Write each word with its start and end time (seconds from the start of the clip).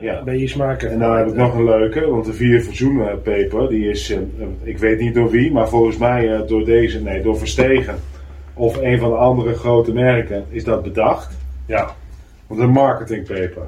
Ja. 0.00 0.32
je 0.32 0.48
smaak 0.48 0.82
En 0.82 0.98
dan 0.98 1.16
heb 1.16 1.26
ik 1.26 1.34
nog 1.34 1.54
een 1.54 1.64
leuke, 1.64 2.06
want 2.10 2.24
de 2.24 2.32
vier 2.32 2.62
verzoenen 2.62 3.22
peper, 3.22 3.68
die 3.68 3.88
is, 3.90 4.10
eh, 4.10 4.18
ik 4.62 4.78
weet 4.78 5.00
niet 5.00 5.14
door 5.14 5.30
wie, 5.30 5.52
maar 5.52 5.68
volgens 5.68 5.96
mij 5.96 6.34
eh, 6.34 6.40
door 6.46 6.64
deze, 6.64 7.02
nee, 7.02 7.22
door 7.22 7.38
Verstegen 7.38 7.94
of 8.54 8.76
een 8.76 8.98
van 8.98 9.10
de 9.10 9.16
andere 9.16 9.54
grote 9.54 9.92
merken 9.92 10.44
is 10.50 10.64
dat 10.64 10.82
bedacht. 10.82 11.36
Ja. 11.66 11.94
Want 12.46 12.60
een 12.60 12.70
marketingpeper. 12.70 13.62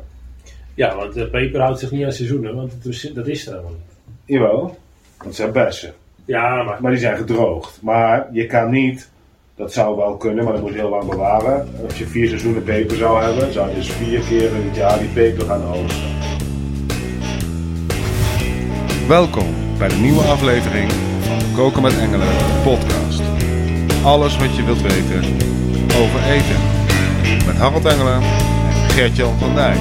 ja, 0.74 0.96
want 0.96 1.14
de 1.14 1.26
peper 1.28 1.60
houdt 1.60 1.78
zich 1.78 1.90
niet 1.90 2.04
aan 2.04 2.12
seizoenen, 2.12 2.54
want 2.54 2.72
het 2.72 2.84
is- 2.84 3.10
dat 3.14 3.26
is 3.26 3.46
er 3.46 3.50
helemaal 3.52 3.72
niet. 3.72 3.88
Jawel, 4.24 4.76
dat 5.24 5.34
zijn 5.34 5.52
bessen. 5.52 5.92
Ja, 6.24 6.62
maar 6.62 6.78
Maar 6.80 6.90
die 6.90 7.00
zijn 7.00 7.16
gedroogd. 7.16 7.78
Maar 7.82 8.28
je 8.32 8.46
kan 8.46 8.70
niet, 8.70 9.10
dat 9.56 9.72
zou 9.72 9.96
wel 9.96 10.16
kunnen, 10.16 10.44
maar 10.44 10.52
dat 10.52 10.62
moet 10.62 10.72
je 10.72 10.78
heel 10.78 10.88
lang 10.88 11.08
bewaren. 11.10 11.68
Als 11.84 11.98
je 11.98 12.06
vier 12.06 12.28
seizoenen 12.28 12.62
peper 12.62 12.96
zou 12.96 13.22
hebben, 13.22 13.52
zou 13.52 13.68
je 13.68 13.74
dus 13.74 13.90
vier 13.90 14.20
keer 14.20 14.54
in 14.54 14.66
het 14.66 14.76
jaar 14.76 14.98
die 14.98 15.08
peper 15.08 15.44
gaan 15.44 15.62
oogsten. 15.64 16.19
Welkom 19.10 19.54
bij 19.78 19.88
de 19.88 19.94
nieuwe 19.94 20.22
aflevering 20.22 20.90
van 21.20 21.38
Koken 21.54 21.82
met 21.82 21.98
Engelen 21.98 22.28
podcast. 22.62 23.22
Alles 24.04 24.36
wat 24.36 24.56
je 24.56 24.64
wilt 24.64 24.80
weten 24.80 25.24
over 26.02 26.22
eten. 26.30 26.56
Met 27.46 27.56
Harold 27.56 27.84
Engelen 27.84 28.14
en 28.14 28.90
Gertjan 28.90 29.38
van 29.38 29.54
Dijk. 29.54 29.78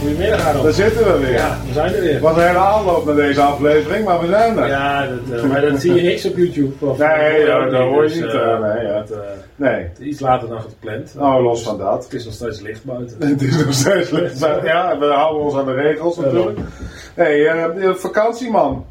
Goedemiddag, 0.00 0.42
Harold. 0.42 0.64
daar 0.64 0.72
zitten 0.72 1.12
we 1.12 1.18
weer. 1.18 1.32
Ja, 1.32 1.58
we 1.66 1.72
zijn 1.72 1.94
er 1.94 2.00
weer. 2.00 2.20
Was 2.20 2.36
een 2.36 2.42
hele 2.46 2.58
aanloop 2.58 3.04
naar 3.06 3.14
deze 3.14 3.40
aflevering, 3.40 4.04
maar 4.04 4.20
we 4.20 4.26
zijn 4.26 4.58
er. 4.58 4.68
Ja, 4.68 5.06
dat, 5.06 5.40
eh, 5.42 5.48
maar 5.50 5.60
dat 5.60 5.80
zie 5.80 5.94
je 5.94 6.02
niks 6.02 6.26
op 6.26 6.36
YouTube. 6.36 6.86
Of, 6.86 6.98
Nee, 6.98 7.40
ja, 7.46 7.64
dat 7.70 7.80
hoor 7.80 8.02
je 8.02 8.08
dus, 8.08 8.14
niet, 8.20 8.24
eh, 8.24 8.52
eh, 8.52 8.60
nee, 8.60 8.86
ja. 8.86 8.98
het, 8.98 9.10
eh, 9.10 9.18
Nee, 9.56 9.74
het 9.82 9.98
is 10.00 10.06
iets 10.06 10.20
later 10.20 10.48
dan 10.48 10.60
gepland. 10.60 11.14
nou 11.14 11.42
los 11.42 11.62
van 11.62 11.78
dat. 11.78 12.04
Het 12.04 12.12
is 12.12 12.24
nog 12.24 12.34
steeds 12.34 12.60
licht 12.60 12.84
buiten. 12.84 13.16
Het 13.28 13.42
is 13.42 13.64
nog 13.64 13.74
steeds 13.74 14.10
licht. 14.10 14.40
maar 14.40 14.64
Ja, 14.64 14.98
we 14.98 15.06
houden 15.06 15.42
ons 15.42 15.54
aan 15.56 15.66
de 15.66 15.74
regels 15.74 16.16
natuurlijk. 16.16 16.58
Hé, 17.14 17.42
hey, 17.42 17.94
vakantie 17.94 18.50
man. 18.50 18.84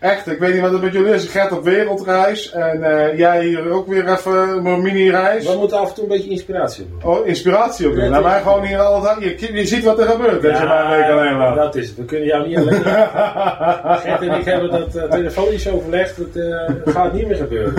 Echt, 0.00 0.26
ik 0.26 0.38
weet 0.38 0.52
niet 0.52 0.62
wat 0.62 0.72
het 0.72 0.82
met 0.82 0.92
jullie 0.92 1.12
is. 1.14 1.28
Gert 1.28 1.52
op 1.52 1.64
wereldreis 1.64 2.50
en 2.52 2.82
eh, 2.82 3.18
jij 3.18 3.44
hier 3.44 3.70
ook 3.70 3.86
weer 3.88 4.08
even 4.08 4.32
een 4.66 4.82
mini-reis. 4.82 5.46
We 5.52 5.58
moeten 5.58 5.78
af 5.78 5.88
en 5.88 5.94
toe 5.94 6.04
een 6.04 6.10
beetje 6.10 6.30
inspiratie 6.30 6.86
hebben. 6.90 7.10
Oh, 7.10 7.26
inspiratie 7.26 7.86
op 7.88 7.94
Ja, 7.94 8.00
weer. 8.00 8.16
Is- 8.16 8.22
mij 8.22 8.40
gewoon 8.40 8.64
hier 8.64 8.78
altijd. 8.78 9.40
Je, 9.40 9.52
je 9.54 9.66
ziet 9.66 9.84
wat 9.84 9.98
er 9.98 10.06
gebeurt 10.06 10.44
als 10.48 10.58
je 10.58 10.64
mij 10.64 10.80
een 10.84 10.90
week 10.90 11.10
alleen 11.10 11.36
laat. 11.36 11.54
dat 11.56 11.74
is 11.76 11.88
het. 11.88 11.96
We 11.96 12.04
kunnen 12.04 12.26
jou 12.26 12.48
niet 12.48 12.56
alleen. 12.58 12.82
Gert 14.04 14.20
en 14.22 14.32
ik 14.38 14.44
hebben 14.44 14.70
dat 14.70 14.94
eh, 14.94 15.02
telefonisch 15.10 15.68
overlegd. 15.70 16.16
Het 16.16 16.36
eh, 16.36 16.92
gaat 16.94 17.12
niet 17.12 17.26
meer 17.26 17.36
gebeuren. 17.36 17.74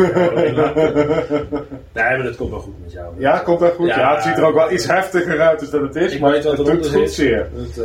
Nee, 1.94 2.17
maar 2.17 2.23
dat 2.23 2.36
komt 2.36 2.50
wel 2.50 2.59
goed 2.59 2.73
met 2.83 2.92
jou. 2.94 3.06
Ja, 3.17 3.38
komt 3.38 3.59
dat 3.59 3.73
goed? 3.73 3.88
Ja, 3.88 4.00
Ja. 4.00 4.14
het 4.16 4.23
ziet 4.23 4.38
er 4.38 4.45
ook 4.45 4.56
wel 4.56 4.72
iets 4.72 4.88
heftiger 4.88 5.39
uit 5.42 5.72
dan 5.72 5.83
het 5.83 5.95
is. 5.95 6.14
Ik 6.14 6.20
maar 6.20 6.31
weet 6.31 6.44
wat 6.44 6.58
het 6.58 6.70
goed 6.70 6.86
zit. 6.86 7.11
zeer. 7.14 7.48
Eh, 7.78 7.83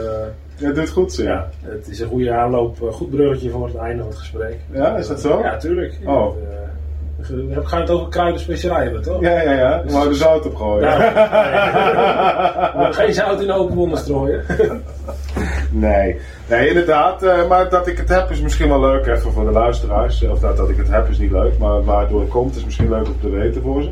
Het 0.56 0.74
doet 0.74 0.90
goed 0.90 1.12
zeer. 1.12 1.24
ja, 1.26 1.48
het 1.60 1.88
is 1.88 2.00
een 2.00 2.08
goede 2.08 2.32
aanloop. 2.32 2.82
eh, 2.82 2.92
Goed 2.92 3.10
bruggetje 3.10 3.50
voor 3.50 3.66
het 3.66 3.76
einde 3.76 3.98
van 4.02 4.08
het 4.10 4.18
gesprek. 4.18 4.56
Ja, 4.72 4.96
is 4.96 5.06
dat 5.06 5.20
zo? 5.20 5.38
Ja, 5.42 5.56
tuurlijk. 5.56 5.98
Oh. 6.06 6.36
Eh, 6.36 7.28
we 7.28 7.60
gaan 7.66 7.80
het 7.80 7.90
over 7.90 8.08
kruiden 8.08 8.40
specerijen 8.40 8.82
hebben, 8.84 9.02
toch? 9.02 9.20
Ja, 9.20 9.40
ja, 9.42 9.52
ja. 9.52 9.82
We 9.86 9.90
moeten 9.92 10.08
er 10.10 10.14
zout 10.16 10.46
op 10.46 10.54
gooien. 10.56 10.82
Nou, 10.88 11.02
nee. 12.84 12.92
Geen 12.92 13.14
zout 13.14 13.40
in 13.42 13.50
open 13.52 13.74
wonden 13.76 13.98
strooien. 13.98 14.42
Nee, 15.70 16.20
nee 16.48 16.68
inderdaad. 16.68 17.22
eh, 17.22 17.48
maar 17.48 17.68
dat 17.70 17.86
ik 17.86 17.98
het 17.98 18.08
heb 18.08 18.30
is 18.30 18.40
misschien 18.40 18.68
wel 18.68 18.80
leuk 18.80 19.06
even 19.06 19.32
voor 19.32 19.44
de 19.44 19.50
luisteraars. 19.50 20.22
Of 20.22 20.38
dat, 20.38 20.56
dat 20.56 20.68
ik 20.68 20.76
het 20.76 20.88
heb 20.88 21.08
is 21.08 21.18
niet 21.18 21.30
leuk, 21.30 21.58
maar 21.58 21.84
waardoor 21.84 22.20
het 22.20 22.28
komt 22.30 22.56
is 22.56 22.64
misschien 22.64 22.88
leuk 22.88 23.06
om 23.06 23.20
te 23.20 23.30
weten 23.30 23.62
voor 23.62 23.82
ze. 23.82 23.90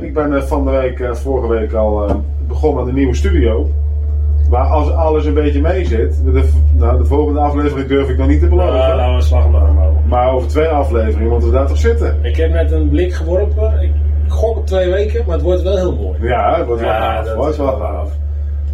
Ik 0.00 0.14
ben 0.14 0.48
van 0.48 0.64
de 0.64 0.70
week, 0.70 1.16
vorige 1.16 1.48
week 1.48 1.72
al 1.72 2.22
begonnen 2.46 2.82
aan 2.82 2.88
een 2.88 2.94
nieuwe 2.94 3.14
studio. 3.14 3.70
Waar 4.48 4.66
als 4.66 4.92
alles 4.92 5.24
een 5.24 5.34
beetje 5.34 5.60
mee 5.60 5.84
zit. 5.84 6.24
De, 6.24 6.48
nou, 6.72 6.98
de 6.98 7.04
volgende 7.04 7.40
aflevering 7.40 7.88
durf 7.88 8.08
ik 8.08 8.18
nog 8.18 8.28
niet 8.28 8.40
te 8.40 8.48
beloven. 8.48 8.72
Nou, 8.72 9.10
we 9.10 9.14
een 9.14 9.22
slag 9.22 9.50
maar 9.50 9.60
houden. 9.60 10.02
Maar 10.08 10.32
over 10.32 10.48
twee 10.48 10.66
afleveringen 10.66 11.30
moeten 11.30 11.48
we 11.48 11.54
daar 11.54 11.66
toch 11.66 11.78
zitten. 11.78 12.18
Ik 12.22 12.36
heb 12.36 12.50
net 12.50 12.72
een 12.72 12.88
blik 12.88 13.12
geworpen. 13.12 13.80
Ik 13.82 13.92
gok 14.28 14.56
op 14.56 14.66
twee 14.66 14.90
weken, 14.90 15.22
maar 15.26 15.34
het 15.34 15.44
wordt 15.44 15.62
wel 15.62 15.76
heel 15.76 15.96
mooi. 15.96 16.18
Ja, 16.22 16.56
het 16.56 16.66
wordt 16.66 16.82
wel 16.82 16.90
gaaf. 16.90 17.26
Het 17.26 17.36
wordt 17.36 17.56
wel 17.56 17.76
gaaf. 17.76 18.10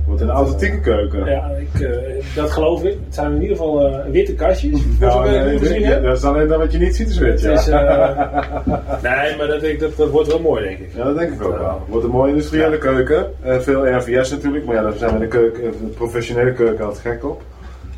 Wordt 0.06 0.20
een 0.22 0.31
authentieke 0.31 0.81
keuken. 0.81 1.25
Ja, 1.25 1.50
ik, 1.50 1.81
eh, 1.81 1.91
dat 2.34 2.50
geloof 2.53 2.82
ik. 2.84 2.97
Het 3.04 3.15
zijn 3.15 3.32
in 3.34 3.42
ieder 3.42 3.56
geval 3.56 3.87
eh, 3.87 4.10
witte 4.10 4.34
kastjes. 4.34 4.81
Nou, 5.00 5.31
nee, 5.31 5.81
ja, 5.81 5.98
dat 6.00 6.16
is 6.16 6.25
alleen 6.25 6.48
dat 6.48 6.59
wat 6.59 6.72
je 6.72 6.78
niet 6.78 6.97
ziet 6.97 7.09
is 7.09 7.19
wit, 7.19 7.41
ja. 7.41 7.53
is, 7.53 7.69
eh, 7.69 7.81
nee, 9.10 9.37
maar 9.37 9.47
dat, 9.47 9.62
ik- 9.62 9.81
dat, 9.81 9.97
dat 9.97 10.10
wordt 10.10 10.28
wel 10.28 10.41
mooi, 10.41 10.64
denk 10.64 10.78
ik. 10.78 10.91
Ja, 10.94 11.04
dat 11.04 11.19
denk 11.19 11.32
ik 11.32 11.43
ook 11.44 11.59
wel. 11.59 11.69
Het 11.69 11.88
wordt 11.88 12.04
een 12.04 12.10
mooie 12.10 12.31
industriële 12.31 12.78
keuken. 12.78 13.26
Veel 13.43 13.87
RVS 13.97 14.31
natuurlijk, 14.31 14.64
maar 14.64 14.75
ja, 14.75 14.82
daar 14.82 14.93
zijn 14.93 15.10
we 15.10 15.14
in 15.16 15.22
de, 15.22 15.28
keuken, 15.28 15.62
de 15.62 15.87
professionele 15.87 16.53
keuken 16.53 16.84
altijd 16.84 17.03
gek 17.06 17.25
op. 17.25 17.43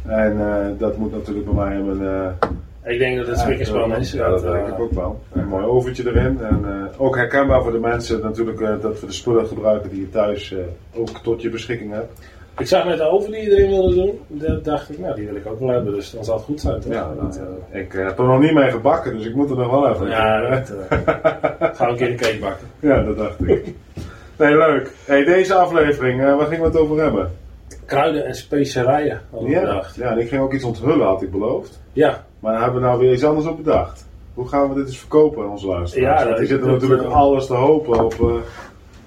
En 0.07 0.37
dat 0.79 0.97
moet 0.97 1.13
natuurlijk 1.13 1.47
bij 1.55 1.55
mij 1.55 2.07
eh, 2.09 2.49
Ik 2.87 2.99
denk 2.99 3.17
dat 3.17 3.27
het 3.27 3.39
spikkerspan 3.39 3.97
is. 3.97 4.13
Ja, 4.13 4.29
dat 4.29 4.43
denk 4.43 4.67
ik 4.67 4.79
ook 4.79 4.93
wel. 4.93 5.21
Een 5.33 5.49
mooi 5.49 5.65
oventje 5.65 6.07
erin. 6.07 6.41
En 6.41 6.65
eh, 6.65 7.01
ook 7.01 7.17
herkenbaar 7.17 7.63
voor 7.63 7.73
de 7.73 7.79
mensen 7.79 8.21
natuurlijk 8.21 8.61
eh, 8.61 8.81
dat 8.81 9.01
we 9.01 9.07
de 9.07 9.13
spullen 9.13 9.47
gebruiken 9.47 9.91
die 9.91 10.01
je 10.01 10.11
thuis 10.11 10.53
eh, 10.53 10.59
ook 10.95 11.09
tot 11.09 11.43
je 11.43 11.51
beschikking 11.51 11.93
hebt. 11.93 12.21
Ik 12.59 12.67
zag 12.67 12.85
net 12.85 12.99
de 12.99 13.05
oven 13.05 13.31
die 13.31 13.43
je 13.43 13.51
erin 13.51 13.71
wilde 13.71 13.95
doen. 13.95 14.21
Dat 14.29 14.65
dacht 14.65 14.91
ik, 14.91 14.99
nou, 14.99 15.15
die 15.15 15.27
wil 15.27 15.37
ik 15.37 15.47
ook 15.47 15.59
wel 15.59 15.69
hebben. 15.69 15.95
Dus 15.95 16.11
dan 16.11 16.25
zal 16.25 16.35
het 16.35 16.45
goed 16.45 16.61
zijn, 16.61 16.81
toch? 16.81 16.93
Ja, 16.93 17.13
Dat, 17.21 17.41
ik 17.71 17.95
eh, 17.95 18.07
heb 18.07 18.19
er 18.19 18.25
nog 18.25 18.41
niet 18.41 18.55
mee 18.55 18.71
gebakken, 18.71 19.17
dus 19.17 19.27
ik 19.27 19.35
moet 19.35 19.51
er 19.51 19.57
nog 19.57 19.71
wel 19.71 19.91
even. 19.91 20.09
ja, 20.09 20.51
dat, 20.51 20.73
gaan 21.77 21.87
we 21.87 21.91
een 21.91 21.97
keer 21.97 22.11
een 22.11 22.17
cake 22.17 22.39
bakken. 22.41 22.67
ja, 22.81 23.03
dat 23.03 23.17
dacht 23.17 23.49
ik. 23.49 23.75
Nee, 24.39 24.57
leuk. 24.57 24.93
Hey, 25.05 25.25
deze 25.25 25.55
aflevering, 25.55 26.21
eh, 26.21 26.37
waar 26.37 26.47
gingen 26.47 26.61
we 26.61 26.67
het 26.67 26.77
over 26.79 27.03
hebben? 27.03 27.31
Kruiden 27.85 28.25
en 28.25 28.35
specerijen 28.35 29.21
Ja, 29.47 29.83
ja, 29.97 30.11
en 30.11 30.19
ik 30.19 30.29
ging 30.29 30.43
ook 30.43 30.53
iets 30.53 30.65
onthullen, 30.65 31.07
had 31.07 31.23
ik 31.23 31.31
beloofd. 31.31 31.81
Ja, 31.93 32.25
Maar 32.47 32.61
hebben 32.63 32.81
we 32.81 32.87
nou 32.87 32.99
weer 32.99 33.13
iets 33.13 33.25
anders 33.25 33.47
op 33.47 33.57
bedacht. 33.57 34.07
Hoe 34.35 34.49
gaan 34.49 34.69
we 34.69 34.75
dit 34.75 34.87
eens 34.87 34.99
verkopen 34.99 35.45
aan 35.45 35.51
onze 35.51 35.67
luisteraars? 35.67 36.21
Ja, 36.21 36.27
Want 36.27 36.39
die 36.39 36.47
zitten 36.47 36.71
natuurlijk 36.71 37.03
eh, 37.03 37.13
alles 37.15 37.47
te 37.47 37.55
hopen 37.55 38.05
op... 38.05 38.13
eh, 38.21 38.35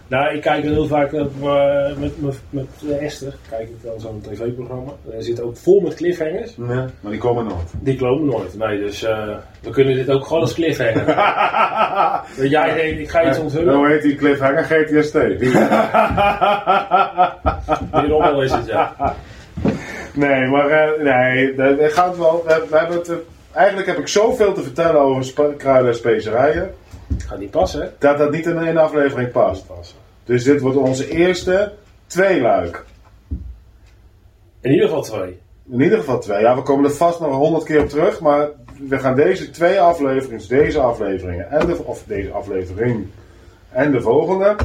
nou, 0.08 0.36
ik 0.36 0.42
kijk 0.42 0.64
heel 0.64 0.88
vaak 0.88 1.14
op, 1.14 1.32
eh, 1.44 1.96
met, 1.98 2.22
met, 2.22 2.40
met 2.50 2.68
Esther, 3.00 3.36
kijk 3.50 3.62
ik 3.70 3.84
dan 3.84 4.00
zo'n 4.00 4.22
tv-programma. 4.22 4.92
Er 5.12 5.24
zit 5.24 5.42
ook 5.42 5.58
vol 5.58 5.80
met 5.80 5.94
cliffhangers. 5.94 6.58
nee, 6.58 6.78
maar 7.00 7.12
die 7.12 7.20
komen 7.20 7.44
nooit. 7.46 7.74
Die 7.80 7.96
kloppen 7.96 8.26
nooit. 8.26 8.58
Nee, 8.58 8.80
dus 8.80 9.04
eh, 9.04 9.28
we 9.62 9.70
kunnen 9.70 9.96
dit 9.96 10.10
ook 10.10 10.26
gewoon 10.26 10.42
als 10.42 10.54
cliffhanger. 10.54 11.06
Dat 12.38 12.50
jij 12.50 12.74
denkt, 12.74 13.00
ik 13.00 13.10
ga 13.10 13.28
iets 13.28 13.38
Hoe 13.38 13.46
onthullen. 13.46 13.90
heet 13.90 14.02
die 14.02 14.16
cliffhanger? 14.16 14.64
GTST. 14.64 15.14
Die 18.02 18.08
rommel 18.08 18.42
is 18.42 18.52
het, 18.52 18.66
ja. 18.66 18.96
Nee, 20.14 20.48
maar 20.48 20.70
eh, 20.70 21.04
nee, 21.04 21.56
dat 21.56 21.94
gaat 21.94 22.18
wel... 22.18 22.44
We, 22.46 22.66
we 22.70 22.78
hebben 22.78 22.98
het, 22.98 23.10
eh, 23.10 23.16
eigenlijk 23.52 23.88
heb 23.88 23.98
ik 23.98 24.08
zoveel 24.08 24.54
te 24.54 24.64
vertellen 24.64 25.02
over 25.02 25.54
kruiden 25.58 25.92
en 25.92 25.98
specerijen... 25.98 26.74
Gaat 27.18 27.40
niet 27.40 27.52
passen, 27.52 27.94
dat 28.00 28.18
dat 28.18 28.32
niet 28.32 28.46
in 28.46 28.58
één 28.58 28.78
aflevering 28.78 29.32
past. 29.32 29.66
Dus 30.24 30.44
dit 30.44 30.62
wordt 30.62 30.78
onze 30.78 31.10
eerste 31.10 31.74
tweeluik. 32.06 32.86
In 34.62 34.72
ieder 34.72 34.88
geval 34.88 35.02
twee. 35.02 35.40
In 35.70 35.82
ieder 35.82 35.98
geval 35.98 36.20
twee. 36.20 36.42
Ja, 36.42 36.56
we 36.56 36.62
komen 36.62 36.86
er 36.86 36.96
vast 36.96 37.20
nog 37.20 37.36
honderd 37.36 37.64
keer 37.64 37.82
op 37.82 37.90
terug. 37.90 38.20
Maar 38.20 38.50
we 38.88 39.00
gaan 39.00 39.16
deze 39.16 39.50
twee 39.50 39.80
afleveringen, 39.80 40.38
dus 40.38 40.48
deze 40.48 40.80
afleveringen 40.80 41.52
en 41.52 41.68
de, 41.68 41.84
of 41.84 42.04
deze 42.04 42.32
aflevering 42.32 43.08
en 43.70 43.92
de 43.92 44.02
volgende, 44.02 44.56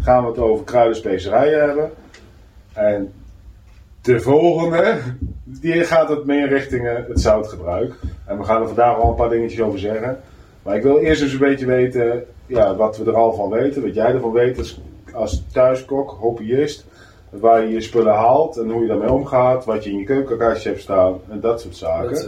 gaan 0.00 0.22
we 0.22 0.28
het 0.28 0.38
over 0.38 0.64
kruiden 0.64 0.94
en 0.94 0.98
specerijen 0.98 1.60
hebben. 1.60 1.90
En 2.72 3.12
de 4.02 4.20
volgende, 4.20 4.98
die 5.44 5.84
gaat 5.84 6.08
het 6.08 6.24
meer 6.24 6.48
richting 6.48 6.88
eh, 6.88 6.94
het 7.08 7.20
zoutgebruik. 7.20 7.94
En 8.26 8.38
we 8.38 8.44
gaan 8.44 8.60
er 8.60 8.66
vandaag 8.66 8.96
al 8.96 9.08
een 9.08 9.14
paar 9.14 9.28
dingetjes 9.28 9.60
over 9.60 9.78
zeggen. 9.78 10.20
Maar 10.62 10.76
ik 10.76 10.82
wil 10.82 10.98
eerst 10.98 11.22
eens 11.22 11.32
een 11.32 11.38
beetje 11.38 11.66
weten 11.66 12.24
ja, 12.46 12.76
wat 12.76 12.96
we 12.96 13.04
er 13.04 13.16
al 13.16 13.32
van 13.32 13.50
weten. 13.50 13.82
Wat 13.82 13.94
jij 13.94 14.12
ervan 14.12 14.32
weet 14.32 14.58
als, 14.58 14.80
als 15.12 15.44
thuiskok, 15.52 16.10
hobbyist. 16.10 16.86
Waar 17.30 17.62
je 17.62 17.72
je 17.72 17.80
spullen 17.80 18.14
haalt 18.14 18.56
en 18.56 18.70
hoe 18.70 18.82
je 18.82 18.88
daarmee 18.88 19.12
omgaat. 19.12 19.64
Wat 19.64 19.84
je 19.84 19.90
in 19.90 19.98
je 19.98 20.04
keukenkastje 20.04 20.68
hebt 20.68 20.80
staan 20.80 21.20
en 21.30 21.40
dat 21.40 21.60
soort 21.60 21.76
zaken. 21.76 22.10
Dat 22.10 22.24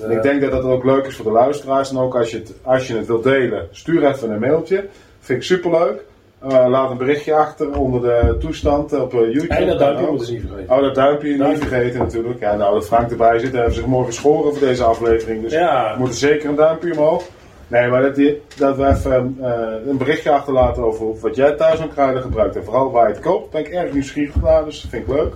En 0.00 0.10
eh, 0.10 0.16
ik 0.16 0.22
denk 0.22 0.40
dat 0.40 0.50
dat 0.50 0.64
ook 0.64 0.84
leuk 0.84 1.06
is 1.06 1.16
voor 1.16 1.24
de 1.24 1.30
luisteraars. 1.30 1.90
En 1.90 1.98
ook 1.98 2.16
als 2.16 2.30
je 2.30 2.36
het, 2.36 2.52
als 2.62 2.86
je 2.86 2.96
het 2.96 3.06
wilt 3.06 3.24
delen, 3.24 3.68
stuur 3.70 4.06
even 4.06 4.30
een 4.30 4.40
mailtje. 4.40 4.88
Vind 5.18 5.38
ik 5.38 5.44
superleuk. 5.44 6.04
Eh, 6.42 6.66
laat 6.68 6.90
een 6.90 6.96
berichtje 6.96 7.34
achter 7.34 7.78
onder 7.78 8.00
de 8.00 8.36
toestand 8.40 8.92
op 9.00 9.12
eh, 9.14 9.20
YouTube. 9.20 9.54
En 9.54 9.66
dat 9.66 9.78
duimpje 9.78 10.02
ook. 10.04 10.10
moeten 10.10 10.26
ze 10.26 10.32
niet 10.32 10.44
vergeten. 10.48 10.74
Oh, 10.76 10.82
dat 10.82 10.94
duimpje 10.94 11.28
niet 11.48 11.58
vergeten 11.58 11.98
natuurlijk. 11.98 12.40
Ja, 12.40 12.56
nou, 12.56 12.74
dat 12.74 12.86
Frank 12.86 13.10
erbij 13.10 13.38
zit, 13.38 13.52
hebben 13.52 13.72
ze 13.72 13.78
zich 13.80 13.88
mooi 13.88 14.06
geschoren 14.06 14.52
voor 14.56 14.66
deze 14.66 14.84
aflevering. 14.84 15.42
Dus 15.42 15.52
Ja. 15.52 15.92
we 15.92 15.98
moeten 15.98 16.18
zeker 16.18 16.48
een 16.48 16.54
duimpje 16.56 16.92
omhoog. 16.92 17.24
Nee, 17.68 17.88
maar 17.88 18.02
dat, 18.02 18.14
die- 18.14 18.42
dat 18.56 18.76
we 18.76 18.86
even 18.86 19.36
eh, 19.40 19.88
een 19.88 19.96
berichtje 19.96 20.30
achterlaten 20.30 20.82
over 20.84 21.06
wat 21.20 21.36
jij 21.36 21.52
thuis 21.52 21.80
aan 21.80 21.92
kruiden 21.92 22.22
gebruikt. 22.22 22.56
En 22.56 22.64
vooral 22.64 22.90
waar 22.90 23.08
je 23.08 23.14
het 23.14 23.22
koopt, 23.22 23.50
ben 23.50 23.60
ik 23.60 23.68
erg 23.68 23.92
nieuwsgierig 23.92 24.42
naar, 24.42 24.64
dus 24.64 24.80
dat 24.82 24.90
vind 24.90 25.08
ik 25.08 25.14
leuk. 25.14 25.34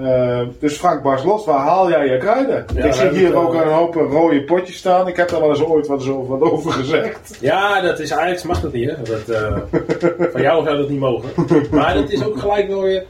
Eh, 0.00 0.48
dus 0.58 0.76
Frank 0.76 1.02
Barslos, 1.02 1.44
waar 1.44 1.58
haal 1.58 1.90
jij 1.90 2.06
je 2.06 2.18
kruiden? 2.18 2.64
Ja, 2.74 2.84
ik 2.84 2.92
zie 2.92 3.08
hier 3.08 3.34
ook 3.34 3.54
eh, 3.54 3.60
een 3.60 3.72
hoop 3.72 3.94
rode 3.94 4.42
potjes 4.44 4.76
staan. 4.76 5.08
Ik 5.08 5.16
heb 5.16 5.28
daar 5.28 5.40
wel 5.40 5.50
eens 5.50 5.62
ooit 5.62 5.86
wat, 5.86 6.02
zo, 6.02 6.26
wat 6.26 6.40
over 6.40 6.72
gezegd. 6.72 7.38
Ja, 7.40 7.80
dat 7.80 7.98
is 7.98 8.12
Ajax 8.12 8.42
mag 8.42 8.60
dat 8.60 8.72
niet, 8.72 8.90
hè? 8.90 9.02
Dat, 9.02 9.28
eh, 9.28 9.56
van 10.32 10.42
jou 10.42 10.64
zou 10.64 10.76
dat 10.76 10.88
niet 10.88 10.98
mogen. 10.98 11.30
Maar 11.70 11.96
het 11.96 12.10
is 12.10 12.24
ook 12.24 12.38
gelijk 12.38 12.68
wel 12.68 12.82
weer. 12.82 13.04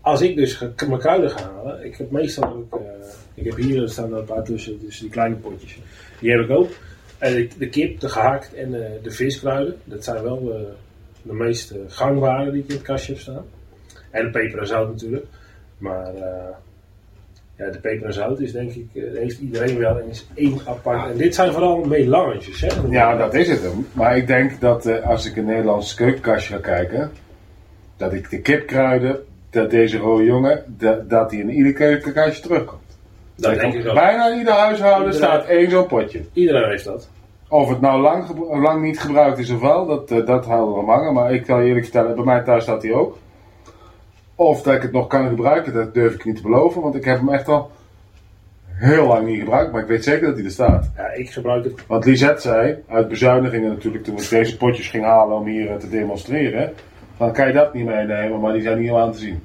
als 0.00 0.20
ik 0.20 0.36
dus 0.36 0.64
mijn 0.88 0.98
kruiden 0.98 1.30
ga 1.30 1.50
halen, 1.54 1.84
ik 1.84 1.96
heb 1.96 2.10
meestal 2.10 2.44
ook. 2.44 2.80
ik 3.34 3.44
heb 3.44 3.56
hier 3.56 3.82
er 3.82 3.90
staan 3.90 4.12
een 4.12 4.24
paar 4.24 4.44
tussen, 4.44 4.80
dus 4.80 4.98
die 4.98 5.10
kleine 5.10 5.36
potjes. 5.36 5.78
Die 6.20 6.30
heb 6.30 6.40
ik 6.40 6.50
ook. 6.50 6.70
En 7.18 7.34
de, 7.34 7.48
de 7.58 7.68
kip, 7.68 8.00
de 8.00 8.08
gehakt 8.08 8.54
en 8.54 8.70
de 9.02 9.10
viskruiden. 9.10 9.76
Dat 9.84 10.04
zijn 10.04 10.22
wel 10.22 10.66
de 11.28 11.34
meest 11.34 11.70
eh, 11.70 11.78
gangbare 11.88 12.50
die 12.50 12.62
ik 12.62 12.68
in 12.68 12.74
het 12.74 12.84
kastje 12.84 13.12
heb 13.12 13.20
staan. 13.20 13.44
En 14.10 14.24
de 14.24 14.30
peper 14.30 14.58
en 14.58 14.66
zout 14.66 14.88
natuurlijk. 14.88 15.26
Maar 15.78 16.14
eh, 16.14 16.54
ja, 17.56 17.70
de 17.70 17.78
peper 17.78 18.06
en 18.06 18.12
zout 18.12 18.40
is 18.40 18.52
denk 18.52 18.70
ik, 18.70 18.86
eh, 18.94 19.02
heeft 19.18 19.38
iedereen 19.38 19.78
wel 19.78 19.98
eens 20.00 20.26
één 20.34 20.58
apart. 20.66 21.10
En 21.10 21.16
dit 21.16 21.34
zijn 21.34 21.52
vooral 21.52 21.84
melanges, 21.84 22.60
hè? 22.60 22.68
Ja, 22.90 23.16
dat 23.16 23.34
is 23.34 23.48
het 23.48 23.62
hem. 23.62 23.86
Maar 23.92 24.16
ik 24.16 24.26
denk 24.26 24.60
dat 24.60 24.86
eh, 24.86 25.06
als 25.06 25.26
ik 25.26 25.36
een 25.36 25.44
Nederlands 25.44 25.94
keukenkastje 25.94 26.54
ga 26.54 26.60
kijken, 26.60 27.10
dat 27.96 28.12
ik 28.12 28.30
de 28.30 28.40
kipkruiden, 28.40 29.18
dat 29.50 29.70
deze 29.70 29.98
rode 29.98 30.24
jongen, 30.24 30.62
dat, 30.66 31.10
dat 31.10 31.30
die 31.30 31.40
in 31.40 31.50
ieder 31.50 31.72
keukenkastje 31.72 32.42
terugkomt. 32.42 32.82
Dat 33.34 33.54
denk 33.54 33.74
ik 33.74 33.88
ook. 33.88 33.94
Bijna 33.94 34.34
ieder 34.36 34.52
huishouden 34.52 35.12
Iedereen- 35.12 35.28
staat 35.28 35.46
één 35.46 35.70
zo'n 35.70 35.86
potje. 35.86 36.20
Iedereen 36.32 36.68
heeft 36.70 36.84
dat. 36.84 37.08
Of 37.48 37.68
het 37.68 37.80
nou 37.80 38.00
lang, 38.00 38.24
lang 38.62 38.82
niet 38.82 39.00
gebruikt 39.00 39.38
is 39.38 39.50
of 39.50 39.60
wel, 39.60 39.86
dat, 39.86 40.08
dat 40.26 40.46
houden 40.46 40.84
we 40.84 40.90
hangen. 40.90 41.14
Maar 41.14 41.34
ik 41.34 41.44
kan 41.44 41.60
je 41.60 41.66
eerlijk 41.66 41.84
vertellen, 41.84 42.14
bij 42.14 42.24
mij 42.24 42.42
thuis 42.42 42.62
staat 42.62 42.82
hij 42.82 42.92
ook. 42.92 43.18
Of 44.40 44.62
dat 44.62 44.74
ik 44.74 44.82
het 44.82 44.92
nog 44.92 45.06
kan 45.06 45.28
gebruiken, 45.28 45.72
dat 45.72 45.94
durf 45.94 46.14
ik 46.14 46.24
niet 46.24 46.36
te 46.36 46.42
beloven. 46.42 46.82
Want 46.82 46.94
ik 46.94 47.04
heb 47.04 47.18
hem 47.18 47.28
echt 47.28 47.48
al 47.48 47.70
heel 48.64 49.06
lang 49.06 49.26
niet 49.26 49.38
gebruikt. 49.38 49.72
Maar 49.72 49.82
ik 49.82 49.88
weet 49.88 50.04
zeker 50.04 50.26
dat 50.26 50.36
hij 50.36 50.44
er 50.44 50.50
staat. 50.50 50.90
Ja, 50.96 51.12
ik 51.12 51.30
gebruik 51.30 51.64
het. 51.64 51.86
Want 51.86 52.04
Lisette 52.04 52.40
zei, 52.40 52.76
uit 52.88 53.08
bezuinigingen 53.08 53.68
natuurlijk, 53.68 54.04
toen 54.04 54.16
ik 54.16 54.28
deze 54.28 54.56
potjes 54.56 54.88
ging 54.88 55.04
halen 55.04 55.36
om 55.36 55.46
hier 55.46 55.70
eh, 55.70 55.76
te 55.76 55.88
demonstreren. 55.88 56.72
Dan 57.16 57.32
kan 57.32 57.46
je 57.46 57.52
dat 57.52 57.74
niet 57.74 57.84
meenemen, 57.84 58.40
maar 58.40 58.52
die 58.52 58.62
zijn 58.62 58.80
niet 58.80 58.92
aan 58.92 59.12
te 59.12 59.18
zien. 59.18 59.42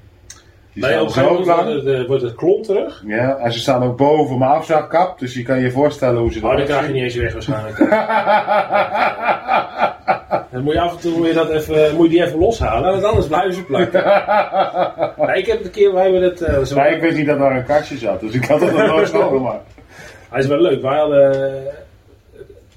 Die 0.73 0.83
Nee, 0.83 1.01
op 1.01 1.07
een 1.07 1.13
gegeven 1.13 1.33
moment 1.35 1.63
wordt 1.63 1.85
het, 1.85 2.01
eh, 2.01 2.07
wordt 2.07 2.23
het 2.23 2.35
klont 2.35 2.63
terug. 2.63 3.03
Ja, 3.07 3.37
en 3.37 3.53
ze 3.53 3.59
staan 3.59 3.83
ook 3.83 3.97
boven 3.97 4.37
mijn 4.37 4.51
afzagkap. 4.51 5.19
Dus 5.19 5.33
je 5.33 5.43
kan 5.43 5.59
je 5.59 5.71
voorstellen 5.71 6.21
hoe 6.21 6.31
ze 6.31 6.37
Oh, 6.37 6.43
dan 6.43 6.51
eruit 6.51 6.69
krijg 6.69 6.87
je 6.87 6.93
niet 6.93 7.03
eens 7.03 7.15
weg 7.15 7.33
waarschijnlijk. 7.33 7.77
Dan 10.53 10.63
moet 10.63 10.73
je 10.73 10.79
af 10.79 10.93
en 10.93 10.99
toe 10.99 11.17
moet 11.17 11.27
je 11.27 11.33
dat 11.33 11.49
even, 11.49 11.95
moet 11.95 12.05
je 12.05 12.11
die 12.11 12.23
even 12.25 12.39
loshalen, 12.39 12.91
want 12.91 13.03
anders 13.03 13.27
blijven 13.27 13.53
ze 13.53 13.63
plakken. 13.63 14.03
Nee, 15.27 15.37
ik 15.37 15.45
heb 15.45 15.63
een 15.63 15.71
keer, 15.71 15.93
wij 15.93 16.03
hebben 16.03 16.21
het 16.21 16.41
eh, 16.41 16.63
zo. 16.63 16.75
Maar 16.75 16.91
ik 16.93 17.01
wist 17.01 17.17
niet 17.17 17.25
dat 17.25 17.37
daar 17.39 17.55
een 17.57 17.65
kastje 17.65 17.97
zat, 17.97 18.19
dus 18.19 18.33
ik 18.33 18.45
had 18.45 18.61
het 18.61 18.71
nog 18.71 18.87
nooit 18.87 19.09
zo 19.09 19.29
gemaakt. 19.29 19.67
Hij 20.29 20.39
is 20.39 20.47
wel 20.47 20.61
leuk. 20.61 20.81
Wij 20.81 20.97
hadden, 20.97 21.31
eh, 21.33 21.73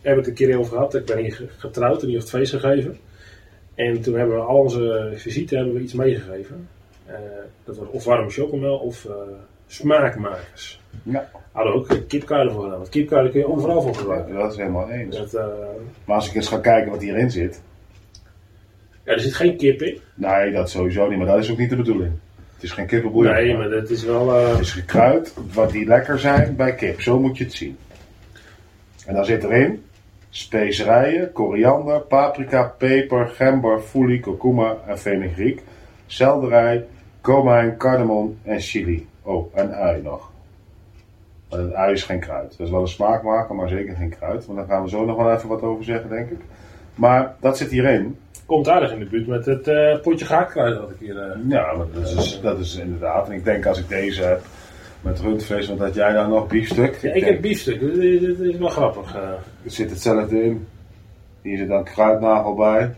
hebben 0.02 0.24
het 0.24 0.26
een 0.26 0.34
keer 0.46 0.58
over 0.58 0.72
gehad. 0.72 0.94
Ik 0.94 1.04
ben 1.04 1.18
hier 1.18 1.32
ge- 1.32 1.48
getrouwd 1.58 2.00
en 2.00 2.06
die 2.06 2.16
heeft 2.16 2.28
feest 2.30 2.52
gegeven. 2.52 2.98
En 3.74 4.00
toen 4.02 4.14
hebben 4.14 4.36
we 4.36 4.42
al 4.42 4.56
onze 4.58 5.12
visite 5.16 5.56
hebben 5.56 5.74
we 5.74 5.80
iets 5.80 5.92
meegegeven. 5.94 6.68
Eh, 7.06 7.14
dat 7.64 7.76
was 7.76 7.88
of 7.90 8.04
warme 8.04 8.30
chocomel 8.30 8.76
of 8.76 9.04
eh, 9.04 9.12
smaakmakers. 9.66 10.80
Ja, 11.08 11.28
Hadden 11.52 11.72
we 11.72 11.78
ook 11.78 12.08
kipkruiden 12.08 12.52
voor 12.52 12.62
gedaan. 12.62 12.78
Want 12.78 12.88
kun 12.90 13.30
je 13.32 13.48
overal 13.48 13.82
voor 13.82 13.94
gebruiken. 13.94 14.34
dat 14.34 14.50
is 14.52 14.58
helemaal 14.58 14.90
eens. 14.90 15.16
Dat, 15.16 15.34
eh, 15.34 15.44
Maar 16.04 16.16
als 16.16 16.28
ik 16.28 16.34
eens 16.34 16.48
ga 16.48 16.58
kijken 16.58 16.90
wat 16.90 17.00
hierin 17.00 17.30
zit. 17.30 17.60
ja, 19.04 19.12
er 19.12 19.20
zit 19.20 19.34
geen 19.34 19.56
kip 19.56 19.82
in. 19.82 19.98
Nee, 20.14 20.52
dat 20.52 20.70
sowieso 20.70 21.08
niet, 21.08 21.18
maar 21.18 21.26
dat 21.26 21.38
is 21.38 21.50
ook 21.50 21.58
niet 21.58 21.70
de 21.70 21.76
bedoeling. 21.76 22.12
Het 22.54 22.62
is 22.64 22.72
geen 22.72 22.86
kippenbouillon. 22.86 23.34
Nee, 23.34 23.56
maar 23.56 23.68
dat 23.68 23.90
is 23.90 24.04
wel... 24.04 24.34
eh, 24.38 24.50
Het 24.50 24.58
is 24.60 24.72
gekruid, 24.72 25.34
wat 25.52 25.70
die 25.70 25.86
lekker 25.86 26.18
zijn 26.18 26.56
bij 26.56 26.74
kip. 26.74 27.00
Zo 27.00 27.20
moet 27.20 27.38
je 27.38 27.44
het 27.44 27.52
zien. 27.54 27.76
En 29.06 29.14
dan 29.14 29.24
zit 29.24 29.44
erin 29.44 29.84
specerijen, 30.30 31.32
koriander, 31.32 32.00
paprika, 32.00 32.74
peper, 32.78 33.26
gember, 33.26 33.80
foelie, 33.80 34.20
kurkuma 34.20 34.76
en 34.86 34.98
fenugreek. 34.98 35.62
Selderij, 36.06 36.84
komijn, 37.20 37.76
cardamom 37.76 38.38
en 38.42 38.60
chili. 38.60 39.06
Oh, 39.22 39.56
en 39.58 39.74
ui 39.74 40.02
nog. 40.02 40.30
Het 41.48 41.72
ui 41.72 41.92
is 41.92 42.02
geen 42.02 42.20
kruid. 42.20 42.50
Dat 42.56 42.66
is 42.66 42.70
wel 42.72 42.80
een 42.80 42.88
smaakmaker, 42.88 43.54
maar 43.54 43.68
zeker 43.68 43.96
geen 43.96 44.14
kruid. 44.18 44.46
Want 44.46 44.58
daar 44.58 44.68
gaan 44.68 44.82
we 44.82 44.88
zo 44.88 45.04
nog 45.04 45.16
wel 45.16 45.32
even 45.34 45.48
wat 45.48 45.62
over 45.62 45.84
zeggen, 45.84 46.10
denk 46.10 46.30
ik. 46.30 46.38
Maar 46.94 47.34
dat 47.40 47.56
zit 47.56 47.70
hierin. 47.70 48.16
komt 48.46 48.68
aardig 48.68 48.92
in 48.92 48.98
de 48.98 49.04
buurt 49.06 49.26
met 49.26 49.46
het 49.46 49.68
eh, 49.68 50.00
potje 50.00 50.24
gehaakkruiden 50.24 50.80
had 50.80 50.90
ik 50.90 50.96
hier. 50.98 51.18
eh. 51.18 51.38
Ja, 51.48 51.72
maar 51.76 51.86
dat 51.92 52.02
is, 52.16 52.40
dat 52.42 52.58
is 52.58 52.76
inderdaad. 52.76 53.28
En 53.28 53.34
ik 53.34 53.44
denk 53.44 53.66
als 53.66 53.78
ik 53.78 53.88
deze 53.88 54.22
heb 54.22 54.40
met 55.00 55.20
rundvlees, 55.20 55.66
want 55.68 55.78
dat 55.80 55.94
jij 55.94 56.12
daar 56.12 56.28
nog 56.28 56.46
biefstuk. 56.46 56.94
Ja, 57.00 57.08
ik 57.12 57.20
denk- 57.20 57.32
heb 57.32 57.40
biefstuk. 57.42 57.80
Dit, 57.80 57.94
dit- 57.94 58.20
dit 58.20 58.40
is 58.40 58.56
wel 58.58 58.68
grappig. 58.68 59.14
eh. 59.14 59.22
Er 59.64 59.70
zit 59.70 59.90
hetzelfde 59.90 60.42
in. 60.42 60.66
Hier 61.42 61.58
zit 61.58 61.68
dan 61.68 61.84
kruidnagel 61.84 62.54
bij. 62.54 62.94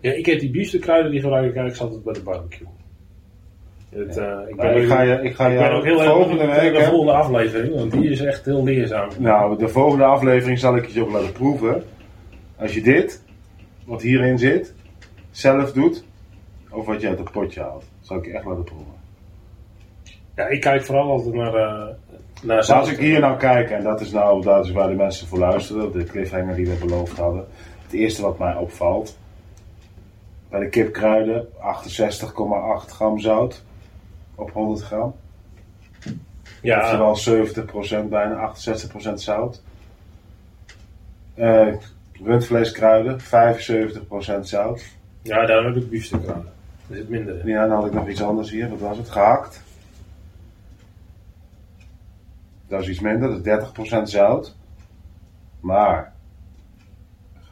Ja, 0.00 0.12
ik 0.12 0.26
heb 0.26 0.40
die 0.40 0.50
biefstukkruiden, 0.50 1.10
die 1.10 1.20
gebruik 1.20 1.50
ik 1.50 1.56
eigenlijk 1.56 1.80
altijd 1.80 2.04
bij 2.04 2.12
de 2.14 2.22
barbecue. 2.22 2.66
Het, 3.94 4.16
eh, 4.16 4.38
ik 4.48 4.56
ben, 4.56 4.82
ik 4.82 4.88
ga 4.88 5.02
je, 5.02 5.22
ik 5.22 5.34
ga 5.34 5.48
ik 5.48 5.58
ben 5.58 5.70
ook 5.70 5.84
heel 5.84 6.00
volgende 6.00 6.46
week. 6.46 6.72
de 6.72 6.84
volgende 6.84 7.12
aflevering, 7.12 7.74
want 7.74 7.92
die 7.92 8.10
is 8.10 8.20
echt 8.20 8.44
heel 8.44 8.64
leerzaam. 8.64 9.08
Nou, 9.18 9.58
de 9.58 9.68
volgende 9.68 10.04
aflevering 10.04 10.58
zal 10.58 10.76
ik 10.76 10.86
je 10.86 11.02
ook 11.02 11.12
laten 11.12 11.32
proeven. 11.32 11.82
Als 12.56 12.74
je 12.74 12.82
dit, 12.82 13.22
wat 13.84 14.02
hierin 14.02 14.38
zit, 14.38 14.74
zelf 15.30 15.72
doet, 15.72 16.04
of 16.70 16.86
wat 16.86 17.00
je 17.00 17.08
uit 17.08 17.18
het 17.18 17.30
potje 17.30 17.60
haalt, 17.60 17.84
zal 18.00 18.16
ik 18.16 18.24
je 18.24 18.32
echt 18.32 18.44
laten 18.44 18.64
proeven. 18.64 18.94
Ja, 20.36 20.46
ik 20.46 20.60
kijk 20.60 20.84
vooral 20.84 21.10
altijd 21.10 21.34
naar, 21.34 21.54
eh 21.54 21.86
naar 22.42 22.72
als 22.72 22.90
ik 22.90 22.98
hier 22.98 23.20
nou 23.20 23.36
kijk, 23.36 23.70
en 23.70 23.82
dat 23.82 24.00
is 24.00 24.10
nou 24.10 24.42
dat 24.42 24.64
is 24.64 24.72
waar 24.72 24.88
de 24.88 24.94
mensen 24.94 25.26
voor 25.26 25.38
luisteren, 25.38 25.92
de 25.92 26.04
cliffhanger 26.04 26.54
die 26.54 26.66
we 26.66 26.74
beloofd 26.86 27.18
hadden. 27.18 27.46
Het 27.82 27.92
eerste 27.92 28.22
wat 28.22 28.38
mij 28.38 28.54
opvalt, 28.54 29.18
bij 30.48 30.60
de 30.60 30.68
kipkruiden 30.68 31.46
68,8 31.46 31.54
gram 32.86 33.18
zout 33.18 33.64
op 34.34 34.50
100 34.50 34.82
gram. 34.82 35.14
ja, 36.62 37.00
Oftewel 37.02 38.04
70%, 38.04 38.08
bijna 38.08 38.54
68% 39.10 39.14
zout. 39.14 39.62
Eh 41.34 41.74
rundvleeskruiden, 42.24 43.20
75% 43.20 43.24
zout. 44.40 44.84
ja, 45.22 45.46
daarom 45.46 45.66
heb 45.74 45.82
ik 45.82 45.90
biefstukkruiden. 45.90 46.52
Er 46.88 46.96
zit 46.96 47.08
minder 47.08 47.40
in. 47.40 47.46
Ja, 47.46 47.66
dan 47.66 47.76
had 47.76 47.86
ik 47.86 47.92
nog 47.92 48.08
iets 48.08 48.22
anders 48.22 48.50
hier. 48.50 48.68
Wat 48.68 48.80
was 48.80 48.96
het? 48.96 49.10
Gehakt. 49.10 49.62
Dat 52.68 52.80
is 52.80 52.88
iets 52.88 53.00
minder, 53.00 53.42
dat 53.42 53.46
is 53.46 53.98
30% 53.98 54.02
zout. 54.02 54.56
Maar, 55.60 56.12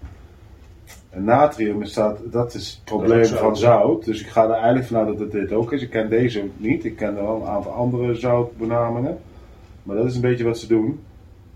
En 1.10 1.24
natrium 1.24 1.82
is 1.82 1.94
dat, 1.94 2.56
is 2.56 2.72
het 2.72 2.82
probleem 2.84 3.20
is 3.20 3.30
van 3.30 3.58
zout. 3.58 3.82
zout. 3.82 4.06
Dus 4.06 4.22
ik 4.22 4.27
ga 4.27 4.44
er 4.44 4.51
eigenlijk 4.51 4.86
vanuit 4.86 5.08
dat 5.08 5.20
het 5.20 5.32
dit 5.32 5.51
ook 5.51 5.72
is. 5.72 5.82
Ik 5.82 5.89
ken 5.89 6.10
deze 6.10 6.44
ook 6.44 6.50
niet. 6.58 6.86
Ik 6.86 6.96
ken 6.96 7.18
er 7.18 7.24
wel 7.24 7.36
een 7.36 7.48
aantal 7.48 7.72
andere 7.72 8.15
zoutbenamingen. 8.15 9.18
Maar 9.84 9.96
dat 9.96 10.06
is 10.06 10.15
een 10.15 10.22
beetje 10.22 10.44
wat 10.44 10.58
ze 10.58 10.68
doen. 10.68 11.04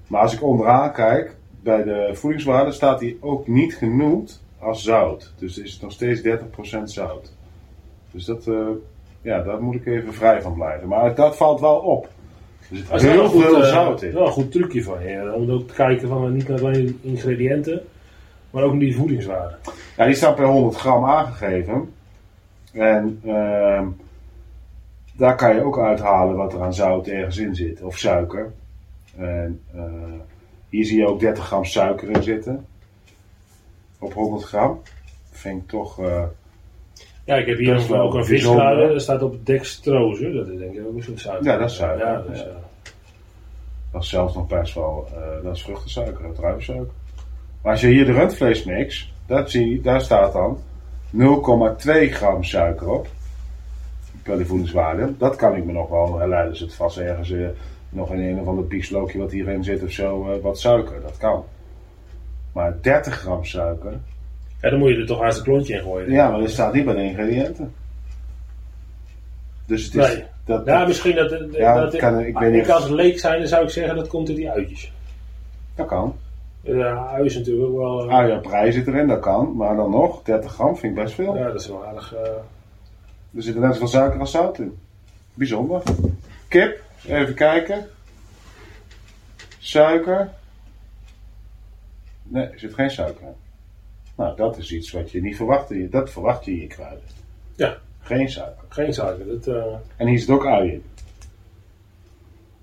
Maar 0.08 0.22
als 0.22 0.34
ik 0.34 0.44
onderaan 0.44 0.94
kijk, 0.94 1.38
bij 1.63 1.84
de 1.84 2.10
voedingswaarde 2.13 2.72
staat 2.72 3.00
die 3.00 3.18
ook 3.22 3.48
niet 3.48 3.75
genoemd 3.75 4.44
als 4.60 4.84
zout. 4.84 5.34
Dus 5.38 5.58
is 5.58 5.74
het 5.74 5.82
nog 5.82 5.92
steeds 5.92 6.22
30% 6.22 6.84
zout. 6.84 7.34
Dus 8.12 8.25
dat, 8.25 8.48
eh, 8.48 8.68
ja, 9.22 9.42
daar 9.42 9.62
moet 9.62 9.75
ik 9.75 9.86
even 9.86 10.13
vrij 10.13 10.42
van 10.42 10.54
blijven. 10.54 10.88
Maar 10.88 11.16
dat 11.16 11.38
valt 11.38 11.60
wel 11.60 11.78
op. 11.78 12.10
Er 12.70 12.75
zit 12.75 12.92
is 12.92 13.01
heel 13.01 13.24
een 13.24 13.30
goed, 13.30 13.44
veel 13.44 13.63
eh, 13.63 13.70
zout 13.70 14.01
in. 14.01 14.13
wel 14.13 14.25
een 14.25 14.32
goed 14.32 14.51
trucje 14.51 14.84
van 14.84 15.04
je. 15.04 15.34
Om 15.36 15.51
ook 15.51 15.68
te 15.68 15.74
kijken 15.74 16.08
van 16.08 16.25
eh, 16.25 16.32
niet 16.32 16.51
alleen 16.51 17.00
ingrediënten, 17.01 17.82
maar 18.50 18.63
ook 18.63 18.80
die 18.80 18.96
voedingswaarde. 18.96 19.56
Ja, 19.98 20.06
die 20.06 20.16
staat 20.16 20.36
per 20.36 20.46
100 20.46 20.75
gram 20.75 21.06
aangegeven. 21.06 21.94
En 22.72 23.20
ehm, 23.25 23.88
daar 25.18 25.36
kan 25.36 25.56
je 25.56 25.63
ook 25.63 25.80
uithalen 25.80 26.36
wat 26.36 26.54
er 26.54 26.62
aan 26.62 26.74
zout 26.74 27.08
ergens 27.08 27.38
in 27.38 27.56
zit. 27.56 27.82
Of 27.82 27.98
suiker. 27.98 28.51
En 29.18 29.62
eh, 29.74 29.84
hier 30.70 30.86
zie 30.86 30.98
je 30.98 31.08
ook 31.08 31.20
30 31.20 31.46
gram 31.46 31.66
suiker 31.66 32.10
in 32.10 32.24
zitten. 32.24 32.66
Op 34.00 34.14
100 34.14 34.44
gram. 34.44 34.82
Vind 35.32 35.62
ik 35.64 35.70
toch... 35.70 36.00
eh, 36.00 36.24
Ja, 37.26 37.36
ik 37.36 37.46
heb 37.48 37.58
hier 37.58 37.74
Dat 37.76 37.92
ook, 37.92 38.14
een 38.14 38.26
viskruiden. 38.26 38.90
Dat 38.94 39.02
staat 39.02 39.22
op 39.22 39.46
dextrose. 39.46 40.32
Dat 40.32 40.48
is 40.48 40.58
denk 40.60 40.74
ik 40.74 40.86
ook 40.88 40.96
een 40.96 41.04
soort 41.04 41.20
suiker. 41.20 41.46
Ja, 41.52 41.58
dat 41.58 41.70
is 41.70 41.76
suiker, 41.76 42.08
Ja, 42.08 42.22
dus, 42.22 42.40
ja. 42.40 42.46
eh, 42.46 42.52
Dat 43.92 44.04
is 44.04 44.10
zelfs 44.10 44.34
nog 44.36 44.48
best 44.48 44.74
wel, 44.74 45.08
eh, 45.16 45.44
dat 45.44 45.56
is 45.56 45.62
vruchtensuiker, 45.62 46.34
druivensuiker. 46.34 46.94
Maar 47.62 47.72
als 47.72 47.82
je 47.82 47.88
hier 47.88 48.06
de 48.06 48.12
rundvleesmix, 48.14 49.14
dat 49.26 49.52
zie, 49.52 49.70
je- 49.70 49.82
daar 49.82 50.02
staat 50.02 50.34
dan 50.34 50.60
0,2 51.10 52.10
gram 52.12 52.44
suiker 52.44 52.90
op. 52.90 53.08
Per 54.24 54.38
die 54.38 54.46
voedingswaarde. 54.46 55.14
Dat 55.18 55.36
kan 55.36 55.56
ik 55.56 55.66
me 55.66 55.72
nog 55.72 55.90
wel 55.90 56.18
herleiden. 56.20 56.52
Er 56.52 56.58
zit 56.58 56.74
vast 56.74 56.98
ergens 56.98 57.32
eh, 57.32 57.48
nog 57.89 58.12
in 58.13 58.19
een 58.19 58.39
of 58.39 58.48
ander 58.48 58.67
bieslookje 58.67 59.17
wat 59.19 59.31
hierin 59.31 59.63
zit 59.63 59.84
of 59.84 59.91
zo, 59.91 60.31
eh, 60.31 60.41
wat 60.41 60.60
suiker. 60.60 61.01
Dat 61.01 61.17
kan. 61.17 61.43
Maar 62.53 62.77
30 62.81 63.13
gram 63.19 63.46
suiker. 63.46 63.91
Ja, 64.62 64.69
dan 64.69 64.79
moet 64.79 64.89
je 64.89 64.96
er 64.96 65.05
toch 65.05 65.19
haast 65.22 65.38
een 65.38 65.43
klontje 65.43 65.74
in 65.74 65.81
gooien. 65.81 66.12
Ja, 66.12 66.29
maar 66.29 66.39
dat 66.39 66.50
staat 66.50 66.74
niet 66.74 66.86
bij 66.86 66.93
de 66.96 67.03
ingrediënten. 67.03 67.74
Dus 69.65 69.84
het 69.86 69.96
is. 69.96 70.13
Nee. 70.13 70.24
Dat, 70.46 70.65
Ja, 70.65 70.86
misschien 70.86 71.15
dat... 71.15 71.29
dat, 71.29 71.41
Ja, 71.55 71.79
dat 71.79 71.96
kan- 71.96 72.19
ik 72.19 72.38
weet 72.38 72.51
niet. 72.53 72.72
als 72.72 72.89
leek 72.89 73.19
zijn, 73.19 73.39
dan 73.39 73.48
zou 73.48 73.63
ik 73.63 73.69
zeggen 73.69 73.96
dat 73.96 74.08
komt 74.08 74.27
uit 74.27 74.38
die 74.38 74.50
uitjes. 74.50 74.91
dat 75.75 75.88
kan. 75.88 76.15
Ja, 76.62 77.08
ui 77.13 77.25
is 77.25 77.36
natuurlijk 77.38 77.72
wel... 77.77 78.10
eh, 78.10 78.15
Ah 78.17 78.27
ja, 78.27 78.38
prijs 78.38 78.75
zit 78.75 78.88
erin, 78.88 79.08
dat 79.08 79.19
kan. 79.19 79.55
Maar 79.55 79.75
dan 79.75 79.89
nog, 79.91 80.24
30 80.24 80.51
gram 80.53 80.77
vind 80.77 80.98
ik 80.98 81.03
best 81.03 81.15
veel. 81.15 81.36
ja, 81.38 81.46
dat 81.51 81.60
is 81.62 81.67
wel 81.67 81.86
aardig... 81.86 82.13
eh, 82.15 82.22
Er 83.36 83.43
zit 83.43 83.55
er 83.55 83.62
net 83.62 83.74
zoveel 83.74 83.88
suiker 83.88 84.19
als 84.19 84.31
zout 84.31 84.60
in. 84.60 84.77
Bijzonder. 85.34 85.81
Kip, 86.48 86.84
even 87.08 87.34
kijken. 87.34 87.89
Suiker. 89.60 90.29
Nee, 92.24 92.46
er 92.46 92.60
zit 92.60 92.74
geen 92.74 92.91
suiker 92.91 93.22
in. 93.25 93.34
Nou, 94.15 94.36
dat 94.36 94.58
is 94.58 94.72
iets 94.72 94.91
wat 94.91 95.12
je 95.12 95.22
niet 95.22 95.36
verwacht. 95.36 95.91
Dat 95.91 96.10
verwacht 96.10 96.46
je 96.46 96.51
in 96.51 96.60
je 96.60 96.68
kruiden. 96.68 97.03
Ja. 97.56 97.77
Geen 98.01 98.29
suiker. 98.29 98.63
geen 98.70 98.94
suiker. 98.94 99.25
Dat, 99.27 99.48
eh, 99.48 99.74
En 99.98 100.08
hier 100.08 100.20
zit 100.20 100.29
ook 100.29 100.46
ui 100.46 100.72
in. 100.72 100.84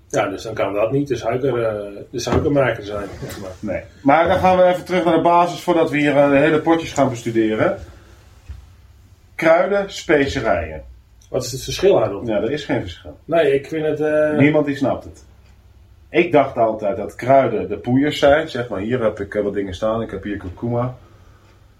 ja, 0.09 0.27
dus 0.29 0.43
dan 0.43 0.53
kan 0.53 0.73
dat 0.73 0.91
niet 0.91 1.07
de, 1.07 1.15
suiker, 1.15 1.63
eh, 1.65 2.01
de 2.09 2.19
suikermaker 2.19 2.83
zijn. 2.83 3.07
zeg 3.23 3.39
maar. 3.39 3.51
Nee. 3.59 3.81
Maar 4.01 4.27
dan 4.27 4.39
gaan 4.39 4.57
we 4.57 4.63
even 4.63 4.85
terug 4.85 5.03
naar 5.03 5.15
de 5.15 5.21
basis 5.21 5.59
voordat 5.59 5.89
we 5.89 5.97
hier 5.97 6.17
eh, 6.17 6.29
de 6.29 6.37
hele 6.37 6.59
potjes 6.61 6.91
gaan 6.93 7.09
bestuderen. 7.09 7.79
Kruiden, 9.35 9.91
specerijen. 9.93 10.83
Wat 11.29 11.43
is 11.43 11.51
het 11.51 11.63
verschil 11.63 11.95
daarop? 11.99 12.27
Ja, 12.27 12.35
er 12.41 12.51
is 12.51 12.65
geen 12.65 12.81
verschil. 12.81 13.17
Nee, 13.25 13.53
ik 13.53 13.67
vind 13.67 13.85
het... 13.85 13.99
eh, 13.99 14.37
Niemand 14.37 14.65
die 14.65 14.75
snapt 14.75 15.03
het. 15.03 15.25
Ik 16.09 16.31
dacht 16.31 16.57
altijd 16.57 16.97
dat 16.97 17.15
kruiden 17.15 17.69
de 17.69 17.77
poeiers 17.77 18.19
zijn. 18.19 18.49
Zeg 18.49 18.67
maar, 18.69 18.79
hier 18.79 19.01
heb 19.03 19.19
ik 19.19 19.35
eh, 19.35 19.43
wat 19.43 19.53
dingen 19.53 19.73
staan. 19.73 20.01
Ik 20.01 20.11
heb 20.11 20.23
hier 20.23 20.37
kurkuma. 20.37 20.95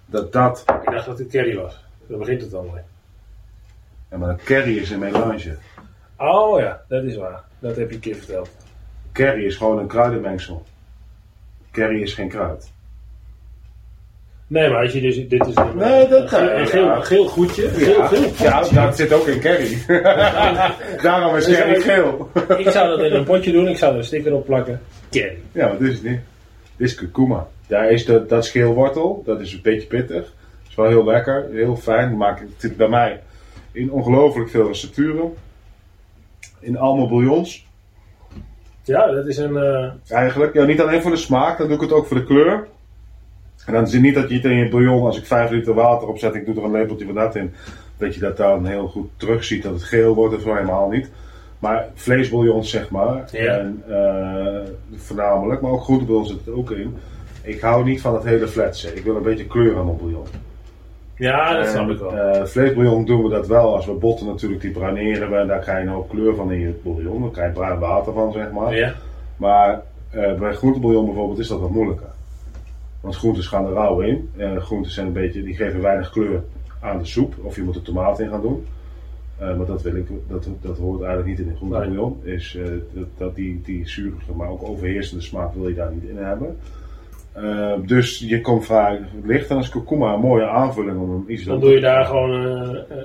Dat 0.06 0.34
dat... 0.34 0.64
Ik 0.86 0.92
dacht 0.92 1.06
dat 1.06 1.20
het 1.20 1.28
curry 1.30 1.56
was. 1.56 1.84
Daar 2.08 2.18
begint 2.18 2.42
het 2.42 2.52
dan 2.52 2.70
mee. 2.74 2.84
Ja, 4.12 4.18
maar 4.18 4.30
een 4.30 4.40
curry 4.44 4.78
is 4.78 4.90
een 4.90 5.00
melange. 5.00 5.58
Oh 6.18 6.60
ja, 6.60 6.82
dat 6.88 7.04
is 7.04 7.16
waar. 7.16 7.44
Dat 7.60 7.76
heb 7.76 7.90
je 7.90 7.96
een 7.96 8.02
keer 8.02 8.16
verteld. 8.16 8.50
Curry 9.12 9.46
is 9.46 9.56
gewoon 9.56 9.80
een 9.80 9.88
kruidenmengsel. 9.88 10.64
Curry 11.72 12.02
is 12.02 12.14
geen 12.14 12.30
kruid. 12.30 12.72
Nee, 14.48 14.70
maar 14.70 14.82
als 14.84 14.92
je 14.94 15.02
dus... 15.02 15.28
Dit 15.28 15.48
is 15.48 15.56
een, 15.56 15.78
Nee, 15.78 16.08
dat 16.08 16.22
een, 16.22 16.28
kan, 16.28 16.50
een 16.50 16.68
geel, 16.68 16.84
ja. 16.86 16.96
een 16.96 17.04
geel 17.06 17.28
goedje. 17.28 17.68
Geel, 17.70 17.98
Ja, 17.98 18.08
geel 18.08 18.30
ja, 18.74 18.86
dat 18.86 18.96
zit 18.96 19.14
ook 19.14 19.28
in 19.28 19.40
curry. 19.40 19.78
Daarom 21.02 21.36
is 21.36 21.46
Dus 21.46 21.58
curry 21.58 21.82
geel. 21.82 22.30
Ik 22.58 22.70
zou 22.70 22.90
dat 22.90 23.06
in 23.06 23.14
een 23.14 23.24
potje 23.24 23.52
doen. 23.52 23.68
Ik 23.68 23.78
zou 23.78 23.92
er 23.92 23.98
een 23.98 24.04
sticker 24.04 24.34
op 24.34 24.46
plakken. 24.46 24.82
Curry. 25.12 25.38
Ja, 25.52 25.70
dit 25.80 25.88
is 25.90 25.94
het 25.94 26.04
niet. 26.04 26.20
Dit 26.76 26.88
is 26.88 26.96
kurkuma. 26.96 27.48
Daar 27.68 27.92
is 27.92 28.06
de, 28.06 28.26
dat 28.28 28.46
scheelwortel. 28.46 29.22
Dat 29.26 29.42
is 29.42 29.54
een 29.54 29.60
beetje 29.64 29.88
pittig. 29.88 30.34
is 30.70 30.76
wel 30.76 30.88
heel 30.88 31.06
lekker. 31.06 31.48
Heel 31.52 31.76
fijn. 31.76 32.18
Maakt 32.18 32.40
het 32.40 32.50
zit 32.58 32.78
bij 32.78 32.88
mij 32.88 33.20
in 33.72 33.92
ongelooflijk 33.92 34.50
veel 34.50 34.68
recepturen. 34.68 35.34
In 36.60 36.78
allemaal 36.78 37.08
bouillons. 37.08 37.66
Ja, 38.84 39.12
dat 39.12 39.28
is 39.28 39.38
een... 39.38 39.58
eh, 39.58 39.92
Eigenlijk. 40.18 40.54
Ja, 40.54 40.64
niet 40.66 40.82
alleen 40.82 41.02
voor 41.02 41.12
de 41.12 41.18
smaak. 41.18 41.58
Dan 41.58 41.68
doe 41.68 41.76
ik 41.76 41.82
het 41.82 41.92
ook 41.92 42.06
voor 42.08 42.18
de 42.18 42.26
kleur. 42.26 42.68
En 43.68 43.74
dan 43.74 43.84
is 43.84 43.94
het 43.94 44.02
niet 44.02 44.16
dat 44.16 44.30
je 44.30 44.36
het 44.36 44.44
in 44.46 44.58
je 44.58 44.70
bouillon, 44.70 45.06
als 45.06 45.18
ik 45.18 45.26
5 45.26 45.50
liter 45.50 45.74
water 45.74 46.08
opzet, 46.08 46.36
ik 46.36 46.46
doe 46.46 46.56
er 46.56 46.64
een 46.64 46.72
lepeltje 46.72 47.06
van 47.06 47.16
dat 47.16 47.36
in. 47.36 47.54
Dat 47.98 48.14
je 48.14 48.20
dat 48.20 48.38
dan 48.38 48.66
heel 48.66 48.88
goed 48.88 49.08
terugziet, 49.18 49.64
dat 49.64 49.74
het 49.74 49.84
geel 49.84 50.16
wordt 50.16 50.36
of 50.36 50.44
helemaal 50.44 50.90
niet. 50.90 51.10
Maar 51.60 51.86
vleesbouillons 51.94 52.70
zeg 52.70 52.90
maar. 52.90 53.28
Ja. 53.32 53.58
En, 53.58 53.84
eh, 53.88 54.72
voornamelijk, 54.96 55.62
maar 55.62 55.72
ook 55.72 55.84
groentebouillon 55.84 56.28
zit 56.28 56.38
het 56.46 56.54
ook 56.56 56.72
in. 56.72 56.96
Ik 57.42 57.60
hou 57.62 57.84
niet 57.84 58.02
van 58.02 58.14
het 58.14 58.24
hele 58.24 58.48
flatsen. 58.48 58.98
Ik 58.98 59.04
wil 59.04 59.16
een 59.16 59.24
beetje 59.24 59.46
kleur 59.48 59.78
aan 59.78 59.86
mijn 59.86 59.98
bouillon. 59.98 60.26
ja, 61.18 61.54
dat 61.54 61.66
En, 61.66 61.72
snap 61.72 61.90
ik 61.90 62.00
wel. 62.00 62.12
eh, 62.18 62.46
vleesbouillon 62.46 63.06
doen 63.06 63.24
we 63.24 63.30
dat 63.30 63.48
wel. 63.48 63.76
Als 63.76 63.86
we 63.86 63.92
botten 63.94 64.26
natuurlijk, 64.28 64.62
die 64.62 64.72
bruineren 64.72 65.30
we. 65.30 65.36
En 65.38 65.48
daar 65.48 65.60
krijg 65.60 65.78
je 65.82 65.88
een 65.88 65.94
hoop 65.94 66.10
kleur 66.10 66.36
van 66.36 66.52
in 66.52 66.60
je 66.60 66.80
bouillon. 66.84 67.22
Dan 67.22 67.32
krijg 67.32 67.48
je 67.48 67.54
bruin 67.60 67.80
water 67.80 68.14
van, 68.14 68.32
zeg 68.32 68.52
maar. 68.52 68.76
ja. 68.76 68.94
Maar 69.38 69.82
eh, 70.10 70.34
bij 70.34 70.54
groentebouillon 70.54 71.06
bijvoorbeeld 71.06 71.40
is 71.40 71.48
dat 71.48 71.60
wat 71.60 71.70
moeilijker. 71.70 72.08
Want 73.02 73.16
groentes 73.16 73.48
gaan 73.48 73.66
er 73.66 73.74
rauw 73.74 74.00
in. 74.00 74.30
Eh 74.38 74.58
groentes 74.58 74.94
zijn 74.94 75.08
een 75.08 75.14
beetje, 75.14 75.44
die 75.44 75.56
geven 75.56 75.82
weinig 75.82 76.10
kleur 76.12 76.44
aan 76.82 76.98
de 76.98 77.06
soep. 77.06 77.34
Of 77.42 77.56
je 77.56 77.62
moet 77.64 77.76
er 77.76 77.82
tomaat 77.82 78.20
in 78.20 78.30
gaan 78.30 78.42
doen. 78.42 78.66
Eh, 79.38 79.58
maar 79.58 79.66
dat, 79.66 79.82
wil 79.82 79.96
ik, 79.96 80.08
dat, 80.28 80.48
dat 80.62 80.78
hoort 80.78 81.02
eigenlijk 81.02 81.30
niet 81.30 81.40
in 81.40 81.48
een 81.52 81.56
groentebouillon. 81.58 82.20
Is, 82.24 82.56
eh, 82.56 82.66
dat, 82.94 83.08
dat 83.18 83.36
die, 83.36 83.62
die 83.64 83.88
zurige, 83.90 84.34
maar 84.36 84.50
ook 84.50 84.64
overheersende 84.64 85.24
smaak 85.24 85.54
wil 85.54 85.68
je 85.68 85.76
daar 85.76 85.92
niet 85.94 86.10
in 86.10 86.18
hebben. 86.18 86.58
Eh, 87.32 87.74
dus 87.86 88.20
je 88.20 88.42
komt 88.42 88.66
vrij 88.66 89.00
licht. 89.24 89.48
En 89.50 89.56
dan 89.56 89.64
is 89.64 89.70
kurkuma 89.70 90.14
een 90.14 90.20
mooie 90.20 90.48
aanvulling 90.48 91.00
om 91.00 91.26
iets 91.28 91.44
Dan 91.44 91.60
doe 91.60 91.72
je 91.72 91.80
daar 91.80 92.06
gewoon 92.06 92.32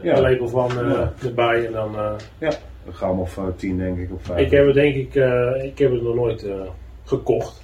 Ja. 0.03 0.17
een 0.17 0.23
lepel 0.23 0.49
van 0.49 0.71
Ja. 0.75 1.13
erbij. 1.23 1.67
En 1.67 1.73
dan, 1.73 1.93
Ja, 2.39 2.53
een 2.87 2.93
gram 2.93 3.19
of 3.21 3.41
tien 3.57 3.79
denk 3.79 3.99
ik. 3.99 4.13
Of 4.13 4.23
vijf. 4.23 4.41
ik 4.47 4.51
heb 4.51 4.67
het 4.67 4.75
denk 4.75 4.95
ik... 4.95 5.15
ik 5.63 5.79
heb 5.79 5.93
het 5.93 6.03
nog 6.03 6.15
nooit 6.15 6.47
gekocht. 7.05 7.62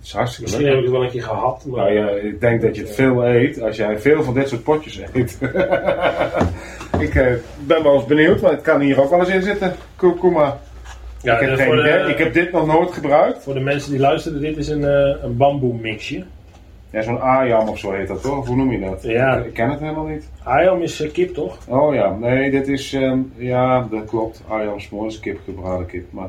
Het 0.00 0.08
is 0.08 0.14
hartstikke 0.14 0.50
Misschien 0.50 0.70
heb 0.70 0.78
ik 0.78 0.84
het 0.84 0.92
wel 0.92 1.04
een 1.04 1.10
keer 1.10 1.22
gehad. 1.22 1.64
Maar, 1.66 1.84
Nou 1.84 1.92
ja, 1.92 2.08
ik 2.08 2.40
denk 2.40 2.62
dat 2.62 2.76
je 2.76 2.82
het 2.82 2.94
veel 2.94 3.26
eet 3.26 3.62
als 3.62 3.76
jij 3.76 3.98
veel 3.98 4.22
van 4.22 4.34
dit 4.34 4.48
soort 4.48 4.62
potjes 4.62 5.00
eet. 5.12 5.38
ik 7.06 7.14
eh, 7.14 7.32
ben 7.66 7.82
wel 7.82 7.94
eens 7.94 8.06
benieuwd, 8.06 8.40
maar 8.40 8.50
het 8.50 8.62
kan 8.62 8.80
hier 8.80 9.00
ook 9.00 9.10
wel 9.10 9.18
eens 9.20 9.28
in 9.28 9.42
zitten. 9.42 9.74
Kurkuma. 9.96 10.60
ja, 11.22 11.34
ik, 11.34 11.40
heb 11.40 11.50
en 11.50 11.56
geen 11.56 11.66
voor, 11.66 11.76
de, 11.76 11.82
idee. 11.82 12.08
ik 12.08 12.18
heb 12.18 12.32
dit 12.32 12.52
nog 12.52 12.66
nooit 12.66 12.92
gebruikt. 12.92 13.42
voor 13.42 13.54
de 13.54 13.60
mensen 13.60 13.90
die 13.90 14.00
luisteren, 14.00 14.40
dit 14.40 14.56
is 14.56 14.68
een, 14.68 14.84
eh 14.84 15.22
een 15.22 15.36
bamboe 15.36 15.74
mixje. 15.74 16.24
Ja, 16.90 17.02
zo'n 17.02 17.20
ayam 17.20 17.68
of 17.68 17.78
zo 17.78 17.92
heet 17.92 18.08
dat 18.08 18.22
toch? 18.22 18.38
Of 18.38 18.46
hoe 18.46 18.56
noem 18.56 18.72
je 18.72 18.80
dat? 18.80 19.02
Ja. 19.02 19.36
Ik, 19.36 19.46
ik 19.46 19.52
ken 19.52 19.70
het 19.70 19.80
helemaal 19.80 20.06
niet. 20.06 20.28
Ayam 20.42 20.82
is 20.82 21.00
eh, 21.00 21.12
kip, 21.12 21.34
toch? 21.34 21.58
Oh 21.68 21.94
ja, 21.94 22.16
nee, 22.20 22.50
dit 22.50 22.68
is, 22.68 22.92
ehm, 22.92 23.18
ja, 23.36 23.86
dat 23.90 24.04
klopt. 24.04 24.42
Ayam 24.48 24.80
smoor 24.80 25.06
is 25.06 25.20
kip, 25.20 25.38
gebraden 25.44 25.86
kip. 25.86 26.12
Maar 26.12 26.28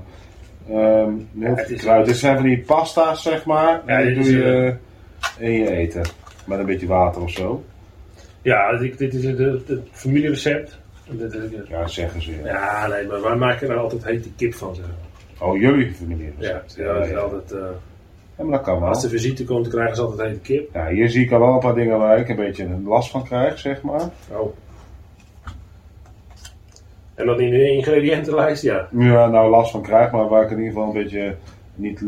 ehm 0.72 1.14
heel 1.40 1.56
veel 1.58 1.78
kruid. 1.78 2.06
Dit 2.06 2.18
zijn 2.18 2.36
van 2.36 2.46
die 2.46 2.60
pasta's, 2.60 3.22
zeg 3.24 3.46
maar. 3.46 3.82
Ja, 3.88 3.98
die 4.02 4.06
dit 4.06 4.16
doe 4.16 4.24
is, 4.24 4.30
je 4.32 4.78
eh, 5.40 5.48
in 5.48 5.54
je 5.54 5.70
eten. 5.70 6.02
Met 6.46 6.60
een 6.60 6.66
beetje 6.66 6.88
water 6.88 7.22
of 7.22 7.32
zo. 7.32 7.64
Ja, 8.42 8.78
dit, 8.78 8.98
dit 8.98 9.14
is 9.14 9.24
het, 9.26 9.62
familierecept. 9.92 10.80
En 11.10 11.18
dit 11.18 11.34
is 11.34 11.42
het- 11.42 11.68
Ja, 11.68 11.88
zeggen 11.88 12.22
ze. 12.22 12.32
Ja. 12.44 12.48
Ja, 12.48 12.88
nee, 12.88 13.08
maar 13.08 13.22
wij 13.22 13.36
maken 13.36 13.70
er 13.70 13.78
altijd 13.78 14.04
hete 14.06 14.30
kip 14.36 14.54
van. 14.54 14.76
Zeg 14.76 14.86
maar. 14.86 15.48
Oh, 15.50 15.58
jullie 15.60 15.94
familie. 15.94 16.34
Ja, 16.38 16.62
ja, 16.76 16.94
dat 16.94 17.06
is 17.08 17.16
altijd, 17.16 17.52
eh, 17.52 17.60
Ja, 18.38 18.44
maar 18.44 18.58
dat 18.58 18.62
kan 18.66 18.80
wel. 18.80 18.88
als 18.90 19.02
de 19.02 19.10
visite 19.10 19.44
komt, 19.46 19.68
krijgen 19.68 19.96
ze 19.96 20.02
altijd 20.02 20.28
hete 20.30 20.40
kip. 20.42 20.74
Ja, 20.74 20.88
hier 20.88 21.10
zie 21.10 21.24
ik 21.26 21.32
al 21.32 21.40
wel 21.40 21.54
een 21.54 21.60
paar 21.60 21.76
dingen 21.76 21.98
waar 22.00 22.18
ik 22.18 22.30
een 22.30 22.36
beetje 22.36 22.68
last 22.86 23.10
van 23.12 23.24
krijg, 23.24 23.60
zeg 23.60 23.82
maar. 23.82 24.02
Oh. 24.32 24.54
En 27.16 27.26
dan 27.26 27.40
in 27.40 27.50
de 27.50 27.72
ingrediëntenlijst, 27.72 28.64
ja. 28.64 28.88
Ja, 28.92 29.28
nou 29.28 29.50
last 29.50 29.72
van 29.72 29.82
krijg, 29.82 30.12
maar 30.12 30.28
waar 30.28 30.44
ik 30.44 30.50
in 30.52 30.58
ieder 30.58 30.74
geval 30.74 30.88
een 30.88 31.04
beetje 31.04 31.36
niet... 31.76 32.04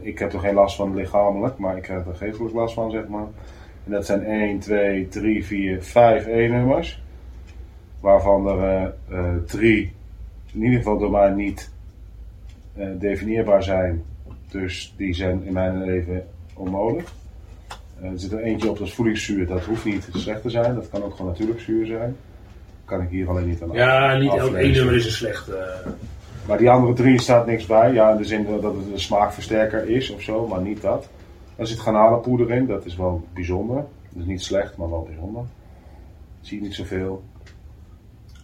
Ik 0.00 0.18
heb 0.18 0.32
er 0.32 0.40
geen 0.40 0.54
last 0.54 0.76
van 0.76 0.94
lichamelijk, 0.94 1.58
maar 1.58 1.76
ik 1.76 1.82
krijg 1.82 2.06
er 2.06 2.14
geestelijk 2.14 2.54
last 2.54 2.74
van, 2.74 2.90
zeg 2.90 3.08
maar. 3.08 3.26
En 3.84 3.92
dat 3.92 4.06
zijn 4.06 4.24
1, 4.24 4.58
2, 4.58 5.08
3, 5.08 5.44
4, 5.44 5.82
5 5.82 6.26
E-nummers. 6.26 7.02
Waarvan 8.00 8.48
er 8.48 8.94
eh, 9.08 9.34
drie 9.46 9.92
in 10.52 10.62
ieder 10.62 10.78
geval 10.78 10.98
door 10.98 11.10
mij 11.10 11.30
niet 11.30 11.70
eh, 12.76 12.86
definieerbaar 12.98 13.62
zijn. 13.62 14.02
Dus 14.50 14.94
die 14.96 15.14
zijn 15.14 15.44
in 15.44 15.52
mijn 15.52 15.84
leven 15.84 16.26
onmogelijk. 16.54 17.08
Er 18.02 18.10
zit 18.14 18.32
er 18.32 18.38
eentje 18.38 18.70
op, 18.70 18.78
dat 18.78 18.90
voedingszuur. 18.90 19.46
Dat 19.46 19.64
hoeft 19.64 19.84
niet 19.84 20.08
slecht 20.12 20.42
te 20.42 20.50
zijn. 20.50 20.74
Dat 20.74 20.88
kan 20.88 21.02
ook 21.02 21.14
gewoon 21.14 21.30
natuurlijk 21.30 21.60
zuur 21.60 21.86
zijn. 21.86 22.16
Kan 22.90 23.02
ik 23.02 23.08
hier 23.10 23.28
alleen 23.28 23.48
niet 23.48 23.62
aan 23.62 23.68
Ja, 23.72 24.16
niet 24.16 24.34
elk 24.34 24.54
één 24.54 24.72
nummer 24.72 24.94
is 24.94 25.04
een 25.04 25.10
slecht. 25.10 25.48
eh, 25.48 25.62
Maar 26.46 26.58
die 26.58 26.70
andere 26.70 26.92
drie 26.92 27.20
staat 27.20 27.46
niks 27.46 27.66
bij. 27.66 27.92
Ja, 27.92 28.10
in 28.10 28.16
de 28.16 28.24
zin 28.24 28.46
dat 28.60 28.62
het 28.62 28.92
een 28.92 29.00
smaakversterker 29.00 29.88
is 29.88 30.10
of 30.10 30.22
zo, 30.22 30.46
maar 30.46 30.60
niet 30.60 30.80
dat. 30.80 31.08
Er 31.56 31.66
zit 31.66 31.78
garnalenpoeder 31.80 32.50
in, 32.50 32.66
dat 32.66 32.84
is 32.84 32.96
wel 32.96 33.24
bijzonder. 33.34 33.84
Is 34.18 34.24
niet 34.24 34.42
slecht, 34.42 34.76
maar 34.76 34.90
wel 34.90 35.02
bijzonder. 35.08 35.42
Zie 36.40 36.56
je 36.58 36.62
niet 36.62 36.74
zoveel. 36.74 37.22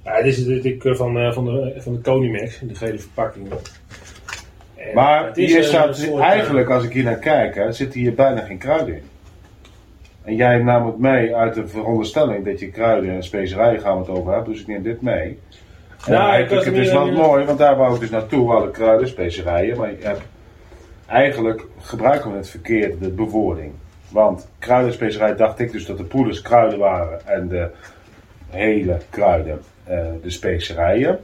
ja, 0.04 0.22
dit 0.22 0.38
is 0.38 0.46
natuurlijk 0.46 0.84
eh, 0.84 0.94
van, 0.94 1.18
eh, 1.18 1.32
van, 1.32 1.44
de, 1.44 1.74
van 1.78 1.92
de 1.92 2.00
Conimax, 2.00 2.58
de 2.60 2.74
gele 2.74 2.98
verpakking. 2.98 3.48
En 3.50 4.94
Maar 4.94 5.26
het 5.26 5.36
is 5.38 5.66
staat 5.66 6.10
eigenlijk, 6.18 6.70
als 6.70 6.84
ik 6.84 6.92
hier 6.92 7.04
naar 7.04 7.18
kijk, 7.18 7.54
hè, 7.54 7.72
zit 7.72 7.94
hier 7.94 8.14
bijna 8.14 8.40
geen 8.40 8.58
kruiden 8.58 8.94
in. 8.94 9.02
En 10.26 10.34
jij 10.34 10.58
nam 10.58 10.86
het 10.86 10.98
mee 10.98 11.36
uit 11.36 11.54
de 11.54 11.68
veronderstelling 11.68 12.44
dat 12.44 12.60
je 12.60 12.70
kruiden 12.70 13.10
en 13.10 13.22
specerijen 13.22 13.80
gaan 13.80 13.92
we 13.94 13.98
het 14.00 14.08
over 14.18 14.32
hebben, 14.32 14.52
dus 14.52 14.60
ik 14.60 14.66
neem 14.66 14.82
dit 14.82 15.02
mee. 15.02 15.38
En 16.06 16.12
Nou, 16.12 16.42
ik 16.42 16.50
het 16.50 16.66
is 16.66 16.90
dan- 16.90 17.14
wel 17.14 17.26
mooi, 17.26 17.44
want 17.44 17.58
daar 17.58 17.76
wou 17.76 17.94
ik 17.94 18.00
dus 18.00 18.10
naartoe, 18.10 18.52
alle 18.52 18.70
kruiden, 18.70 19.08
specerijen, 19.08 19.76
maar 19.78 19.90
ik 19.90 20.02
heb, 20.02 20.20
eigenlijk 21.06 21.64
gebruiken 21.80 22.30
we 22.30 22.36
het 22.36 22.48
verkeerd, 22.48 23.00
de 23.00 23.10
bewoording. 23.10 23.72
Want 24.10 24.48
kruiden 24.58 24.88
en 24.88 24.94
specerijen 24.94 25.36
dacht 25.36 25.58
ik 25.58 25.72
dus 25.72 25.86
dat 25.86 25.96
de 25.98 26.04
poeders 26.04 26.42
kruiden 26.42 26.78
waren 26.78 27.26
en 27.26 27.48
de 27.48 27.70
hele 28.50 28.98
kruiden, 29.10 29.60
eh, 29.84 29.98
de 30.22 30.30
specerijen. 30.30 31.18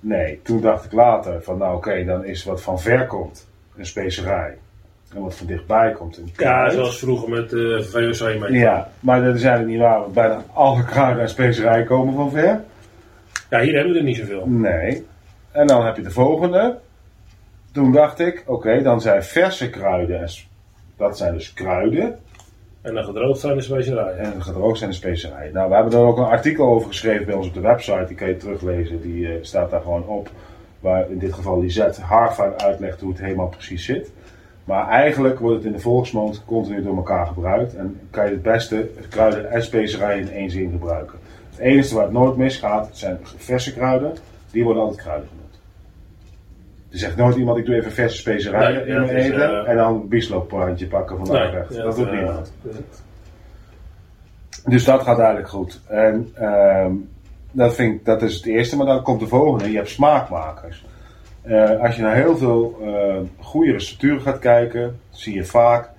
Nee, 0.00 0.40
toen 0.42 0.60
dacht 0.60 0.84
ik 0.84 0.92
later 0.92 1.42
van 1.42 1.58
nou 1.58 1.76
oké, 1.76 2.04
dan 2.04 2.24
is 2.24 2.44
wat 2.44 2.62
van 2.62 2.80
ver 2.80 3.06
komt 3.06 3.48
een 3.76 3.86
specerij. 3.86 4.56
En 5.14 5.22
wat 5.22 5.34
van 5.34 5.46
dichtbij 5.46 5.92
komt 5.92 6.16
een 6.16 6.30
Ja, 6.36 6.70
zoals 6.70 6.98
vroeger 6.98 7.28
met 7.28 7.50
de 7.50 7.84
VOC 7.90 8.38
mee. 8.38 8.52
Ja, 8.52 8.90
maar 9.00 9.22
dat 9.22 9.34
is 9.34 9.42
eigenlijk 9.42 9.72
niet 9.72 9.80
waar, 9.80 10.00
want 10.00 10.14
bijna 10.14 10.42
alle 10.52 10.84
kruiden 10.84 11.22
en 11.22 11.28
specerijen 11.28 11.86
komen 11.86 12.14
van 12.14 12.30
ver. 12.30 12.60
Ja, 13.50 13.60
hier 13.60 13.74
hebben 13.74 13.92
we 13.92 13.98
er 13.98 14.04
niet 14.04 14.16
zoveel. 14.16 14.46
Nee. 14.46 15.06
En 15.50 15.66
dan 15.66 15.86
heb 15.86 15.96
je 15.96 16.02
de 16.02 16.10
volgende. 16.10 16.78
Toen 17.72 17.92
dacht 17.92 18.18
ik, 18.18 18.42
oké, 18.46 18.82
dan 18.82 19.00
zijn 19.00 19.22
verse 19.22 19.70
kruiden, 19.70 20.28
dat 20.96 21.18
zijn 21.18 21.32
dus 21.32 21.52
kruiden. 21.52 22.18
En 22.80 22.94
dan 22.94 23.04
gedroogd 23.04 23.40
zijn 23.40 23.56
de 23.56 23.62
specerijen. 23.62 24.18
En 24.18 24.42
gedroogd 24.42 24.78
zijn 24.78 24.90
de 24.90 24.96
specerijen. 24.96 25.52
Nou, 25.52 25.68
we 25.68 25.74
hebben 25.74 25.92
er 25.92 25.98
ook 25.98 26.18
een 26.18 26.24
artikel 26.24 26.66
over 26.66 26.88
geschreven 26.88 27.26
bij 27.26 27.34
ons 27.34 27.46
op 27.46 27.54
de 27.54 27.60
website. 27.60 28.04
Die 28.06 28.16
kan 28.16 28.28
je 28.28 28.36
teruglezen. 28.36 29.00
Die 29.00 29.28
eh, 29.28 29.34
staat 29.40 29.70
daar 29.70 29.80
gewoon 29.80 30.06
op. 30.06 30.30
Waar 30.80 31.10
in 31.10 31.18
dit 31.18 31.32
geval 31.32 31.60
Lisette 31.60 32.00
Haarfijn 32.00 32.60
uitlegt 32.60 33.00
hoe 33.00 33.10
het 33.10 33.20
helemaal 33.20 33.48
precies 33.48 33.84
zit. 33.84 34.10
Maar 34.68 34.88
eigenlijk 34.88 35.38
wordt 35.38 35.56
het 35.56 35.64
in 35.66 35.72
de 35.72 35.78
volksmond 35.78 36.42
continu 36.46 36.82
door 36.82 36.96
elkaar 36.96 37.26
gebruikt. 37.26 37.74
En 37.74 38.00
kan 38.10 38.24
je 38.24 38.30
het 38.30 38.42
beste 38.42 38.90
kruiden 39.08 39.50
en 39.50 39.62
specerijen 39.62 40.20
in 40.20 40.32
één 40.32 40.50
zin 40.50 40.70
gebruiken. 40.70 41.18
Het 41.50 41.58
enige 41.58 41.94
waar 41.94 42.04
het 42.04 42.12
nooit 42.12 42.36
misgaat 42.36 42.88
zijn 42.92 43.18
verse 43.22 43.72
kruiden. 43.74 44.12
Die 44.50 44.64
worden 44.64 44.82
altijd 44.82 45.00
kruiden 45.02 45.28
genoemd. 45.28 45.60
Er 46.90 46.98
zegt 46.98 47.16
nooit 47.16 47.36
iemand, 47.36 47.58
ik 47.58 47.64
doe 47.66 47.74
even 47.74 47.92
verse 47.92 48.16
specerijen 48.16 48.86
Nee, 48.86 48.94
in 48.94 49.00
mijn 49.00 49.16
eten. 49.16 49.40
eh, 49.64 49.68
en 49.70 49.76
dan 49.76 49.94
een 49.94 50.08
biesloopplantje 50.08 50.86
pakken 50.86 51.16
van 51.16 51.24
de 51.26 51.32
Nee, 51.32 51.40
aanrecht. 51.42 51.74
ja, 51.74 51.82
dat 51.82 51.96
doet 51.96 52.06
eh, 52.06 52.12
niemand. 52.12 52.52
Dus 54.66 54.84
dat 54.84 55.02
gaat 55.02 55.18
eigenlijk 55.18 55.48
goed. 55.48 55.80
En 55.86 56.30
ehm, 56.34 56.92
dat, 57.52 57.74
vind 57.74 57.94
ik, 57.94 58.04
dat 58.04 58.22
is 58.22 58.34
het 58.34 58.46
eerste. 58.46 58.76
Maar 58.76 58.86
dan 58.86 59.02
komt 59.02 59.20
de 59.20 59.26
volgende. 59.26 59.70
Je 59.70 59.76
hebt 59.76 59.88
smaakmakers. 59.88 60.84
Eh, 61.48 61.80
als 61.80 61.96
je 61.96 62.02
naar 62.02 62.16
heel 62.16 62.36
veel 62.36 62.78
eh, 62.82 63.44
goede 63.44 63.72
recepturen 63.72 64.20
gaat 64.20 64.38
kijken, 64.38 65.00
zie 65.10 65.34
je 65.34 65.44
vaak 65.44 65.90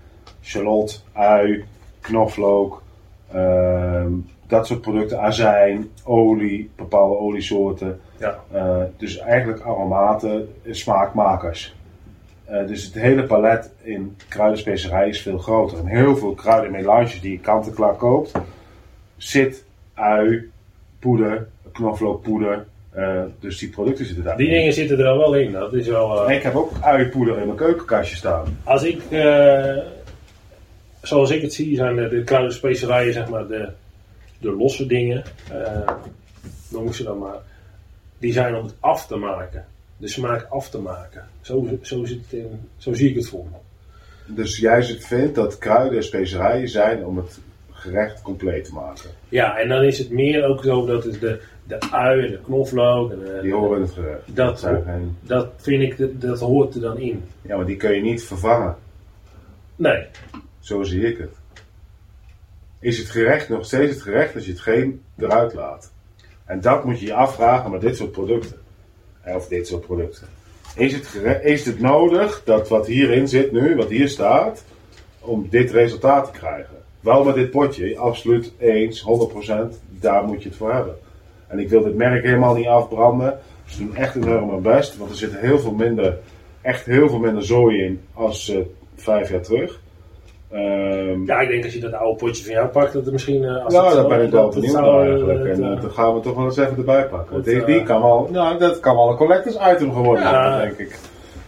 shallot, 0.42 1.04
ui, 1.14 1.66
knoflook, 2.02 2.84
ehm, 3.32 4.12
dat 4.48 4.68
soort 4.68 4.82
producten, 4.82 5.20
azijn, 5.20 5.90
olie, 6.04 6.70
bepaalde 6.76 7.18
oliesoorten. 7.18 8.00
Ja. 8.18 8.40
Eh, 8.52 8.84
dus 8.98 9.18
eigenlijk 9.18 9.62
aromaten, 9.62 10.56
smaakmakers. 10.70 11.78
Dus 12.68 12.84
het 12.84 12.94
hele 12.94 13.24
palet 13.24 13.72
in 13.82 14.16
kruidenspecerijen 14.28 15.10
is 15.10 15.22
veel 15.22 15.38
groter. 15.38 15.78
En 15.78 15.86
heel 15.86 16.18
veel 16.18 16.34
kruidenmelanges 16.34 17.22
die 17.22 17.32
je 17.32 17.40
kant-en-klaar 17.40 17.96
koopt, 17.96 18.32
zit 19.18 19.66
ui, 19.94 20.52
poeder, 21.00 21.48
knoflookpoeder. 21.72 22.66
Eh, 22.92 23.22
dus 23.40 23.58
die 23.58 23.70
producten 23.70 24.06
zitten 24.06 24.24
daar. 24.24 24.38
Die 24.38 24.50
dingen 24.50 24.74
zitten 24.74 25.00
er 25.00 25.08
al 25.08 25.18
wel 25.18 25.36
in. 25.36 25.52
Dat 25.52 25.74
is 25.74 25.88
wel. 25.88 26.22
eh, 26.24 26.30
En 26.32 26.36
ik 26.38 26.44
heb 26.44 26.56
ook 26.56 26.72
uipoeder 26.82 27.38
in 27.40 27.46
mijn 27.46 27.58
keukenkastje 27.58 28.16
staan. 28.16 28.58
Als 28.64 28.84
ik, 28.84 29.02
eh, 29.12 29.78
zoals 31.02 31.30
ik 31.32 31.42
het 31.42 31.54
zie, 31.54 31.76
zijn 31.76 31.96
de, 31.96 32.08
de 32.08 32.24
kruidenspecerijen 32.24 33.14
zeg 33.14 33.30
maar 33.30 33.48
de, 33.48 33.70
de 34.40 34.52
losse 34.52 34.86
dingen. 34.86 35.24
eh 35.52 35.88
dan 36.72 36.84
moest 36.84 36.98
je 36.98 37.04
dan 37.04 37.18
maar. 37.18 37.38
Die 38.18 38.34
zijn 38.34 38.56
om 38.56 38.64
het 38.64 38.76
af 38.80 39.08
te 39.08 39.16
maken. 39.16 39.66
De 39.98 40.08
smaak 40.08 40.46
af 40.50 40.70
te 40.70 40.78
maken. 40.78 41.28
Zo, 41.42 41.78
zo, 41.82 42.06
zit 42.06 42.20
het 42.24 42.34
in, 42.40 42.60
zo 42.78 42.94
zie 42.94 43.10
ik 43.10 43.16
het 43.16 43.30
voor 43.30 43.46
me. 43.52 43.58
Dus 44.36 44.58
jij 44.58 44.84
vindt 44.84 45.36
dat 45.36 45.58
kruiden 45.58 45.98
en 45.98 46.04
specerijen 46.04 46.70
zijn 46.70 47.06
om 47.06 47.18
het 47.18 47.40
gerecht 47.80 48.22
compleet 48.22 48.66
te 48.66 48.74
maken. 48.74 49.10
Ja, 49.30 49.58
en 49.58 49.70
dan 49.70 49.84
is 49.84 49.98
het 49.98 50.10
meer 50.10 50.46
ook 50.46 50.64
zo 50.64 50.86
dat 50.86 51.04
het 51.04 51.20
de, 51.20 51.42
de 51.68 51.80
ui 51.92 52.26
en 52.26 52.32
de 52.32 52.40
knoflook. 52.42 53.12
En 53.12 53.20
de, 53.20 53.40
Die 53.42 53.54
horen 53.54 53.76
in 53.76 53.82
het 53.84 53.92
gerecht. 53.92 54.36
Dat, 54.36 54.60
zijn 54.60 54.84
geen... 54.84 55.18
dat 55.22 55.52
vind 55.58 55.82
ik, 55.84 55.98
dat, 55.98 56.22
dat 56.22 56.40
hoort 56.40 56.76
er 56.76 56.82
dan 56.82 56.98
in. 56.98 57.24
Ja, 57.42 57.56
maar 57.56 57.66
die 57.66 57.78
kun 57.78 57.92
je 57.96 58.02
niet 58.02 58.24
vervangen. 58.24 58.76
Nee, 59.76 60.06
Zo 60.60 60.84
zie 60.84 61.02
ik 61.02 61.18
het. 61.18 61.36
Is 62.80 62.98
het 62.98 63.10
gerecht 63.10 63.50
nog 63.50 63.66
steeds 63.66 63.94
het 63.94 64.02
gerecht 64.02 64.36
als 64.36 64.46
je 64.46 64.52
het 64.52 64.62
geen 64.62 65.02
eruit 65.18 65.54
laat? 65.54 65.92
En 66.46 66.62
dat 66.62 66.84
moet 66.84 67.00
je 67.00 67.06
je 67.06 67.14
afvragen 67.14 67.72
met 67.72 67.82
dit 67.82 67.98
soort 67.98 68.12
producten. 68.12 68.58
Eh, 69.22 69.36
Of 69.36 69.48
dit 69.48 69.68
soort 69.68 69.86
producten. 69.86 70.28
Is 70.76 70.94
het, 70.94 71.22
is 71.44 71.66
het 71.66 71.80
nodig 71.80 72.42
dat 72.46 72.70
wat 72.70 72.88
hierin 72.88 73.28
zit 73.28 73.52
nu, 73.52 73.76
wat 73.76 73.90
hier 73.90 74.10
staat, 74.10 74.64
om 75.20 75.48
dit 75.50 75.72
resultaat 75.72 76.26
te 76.26 76.40
krijgen? 76.40 76.78
Wel 77.00 77.24
met 77.24 77.36
dit 77.36 77.52
potje, 77.52 77.98
absoluut 77.98 78.52
eens, 78.58 79.06
100%, 79.08 79.54
daar 79.90 80.24
moet 80.24 80.44
je 80.44 80.50
het 80.50 80.58
voor 80.58 80.74
hebben. 80.74 80.96
En 81.48 81.60
ik 81.60 81.70
wil 81.70 81.84
dit 81.84 81.96
merk 81.96 82.24
helemaal 82.24 82.56
niet 82.56 82.68
afbranden. 82.68 83.40
Ze 83.66 83.78
doen 83.86 83.96
echt 83.96 84.16
enorm 84.16 84.50
hun 84.50 84.62
best, 84.62 84.98
want 84.98 85.10
er 85.10 85.18
zit 85.18 85.38
heel 85.38 85.60
veel 85.60 85.72
minder, 85.74 86.18
echt 86.62 86.86
heel 86.86 87.10
veel 87.10 87.20
minder 87.20 87.44
zooi 87.44 87.84
in 87.84 88.02
als 88.14 88.50
eh, 88.50 88.60
vijf 88.96 89.30
jaar 89.32 89.42
terug. 89.42 89.80
Ehm, 90.52 91.26
ja, 91.26 91.40
ik 91.40 91.50
denk 91.50 91.64
als 91.64 91.74
je 91.74 91.80
dat 91.80 91.94
oude 91.94 92.18
potje 92.18 92.44
van 92.44 92.54
jou 92.54 92.68
pakt, 92.68 92.94
dat 92.94 93.06
er 93.06 93.12
misschien. 93.12 93.44
eh, 93.44 93.64
als 93.64 93.74
nou, 93.74 93.86
daar 93.94 93.94
zo- 94.04 94.08
ben 94.08 94.22
ik 94.26 94.32
wel 94.32 94.44
dat- 94.44 94.54
dat 94.54 94.62
benieuwd 94.62 94.82
naar 94.82 95.02
eh, 95.02 95.08
eigenlijk. 95.10 95.40
het, 95.40 95.60
En 95.60 95.82
dan 95.82 95.92
gaan 95.92 96.14
we 96.16 96.20
toch 96.20 96.36
wel 96.36 96.46
eens 96.46 96.58
even 96.58 96.78
erbij 96.78 97.06
pakken. 97.08 97.36
Dat, 97.36 97.46
die, 97.46 97.64
die 97.64 97.84
kan 97.84 98.02
wel, 98.02 98.28
nou, 98.32 98.60
dat 98.60 98.80
kan 98.80 98.96
wel 98.96 99.10
een 99.10 99.16
collectors 99.18 99.56
item 99.74 99.94
geworden 99.94 100.24
Ja. 100.24 100.60
denk 100.62 100.78
ik. 100.78 101.00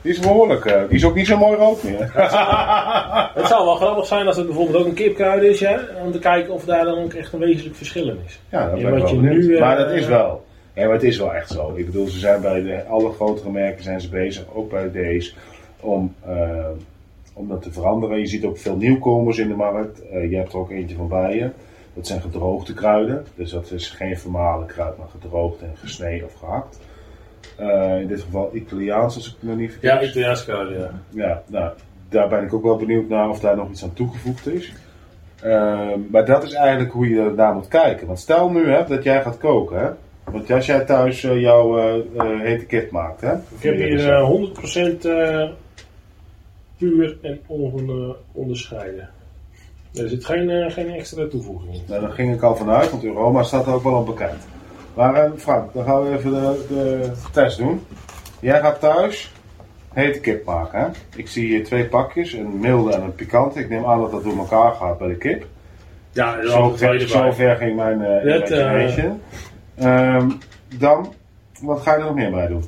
Die 0.01 0.11
is 0.11 0.19
behoorlijk, 0.19 0.65
eh, 0.65 0.81
die 0.87 0.97
is 0.97 1.05
ook 1.05 1.15
niet 1.15 1.27
zo 1.27 1.37
mooi 1.37 1.57
rood 1.57 1.83
meer. 1.83 1.99
Het 3.39 3.47
zou 3.47 3.65
wel 3.65 3.75
grappig 3.75 4.05
zijn 4.05 4.27
als 4.27 4.35
het 4.35 4.45
bijvoorbeeld 4.45 4.77
ook 4.77 4.85
een 4.85 4.93
kipkruid 4.93 5.43
is, 5.43 5.59
ja, 5.59 5.79
om 6.03 6.11
te 6.11 6.19
kijken 6.19 6.53
of 6.53 6.65
daar 6.65 6.85
dan 6.85 6.97
ook 6.97 7.13
echt 7.13 7.33
een 7.33 7.39
wezenlijk 7.39 7.75
verschil 7.75 8.07
in 8.09 8.19
is. 8.25 8.39
Ja, 8.49 8.69
dat 8.69 8.81
ben 8.81 8.97
ik 8.97 9.03
wel 9.03 9.15
nu, 9.15 9.55
eh, 9.55 9.61
maar 9.61 9.77
dat 9.77 9.91
is 9.91 10.05
wel. 10.05 10.43
Ja, 10.73 10.85
maar 10.85 10.93
het 10.93 11.03
is 11.03 11.17
wel 11.17 11.33
echt 11.33 11.49
zo. 11.49 11.73
Ik 11.75 11.85
bedoel, 11.85 12.07
ze 12.07 12.19
zijn 12.19 12.41
bij 12.41 12.61
de, 12.61 12.83
alle 12.85 13.11
grotere 13.11 13.51
merken 13.51 13.83
zijn 13.83 14.01
ze 14.01 14.09
bezig, 14.09 14.43
ook 14.53 14.69
bij 14.69 14.91
deze, 14.91 15.33
om, 15.79 16.15
eh, 16.25 16.65
om 17.33 17.47
dat 17.47 17.61
te 17.61 17.71
veranderen. 17.71 18.19
Je 18.19 18.27
ziet 18.27 18.45
ook 18.45 18.57
veel 18.57 18.75
nieuwkomers 18.75 19.37
in 19.37 19.47
de 19.47 19.55
markt. 19.55 20.01
Je 20.29 20.35
hebt 20.35 20.53
er 20.53 20.59
ook 20.59 20.71
eentje 20.71 20.95
van 20.95 21.07
bij 21.07 21.35
je. 21.35 21.49
Dat 21.93 22.07
zijn 22.07 22.21
gedroogde 22.21 22.73
kruiden. 22.73 23.25
Dus 23.35 23.51
dat 23.51 23.71
is 23.71 23.89
geen 23.89 24.17
vermalen 24.17 24.67
kruid, 24.67 24.97
maar 24.97 25.07
gedroogd 25.21 25.61
en 25.61 25.71
gesneden 25.75 26.27
of 26.27 26.33
gehakt. 26.33 26.79
Eh, 27.57 27.99
in 27.99 28.07
dit 28.07 28.21
geval 28.21 28.49
Italiaans, 28.53 29.15
als 29.15 29.27
ik 29.27 29.35
me 29.39 29.55
niet 29.55 29.71
vergis. 29.71 29.89
Ja, 29.89 30.01
Italiaanse 30.01 30.45
kruiden, 30.45 30.79
ja. 30.79 30.91
Ja, 31.09 31.41
nou, 31.47 31.71
daar 32.09 32.29
ben 32.29 32.43
ik 32.43 32.53
ook 32.53 32.63
wel 32.63 32.77
benieuwd 32.77 33.09
naar 33.09 33.29
of 33.29 33.39
daar 33.39 33.55
nog 33.55 33.69
iets 33.69 33.83
aan 33.83 33.93
toegevoegd 33.93 34.47
is. 34.47 34.73
Ehm, 35.41 35.99
maar 36.11 36.25
dat 36.25 36.43
is 36.43 36.53
eigenlijk 36.53 36.91
hoe 36.91 37.09
je 37.09 37.33
naar 37.35 37.53
moet 37.53 37.67
kijken. 37.67 38.07
Want 38.07 38.19
stel 38.19 38.49
nu 38.49 38.69
hè, 38.69 38.85
dat 38.87 39.03
jij 39.03 39.21
gaat 39.21 39.37
koken. 39.37 39.79
Hè? 39.79 39.89
Want 40.31 40.51
als 40.51 40.65
jij 40.65 40.79
thuis 40.79 41.23
eh, 41.23 41.39
jouw 41.39 41.77
eh, 41.77 42.39
hete 42.39 42.65
kip 42.65 42.91
maakt. 42.91 43.21
Hè? 43.21 43.33
Ik 43.33 43.61
heb 43.63 43.75
hier 43.75 44.09
eh, 44.09 44.29
100% 45.01 45.05
eh, 45.05 45.49
puur 46.77 47.17
en 47.21 47.39
on, 47.47 48.15
onderscheiden. 48.31 49.09
Er 49.93 50.09
zit 50.09 50.25
geen, 50.25 50.71
geen 50.71 50.89
extra 50.89 51.27
toevoeging 51.27 51.73
in. 51.73 51.81
Nou, 51.87 52.01
daar 52.01 52.11
ging 52.11 52.33
ik 52.33 52.41
al 52.41 52.55
vanuit, 52.55 52.91
want 52.91 53.03
Roma 53.03 53.43
staat 53.43 53.67
er 53.67 53.73
ook 53.73 53.83
wel 53.83 53.93
op 53.93 54.05
bekend. 54.05 54.47
Maar 54.93 55.15
eh, 55.15 55.31
Frank, 55.37 55.73
dan 55.73 55.85
gaan 55.85 56.03
we 56.03 56.17
even 56.17 56.31
de, 56.31 56.65
de 56.69 57.11
test 57.31 57.57
doen. 57.57 57.85
Jij 58.39 58.59
gaat 58.59 58.79
thuis 58.79 59.31
hete 59.93 60.19
kip 60.19 60.45
maken. 60.45 60.79
Hè? 60.79 60.87
Ik 61.15 61.27
zie 61.27 61.47
hier 61.47 61.63
twee 61.63 61.85
pakjes, 61.85 62.33
een 62.33 62.59
milde 62.59 62.93
en 62.93 63.01
een 63.01 63.15
pikante. 63.15 63.59
Ik 63.59 63.69
neem 63.69 63.85
aan 63.85 63.99
dat 64.01 64.11
dat 64.11 64.23
door 64.23 64.37
elkaar 64.37 64.71
gaat 64.73 64.97
bij 64.97 65.07
de 65.07 65.17
kip. 65.17 65.45
Ja, 66.11 66.45
Zo, 66.47 66.69
ver, 66.75 66.89
erbij. 66.89 67.07
zo 67.07 67.31
ver 67.31 67.55
ging 67.55 67.75
mijn 67.75 68.01
eh 68.01 68.51
eh. 68.97 69.05
Ehm, 69.75 70.29
dan, 70.77 71.13
wat 71.61 71.81
ga 71.81 71.91
je 71.93 71.97
er 71.99 72.05
nog 72.05 72.15
meer 72.15 72.31
bij 72.31 72.47
doen? 72.47 72.63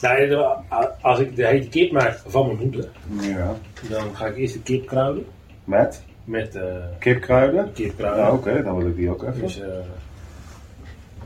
Nou, 0.00 0.28
de- 0.28 0.56
als 1.00 1.18
ik 1.18 1.36
de 1.36 1.46
hete 1.46 1.68
kip 1.68 1.92
maak 1.92 2.20
van 2.26 2.46
mijn 2.46 2.58
moeder, 2.58 2.88
Ja. 3.20 3.54
dan 3.88 4.14
ga 4.16 4.26
ik 4.26 4.36
eerst 4.36 4.54
de 4.54 4.62
kip 4.62 4.86
kruiden 4.86 5.26
Met 5.64 6.02
met 6.30 6.54
eh 6.56 6.62
kipkruiden? 6.98 7.72
kipkruiden. 7.72 8.32
Oké, 8.32 8.62
dan 8.62 8.76
wil 8.76 8.86
ik 8.86 8.96
die 8.96 9.10
ook 9.10 9.22
even. 9.22 9.40
Dus, 9.40 9.60
eh, 9.60 9.68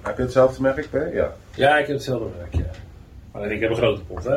Heb 0.03 0.17
je 0.17 0.23
hetzelfde 0.23 0.63
merk, 0.63 0.89
P? 0.91 1.15
Ja. 1.15 1.33
ja, 1.55 1.77
ik 1.79 1.87
heb 1.87 1.97
hetzelfde 1.97 2.29
werk, 2.39 2.55
ja. 2.55 2.71
Alleen 3.33 3.51
ik 3.51 3.61
heb 3.61 3.71
een 3.71 3.77
grote 3.77 4.05
pot, 4.05 4.25
hè. 4.25 4.37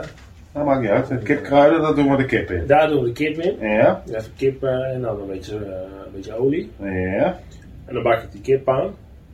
Dat 0.51 0.65
maakt 0.65 0.81
niet 0.81 0.89
uit. 0.89 1.23
Kipkruiden, 1.23 1.81
dat 1.81 1.95
doen 1.95 2.09
we 2.11 2.17
de 2.17 2.25
kip 2.25 2.51
in. 2.51 2.67
Daar 2.67 2.87
doen 2.87 2.99
we 3.01 3.05
de 3.07 3.11
kip 3.13 3.37
in. 3.39 3.67
Ja, 3.69 4.01
Even 4.07 4.31
kip 4.35 4.63
eh, 4.63 4.93
en 4.93 5.01
dan 5.01 5.19
een 5.21 5.27
beetje, 5.27 5.55
een 5.55 6.11
beetje 6.13 6.33
olie. 6.37 6.71
ja. 6.79 7.39
En 7.85 7.93
dan 7.93 8.03
bak 8.03 8.21
ik 8.23 8.31
die 8.31 8.41
kip 8.41 8.69
aan. 8.69 8.91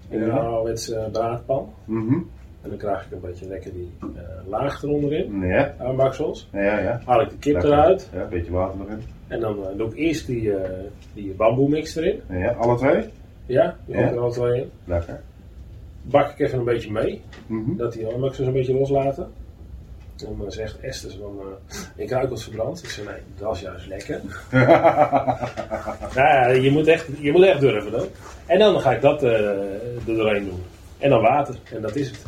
In 0.10 0.22
een 0.22 0.28
Ja. 0.28 0.34
ouderwetse 0.38 1.10
braadpan. 1.12 1.74
Mhm. 1.86 2.14
En 2.62 2.70
dan 2.70 2.78
krijg 2.78 3.06
ik 3.06 3.12
een 3.12 3.20
beetje 3.22 3.48
lekker 3.48 3.74
die 3.74 3.92
eh, 4.02 4.08
laag 4.48 4.84
eronder 4.84 5.14
in. 5.14 5.42
Ja, 5.48 5.74
Aanbaksels. 5.80 6.50
ja, 6.52 6.80
ja. 6.80 7.02
Haal 7.06 7.22
ik 7.22 7.30
de 7.30 7.38
kip 7.38 7.54
Lekker. 7.54 7.72
eruit. 7.72 8.10
Ja, 8.14 8.22
een 8.22 8.30
beetje 8.30 8.52
water 8.52 8.80
erin. 8.86 9.04
En 9.34 9.40
dan 9.40 9.68
eh, 9.68 9.78
doe 9.78 9.88
ik 9.90 9.96
eerst 9.98 10.28
die, 10.28 10.54
eh 10.56 10.80
die 11.14 11.34
bamboe 11.34 11.70
mix 11.70 11.96
erin. 11.96 12.22
Ja, 12.30 12.52
alle 12.52 12.78
twee? 12.78 13.04
Ja, 13.46 13.76
die 13.86 13.96
Ja. 13.96 14.02
er 14.12 14.20
al 14.20 14.32
twee 14.32 14.62
in. 14.62 14.70
Lekker. 14.86 15.22
Bak 16.02 16.32
ik 16.32 16.40
even 16.40 16.60
een 16.60 16.66
beetje 16.66 16.92
mee. 16.92 17.22
Mhm. 17.48 17.76
Dat 17.76 17.94
die 17.94 18.14
aanbaksels 18.14 18.48
een 18.48 18.54
beetje 18.54 18.74
loslaten. 18.74 19.28
En 20.28 20.36
dan 20.40 20.52
zegt 20.52 20.80
Esther, 20.80 21.12
van, 21.12 21.40
eh, 21.40 22.04
ik 22.04 22.10
ruik 22.10 22.30
wat 22.30 22.44
verbrand. 22.44 22.84
Ik 22.84 22.90
zeg, 22.90 23.06
nee, 23.06 23.16
dat 23.38 23.56
is 23.56 23.62
juist 23.62 23.88
lekker. 23.88 24.22
nou 26.16 26.28
ja, 26.28 26.48
je 26.48 26.72
moet 26.72 26.88
echt, 26.88 27.08
je 27.20 27.32
moet 27.32 27.44
echt 27.46 27.60
durven 27.60 27.92
dan. 27.92 28.06
En 28.46 28.60
dan 28.60 28.80
ga 28.82 28.92
ik 28.92 29.02
dat 29.02 29.24
eh, 29.24 29.32
er 30.08 30.16
doorheen 30.16 30.46
doen. 30.46 30.62
En 30.98 31.10
dan 31.10 31.22
water. 31.22 31.56
En 31.74 31.82
dat 31.82 31.96
is 31.96 32.08
het. 32.08 32.26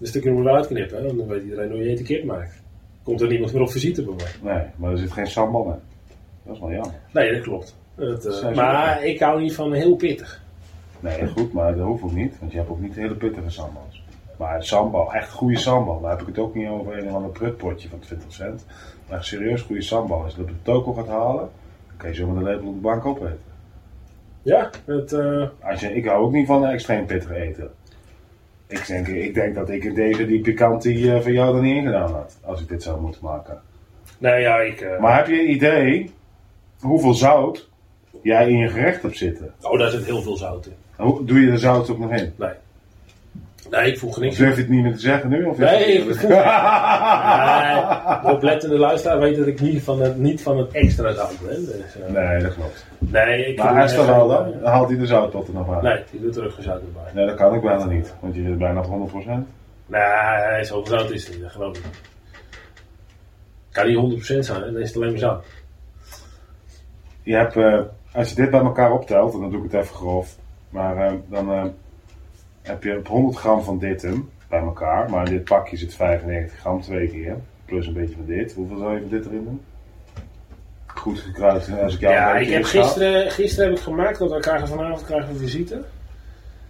Een 0.00 0.06
stukje 0.06 0.30
moet 0.30 0.44
je 0.44 0.50
uitknippen. 0.50 0.96
Hè? 0.96 1.16
Dan 1.16 1.26
weet 1.26 1.42
iedereen 1.42 1.70
hoe 1.70 1.90
je 1.90 2.02
kip 2.02 2.24
maakt. 2.24 2.59
Komt 3.02 3.20
er 3.20 3.28
niemand 3.28 3.52
meer 3.52 3.62
op 3.62 3.70
visite 3.70 4.02
bij 4.02 4.14
mij. 4.14 4.54
Nee, 4.54 4.66
maar 4.76 4.90
er 4.90 4.98
zit 4.98 5.12
geen 5.12 5.26
sambal 5.26 5.64
in. 5.64 5.80
Dat 6.42 6.54
is 6.54 6.60
wel 6.60 6.70
jammer. 6.70 6.94
Nee, 7.12 7.32
dat 7.32 7.42
klopt. 7.42 7.76
Dat, 7.94 8.40
eh, 8.42 8.54
maar 8.54 9.04
ik 9.04 9.20
hou 9.20 9.40
niet 9.40 9.54
van 9.54 9.72
heel 9.72 9.96
pittig. 9.96 10.42
Nee, 11.00 11.26
goed, 11.26 11.52
maar 11.52 11.76
dat 11.76 11.86
hoeft 11.86 12.02
ook 12.02 12.12
niet. 12.12 12.38
Want 12.38 12.52
je 12.52 12.58
hebt 12.58 12.70
ook 12.70 12.80
niet 12.80 12.94
hele 12.94 13.14
pittige 13.14 13.50
sambals. 13.50 14.02
Maar 14.38 14.64
sambal, 14.64 15.14
echt 15.14 15.32
goede 15.32 15.58
sambal. 15.58 16.00
Daar 16.00 16.10
heb 16.10 16.20
ik 16.20 16.26
het 16.26 16.38
ook 16.38 16.54
niet 16.54 16.68
over 16.68 16.98
een 16.98 17.08
of 17.08 17.14
ander 17.14 17.30
prutpotje 17.30 17.88
van 17.88 17.98
20 17.98 18.32
cent. 18.32 18.66
Maar 19.08 19.18
echt 19.18 19.26
serieus 19.26 19.62
goede 19.62 19.82
sambal. 19.82 20.22
Als 20.22 20.32
je 20.32 20.38
dat 20.38 20.50
op 20.50 20.52
de 20.52 20.62
toko 20.62 20.92
gaat 20.92 21.08
halen, 21.08 21.48
dan 21.86 21.96
kan 21.96 22.08
je 22.08 22.14
zo 22.14 22.26
met 22.26 22.36
een 22.36 22.42
lepel 22.42 22.68
op 22.68 22.74
de 22.74 22.80
bank 22.80 23.04
opeten. 23.04 23.38
Ja, 24.42 24.70
het, 24.84 25.12
eh, 25.12 25.48
Als 25.62 25.80
je, 25.80 25.94
ik 25.94 26.04
hou 26.04 26.24
ook 26.24 26.32
niet 26.32 26.46
van 26.46 26.66
extreem 26.66 27.06
pittig 27.06 27.30
eten. 27.30 27.70
Ik 28.70 28.86
denk, 28.86 29.06
ik 29.08 29.34
denk 29.34 29.54
dat 29.54 29.70
ik 29.70 29.94
deze 29.94 30.26
die 30.26 30.40
pikantie 30.40 31.12
eh, 31.14 31.20
van 31.20 31.32
jou 31.32 31.56
er 31.56 31.62
niet 31.62 31.76
in 31.76 31.84
gedaan 31.84 32.12
had. 32.12 32.38
Als 32.44 32.60
ik 32.60 32.68
dit 32.68 32.82
zou 32.82 33.00
moeten 33.00 33.24
maken. 33.24 33.60
nee, 34.18 34.40
ja, 34.40 34.56
ik... 34.60 34.80
eh, 34.80 35.00
Maar 35.00 35.16
heb 35.16 35.26
je 35.26 35.40
een 35.40 35.50
idee 35.50 36.10
hoeveel 36.80 37.14
zout 37.14 37.68
jij 38.22 38.48
in 38.48 38.56
je 38.58 38.68
gerecht 38.68 39.02
hebt 39.02 39.16
zitten? 39.16 39.54
Oh, 39.62 39.78
daar 39.78 39.90
zit 39.90 40.04
heel 40.04 40.22
veel 40.22 40.36
zout 40.36 40.66
in. 40.66 40.74
Hoe, 40.96 41.24
doe 41.24 41.40
je 41.40 41.50
de 41.50 41.58
zout 41.58 41.90
ook 41.90 41.98
nog 41.98 42.10
in? 42.12 42.32
Nee. 42.38 42.50
Nee, 43.70 43.92
ik 43.92 43.98
voeg 43.98 44.14
er 44.14 44.20
niks 44.20 44.36
durf 44.36 44.54
je 44.54 44.60
het 44.60 44.70
niet 44.70 44.82
meer 44.82 44.92
te 44.94 45.00
zeggen 45.00 45.30
nu? 45.30 45.44
Of 45.44 45.58
Nee, 45.58 45.84
ik 45.92 46.14
voel- 46.14 46.28
Nee, 46.30 46.38
de 48.22 48.28
oplettende 48.32 48.78
luisteraar 48.78 49.18
weet 49.18 49.36
dat 49.36 49.46
ik 49.46 49.60
niet 49.60 49.82
van 49.82 50.00
het, 50.00 50.16
niet 50.18 50.42
van 50.42 50.58
het 50.58 50.72
extra 50.72 51.12
zout 51.12 51.38
ben. 51.46 51.64
Dus, 51.64 52.02
eh, 52.06 52.12
Nee, 52.12 52.42
dat 52.42 52.54
klopt. 52.54 52.86
nee, 52.98 53.46
ik 53.46 53.58
Maar 53.58 53.82
Esther 53.82 54.04
geen- 54.04 54.14
wel 54.14 54.28
dan? 54.28 54.52
Dan 54.62 54.72
haalt 54.72 54.88
hij 54.88 54.98
de 54.98 55.06
zoutpot 55.06 55.48
er 55.48 55.54
nog 55.54 55.72
uit. 55.74 55.82
Nee, 55.82 56.02
die 56.10 56.20
doet 56.20 56.36
er 56.36 56.44
ook 56.44 56.52
geen 56.52 56.62
zout 56.64 56.80
erbij. 56.80 57.02
Nee, 57.14 57.26
dat 57.26 57.34
kan 57.36 57.54
ik 57.54 57.60
bijna 57.62 57.84
niet. 57.84 58.14
Want 58.20 58.34
je 58.34 58.42
zit 58.42 58.58
bijna 58.58 58.78
op 58.80 58.86
100%. 58.86 59.46
Nee, 59.86 60.64
zoveel 60.64 60.98
zout 60.98 61.10
is 61.10 61.24
het 61.26 61.32
niet, 61.34 61.42
dat 61.42 61.52
geloof 61.52 61.76
ik 61.76 61.84
niet. 61.84 62.00
Kan 63.70 63.86
niet 63.86 63.96
100% 63.96 64.44
zijn, 64.46 64.60
dan 64.60 64.78
is 64.78 64.88
het 64.88 64.96
alleen 64.96 65.10
maar 65.10 65.18
zout. 65.18 65.44
Je 67.22 67.34
hebt, 67.36 67.56
eh, 67.56 67.78
als 68.12 68.28
je 68.28 68.34
dit 68.34 68.50
bij 68.50 68.60
elkaar 68.60 68.92
optelt, 68.92 69.34
en 69.34 69.40
dan 69.40 69.50
doe 69.50 69.64
ik 69.64 69.72
het 69.72 69.82
even 69.82 69.94
grof. 69.94 70.36
Maar 70.70 70.96
eh, 70.96 71.12
dan 71.28 71.50
heb 72.62 72.82
je 72.82 72.96
op 72.96 73.06
100 73.06 73.36
gram 73.36 73.62
van 73.62 73.78
dit 73.78 74.02
hem 74.02 74.30
bij 74.48 74.60
elkaar. 74.60 75.10
Maar 75.10 75.26
in 75.26 75.32
dit 75.32 75.44
pakje 75.44 75.76
zit 75.76 75.94
95 75.94 76.58
gram 76.58 76.80
twee 76.80 77.08
keer. 77.08 77.36
Plus 77.64 77.86
een 77.86 77.92
beetje 77.92 78.14
van 78.14 78.26
dit. 78.26 78.52
Hoeveel 78.52 78.78
zou 78.78 78.94
je 78.94 79.00
van 79.00 79.08
dit 79.08 79.26
erin 79.26 79.44
doen? 79.44 79.60
Goed 80.86 81.18
gekruid. 81.18 81.70
Als 81.82 81.94
ik 81.94 82.00
jou 82.00 82.14
Ja, 82.14 82.36
een 82.36 82.42
ik 82.42 82.48
heb 82.48 82.64
gisteren, 82.64 83.30
gisteren 83.30 83.68
heb 83.68 83.78
ik 83.78 83.84
gemaakt, 83.84 84.18
dat 84.18 84.30
we 84.30 84.40
krijgen 84.40 84.68
vanavond 84.68 85.04
krijgen 85.04 85.32
we 85.32 85.38
visite. 85.38 85.84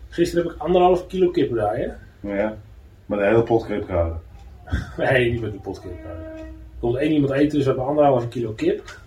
Gisteren 0.08 0.44
heb 0.44 0.54
ik 0.54 0.60
anderhalf 0.60 1.06
kilo 1.06 1.30
kip 1.30 1.52
draaien. 1.52 1.98
Ja, 2.20 2.56
maar 3.06 3.18
de 3.18 3.24
hele 3.24 3.42
pot 3.42 3.66
kruiden. 3.66 4.20
Nee, 4.96 5.30
niet 5.32 5.40
met 5.40 5.52
de 5.52 5.58
potkip. 5.58 5.92
Er 5.92 6.46
komt 6.80 6.96
één 6.96 7.12
iemand 7.12 7.32
eten, 7.32 7.48
dus 7.48 7.58
we 7.58 7.68
hebben 7.68 7.84
anderhalve 7.86 8.28
kilo 8.28 8.52
kip. 8.52 8.98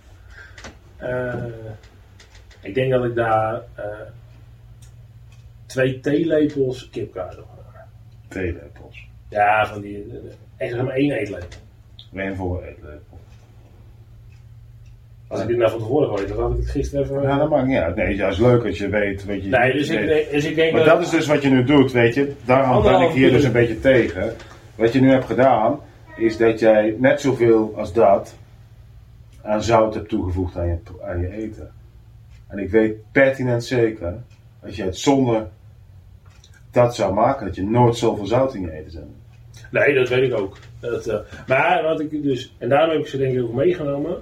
Eh, 0.98 1.34
ik 2.62 2.74
denk 2.74 2.92
dat 2.92 3.04
ik 3.04 3.16
daar 3.16 3.62
eh, 3.76 3.86
twee 5.74 6.00
theelepels 6.00 6.90
kipkruiden 6.90 7.40
op 7.40 7.64
ga. 7.74 7.88
Twee 8.28 8.54
lepels. 8.54 9.08
Ja, 9.30 9.68
van 9.68 9.82
die, 9.82 9.98
eh, 9.98 10.16
echt 10.58 10.72
zeg 10.72 10.84
maar 10.84 10.96
één 10.96 11.12
eetlepel. 11.12 11.60
Eén 12.14 12.36
volle 12.36 12.68
eetlepel. 12.68 13.20
Als 15.28 15.42
ik 15.42 15.48
dit 15.48 15.58
nou 15.58 15.72
van 15.72 15.80
tevoren 15.80 16.10
had, 16.10 16.28
dan 16.28 16.40
had 16.40 16.52
ik 16.52 16.58
het 16.58 16.70
gisteren 16.70 17.06
even... 17.06 17.22
Ja, 17.22 17.38
dat 17.38 17.50
maakt 17.50 17.68
niet 17.68 17.78
uit. 17.78 17.96
Nee, 17.96 18.22
het 18.22 18.32
is 18.32 18.40
leuk 18.40 18.64
dat 18.64 18.78
je 18.78 18.90
weet. 18.90 19.26
weet 19.26 19.44
je, 19.44 19.50
nee, 19.50 19.74
dus 19.74 19.90
ik, 19.90 20.32
dus 20.32 20.46
ik 20.46 20.56
denk 20.56 20.74
Maar 20.74 20.86
dat 20.86 21.02
is 21.02 21.10
dus 21.10 21.28
wat 21.28 21.42
je 21.42 21.50
nu 21.50 21.64
doet, 21.64 21.92
weet 21.92 22.14
je. 22.14 22.34
Daarom 22.46 22.84
ben 22.84 23.02
ik 23.02 23.10
hier 23.10 23.32
dus 23.32 23.44
een 23.44 23.52
beetje 23.52 23.80
tegen. 23.80 24.34
Wat 24.76 24.94
je 24.94 25.02
nu 25.02 25.10
hebt 25.10 25.26
gedaan, 25.26 25.80
is 26.18 26.38
dat 26.38 26.60
jij 26.60 26.96
net 27.00 27.22
zoveel 27.22 27.74
als 27.76 27.94
dat 27.94 28.36
aan 29.42 29.64
zout 29.64 29.94
hebt 29.94 30.10
toegevoegd 30.10 30.58
aan 30.58 30.68
je, 30.68 30.78
aan 31.04 31.20
je 31.20 31.32
eten. 31.32 31.72
En 32.48 32.60
ik 32.60 32.70
weet 32.70 32.96
pertinent 33.12 33.64
zeker, 33.64 34.14
als 34.64 34.76
je 34.76 34.84
het 34.84 34.98
zonder 34.98 35.48
dat 36.74 36.96
zou 36.96 37.14
maken, 37.14 37.46
dat 37.46 37.56
je 37.56 37.64
nooit 37.64 37.98
zoveel 37.98 38.26
zout 38.26 38.56
in 38.56 38.62
je 38.62 38.72
eten 38.72 38.92
zet. 38.92 39.04
Nee, 39.72 39.94
dat 39.96 40.10
weet 40.10 40.32
ik 40.32 40.40
ook. 40.40 40.58
Dat, 40.80 41.08
eh, 41.08 41.18
maar 41.48 41.84
wat 41.84 42.00
ik 42.00 42.24
dus... 42.24 42.54
En 42.58 42.70
daarom 42.70 42.90
heb 42.90 43.00
ik 43.00 43.08
ze 43.08 43.18
denk 43.18 43.36
ik 43.36 43.44
ook 43.44 43.54
meegenomen. 43.54 44.18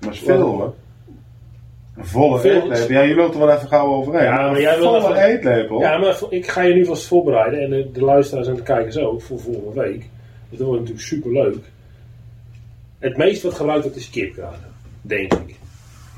Maar 0.00 0.12
is 0.12 0.18
veel 0.18 0.40
hoor. 0.40 0.74
Een 1.96 2.06
volle 2.06 2.38
Veel. 2.38 2.62
eetlepel. 2.62 2.90
Ja, 2.94 3.00
je 3.00 3.14
loopt 3.14 3.34
er 3.34 3.40
wel 3.40 3.50
even 3.56 3.68
gauw 3.68 3.86
overheen. 3.86 4.24
Ja, 4.24 4.34
maar 4.36 4.54
een 4.54 4.60
jij 4.60 4.78
wil 4.78 5.00
volle 5.00 5.14
even- 5.14 5.24
eetlepel. 5.24 5.80
Ja, 5.80 5.98
maar 5.98 6.16
ik 6.28 6.48
ga 6.48 6.62
je 6.62 6.74
nu 6.74 6.84
vast 6.84 7.06
voorbereiden. 7.06 7.60
En 7.60 7.70
de, 7.70 7.90
de 7.92 8.00
luisteraars 8.04 8.48
en 8.48 8.54
de 8.54 8.62
kijkers 8.62 8.98
ook 8.98 9.22
voor 9.22 9.40
volgende 9.40 9.80
week. 9.80 10.08
Dat 10.50 10.58
wordt 10.60 10.80
natuurlijk 10.80 11.06
super 11.06 11.32
leuk. 11.32 11.56
Het 12.98 13.16
meest 13.16 13.42
wat 13.42 13.54
gebruikt 13.54 13.82
wordt 13.82 13.98
is 13.98 14.10
kipkruiden. 14.10 14.60
Denk 15.02 15.32
ik. 15.34 15.56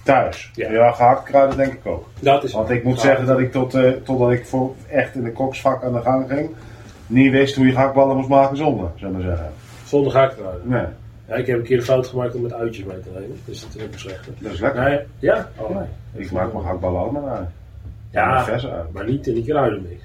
Thuis. 0.08 0.50
Ja. 0.54 0.70
Ja, 0.70 0.92
gehakt 0.92 1.22
kruiden 1.22 1.56
denk 1.56 1.72
ik 1.72 1.86
ook. 1.86 2.08
Dat 2.20 2.44
is 2.44 2.52
Want 2.52 2.70
ik 2.70 2.84
moet 2.84 3.00
zeggen 3.00 3.26
dat 3.26 3.38
ik 3.38 3.52
tot, 3.52 3.74
eh, 3.74 3.90
totdat 3.90 4.30
ik 4.30 4.46
voor 4.46 4.74
echt 4.90 5.14
in 5.14 5.24
de 5.24 5.32
koksvak 5.32 5.84
aan 5.84 5.92
de 5.92 6.00
gang 6.00 6.28
ging, 6.28 6.50
niet 7.06 7.30
wist 7.30 7.56
hoe 7.56 7.66
je 7.66 7.72
gehaktballen 7.72 8.16
moest 8.16 8.28
maken 8.28 8.56
zonder, 8.56 8.90
we 9.00 9.08
maar 9.08 9.22
zeggen. 9.22 9.52
Zonder 9.84 10.12
gakkruiden. 10.12 10.68
Nee, 10.68 10.84
Ja, 11.28 11.34
ik 11.34 11.46
heb 11.46 11.58
een 11.58 11.64
keer 11.64 11.76
de 11.76 11.82
fout 11.82 12.06
gemaakt 12.06 12.34
om 12.34 12.42
met 12.42 12.52
uitjes 12.52 12.84
mee 12.84 13.00
te 13.00 13.10
nemen. 13.14 13.38
Dus 13.44 13.60
dat 13.60 13.74
is 13.74 13.82
ook 13.82 13.92
een 13.92 13.98
slechte. 13.98 14.30
dat 14.38 14.52
is 14.52 14.60
lekker. 14.60 14.82
Nee, 14.82 15.00
ja? 15.18 15.48
Oh, 15.56 15.76
nee. 15.76 15.86
Ik 16.24 16.30
maak 16.30 16.52
mijn 16.52 16.64
gehaktballen 16.64 17.00
allemaal 17.00 17.28
uit. 17.28 17.48
Ja, 18.10 18.46
uit. 18.46 18.92
maar 18.92 19.04
niet 19.04 19.26
in 19.26 19.34
die 19.34 19.44
kruidenmix. 19.44 20.02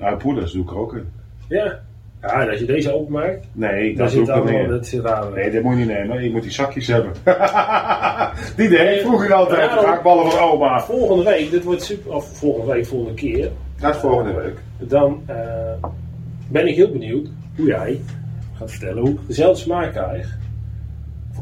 Uitpoeders 0.00 0.52
doe 0.52 0.62
ik 0.62 0.72
ook 0.72 0.94
in. 0.94 1.12
Ja. 1.48 1.80
Ja, 2.26 2.40
en 2.42 2.50
als 2.50 2.58
je 2.58 2.64
deze 2.64 2.94
openmaakt, 2.94 3.46
Nee, 3.52 3.88
dan 3.88 4.04
dat 4.04 4.12
zit 4.12 4.28
ik 4.28 4.34
allemaal, 4.34 4.66
dat 4.66 4.86
zit 4.86 5.06
aan. 5.06 5.32
Nee, 5.32 5.50
dat 5.50 5.62
moet 5.62 5.72
je 5.72 5.78
niet 5.78 5.88
nemen. 5.88 6.22
Je 6.22 6.30
moet 6.30 6.42
die 6.42 6.50
zakjes 6.50 6.86
hebben. 6.86 7.12
die 8.56 8.68
deed 8.68 8.94
ik 8.94 9.00
vroeger 9.00 9.32
altijd. 9.32 9.60
Nou, 9.60 9.74
De 9.74 9.80
gehaktballen 9.80 10.30
van 10.30 10.40
oma. 10.40 10.80
Volgende 10.80 11.24
week, 11.24 11.50
dit 11.50 11.64
wordt 11.64 11.82
super, 11.82 12.14
of 12.14 12.36
volgende 12.38 12.72
week, 12.72 12.86
volgende 12.86 13.14
keer. 13.14 13.50
Dat 13.80 13.96
volgende 13.96 14.32
week. 14.32 14.58
Dan 14.78 15.22
eh, 15.26 15.36
ben 16.48 16.68
ik 16.68 16.74
heel 16.74 16.90
benieuwd 16.90 17.28
hoe 17.56 17.66
jij 17.66 18.00
gaat 18.58 18.70
vertellen 18.70 19.02
hoe 19.02 19.10
ik 19.10 19.18
dezelfde 19.26 19.62
smaak 19.62 19.92
krijg 19.92 20.38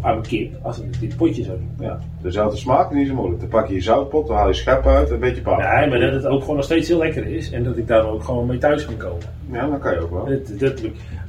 aan 0.02 0.10
mijn 0.14 0.26
kip 0.26 0.54
als 0.62 0.78
ik 0.80 1.00
dit 1.00 1.16
potje 1.16 1.42
zou 1.42 1.56
doen. 1.56 1.86
Ja, 1.86 1.98
dezelfde 2.22 2.56
smaak 2.58 2.90
is 2.90 2.96
niet 2.96 3.08
zo 3.08 3.14
moeilijk. 3.14 3.40
Dan 3.40 3.48
pak 3.48 3.66
je 3.68 3.74
je 3.74 3.80
zoutpot, 3.80 4.26
dan 4.26 4.36
haal 4.36 4.48
je 4.48 4.54
schep 4.54 4.86
uit 4.86 5.08
en 5.08 5.14
een 5.14 5.20
beetje 5.20 5.42
paprika. 5.42 5.78
Nee, 5.80 5.88
maar 5.88 5.98
dat 6.00 6.12
het 6.12 6.26
ook 6.26 6.40
gewoon 6.40 6.56
nog 6.56 6.64
steeds 6.64 6.88
heel 6.88 6.98
lekker 6.98 7.26
is 7.26 7.50
en 7.50 7.64
dat 7.64 7.76
ik 7.76 7.86
daar 7.86 8.06
ook 8.06 8.24
gewoon 8.24 8.46
mee 8.46 8.58
thuis 8.58 8.84
kan 8.84 8.96
komen. 8.96 9.22
Ja, 9.50 9.66
dat 9.66 9.78
kan 9.80 9.92
je 9.92 10.00
ook 10.00 10.10
wel. 10.10 10.24
Dat, 10.24 10.58
dat, 10.60 10.80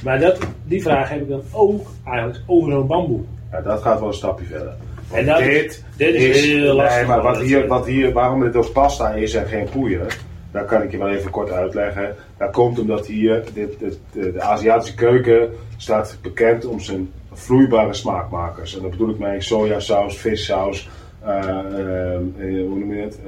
maar 0.03 0.19
dat, 0.19 0.38
die 0.65 0.81
vraag 0.81 1.09
heb 1.09 1.21
ik 1.21 1.29
dan 1.29 1.41
ook 1.51 1.88
eigenlijk 2.05 2.39
over 2.47 2.71
zo'n 2.71 2.88
bamboe. 2.88 3.21
Ja, 3.51 3.62
dat 3.62 3.81
gaat 3.81 3.99
wel 3.99 4.07
een 4.07 4.13
stapje 4.13 4.45
verder. 4.45 4.73
En 5.12 5.25
dat 5.25 5.38
dit, 5.38 5.83
dit 5.97 6.15
is 6.15 6.45
heel 6.45 6.75
lastig, 6.75 6.97
Nee, 6.97 7.07
maar 7.07 7.21
wat 7.21 7.38
hier, 7.38 7.67
wat 7.67 7.86
hier, 7.86 8.13
waarom 8.13 8.39
dit 8.39 8.55
ook 8.55 8.71
pasta 8.71 9.12
is 9.13 9.33
en 9.33 9.45
geen 9.47 9.67
poeier, 9.69 10.17
dat 10.51 10.65
kan 10.65 10.81
ik 10.81 10.91
je 10.91 10.97
wel 10.97 11.09
even 11.09 11.31
kort 11.31 11.51
uitleggen. 11.51 12.15
Dat 12.38 12.51
komt 12.51 12.79
omdat 12.79 13.05
hier, 13.07 13.43
dit, 13.53 13.79
dit- 13.79 13.99
de, 14.12 14.31
de 14.31 14.41
Aziatische 14.41 14.95
keuken 14.95 15.49
staat 15.77 16.17
bekend 16.21 16.65
om 16.65 16.79
zijn 16.79 17.09
vloeibare 17.33 17.93
smaakmakers. 17.93 18.75
En 18.75 18.81
dat 18.81 18.91
bedoel 18.91 19.09
ik 19.09 19.19
mee 19.19 19.41
sojasaus, 19.41 20.17
vissaus, 20.17 20.89
eh, 21.19 21.37
eh, 21.49 22.15
eh, 22.15 22.67
hoe 22.67 22.79
noem 22.79 22.93
je 22.93 23.01
het, 23.01 23.19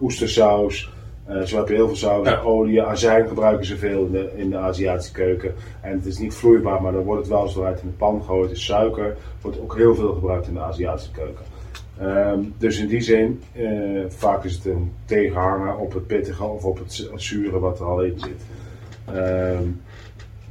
oestersaus. 0.00 0.92
Eh, 1.26 1.40
zo 1.40 1.56
heb 1.56 1.68
je 1.68 1.74
heel 1.74 1.86
veel 1.86 1.96
saus, 1.96 2.28
Ja. 2.28 2.40
olie, 2.40 2.82
azijn 2.82 3.28
gebruiken 3.28 3.66
ze 3.66 3.76
veel 3.76 4.04
in 4.04 4.12
de, 4.12 4.30
in 4.36 4.50
de 4.50 4.56
Aziatische 4.56 5.12
keuken. 5.12 5.54
En 5.80 5.92
het 5.92 6.06
is 6.06 6.18
niet 6.18 6.34
vloeibaar, 6.34 6.82
maar 6.82 6.92
dan 6.92 7.02
wordt 7.02 7.20
het 7.20 7.30
wel 7.30 7.42
eens 7.42 7.58
uit 7.60 7.80
in 7.80 7.88
de 7.88 7.94
pan 7.94 8.20
gegooid. 8.20 8.50
Is 8.50 8.64
suiker, 8.64 9.16
wordt 9.40 9.60
ook 9.60 9.76
heel 9.76 9.94
veel 9.94 10.12
gebruikt 10.12 10.46
in 10.46 10.54
de 10.54 10.60
Aziatische 10.60 11.10
keuken. 11.10 11.44
Ehm, 11.98 12.38
dus 12.58 12.78
in 12.78 12.88
die 12.88 13.00
zin, 13.00 13.42
vaak 14.08 14.44
is 14.44 14.54
het 14.54 14.64
een 14.64 14.92
tegenhanger 15.04 15.76
op 15.76 15.92
het 15.92 16.06
pittige 16.06 16.44
of 16.44 16.64
op 16.64 16.78
het 16.78 17.06
zure 17.16 17.58
wat 17.58 17.80
er 17.80 17.86
al 17.86 18.02
in 18.02 18.18
zit. 18.18 18.42
Ehm, 19.14 19.68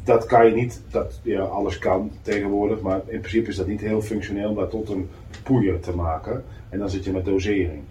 dat 0.04 0.26
kan 0.26 0.46
je 0.46 0.56
niet, 0.56 0.82
dat 0.92 1.20
ja, 1.24 1.42
alles 1.42 1.78
kan 1.80 2.12
tegenwoordig, 2.22 2.82
maar 2.82 3.02
in 3.08 3.20
principe 3.20 3.50
is 3.50 3.56
dat 3.56 3.68
niet 3.68 3.82
heel 3.82 4.02
functioneel 4.02 4.50
om 4.50 4.56
dat 4.56 4.70
tot 4.70 4.90
een 4.90 5.10
poeier 5.44 5.80
te 5.80 5.96
maken. 5.96 6.44
En 6.70 6.80
dan 6.80 6.90
zit 6.90 7.04
je 7.04 7.12
met 7.12 7.26
dosering. 7.26 7.82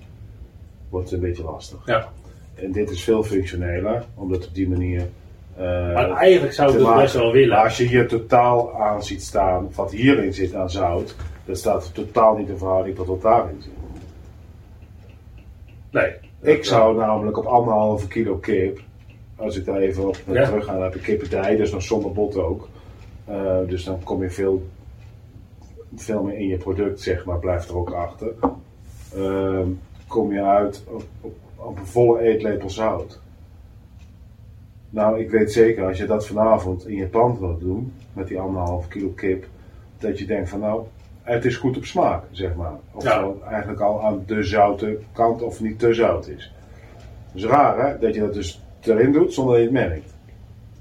Wordt 0.88 1.10
het 1.10 1.20
een 1.22 1.28
beetje 1.28 1.42
lastig. 1.44 1.78
Ja. 1.86 2.08
En 2.54 2.72
dit 2.72 2.90
is 2.90 3.04
veel 3.04 3.22
functioneler, 3.22 4.04
omdat 4.14 4.46
op 4.46 4.54
die 4.54 4.68
manier. 4.68 5.08
eh, 5.56 5.64
Maar 5.94 6.10
eigenlijk 6.10 6.52
zou 6.52 6.70
ik 6.72 6.76
dat 6.78 6.86
maken. 6.86 7.02
best 7.02 7.14
wel 7.14 7.32
willen. 7.32 7.48
Maar 7.56 7.64
als 7.64 7.76
je 7.76 7.84
hier 7.84 8.08
totaal 8.08 8.80
aan 8.82 9.02
ziet 9.04 9.22
staan, 9.22 9.70
wat 9.74 9.90
hierin 9.92 10.32
zit 10.34 10.54
aan 10.54 10.70
zout, 10.70 11.16
dat 11.44 11.58
staat 11.58 11.94
totaal 11.94 12.36
niet 12.36 12.48
in 12.48 12.58
verhouding 12.58 12.96
tot 12.96 13.06
wat 13.06 13.22
daarin 13.22 13.56
zit. 13.62 13.72
Nee. 15.90 16.12
Ik 16.40 16.64
zou 16.64 16.96
namelijk 16.96 17.38
op 17.38 17.44
anderhalve 17.46 18.08
kilo 18.08 18.36
kip, 18.36 18.80
als 19.42 19.56
ik 19.56 19.64
daar 19.64 19.76
even 19.78 20.08
op 20.08 20.16
Ja. 20.26 20.44
terug 20.44 20.64
ga, 20.64 20.72
dan 20.72 20.82
heb 20.82 20.94
ik 20.94 21.02
kippendij, 21.02 21.56
dus 21.56 21.72
nog 21.72 21.82
zonder 21.82 22.12
bot 22.12 22.36
ook. 22.36 22.68
Eh, 23.24 23.58
dus 23.68 23.84
dan 23.84 24.02
kom 24.02 24.22
je 24.22 24.30
veel, 24.30 24.66
veel 25.94 26.22
meer 26.22 26.36
in 26.38 26.46
je 26.46 26.56
product, 26.56 27.00
zeg 27.00 27.24
maar, 27.24 27.38
blijft 27.38 27.68
er 27.68 27.76
ook 27.76 27.90
achter. 27.90 28.32
Ehm, 29.14 29.68
kom 30.08 30.32
je 30.32 30.42
uit 30.42 30.84
op, 30.88 31.04
op, 31.20 31.34
op 31.56 31.78
een 31.78 31.86
volle 31.86 32.20
eetlepel 32.20 32.70
zout. 32.70 33.20
Nou, 34.90 35.20
ik 35.20 35.30
weet 35.30 35.52
zeker, 35.52 35.86
als 35.86 35.98
je 35.98 36.06
dat 36.06 36.26
vanavond 36.26 36.86
in 36.88 36.96
je 36.96 37.06
pand 37.06 37.38
wilt 37.38 37.60
doen, 37.60 37.92
met 38.12 38.28
die 38.28 38.40
anderhalf 38.40 38.88
kilo 38.88 39.08
kip, 39.08 39.46
dat 39.98 40.18
je 40.18 40.24
denkt 40.26 40.48
van 40.48 40.60
nou, 40.60 40.82
het 41.22 41.44
is 41.44 41.56
goed 41.56 41.76
op 41.76 41.84
smaak, 41.84 42.24
zeg 42.30 42.54
maar. 42.54 42.78
Of 42.92 43.02
Ja. 43.02 43.18
zo 43.20 43.40
eigenlijk 43.48 43.80
al 43.80 44.02
aan 44.02 44.22
de 44.26 44.42
zoute 44.42 44.98
kant 45.12 45.42
of 45.42 45.60
niet 45.60 45.78
te 45.78 45.94
zout 45.94 46.28
is. 46.28 46.52
Het 47.26 47.34
is 47.42 47.44
raar 47.44 47.86
hè, 47.88 47.98
dat 47.98 48.14
je 48.14 48.20
dat 48.20 48.34
dus 48.34 48.61
erin 48.86 49.12
doet 49.12 49.34
zonder 49.34 49.54
dat 49.58 49.62
je 49.70 49.76
het 49.78 49.88
merkt. 49.88 50.10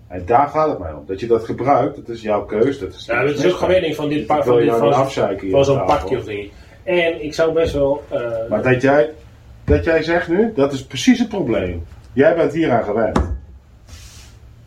En 0.08 0.24
daar 0.26 0.48
gaat 0.48 0.70
het 0.70 0.80
mij 0.80 0.94
om. 0.94 1.04
Dat 1.08 1.20
je 1.20 1.28
dat 1.28 1.44
gebruikt, 1.46 1.96
dat 1.96 2.08
is 2.16 2.22
jouw 2.22 2.46
keus. 2.46 2.80
Dat 2.80 2.94
is, 2.94 3.06
Ja, 3.06 3.24
dat 3.26 3.38
is 3.38 3.46
ook 3.46 3.58
gewenning 3.58 3.96
van 3.96 4.10
dit 4.10 4.26
pak 4.26 4.44
wil 4.44 4.54
van, 4.54 4.62
dit, 4.62 4.72
nou 4.72 4.94
van, 5.12 5.50
van 5.52 5.66
zo'n 5.66 5.86
pakje 5.86 6.18
of 6.18 6.24
ding. 6.24 6.52
En 6.84 7.24
ik 7.24 7.34
zou 7.34 7.54
best 7.54 7.74
wel. 7.74 8.04
eh, 8.10 8.20
Maar 8.50 8.64
dat 8.64 8.82
jij, 8.82 9.10
dat 9.66 9.84
jij 9.84 10.04
zegt 10.04 10.28
nu, 10.28 10.52
dat 10.56 10.74
is 10.74 10.84
precies 10.86 11.20
het 11.20 11.30
probleem. 11.30 11.84
Jij 12.14 12.36
bent 12.36 12.54
hier 12.54 12.72
aan 12.72 12.84
gewend. 12.84 13.20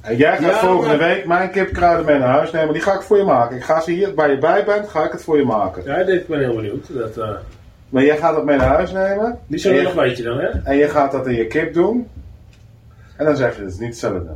En 0.00 0.16
jij 0.16 0.36
gaat 0.36 0.40
Ja, 0.50 0.58
volgende 0.58 0.96
maar- 0.96 1.08
week 1.08 1.26
mijn 1.26 1.50
kipkruiden 1.50 2.06
mee 2.06 2.18
naar 2.18 2.28
huis 2.28 2.50
nemen. 2.50 2.72
Die 2.72 2.82
ga 2.82 2.94
ik 2.94 3.00
voor 3.00 3.16
je 3.16 3.24
maken. 3.24 3.56
Ik 3.56 3.62
ga 3.64 3.80
ze 3.80 3.90
hier, 3.90 4.14
waar 4.14 4.30
je 4.30 4.38
bij 4.38 4.64
bent, 4.64 4.88
ga 4.88 5.04
ik 5.04 5.12
het 5.12 5.22
voor 5.24 5.36
je 5.36 5.44
maken. 5.44 5.82
ja, 5.84 5.96
ik 5.96 6.26
ben 6.26 6.38
heel 6.38 6.54
benieuwd. 6.54 6.86
Dat, 6.94 7.16
eh 7.16 7.28
Maar 7.88 8.04
jij 8.04 8.16
gaat 8.16 8.34
dat 8.34 8.44
mee 8.44 8.56
naar 8.56 8.66
huis 8.66 8.92
nemen. 8.92 9.38
die 9.46 9.58
zullen 9.58 9.78
en, 9.78 9.84
nog 9.84 9.94
weet 9.94 10.16
je 10.16 10.22
dan, 10.22 10.38
hè? 10.38 10.48
en 10.64 10.76
je 10.76 10.88
gaat 10.88 11.12
dat 11.12 11.26
in 11.26 11.34
je 11.34 11.46
kip 11.46 11.74
doen. 11.74 12.08
En 13.16 13.24
dan 13.24 13.36
zeg 13.36 13.56
je, 13.56 13.62
het 13.62 13.70
is 13.72 13.78
niet 13.78 13.88
hetzelfde. 13.88 14.30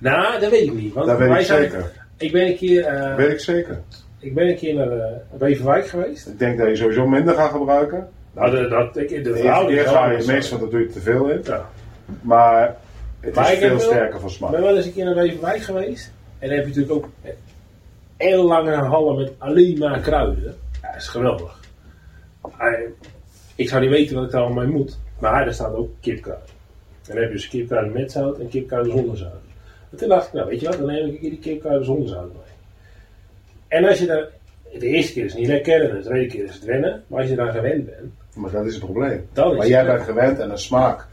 Nou, 0.00 0.40
dat 0.40 0.50
weet 0.50 0.66
ik 0.66 0.74
niet. 0.74 0.92
Want 0.94 1.06
Dat 1.06 1.18
weet 1.18 1.30
ik 1.38 1.40
zijn- 1.46 1.62
zeker. 1.70 1.92
Ik 2.16 2.32
ben 2.32 2.46
een 2.46 2.56
keer, 2.56 2.84
eh, 2.84 3.08
Dat 3.08 3.16
weet 3.16 3.30
ik 3.32 3.40
zeker. 3.40 3.80
ik 4.18 4.34
ben 4.34 4.48
een 4.48 4.56
keer 4.56 4.74
naar 4.74 4.96
uh, 4.96 5.04
Beverwijk 5.38 5.86
geweest. 5.88 6.26
Ik 6.28 6.38
denk 6.38 6.58
dat 6.58 6.68
je 6.68 6.76
sowieso 6.76 7.06
minder 7.06 7.34
gaat 7.34 7.50
gebruiken. 7.50 8.08
Nou, 8.32 8.50
de, 8.50 8.68
dat, 8.68 8.96
ik, 8.96 9.08
de 9.08 9.14
de 9.20 9.28
eerste 9.28 9.42
verhouding 9.42 9.78
keer 9.78 9.88
ga 9.88 9.98
je 9.98 10.04
anders. 10.08 10.26
meestal, 10.26 10.58
dat 10.58 10.70
doe 10.70 10.80
je 10.80 10.86
te 10.86 11.00
veel 11.00 11.28
in. 11.28 11.40
Ja. 11.44 11.68
Maar 12.22 12.76
het 13.20 13.34
Maar 13.34 13.44
is 13.46 13.52
ik 13.52 13.58
veel 13.58 13.68
wel- 13.68 13.78
sterker 13.80 14.20
van 14.20 14.28
Ik 14.28 14.34
smaak. 14.34 14.50
ben 14.50 14.62
wel 14.62 14.76
eens 14.76 14.86
een 14.86 14.92
keer 14.92 15.04
naar 15.04 15.14
Beverwijk 15.14 15.62
geweest. 15.62 16.12
En 16.38 16.48
dan 16.48 16.56
heb 16.58 16.66
je 16.66 16.74
natuurlijk 16.80 17.04
ook 17.04 17.10
heel 18.16 18.44
lange 18.46 18.74
hallen 18.74 19.16
met 19.16 19.32
alleen 19.38 19.78
maar 19.78 20.00
kruiden. 20.00 20.54
Ja, 20.82 20.88
dat 20.92 21.00
is 21.00 21.08
geweldig. 21.08 21.58
Ik 23.54 23.68
zou 23.68 23.80
niet 23.80 23.90
weten 23.90 24.14
wat 24.16 24.24
ik 24.24 24.30
daar 24.30 24.40
allemaal 24.42 24.64
mee 24.64 24.72
moet. 24.74 24.98
Maar 25.18 25.44
daar 25.44 25.54
staat 25.54 25.74
ook 25.74 25.90
kipkruiden. 26.00 26.48
En 27.10 27.16
dan 27.16 27.24
heb 27.24 27.32
je 27.32 27.38
dus 27.38 27.48
kipkruiden 27.48 27.92
met 27.92 28.12
zout 28.12 28.38
en 28.38 28.48
kipkruiden 28.48 28.92
zonder 28.92 29.16
zout. 29.16 29.42
En 29.90 29.96
toen 29.98 30.08
dacht 30.08 30.26
ik, 30.26 30.32
nou 30.32 30.48
weet 30.48 30.60
je 30.60 30.66
wat, 30.66 30.78
dan 30.78 30.86
neem 30.86 31.06
ik 31.06 31.12
een 31.12 31.18
keer 31.18 31.30
die 31.30 31.38
kipkruiden 31.38 31.84
zonder 31.84 32.08
zout 32.08 32.32
mee. 32.32 32.52
En 33.68 33.84
als 33.88 33.98
je 33.98 34.06
daar, 34.06 34.28
de 34.78 34.86
eerste 34.86 35.12
keer 35.12 35.24
is 35.24 35.30
het 35.30 35.40
niet 35.40 35.50
lekker 35.50 35.90
en 35.90 35.96
de 35.96 36.02
tweede 36.02 36.26
keer 36.26 36.44
is 36.44 36.54
het 36.54 36.64
wennen. 36.64 37.02
Maar 37.06 37.20
als 37.20 37.30
je 37.30 37.36
daar 37.36 37.52
gewend 37.52 37.86
bent, 37.86 38.12
Maar 38.34 38.50
dat 38.50 38.66
is 38.66 38.74
het 38.74 38.84
probleem. 38.84 39.28
dan 39.32 39.50
is 39.50 39.56
Maar 39.56 39.66
jij 39.66 39.84
bent 39.84 40.02
gewend 40.02 40.40
aan 40.40 40.48
de 40.48 40.56
smaak. 40.56 41.06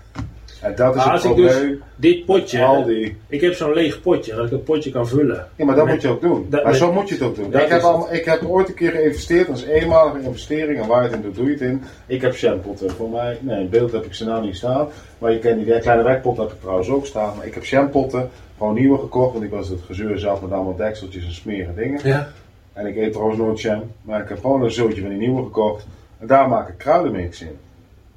En 0.62 0.76
dat 0.76 0.90
is 0.96 0.96
Maar 0.96 1.14
het 1.14 1.24
als 1.24 1.32
ik 1.32 1.36
dus 1.38 1.52
probleem. 1.58 1.82
dit 1.96 2.26
potje, 2.26 2.64
Al 2.64 2.84
die... 2.86 3.18
ik 3.28 3.42
heb 3.42 3.54
zo'n 3.54 3.74
leeg 3.74 4.02
potje, 4.02 4.36
dat 4.36 4.46
ik 4.46 4.52
dat 4.52 4.64
potje 4.64 4.92
kan 4.92 5.08
vullen. 5.08 5.48
Ja, 5.56 5.66
maar 5.66 5.76
dat 5.76 5.86
Met- 5.86 5.94
moet 5.94 6.04
je 6.04 6.10
ook 6.10 6.22
doen. 6.22 6.46
dat- 6.50 6.62
maar 6.64 6.72
met- 6.72 6.82
zo 6.82 6.92
moet 6.94 7.10
je 7.10 7.16
het 7.16 7.24
ook 7.24 7.36
doen. 7.36 7.52
dat 7.52 7.62
Ik 7.62 7.68
heb, 7.70 7.82
al, 7.82 8.08
ik 8.14 8.26
heb 8.26 8.44
ooit 8.46 8.68
een 8.68 8.74
keer 8.74 8.92
geïnvesteerd, 8.92 9.48
dat 9.48 9.58
is 9.58 9.64
een 9.64 9.70
eenmalige 9.70 10.20
investering. 10.22 10.82
En 10.82 10.88
waar 10.88 11.02
je 11.04 11.08
het 11.08 11.16
in 11.18 11.22
doet, 11.22 11.36
doe 11.36 11.46
je 11.46 11.52
het 11.52 11.62
in. 11.62 11.82
Ik 12.08 12.22
heb 12.22 12.36
shampotten 12.36 12.90
voor 12.92 13.10
mij. 13.10 13.38
Nee, 13.42 13.60
in 13.60 13.70
beeld 13.70 13.92
heb 13.92 14.06
ik 14.06 14.14
ze 14.14 14.26
nou 14.26 14.46
niet 14.46 14.56
staan. 14.58 14.88
Maar 15.18 15.32
je 15.32 15.40
kent 15.40 15.66
die 15.66 15.80
kleine 15.80 16.04
werkpot 16.04 16.38
heb 16.38 16.52
ik 16.52 16.60
trouwens 16.62 16.90
ook 16.90 17.06
staan. 17.06 17.34
Maar 17.38 17.46
ik 17.46 17.54
heb 17.54 17.64
shampotten, 17.66 18.30
gewoon 18.58 18.74
nieuwe 18.74 18.98
gekocht. 19.00 19.32
Want 19.34 19.44
ik 19.46 19.52
was 19.52 19.70
het 19.70 19.80
gezeur 19.86 20.20
zelf 20.20 20.42
met 20.42 20.52
allemaal 20.52 20.76
dekseltjes 20.76 21.26
en 21.26 21.32
smerige 21.34 21.74
dingen. 21.76 22.00
Ja. 22.04 22.28
En 22.74 22.86
ik 22.86 22.96
eet 22.96 23.12
trouwens 23.12 23.40
nooit 23.40 23.62
jam. 23.62 23.84
Maar 24.02 24.22
ik 24.22 24.30
heb 24.30 24.40
gewoon 24.42 24.64
een 24.64 24.72
zootje 24.72 25.02
van 25.02 25.10
die 25.10 25.20
nieuwe 25.20 25.44
gekocht. 25.44 25.86
En 26.20 26.28
daar 26.28 26.50
maak 26.50 26.68
ik 26.70 26.78
kruidenmix 26.78 27.42
in. 27.42 27.58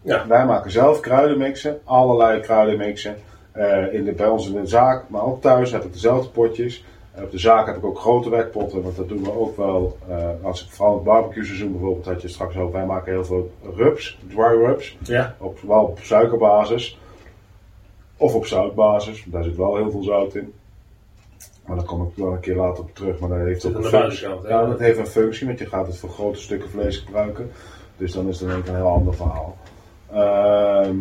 Ja. 0.02 0.26
Wij 0.26 0.46
maken 0.46 0.70
zelf 0.70 1.00
kruidenmixen, 1.00 1.80
allerlei 1.84 2.40
kruidenmixen. 2.40 3.16
Eh 3.52 3.92
in 3.94 4.04
de, 4.04 4.12
bij 4.12 4.28
ons 4.28 4.46
in 4.48 4.60
de 4.60 4.66
zaak, 4.66 5.04
maar 5.08 5.22
ook 5.24 5.40
thuis 5.40 5.72
heb 5.72 5.84
ik 5.84 5.92
dezelfde 5.92 6.30
potjes. 6.30 6.84
Eh, 7.14 7.22
op 7.22 7.30
de 7.30 7.38
zaak 7.38 7.66
heb 7.66 7.76
ik 7.76 7.84
ook 7.84 7.98
grote 7.98 8.30
werkpotten, 8.30 8.82
want 8.82 8.96
dat 8.96 9.08
doen 9.08 9.22
we 9.22 9.38
ook 9.38 9.56
wel. 9.56 9.98
eh, 10.08 10.28
als 10.42 10.64
ik 10.64 10.70
vooral 10.70 10.94
het 10.94 11.04
barbecue 11.04 11.44
seizoen 11.44 11.72
bijvoorbeeld 11.72 12.06
had 12.06 12.22
je 12.22 12.28
straks 12.28 12.56
ook. 12.56 12.72
Wij 12.72 12.86
maken 12.86 13.12
heel 13.12 13.24
veel 13.24 13.50
rubs, 13.76 14.18
dry 14.28 14.64
rubs, 14.64 14.96
Ja. 15.02 15.34
op, 15.38 15.58
wel 15.60 15.82
op 15.84 15.98
suikerbasis. 16.02 16.98
Of 18.16 18.34
op 18.34 18.46
zoutbasis, 18.46 19.24
daar 19.26 19.44
zit 19.44 19.56
wel 19.56 19.76
heel 19.76 19.90
veel 19.90 20.02
zout 20.02 20.34
in. 20.34 20.52
Maar 21.66 21.76
daar 21.76 21.86
kom 21.86 22.02
ik 22.02 22.08
wel 22.16 22.32
een 22.32 22.40
keer 22.40 22.56
later 22.56 22.82
op 22.84 22.94
terug. 22.94 23.18
Maar 23.18 23.28
dat 23.28 23.38
heeft 23.38 23.66
ook 23.66 23.74
een 23.74 23.84
functie. 23.84 24.28
Ja, 24.48 24.66
dat 24.66 24.78
heeft 24.78 24.98
een 24.98 25.06
functie, 25.06 25.46
want 25.46 25.58
je 25.58 25.66
gaat 25.66 25.86
het 25.86 25.96
voor 25.98 26.10
grote 26.10 26.40
stukken 26.40 26.70
vlees 26.70 26.96
gebruiken. 26.96 27.50
Dus 27.96 28.12
dan 28.12 28.28
is 28.28 28.40
het 28.40 28.68
een 28.68 28.74
heel 28.76 28.86
ander 28.88 29.14
verhaal. 29.14 29.56
Ehm, 30.12 30.96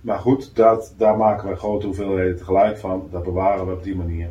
maar 0.00 0.18
goed, 0.18 0.56
dat, 0.56 0.94
daar 0.96 1.16
maken 1.16 1.48
we 1.48 1.56
grote 1.56 1.86
hoeveelheden 1.86 2.36
tegelijk 2.36 2.78
van. 2.78 3.08
Dat 3.10 3.22
bewaren 3.24 3.66
we 3.66 3.72
op 3.72 3.82
die 3.82 3.96
manier. 3.96 4.28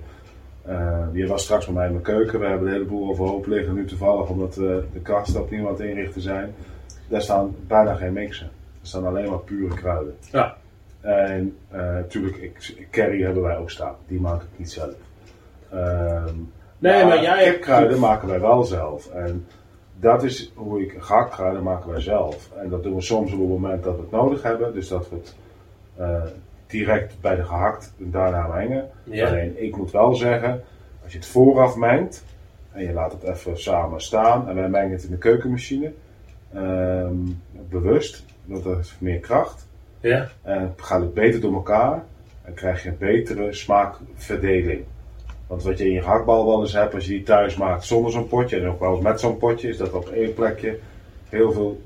Eh, 0.65 1.05
je 1.13 1.27
was 1.27 1.43
straks 1.43 1.65
bij 1.65 1.73
mij 1.73 1.85
in 1.85 1.91
mijn 1.91 2.03
keuken. 2.03 2.39
We 2.39 2.45
hebben 2.45 2.67
een 2.67 2.73
heleboel 2.73 3.09
overhoop 3.09 3.45
liggen 3.47 3.73
nu 3.73 3.85
toevallig, 3.85 4.29
omdat 4.29 4.57
eh, 4.57 4.63
de 4.93 4.99
kasten 5.03 5.41
opnieuw 5.41 5.65
aan 5.65 5.71
het 5.73 5.81
inrichten 5.81 6.21
zijn. 6.21 6.53
Daar 7.07 7.21
staan 7.21 7.55
bijna 7.67 7.93
geen 7.95 8.13
mixen. 8.13 8.45
Er 8.81 8.87
staan 8.87 9.05
alleen 9.05 9.29
maar 9.29 9.39
pure 9.39 9.73
kruiden. 9.75 10.15
Ja. 10.31 10.55
En 11.01 11.57
natuurlijk, 11.71 12.35
ik, 12.35 12.87
curry 12.91 13.21
hebben 13.21 13.43
wij 13.43 13.57
ook 13.57 13.69
staan. 13.71 13.95
Die 14.07 14.19
maak 14.19 14.41
ik 14.41 14.47
niet 14.55 14.71
zelf. 14.71 14.93
Ehm, 15.71 16.33
Nee, 16.77 17.05
maar 17.05 17.21
jij 17.21 17.43
hebt- 17.43 17.55
kipkruiden 17.55 17.99
maken 17.99 18.27
wij 18.27 18.39
wel 18.39 18.63
zelf. 18.63 19.07
En 19.09 19.47
dat 19.99 20.23
is 20.23 20.51
hoe 20.55 20.81
ik 20.81 20.95
gehaktkruiden 20.99 21.63
maken 21.63 21.91
wij 21.91 22.01
zelf. 22.01 22.49
En 22.57 22.69
dat 22.69 22.83
doen 22.83 22.95
we 22.95 23.01
soms 23.01 23.31
op 23.31 23.39
het 23.39 23.49
moment 23.49 23.83
dat 23.83 23.95
we 23.95 24.01
het 24.01 24.11
nodig 24.11 24.43
hebben. 24.43 24.73
Dus 24.73 24.87
dat 24.87 25.09
we 25.09 25.15
het 25.15 25.35
eh, 25.95 26.23
direct 26.67 27.21
bij 27.21 27.35
de 27.35 27.43
gehakt 27.43 27.93
daarna 27.97 28.47
mengen. 28.47 28.89
Ja. 29.03 29.27
Alleen 29.27 29.63
ik 29.63 29.77
moet 29.77 29.91
wel 29.91 30.15
zeggen, 30.15 30.61
als 31.03 31.11
je 31.11 31.17
het 31.17 31.27
vooraf 31.27 31.75
mengt 31.75 32.23
en 32.71 32.83
je 32.83 32.93
laat 32.93 33.11
het 33.11 33.23
even 33.23 33.59
samen 33.59 34.01
staan 34.01 34.49
en 34.49 34.55
wij 34.55 34.69
mengen 34.69 34.91
het 34.91 35.03
in 35.03 35.09
de 35.09 35.17
keukenmachine, 35.17 35.91
ehm, 36.53 37.15
bewust, 37.69 38.25
want 38.45 38.63
dat 38.63 38.75
heeft 38.75 38.95
meer 38.99 39.19
kracht. 39.19 39.67
Ja. 39.99 40.27
En 40.41 40.73
gaat 40.77 41.01
het 41.01 41.13
beter 41.13 41.41
door 41.41 41.53
elkaar 41.53 42.03
en 42.43 42.53
krijg 42.53 42.83
je 42.83 42.89
een 42.89 42.97
betere 42.97 43.53
smaakverdeling. 43.53 44.83
Want 45.49 45.63
wat 45.63 45.77
je 45.77 45.85
in 45.85 45.91
je 45.91 46.01
gehaktbal 46.01 46.45
wel 46.47 46.61
eens 46.61 46.73
hebt, 46.73 46.93
als 46.93 47.05
je 47.05 47.11
die 47.11 47.23
thuis 47.23 47.55
maakt 47.55 47.85
zonder 47.85 48.11
zo'n 48.11 48.27
potje 48.27 48.59
en 48.59 48.67
ook 48.67 48.79
wel 48.79 48.91
eens 48.95 49.03
met 49.03 49.19
zo'n 49.19 49.37
potje, 49.37 49.67
is 49.67 49.77
dat 49.77 49.91
op 49.93 50.07
één 50.09 50.33
plekje 50.33 50.79
heel 51.29 51.51
veel 51.51 51.81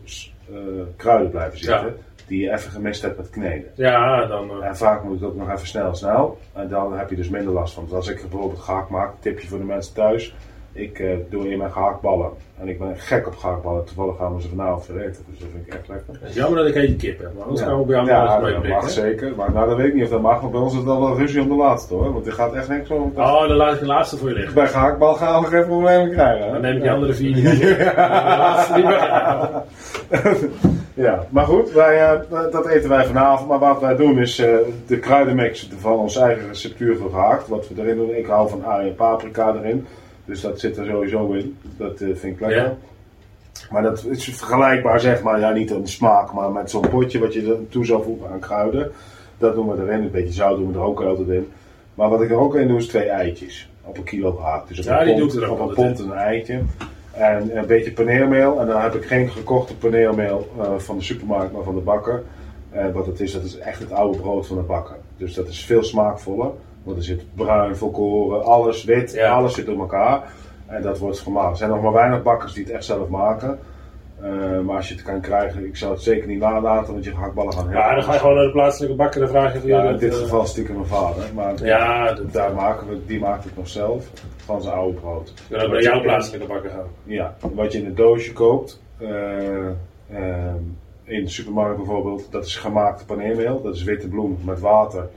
eh, 0.49 0.55
kruiden 0.95 1.29
blijven 1.31 1.57
zitten. 1.57 1.97
Die 2.27 2.41
je 2.41 2.51
even 2.51 2.71
gemist 2.71 3.01
hebt 3.01 3.17
met 3.17 3.29
kneden. 3.29 3.71
Ja, 3.75 4.25
dan. 4.25 4.49
eh, 4.61 4.67
En 4.67 4.77
vaak 4.77 5.03
moet 5.03 5.19
het 5.19 5.29
ook 5.29 5.35
nog 5.35 5.51
even 5.51 5.67
snel, 5.67 5.95
snel. 5.95 6.37
En 6.53 6.67
dan 6.69 6.97
heb 6.97 7.09
je 7.09 7.15
dus 7.15 7.29
minder 7.29 7.53
last 7.53 7.73
van. 7.73 7.83
Dus 7.83 7.93
als 7.93 8.07
ik 8.07 8.21
bijvoorbeeld 8.29 8.59
gehakt 8.59 8.89
maak, 8.89 9.13
tipje 9.19 9.47
voor 9.47 9.57
de 9.57 9.63
mensen 9.63 9.93
thuis. 9.93 10.35
Ik 10.73 10.99
eh, 10.99 11.09
doe 11.29 11.49
in 11.49 11.57
mijn 11.57 11.71
gehaktballen. 11.71 12.29
En 12.59 12.67
ik 12.67 12.79
ben 12.79 12.97
gek 12.97 13.27
op 13.27 13.35
gehaktballen. 13.35 13.85
Toevallig 13.85 14.17
gaan 14.17 14.35
we 14.35 14.41
ze 14.41 14.49
vanavond 14.49 14.85
vereten. 14.85 15.23
Dus 15.29 15.39
dat 15.39 15.47
vind 15.51 15.67
ik 15.67 15.73
echt 15.73 15.87
lekker. 15.87 16.13
het 16.19 16.29
is 16.29 16.35
jammer 16.35 16.59
dat 16.59 16.67
ik 16.67 16.73
hete 16.73 16.95
kip 16.95 17.19
heb, 17.19 17.33
maar 17.33 17.43
anders 17.43 17.61
gaan 17.61 17.79
we 17.79 17.85
bij 17.85 17.95
jou 17.95 18.07
ja, 18.07 18.41
wel 18.41 18.53
dat 18.53 18.67
mag 18.67 18.89
zeker. 18.89 19.33
Maar 19.35 19.51
nou, 19.51 19.67
dat 19.69 19.77
weet 19.77 19.87
ik 19.87 19.93
niet 19.93 20.03
of 20.03 20.09
dat 20.09 20.21
mag. 20.21 20.39
Want 20.39 20.51
bij 20.51 20.61
ons 20.61 20.73
is 20.73 20.79
het 20.79 20.87
al 20.87 21.01
wel 21.01 21.17
ruzie 21.17 21.41
om 21.41 21.47
de 21.47 21.55
laatste 21.55 21.93
hoor. 21.93 22.13
Want 22.13 22.25
er 22.25 22.33
gaat 22.33 22.53
echt 22.53 22.69
niks 22.69 22.89
om. 22.89 23.13
Oh, 23.15 23.47
dan 23.47 23.57
laat 23.57 23.73
ik 23.73 23.79
de 23.79 23.85
laatste 23.85 24.17
voor 24.17 24.29
je 24.29 24.35
liggen. 24.35 24.53
Bij 24.53 24.67
gehaktbal 24.67 25.13
gaan 25.13 25.41
we 25.41 25.47
geen 25.47 25.65
problemen 25.65 26.11
krijgen. 26.11 26.45
hè? 26.45 26.51
Dan 26.51 26.61
neem 26.61 26.75
ik 26.75 26.81
die 26.81 26.91
andere 26.91 27.13
vier 27.13 27.35
niet 27.35 27.59
weg. 27.59 27.93
Ja, 30.93 31.25
maar 31.29 31.45
goed, 31.45 31.71
wij, 31.71 32.11
eh, 32.11 32.51
dat 32.51 32.67
eten 32.67 32.89
wij 32.89 33.05
vanavond. 33.05 33.49
Maar 33.49 33.59
wat 33.59 33.81
wij 33.81 33.95
doen 33.95 34.19
is 34.19 34.39
eh, 34.39 34.55
de 34.87 34.99
kruidenmix 34.99 35.69
van 35.79 35.97
ons 35.97 36.15
eigen 36.17 36.47
receptuur 36.47 36.97
voor 36.97 37.09
gehakt. 37.09 37.47
Wat 37.47 37.67
we 37.67 37.81
erin 37.81 37.95
doen. 37.95 38.15
Ik 38.15 38.25
hou 38.25 38.49
van 38.49 38.65
ui 38.65 38.87
en 38.87 38.95
paprika 38.95 39.53
erin. 39.55 39.87
Dus 40.25 40.41
dat 40.41 40.59
zit 40.59 40.77
er 40.77 40.85
sowieso 40.85 41.31
in. 41.31 41.57
Dat 41.77 42.01
eh, 42.01 42.07
vind 42.07 42.23
ik 42.23 42.39
lekker. 42.39 42.63
Ja. 42.63 42.75
Maar 43.71 43.81
dat 43.81 44.05
is 44.09 44.23
vergelijkbaar, 44.23 44.99
zeg 44.99 45.21
maar, 45.21 45.39
ja, 45.39 45.51
niet 45.51 45.71
aan 45.71 45.81
de 45.81 45.87
smaak, 45.87 46.33
maar 46.33 46.51
met 46.51 46.69
zo'n 46.69 46.89
potje 46.89 47.19
wat 47.19 47.33
je 47.33 47.41
er 47.41 47.69
toe 47.69 47.85
zou 47.85 48.03
voegen 48.03 48.29
aan 48.29 48.39
kruiden. 48.39 48.91
Dat 49.37 49.55
doen 49.55 49.69
we 49.69 49.81
erin. 49.81 50.03
Een 50.03 50.11
beetje 50.11 50.33
zout 50.33 50.57
doen 50.57 50.71
we 50.71 50.79
er 50.79 50.85
ook 50.85 51.01
altijd 51.01 51.27
in. 51.27 51.51
Maar 51.93 52.09
wat 52.09 52.21
ik 52.21 52.29
er 52.29 52.37
ook 52.37 52.55
in 52.55 52.67
doe, 52.67 52.77
is 52.77 52.87
twee 52.87 53.09
eitjes. 53.09 53.69
Op 53.81 53.97
een 53.97 54.03
kilo 54.03 54.31
gehakt. 54.31 54.67
Dus 54.67 54.79
op 54.79 54.85
Ja, 54.85 55.05
een 55.05 55.19
pond, 55.19 55.49
op 55.49 55.59
een 55.59 55.73
pond 55.73 55.99
een 55.99 56.13
eitje. 56.13 56.61
En 57.11 57.57
een 57.57 57.65
beetje 57.65 57.91
paneermeel. 57.91 58.59
En 58.59 58.67
dan 58.67 58.81
heb 58.81 58.95
ik 58.95 59.05
geen 59.05 59.29
gekochte 59.29 59.75
paneermeel 59.77 60.47
eh, 60.59 60.73
van 60.77 60.97
de 60.97 61.03
supermarkt, 61.03 61.53
maar 61.53 61.63
van 61.63 61.75
de 61.75 61.81
bakker. 61.81 62.23
Wat 62.93 63.05
het 63.05 63.19
is, 63.19 63.31
dat 63.31 63.43
is 63.43 63.57
echt 63.57 63.79
het 63.79 63.91
oude 63.91 64.17
brood 64.17 64.47
van 64.47 64.57
de 64.57 64.63
bakker. 64.63 64.95
Dus 65.17 65.33
dat 65.33 65.47
is 65.47 65.65
veel 65.65 65.83
smaakvoller. 65.83 66.51
Want 66.83 66.97
er 66.97 67.03
zit 67.03 67.35
bruin, 67.35 67.75
volkoren, 67.75 68.43
alles 68.43 68.83
wit, 68.83 69.11
Ja. 69.13 69.33
alles 69.33 69.53
zit 69.53 69.65
door 69.65 69.79
elkaar. 69.79 70.23
En 70.67 70.81
dat 70.81 70.97
wordt 70.99 71.19
gemaakt. 71.19 71.51
Er 71.51 71.57
zijn 71.57 71.69
nog 71.69 71.81
maar 71.81 71.93
weinig 71.93 72.23
bakkers 72.23 72.53
die 72.53 72.63
het 72.63 72.73
echt 72.73 72.85
zelf 72.85 73.07
maken. 73.07 73.59
Eh, 74.21 74.59
maar 74.59 74.75
als 74.75 74.87
je 74.87 74.93
het 74.93 75.03
kan 75.03 75.21
krijgen, 75.21 75.65
ik 75.65 75.75
zou 75.77 75.91
het 75.91 76.01
zeker 76.01 76.27
niet 76.27 76.39
nalaten, 76.39 76.93
want 76.93 77.05
je 77.05 77.11
gehaktballen 77.11 77.53
gaan 77.53 77.67
heel 77.69 77.77
Ja, 77.77 77.93
dan 77.95 78.03
ga 78.03 78.13
je 78.13 78.19
gewoon 78.19 78.35
naar 78.35 78.45
de 78.45 78.51
plaatselijke 78.51 78.95
bakker 78.95 79.21
en 79.21 79.29
vraag 79.29 79.53
je 79.53 79.67
Ja, 79.67 79.89
in 79.89 79.97
dit 79.97 80.13
eh, 80.13 80.19
geval 80.19 80.45
stiekem 80.45 80.75
mijn 80.75 80.87
vader. 80.87 81.23
Maar 81.33 81.65
Ja, 81.65 82.13
dat, 82.13 82.33
daar 82.33 82.53
maken 82.53 82.87
we, 82.89 83.05
die 83.05 83.19
maakt 83.19 83.43
het 83.43 83.57
nog 83.57 83.67
zelf 83.67 84.05
van 84.45 84.61
zijn 84.61 84.75
oude 84.75 84.99
brood. 84.99 85.33
kan 85.49 85.61
ook 85.61 85.71
naar 85.71 85.81
jouw 85.81 86.01
plaatselijke 86.01 86.47
bakker 86.47 86.69
gaan. 86.69 86.87
Ja, 87.03 87.35
wat 87.53 87.71
je 87.71 87.79
in 87.79 87.85
een 87.85 87.95
doosje 87.95 88.33
koopt, 88.33 88.81
eh, 88.97 89.07
ehm, 90.13 90.61
in 91.03 91.23
de 91.23 91.29
supermarkt 91.29 91.77
bijvoorbeeld, 91.77 92.27
dat 92.31 92.45
is 92.45 92.55
gemaakte 92.55 93.05
paneermeel. 93.05 93.61
Dat 93.61 93.75
is 93.75 93.83
witte 93.83 94.07
bloem 94.07 94.37
met 94.43 94.59
water. 94.59 95.07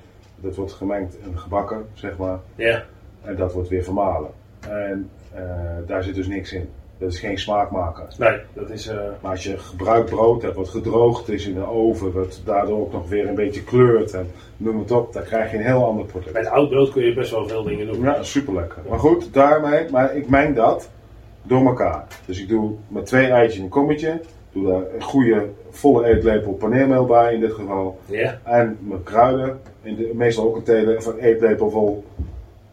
Dat 0.47 0.57
wordt 0.57 0.73
gemengd 0.73 1.17
en 1.25 1.39
gebakken, 1.39 1.87
zeg 1.95 2.17
maar. 2.17 2.39
Ja. 2.55 2.85
En 3.23 3.37
dat 3.37 3.53
wordt 3.53 3.69
weer 3.69 3.85
vermalen. 3.85 4.31
En 4.69 5.11
eh, 5.35 5.43
daar 5.87 6.03
zit 6.03 6.15
dus 6.15 6.27
niks 6.27 6.53
in. 6.53 6.69
Dat 6.99 7.13
is 7.13 7.19
geen 7.19 7.39
smaakmaker. 7.39 8.05
Nee, 8.19 8.39
dat 8.53 8.71
is... 8.71 8.87
eh, 8.87 8.97
Maar 9.21 9.31
als 9.31 9.43
je 9.43 9.59
gebruikt 9.59 10.11
brood 10.11 10.43
hebt 10.43 10.55
wat 10.57 10.69
gedroogd 10.69 11.29
is 11.29 11.47
in 11.47 11.55
de 11.55 11.67
oven, 11.71 12.13
wat 12.13 12.41
daardoor 12.45 12.81
ook 12.81 12.93
nog 12.93 13.09
weer 13.09 13.29
een 13.29 13.35
beetje 13.35 13.63
kleurt 13.65 14.15
en 14.15 14.31
noem 14.57 14.79
het 14.79 14.91
op, 14.91 15.13
dan 15.13 15.23
krijg 15.23 15.51
je 15.51 15.57
een 15.57 15.65
heel 15.65 15.85
ander 15.87 16.05
product. 16.07 16.33
met 16.33 16.47
oud 16.47 16.69
brood 16.69 16.91
kun 16.93 17.05
je 17.05 17.15
best 17.15 17.31
wel 17.31 17.49
veel 17.49 17.63
dingen 17.63 17.87
doen. 17.87 18.01
Ja, 18.03 18.23
super 18.23 18.55
lekker. 18.55 18.83
Maar 18.89 18.99
goed, 18.99 19.35
daarmee, 19.35 19.91
maar 19.91 20.17
ik 20.17 20.29
meng 20.29 20.55
dat 20.57 20.91
door 21.43 21.67
elkaar. 21.67 22.07
Dus 22.27 22.41
ik 22.41 22.49
doe 22.49 22.73
met 22.89 23.07
twee 23.07 23.27
eitjes 23.27 23.57
in 23.59 23.65
een 23.65 23.69
kommetje, 23.71 24.21
doe 24.53 24.67
daar 24.67 24.83
een 24.95 25.03
goede 25.03 25.47
volle 25.77 26.07
eetlepel 26.07 26.53
paneermeel 26.53 27.07
bij 27.07 27.35
in 27.35 27.41
dit 27.41 27.53
geval. 27.53 27.99
Ja. 28.05 28.39
En 28.43 28.79
mijn 28.81 29.03
kruiden, 29.03 29.61
in 29.83 29.97
de, 29.97 30.11
meestal 30.15 30.45
ook 30.45 30.57
een, 30.57 30.62
tele, 30.62 30.97
of 30.97 31.07
een 31.07 31.19
eetlepel 31.19 31.71
vol. 31.71 32.05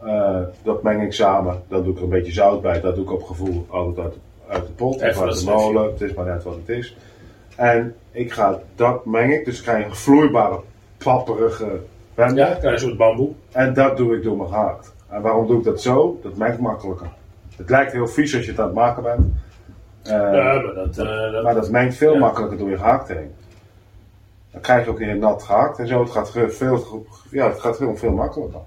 Eh, 0.02 0.40
dat 0.62 0.82
meng 0.82 1.02
ik 1.02 1.12
samen. 1.12 1.62
Dan 1.68 1.82
doe 1.82 1.92
ik 1.92 1.98
er 1.98 2.04
een 2.04 2.08
beetje 2.08 2.32
zout 2.32 2.62
bij. 2.62 2.80
Dat 2.80 2.94
doe 2.94 3.04
ik 3.04 3.12
op 3.12 3.22
gevoel 3.22 3.66
altijd 3.68 3.98
uit, 3.98 4.14
uit 4.48 4.66
de 4.66 4.72
pot 4.72 4.94
of 4.94 5.20
uit 5.20 5.38
de 5.38 5.44
molen. 5.44 5.84
Het 5.84 6.00
is 6.00 6.14
maar 6.14 6.24
net 6.24 6.42
wat 6.42 6.54
het 6.54 6.68
is. 6.68 6.96
En 7.56 7.94
ik 8.10 8.32
ga 8.32 8.60
dat 8.74 9.04
meng 9.04 9.32
ik. 9.32 9.44
Dus 9.44 9.58
ik 9.58 9.62
krijg 9.62 9.86
een 9.86 9.94
vloeibare, 9.94 10.60
plapperige 10.98 11.80
bende. 12.14 12.40
Ja, 12.40 12.62
een 12.62 12.78
soort 12.78 12.96
bamboe. 12.96 13.30
En 13.52 13.74
dat 13.74 13.96
doe 13.96 14.16
ik 14.16 14.22
door 14.22 14.36
mijn 14.36 14.48
gehakt. 14.48 14.94
En 15.08 15.22
waarom 15.22 15.46
doe 15.46 15.58
ik 15.58 15.64
dat 15.64 15.82
zo? 15.82 16.18
Dat 16.22 16.36
mengt 16.36 16.58
makkelijker. 16.58 17.08
Het 17.56 17.70
lijkt 17.70 17.92
heel 17.92 18.08
vies 18.08 18.34
als 18.36 18.44
je 18.44 18.50
het 18.50 18.60
aan 18.60 18.66
het 18.66 18.74
maken 18.74 19.02
bent. 19.02 19.26
Eh, 20.04 20.10
ja, 20.12 20.60
maar 20.62 20.74
dat... 20.74 20.98
eh, 20.98 21.32
dat 21.32 21.42
maar 21.42 21.54
dat 21.54 21.70
mengt 21.70 21.94
veel 21.96 22.12
Ja. 22.12 22.18
makkelijker 22.18 22.58
door 22.58 22.70
je 22.70 22.76
gehakt 22.76 23.08
heen. 23.08 23.30
Dan 24.52 24.60
krijg 24.60 24.84
je 24.84 24.90
ook 24.90 25.00
in 25.00 25.18
nat 25.18 25.42
gehakt 25.42 25.78
en 25.78 25.86
zo. 25.88 26.00
Het 26.00 26.10
gaat 26.10 26.30
veel, 26.30 27.06
ja, 27.30 27.48
het 27.48 27.60
gaat 27.60 27.76
veel, 27.76 27.96
veel 27.96 28.10
makkelijker. 28.12 28.60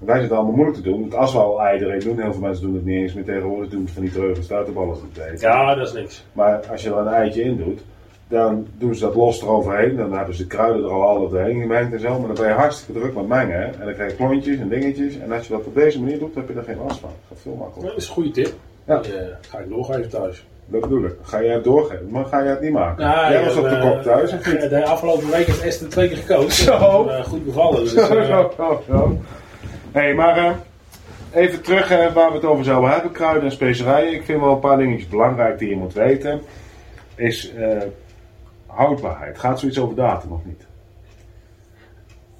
En 0.00 0.06
wij 0.06 0.18
zitten 0.18 0.36
allemaal 0.36 0.54
moeilijk 0.54 0.76
te 0.78 0.82
doen. 0.82 1.00
Want 1.00 1.14
als 1.14 1.32
we 1.32 1.38
al 1.38 1.62
ei 1.62 1.80
erin 1.80 2.00
doen, 2.00 2.20
heel 2.20 2.32
veel 2.32 2.40
mensen 2.42 2.64
doen 2.64 2.74
het 2.74 2.84
niet 2.84 2.96
eens 3.00 3.12
meer 3.14 3.24
tegenwoordig. 3.24 3.70
Doen 3.70 3.82
het 3.82 3.90
van 3.90 4.02
die 4.02 4.10
dreugen 4.12 4.44
stuiterballen 4.44 4.96
te 5.12 5.24
eten. 5.24 5.48
ja, 5.48 5.74
dat 5.74 5.86
is 5.86 5.92
niks. 5.92 6.24
Maar 6.32 6.66
als 6.70 6.82
je 6.82 6.90
er 6.90 6.96
een 6.96 7.06
eitje 7.06 7.42
in 7.42 7.56
doet, 7.56 7.80
dan 8.28 8.66
doen 8.78 8.94
ze 8.94 9.04
dat 9.04 9.14
los 9.14 9.42
eroverheen. 9.42 9.96
Dan 9.96 10.12
hebben 10.12 10.34
ze 10.34 10.42
de 10.42 10.48
kruiden 10.48 10.84
er 10.84 10.90
al 10.90 11.02
alle 11.08 11.28
doorheen 11.28 11.60
gemengd 11.60 11.92
en 11.92 12.00
zo. 12.00 12.18
Maar 12.18 12.26
dan 12.26 12.36
ben 12.36 12.46
je 12.48 12.52
hartstikke 12.54 13.00
druk 13.00 13.14
met 13.14 13.26
mengen. 13.28 13.56
Hè? 13.60 13.64
En 13.64 13.84
dan 13.84 13.94
krijg 13.94 14.10
je 14.10 14.16
klontjes 14.16 14.58
en 14.58 14.68
dingetjes. 14.68 15.18
En 15.18 15.32
als 15.32 15.46
je 15.46 15.52
dat 15.52 15.64
op 15.66 15.74
deze 15.74 16.00
manier 16.00 16.18
doet, 16.18 16.34
heb 16.34 16.48
je 16.48 16.54
er 16.54 16.64
geen 16.64 16.78
last 16.78 16.98
van. 17.00 17.08
Het 17.10 17.18
gaat 17.28 17.38
veel 17.40 17.52
Ja, 17.52 17.58
makkelijker. 17.58 17.92
dat 17.92 18.02
is 18.02 18.08
een 18.08 18.14
goede 18.14 18.30
tip. 18.30 18.52
Ja. 18.86 18.98
Die, 18.98 19.12
ga 19.40 19.58
ik 19.58 19.68
doorgeven 19.68 20.08
thuis. 20.10 20.46
Dat 20.72 20.80
bedoel 20.80 21.04
ik. 21.04 21.14
Ga 21.22 21.42
jij 21.42 21.54
het 21.54 21.64
doorgeven, 21.64 22.10
maar 22.10 22.24
ga 22.24 22.42
jij 22.42 22.50
het 22.50 22.60
niet 22.60 22.72
maken? 22.72 23.04
Ja, 23.04 23.30
jij 23.30 23.44
was 23.44 23.56
op 23.56 23.62
de 23.62 23.68
eh, 23.68 23.90
kop 23.90 24.02
thuis, 24.02 24.32
of 24.32 24.52
niet? 24.52 24.70
De 24.70 24.84
afgelopen 24.84 25.30
week 25.30 25.46
heeft 25.46 25.62
Esther 25.62 25.88
twee 25.88 26.08
keer 26.08 26.16
gekookt. 26.16 26.52
Zo. 26.52 27.06
En, 27.08 27.16
eh, 27.16 27.24
goed 27.24 27.44
bevallen. 27.44 27.80
Dus, 27.80 27.92
Zo, 28.06 28.16
eh, 28.16 28.44
zo, 28.56 28.82
zo, 28.86 29.18
hey, 29.92 30.14
maar 30.14 30.36
eh, 30.36 30.52
even 31.32 31.62
terug 31.62 31.90
eh, 31.90 32.12
waar 32.12 32.28
we 32.28 32.34
het 32.34 32.44
over 32.44 32.64
zouden 32.64 32.90
hebben. 32.90 33.12
Kruiden 33.12 33.44
en 33.44 33.52
specerijen. 33.52 34.12
Ik 34.12 34.24
vind 34.24 34.40
wel 34.40 34.52
een 34.52 34.58
paar 34.58 34.76
dingetjes 34.76 35.08
belangrijk 35.08 35.58
die 35.58 35.68
je 35.68 35.76
moet 35.76 35.92
weten. 35.92 36.40
Is 37.14 37.54
eh, 37.54 37.82
houdbaarheid. 38.66 39.38
Gaat 39.38 39.58
zoiets 39.60 39.78
over 39.78 39.96
datum 39.96 40.32
of 40.32 40.44
niet? 40.44 40.66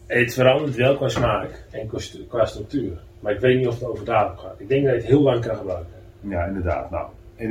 Het 0.07 0.35
verandert 0.35 0.75
wel 0.75 0.97
qua 0.97 1.09
smaak 1.09 1.65
en 1.71 1.91
qua 2.29 2.45
structuur. 2.45 2.99
Maar 3.21 3.33
ik 3.33 3.41
weet 3.41 3.59
niet 3.59 3.67
of 3.67 3.75
het 3.75 3.89
over 3.89 4.05
datum 4.05 4.37
gaat. 4.39 4.61
Ik 4.61 4.69
denk 4.69 4.85
dat 4.85 4.93
je 4.95 4.99
het 4.99 5.09
heel 5.09 5.23
lang 5.23 5.47
kan 5.47 5.57
gebruiken. 5.57 5.93
Ja, 6.21 6.45
inderdaad. 6.45 6.91
Nou, 6.91 7.07
in 7.37 7.49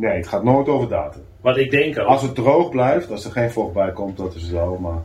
nee, 0.00 0.16
het 0.16 0.26
gaat 0.26 0.44
nooit 0.44 0.68
over 0.68 0.88
datum. 0.88 1.22
Wat 1.40 1.56
ik 1.56 1.70
denk 1.70 1.98
ook. 1.98 2.06
Als 2.06 2.22
het 2.22 2.34
droog 2.34 2.70
blijft, 2.70 3.10
als 3.10 3.24
er 3.24 3.30
geen 3.30 3.50
vocht 3.50 3.72
bij 3.72 3.90
komt, 3.92 4.16
dat 4.16 4.34
is 4.34 4.48
zo. 4.50 4.78
Maar 4.78 4.98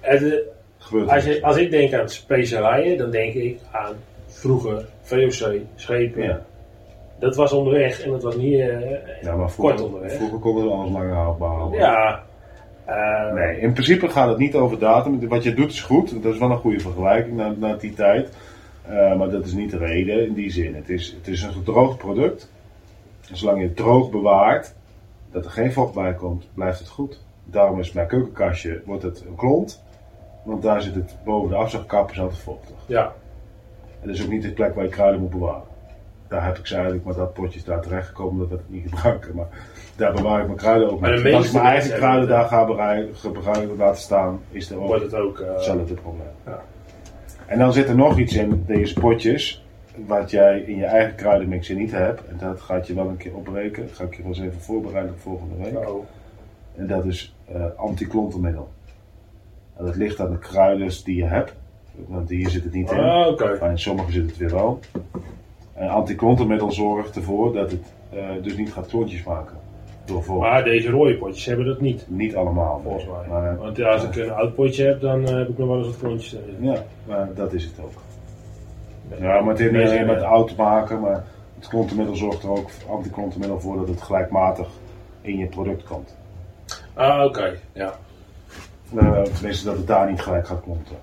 het, 0.00 0.22
eh, 0.22 0.38
gebeurt 0.78 1.10
als, 1.10 1.24
je, 1.24 1.42
als 1.42 1.56
ik 1.56 1.70
denk 1.70 1.92
aan 1.94 2.08
specerijen, 2.08 2.98
dan 2.98 3.10
denk 3.10 3.34
ik 3.34 3.58
aan 3.70 3.92
vroeger 4.26 4.86
VOC, 5.02 5.52
schepen. 5.74 6.22
Ja. 6.22 6.40
Dat 7.18 7.36
was 7.36 7.52
onderweg 7.52 8.02
en 8.02 8.10
dat 8.10 8.22
was 8.22 8.36
niet 8.36 8.60
eh, 8.60 9.22
Ja, 9.22 9.36
maar 9.36 9.50
kort 9.56 9.80
onderweg. 9.80 10.12
vroeger 10.12 10.38
konden 10.38 10.64
we 10.64 10.70
alles 10.70 10.90
langer 10.92 11.14
houdbaar 11.14 11.50
houden. 11.50 11.80
Ja. 11.80 12.22
eh, 12.84 13.32
Nee, 13.34 13.60
in 13.60 13.72
principe 13.72 14.08
gaat 14.08 14.28
het 14.28 14.38
niet 14.38 14.54
over 14.54 14.78
datum. 14.78 15.28
Wat 15.28 15.42
je 15.42 15.54
doet 15.54 15.70
is 15.72 15.82
goed. 15.82 16.22
Dat 16.22 16.32
is 16.32 16.38
wel 16.38 16.50
een 16.50 16.56
goede 16.56 16.80
vergelijking 16.80 17.36
naar, 17.36 17.52
naar 17.58 17.78
die 17.78 17.94
tijd. 17.94 18.28
Maar 19.16 19.30
dat 19.30 19.44
is 19.46 19.52
niet 19.52 19.70
de 19.70 19.78
reden 19.78 20.26
in 20.26 20.32
die 20.34 20.50
zin. 20.50 20.74
Het 20.74 20.88
is, 20.88 21.14
het 21.18 21.28
is 21.28 21.42
een 21.42 21.52
gedroogd 21.52 21.98
product. 21.98 22.50
En 23.30 23.36
zolang 23.36 23.58
je 23.60 23.64
het 23.66 23.76
droog 23.76 24.10
bewaart, 24.10 24.74
dat 25.32 25.44
er 25.44 25.50
geen 25.50 25.72
vocht 25.72 25.94
bij 25.94 26.14
komt, 26.14 26.48
blijft 26.54 26.78
het 26.78 26.88
goed. 26.88 27.20
Daarom 27.44 27.78
is 27.80 27.92
mijn 27.92 28.06
keukenkastje 28.06 28.82
wordt 28.84 29.02
het 29.02 29.24
een 29.28 29.34
klont. 29.36 29.82
Want 30.44 30.62
daar 30.62 30.82
zit 30.82 30.94
het 30.94 31.16
boven 31.24 31.48
de 31.50 31.54
afzuigkap 31.56 32.10
is 32.10 32.20
altijd 32.20 32.40
vochtig. 32.40 32.76
Ja. 32.86 33.12
En 34.00 34.06
dat 34.08 34.16
is 34.16 34.22
ook 34.24 34.30
niet 34.30 34.42
de 34.42 34.52
plek 34.52 34.74
waar 34.74 34.84
je 34.84 34.90
kruiden 34.90 35.20
moet 35.20 35.30
bewaren. 35.30 35.68
Daar 36.28 36.44
heb 36.44 36.58
ik 36.58 36.66
ze 36.66 36.74
eigenlijk 36.74 37.04
met 37.04 37.16
dat 37.16 37.32
potje 37.32 37.60
daar 37.64 37.80
terechtgekomen 37.80 38.38
dat 38.38 38.48
we 38.48 38.54
het 38.54 38.70
niet 38.70 38.88
gebruiken. 38.88 39.34
Maar 39.34 39.48
daar 39.96 40.12
bewaar 40.12 40.40
ik 40.40 40.46
mijn 40.46 40.58
kruiden 40.58 40.90
ook 40.90 41.00
Maar 41.00 41.22
niet. 41.22 41.34
Als 41.34 41.46
ik 41.46 41.52
mijn 41.52 41.64
eigen 41.64 41.96
kruiden 41.96 42.28
daar 42.28 42.44
ga 42.44 42.64
gebruiken, 43.12 43.76
laten 43.76 44.00
staan, 44.00 44.40
is 44.50 44.70
er 44.70 44.78
ook 44.80 44.86
Wordt 44.86 45.02
het 45.02 45.14
ook. 45.14 45.38
eh, 45.38 45.52
hetzelfde 45.52 45.94
probleem. 45.94 46.26
Ja. 46.46 46.62
En 47.46 47.58
dan 47.58 47.72
zit 47.72 47.88
er 47.88 47.96
nog 47.96 48.18
iets 48.18 48.34
in 48.34 48.64
deze 48.66 49.00
potjes, 49.00 49.64
wat 50.06 50.30
jij 50.30 50.60
in 50.60 50.76
je 50.76 50.84
eigen 50.84 51.14
kruidenmixer 51.14 51.76
niet 51.76 51.90
hebt. 51.90 52.26
En 52.28 52.36
dat 52.38 52.60
gaat 52.60 52.86
je 52.86 52.94
wel 52.94 53.08
een 53.08 53.16
keer 53.16 53.34
opbreken. 53.34 53.86
Dat 53.86 53.96
ga 53.96 54.04
ik 54.04 54.14
je 54.14 54.22
wel 54.22 54.30
eens 54.30 54.40
even 54.40 54.60
voorbereiden 54.60 55.18
voor 55.18 55.38
volgende 55.38 55.64
week. 55.64 55.88
oh. 55.88 56.04
En 56.76 56.86
dat 56.86 57.04
is 57.04 57.34
eh 57.52 57.64
antiklontenmiddel. 57.76 58.68
En 59.76 59.84
dat 59.84 59.96
ligt 59.96 60.20
aan 60.20 60.30
de 60.30 60.38
kruiden 60.38 60.90
die 61.04 61.16
je 61.16 61.24
hebt. 61.24 61.54
Want 62.08 62.28
hier 62.28 62.50
zit 62.50 62.64
het 62.64 62.72
niet 62.72 62.90
in. 62.90 62.98
Ah, 62.98 63.26
Oké. 63.26 63.56
Maar 63.60 63.70
in 63.70 63.78
sommige 63.78 64.12
zit 64.12 64.26
het 64.26 64.36
weer 64.36 64.50
wel. 64.50 64.80
En 65.74 65.88
antiklontenmiddel 65.88 66.72
zorgt 66.72 67.16
ervoor 67.16 67.52
dat 67.52 67.70
het 67.70 67.92
eh, 68.12 68.28
dus 68.42 68.56
niet 68.56 68.72
gaat 68.72 68.86
klontjes 68.86 69.22
maken. 69.22 69.56
Door. 70.04 70.38
Maar 70.38 70.64
deze 70.64 70.90
rode 70.90 71.16
potjes 71.16 71.44
hebben 71.44 71.66
dat 71.66 71.80
niet. 71.80 72.04
Niet 72.08 72.36
allemaal 72.36 72.80
Volgens 72.82 73.04
mij. 73.06 73.28
Maar, 73.28 73.56
Want 73.58 73.76
ja, 73.76 73.92
als 73.92 74.04
ik 74.04 74.16
een 74.16 74.30
oud 74.32 74.54
potje 74.54 74.84
heb, 74.84 75.00
dan 75.00 75.24
eh, 75.26 75.34
heb 75.34 75.48
ik 75.48 75.58
nog 75.58 75.68
wel 75.68 75.78
eens 75.78 75.86
wat 75.86 75.98
klontjes 75.98 76.34
erin. 76.34 76.72
ja, 76.72 76.84
maar 77.06 77.28
dat 77.34 77.52
is 77.52 77.64
het 77.64 77.80
ook. 77.84 77.92
Ja, 79.18 79.40
maar 79.40 79.48
het 79.48 79.58
heeft 79.58 79.72
niet 79.72 79.86
alleen 79.86 80.06
met 80.06 80.22
oud 80.22 80.48
te 80.48 80.54
maken, 80.56 81.00
maar 81.00 81.24
het 81.58 81.68
klontenmiddel 81.68 82.16
zorgt 82.16 82.42
er 82.42 82.50
ook, 82.50 82.70
antiklontenmiddel 82.88 83.60
voor 83.60 83.76
dat 83.76 83.88
het 83.88 84.02
gelijkmatig 84.02 84.68
in 85.20 85.38
je 85.38 85.46
product 85.46 85.82
komt. 85.82 86.16
Ah, 86.94 87.24
oké. 87.24 87.58
Ja. 87.72 87.94
Eh, 88.96 89.22
tenminste 89.22 89.64
dat 89.64 89.76
het 89.76 89.86
daar 89.86 90.10
niet 90.10 90.20
gelijk 90.20 90.46
gaat 90.46 90.62
klonten. 90.62 90.96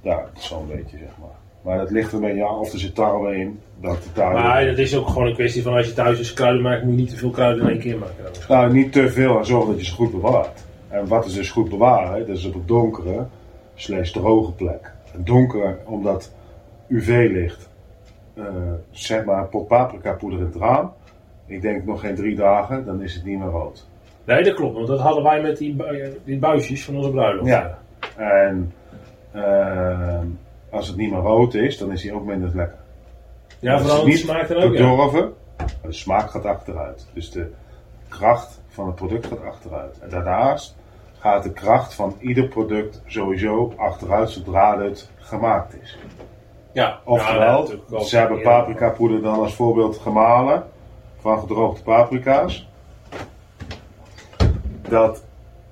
Ja, 0.00 0.24
zo'n 0.34 0.66
beetje 0.66 0.98
zeg 0.98 1.10
maar. 1.20 1.36
Maar 1.62 1.78
dat 1.78 1.90
ligt 1.90 2.12
er 2.12 2.20
beetje 2.20 2.48
aan 2.48 2.58
of 2.58 2.72
er 2.72 2.78
zit 2.78 2.94
tarwe 2.94 3.36
in. 3.36 3.60
Dat 3.80 4.04
het 4.04 4.14
daar 4.14 4.32
Maar 4.32 4.66
dat 4.66 4.78
is 4.78 4.96
ook 4.96 5.08
gewoon 5.08 5.26
een 5.26 5.34
kwestie 5.34 5.62
van 5.62 5.74
als 5.74 5.86
je 5.86 5.92
thuis 5.92 6.18
dus 6.18 6.32
kruiden 6.34 6.62
maakt, 6.62 6.82
moet 6.82 6.94
je 6.94 7.00
niet 7.00 7.10
te 7.10 7.16
veel 7.16 7.30
kruiden 7.30 7.64
in 7.64 7.70
één 7.70 7.80
keer 7.80 7.98
maken. 7.98 8.14
Nou, 8.48 8.72
niet 8.72 8.92
te 8.92 9.10
veel 9.10 9.38
en 9.38 9.46
zorg 9.46 9.66
dat 9.66 9.78
je 9.78 9.84
ze 9.84 9.94
goed 9.94 10.10
bewaart. 10.10 10.64
En 10.88 11.08
wat 11.08 11.26
is 11.26 11.32
dus 11.32 11.50
goed 11.50 11.68
bewaren? 11.68 12.26
Dat 12.26 12.36
is 12.36 12.44
op 12.44 12.54
een 12.54 12.66
donkere 12.66 13.26
slash 13.74 14.10
droge 14.10 14.52
plek. 14.52 14.92
Een 15.14 15.24
donker 15.24 15.78
omdat 15.84 16.30
UV-licht, 16.88 17.68
eh, 18.34 18.44
zeg 18.90 19.24
maar 19.24 19.46
pot 19.46 19.68
paprika 19.68 20.12
poeder 20.12 20.38
in 20.38 20.44
het 20.44 20.56
raam. 20.56 20.92
Ik 21.46 21.62
denk 21.62 21.84
nog 21.84 22.00
geen 22.00 22.14
drie 22.14 22.36
dagen, 22.36 22.84
dan 22.84 23.02
is 23.02 23.14
het 23.14 23.24
niet 23.24 23.38
meer 23.38 23.48
rood. 23.48 23.86
Nee, 24.24 24.42
dat 24.42 24.54
klopt, 24.54 24.74
want 24.74 24.86
dat 24.86 25.00
hadden 25.00 25.22
wij 25.22 25.42
met 25.42 25.56
die, 25.56 25.74
bu- 25.74 26.18
die 26.24 26.38
buisjes 26.38 26.84
van 26.84 26.96
onze 26.96 27.10
bruiloft. 27.10 27.48
Ja. 27.48 27.78
En 28.16 28.72
eh, 29.30 30.20
als 30.70 30.88
het 30.88 30.96
niet 30.96 31.10
meer 31.10 31.20
rood 31.20 31.54
is, 31.54 31.78
dan 31.78 31.92
is 31.92 32.02
hij 32.02 32.12
ook 32.12 32.24
minder 32.24 32.50
lekker. 32.54 32.78
ja 33.58 33.78
vooral 33.80 34.04
de 34.04 34.16
smaak 34.16 34.48
dan 34.48 34.56
ook. 34.56 34.62
Ja. 34.62 34.68
bedorven, 34.70 35.32
de 35.82 35.92
smaak 35.92 36.30
gaat 36.30 36.44
achteruit. 36.44 37.06
Dus 37.12 37.30
de 37.30 37.50
kracht 38.08 38.60
van 38.68 38.86
het 38.86 38.94
product 38.94 39.26
gaat 39.26 39.42
achteruit. 39.42 39.98
En 39.98 40.08
daarnaast 40.10 40.76
gaat 41.18 41.42
de 41.42 41.52
kracht 41.52 41.94
van 41.94 42.16
ieder 42.20 42.48
product 42.48 43.02
sowieso 43.06 43.72
achteruit 43.76 44.30
zodra 44.30 44.82
het 44.82 45.10
gemaakt 45.16 45.76
is. 45.82 45.98
Ja, 46.72 46.82
ja, 46.84 47.00
Oftewel, 47.04 47.66
ze 48.04 48.16
hebben 48.16 48.42
paprika 48.42 48.88
poeder 48.90 49.22
dan 49.22 49.38
als 49.38 49.54
voorbeeld 49.54 49.98
gemalen 49.98 50.64
van 51.20 51.38
gedroogde 51.40 51.82
paprika's. 51.82 52.68
Dat 54.88 55.24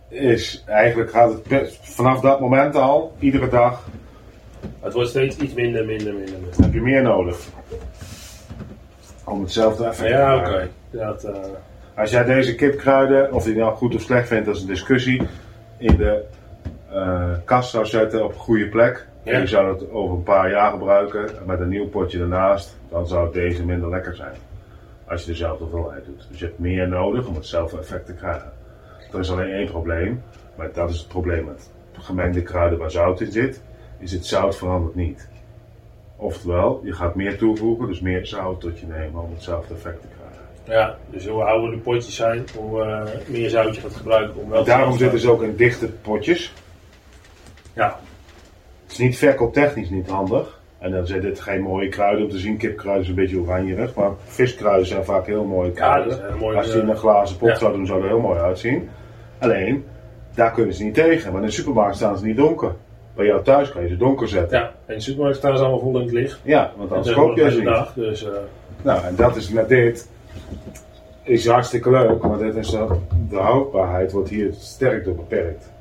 is 0.09 0.63
eigenlijk 0.67 1.11
gaat 1.11 1.33
het 1.33 1.43
best- 1.43 1.79
vanaf 1.95 2.21
dat 2.21 2.41
moment 2.41 2.75
al, 2.77 3.13
iedere 3.19 3.49
dag, 3.49 3.85
Het 4.81 4.93
wordt 4.93 5.09
steeds 5.09 5.37
iets 5.37 5.55
minder, 5.55 5.85
minder, 5.85 6.15
minder. 6.15 6.35
minder. 6.41 6.61
heb 6.63 6.73
je 6.73 6.81
meer 6.81 7.03
nodig. 7.03 7.39
Om 9.25 9.41
hetzelfde 9.41 9.85
effect 9.85 10.11
te 10.11 10.17
Ja, 10.17 10.37
oké. 10.37 10.69
eh, 10.93 11.35
Als 11.97 12.11
jij 12.11 12.25
deze 12.25 12.55
kipkruiden, 12.55 13.33
of 13.33 13.45
die 13.45 13.57
nou 13.57 13.77
goed 13.77 13.95
of 13.95 14.01
slecht 14.01 14.29
vindt, 14.29 14.47
dat 14.47 14.55
is 14.57 14.61
een 14.61 14.67
discussie, 14.69 15.23
in 15.79 15.97
de 15.97 16.25
kast 17.45 17.71
zou 17.71 17.87
zetten 17.87 18.25
op 18.25 18.33
een 18.33 18.39
goede 18.39 18.69
plek. 18.69 19.07
Ja. 19.23 19.33
En 19.33 19.41
je 19.41 19.47
zou 19.47 19.73
het 19.73 19.91
over 19.91 20.17
een 20.17 20.23
paar 20.23 20.51
jaar 20.51 20.71
gebruiken 20.71 21.31
met 21.47 21.61
een 21.61 21.69
nieuw 21.69 21.89
potje 21.89 22.21
ernaast, 22.21 22.79
dan 22.89 23.07
zou 23.07 23.33
deze 23.33 23.65
minder 23.65 23.89
lekker 23.89 24.17
zijn. 24.17 24.35
Als 25.09 25.21
je 25.21 25.31
dezelfde 25.31 25.65
hoeveelheid 25.65 26.05
doet. 26.05 26.27
Dus 26.31 26.39
je 26.39 26.45
hebt 26.45 26.59
meer 26.59 26.89
nodig 26.89 27.27
om 27.27 27.35
hetzelfde 27.35 27.79
effect 27.79 28.07
te 28.07 28.15
krijgen. 28.15 28.53
Er 29.13 29.19
is 29.19 29.31
alleen 29.31 29.53
één 29.53 29.71
probleem, 29.71 30.23
maar 30.57 30.73
dat 30.73 30.91
is 30.91 30.99
het 30.99 31.09
probleem 31.09 31.45
met 31.45 31.71
gemengde 31.93 32.43
kruiden 32.43 32.79
waar 32.79 32.91
zout 32.91 33.21
in 33.21 33.33
zit, 33.33 33.63
is 33.99 34.13
het 34.13 34.27
zout 34.27 34.57
verandert 34.57 34.95
niet. 34.95 35.29
Oftewel, 36.17 36.81
je 36.85 36.93
gaat 36.93 37.15
meer 37.15 37.39
toevoegen, 37.39 37.87
dus 37.87 38.01
meer 38.01 38.27
zout 38.27 38.61
tot 38.61 38.79
je 38.79 38.87
nemen 38.87 39.23
om 39.23 39.31
hetzelfde 39.31 39.75
effect 39.75 40.01
te 40.01 40.07
krijgen. 40.07 40.27
Ja, 40.65 40.99
dus 41.11 41.27
hoe 41.27 41.43
ouder 41.43 41.71
de 41.71 41.79
potjes 41.79 42.15
zijn, 42.15 42.45
hoe 42.57 42.83
eh, 42.83 43.03
meer 43.27 43.51
zout 43.51 43.75
je 43.75 43.81
gaat 43.81 43.97
gebruiken 43.97 44.41
om 44.41 44.51
wel 44.51 44.65
Daarom 44.65 44.99
zitten 44.99 45.19
ze 45.19 45.31
ook 45.31 45.43
in 45.43 45.57
dichte 45.57 45.89
potjes. 45.89 46.53
Ja, 47.77 47.99
Het 48.83 48.93
is 48.93 48.99
niet 48.99 49.19
verkooptechnisch 49.19 49.91
niet 49.91 50.11
handig. 50.11 50.61
En 50.79 50.91
dan 50.91 51.07
zijn 51.07 51.21
dit 51.21 51.41
geen 51.41 51.61
mooie 51.61 51.89
kruiden 51.89 52.25
om 52.25 52.31
te 52.31 52.39
zien. 52.39 52.57
Kipkruiden 52.57 53.03
is 53.03 53.09
een 53.09 53.15
beetje 53.15 53.41
oranjerig, 53.41 53.95
maar 53.95 54.11
viskruiden 54.25 54.87
zijn 54.87 55.05
vaak 55.05 55.27
heel 55.27 55.45
mooie 55.45 55.69
ja 55.69 55.75
kruiden. 55.75 56.39
mooie... 56.39 56.57
Als 56.57 56.73
je 56.73 56.81
in 56.81 56.89
een 56.89 56.97
glazen 56.97 57.37
pot 57.37 57.49
ja. 57.49 57.55
zou 57.55 57.73
doen, 57.73 57.87
zou 57.87 58.03
er 58.03 58.09
heel 58.09 58.21
mooi 58.21 58.39
uitzien. 58.39 58.89
Alleen, 59.39 59.85
daar 60.35 60.53
kunnen 60.53 60.75
ze 60.75 60.85
niet 60.85 60.95
tegen. 60.95 61.33
Maar 61.33 61.41
in 61.41 61.47
de 61.47 61.53
supermarkt 61.53 61.97
staan 61.97 62.19
ze 62.19 62.25
niet 62.25 62.37
donker. 62.37 62.75
Bij 63.15 63.27
jou 63.27 63.43
thuis 63.45 63.71
kan 63.71 63.83
je 63.83 63.89
ze 63.89 63.97
donker 63.97 64.29
zetten. 64.29 64.59
Ja, 64.59 64.73
en 64.87 64.95
de 64.95 65.01
supermarkt 65.01 65.37
staan 65.37 65.57
ze 65.57 65.63
allemaal 65.63 65.81
vol 65.81 65.97
in 65.97 66.03
het 66.03 66.13
licht. 66.13 66.41
Ja, 66.43 66.73
want 66.77 66.93
anders 66.93 67.17
koop 67.17 67.37
je 67.37 67.51
ze 67.51 67.57
niet. 67.57 67.67
dag, 67.67 67.93
dus 67.93 68.25
eh, 68.25 68.33
Nou, 68.83 69.05
en 69.05 69.17
dat 69.17 69.37
is 69.37 69.49
met 69.49 69.69
dit. 69.69 70.11
Is 71.23 71.47
hartstikke 71.47 71.91
leuk, 71.91 72.23
maar 72.23 72.39
dit 72.39 72.55
is 72.55 72.71
de 72.71 73.37
houdbaarheid 73.37 74.13
wordt 74.13 74.29
hier 74.29 74.53
sterk 74.53 75.05
door 75.05 75.15
beperkt. 75.15 75.75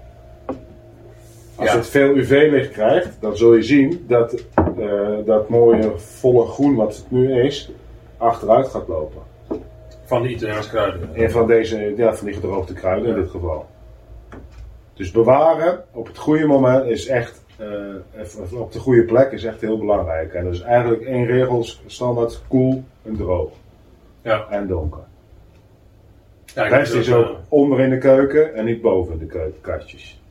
Als 1.55 1.69
Ja. 1.69 1.75
het 1.77 1.87
veel 1.87 2.15
UV-licht 2.15 2.71
krijgt, 2.71 3.17
dan 3.19 3.37
zul 3.37 3.53
je 3.55 3.61
zien 3.63 4.05
dat 4.07 4.43
eh, 4.55 5.17
dat 5.25 5.49
mooie 5.49 5.91
volle 5.97 6.45
groen 6.45 6.75
wat 6.75 6.95
het 6.95 7.11
nu 7.11 7.41
is, 7.41 7.71
achteruit 8.17 8.67
gaat 8.67 8.87
lopen. 8.87 9.21
van 10.05 10.21
de 10.21 10.29
Italiaanse 10.29 10.69
kruiden. 10.69 11.09
En 11.15 11.31
van, 11.31 11.47
deze, 11.47 11.93
ja, 11.97 12.13
van 12.15 12.25
die 12.25 12.35
gedroogde 12.35 12.73
kruiden 12.73 13.09
in 13.15 13.21
dit 13.21 13.29
geval. 13.29 13.65
Dus 14.93 15.11
bewaren 15.11 15.83
op 15.91 16.07
het 16.07 16.17
goede 16.17 16.45
moment 16.45 16.85
is 16.85 17.07
echt, 17.07 17.43
eh, 17.57 18.59
op 18.59 18.71
de 18.71 18.79
goede 18.79 19.03
plek 19.03 19.31
is 19.31 19.43
echt 19.43 19.61
heel 19.61 19.77
belangrijk. 19.77 20.33
En 20.33 20.43
dat 20.43 20.53
is 20.53 20.61
eigenlijk 20.61 21.01
één 21.01 21.25
regel, 21.25 21.65
standaard 21.85 22.41
koel 22.47 22.83
en 23.03 23.15
droog. 23.15 23.51
Ja. 24.21 24.47
En 24.49 24.67
donker. 24.67 24.99
Ja, 26.45 26.67
rest 26.67 26.93
is 26.93 27.13
ook 27.13 27.25
eh, 27.25 27.31
onder 27.49 27.79
in 27.79 27.89
de 27.89 27.97
keuken 27.97 28.55
en 28.55 28.65
niet 28.65 28.81
boven 28.81 29.13
in 29.13 29.19
de 29.19 29.25
keukenkastjes. 29.25 30.21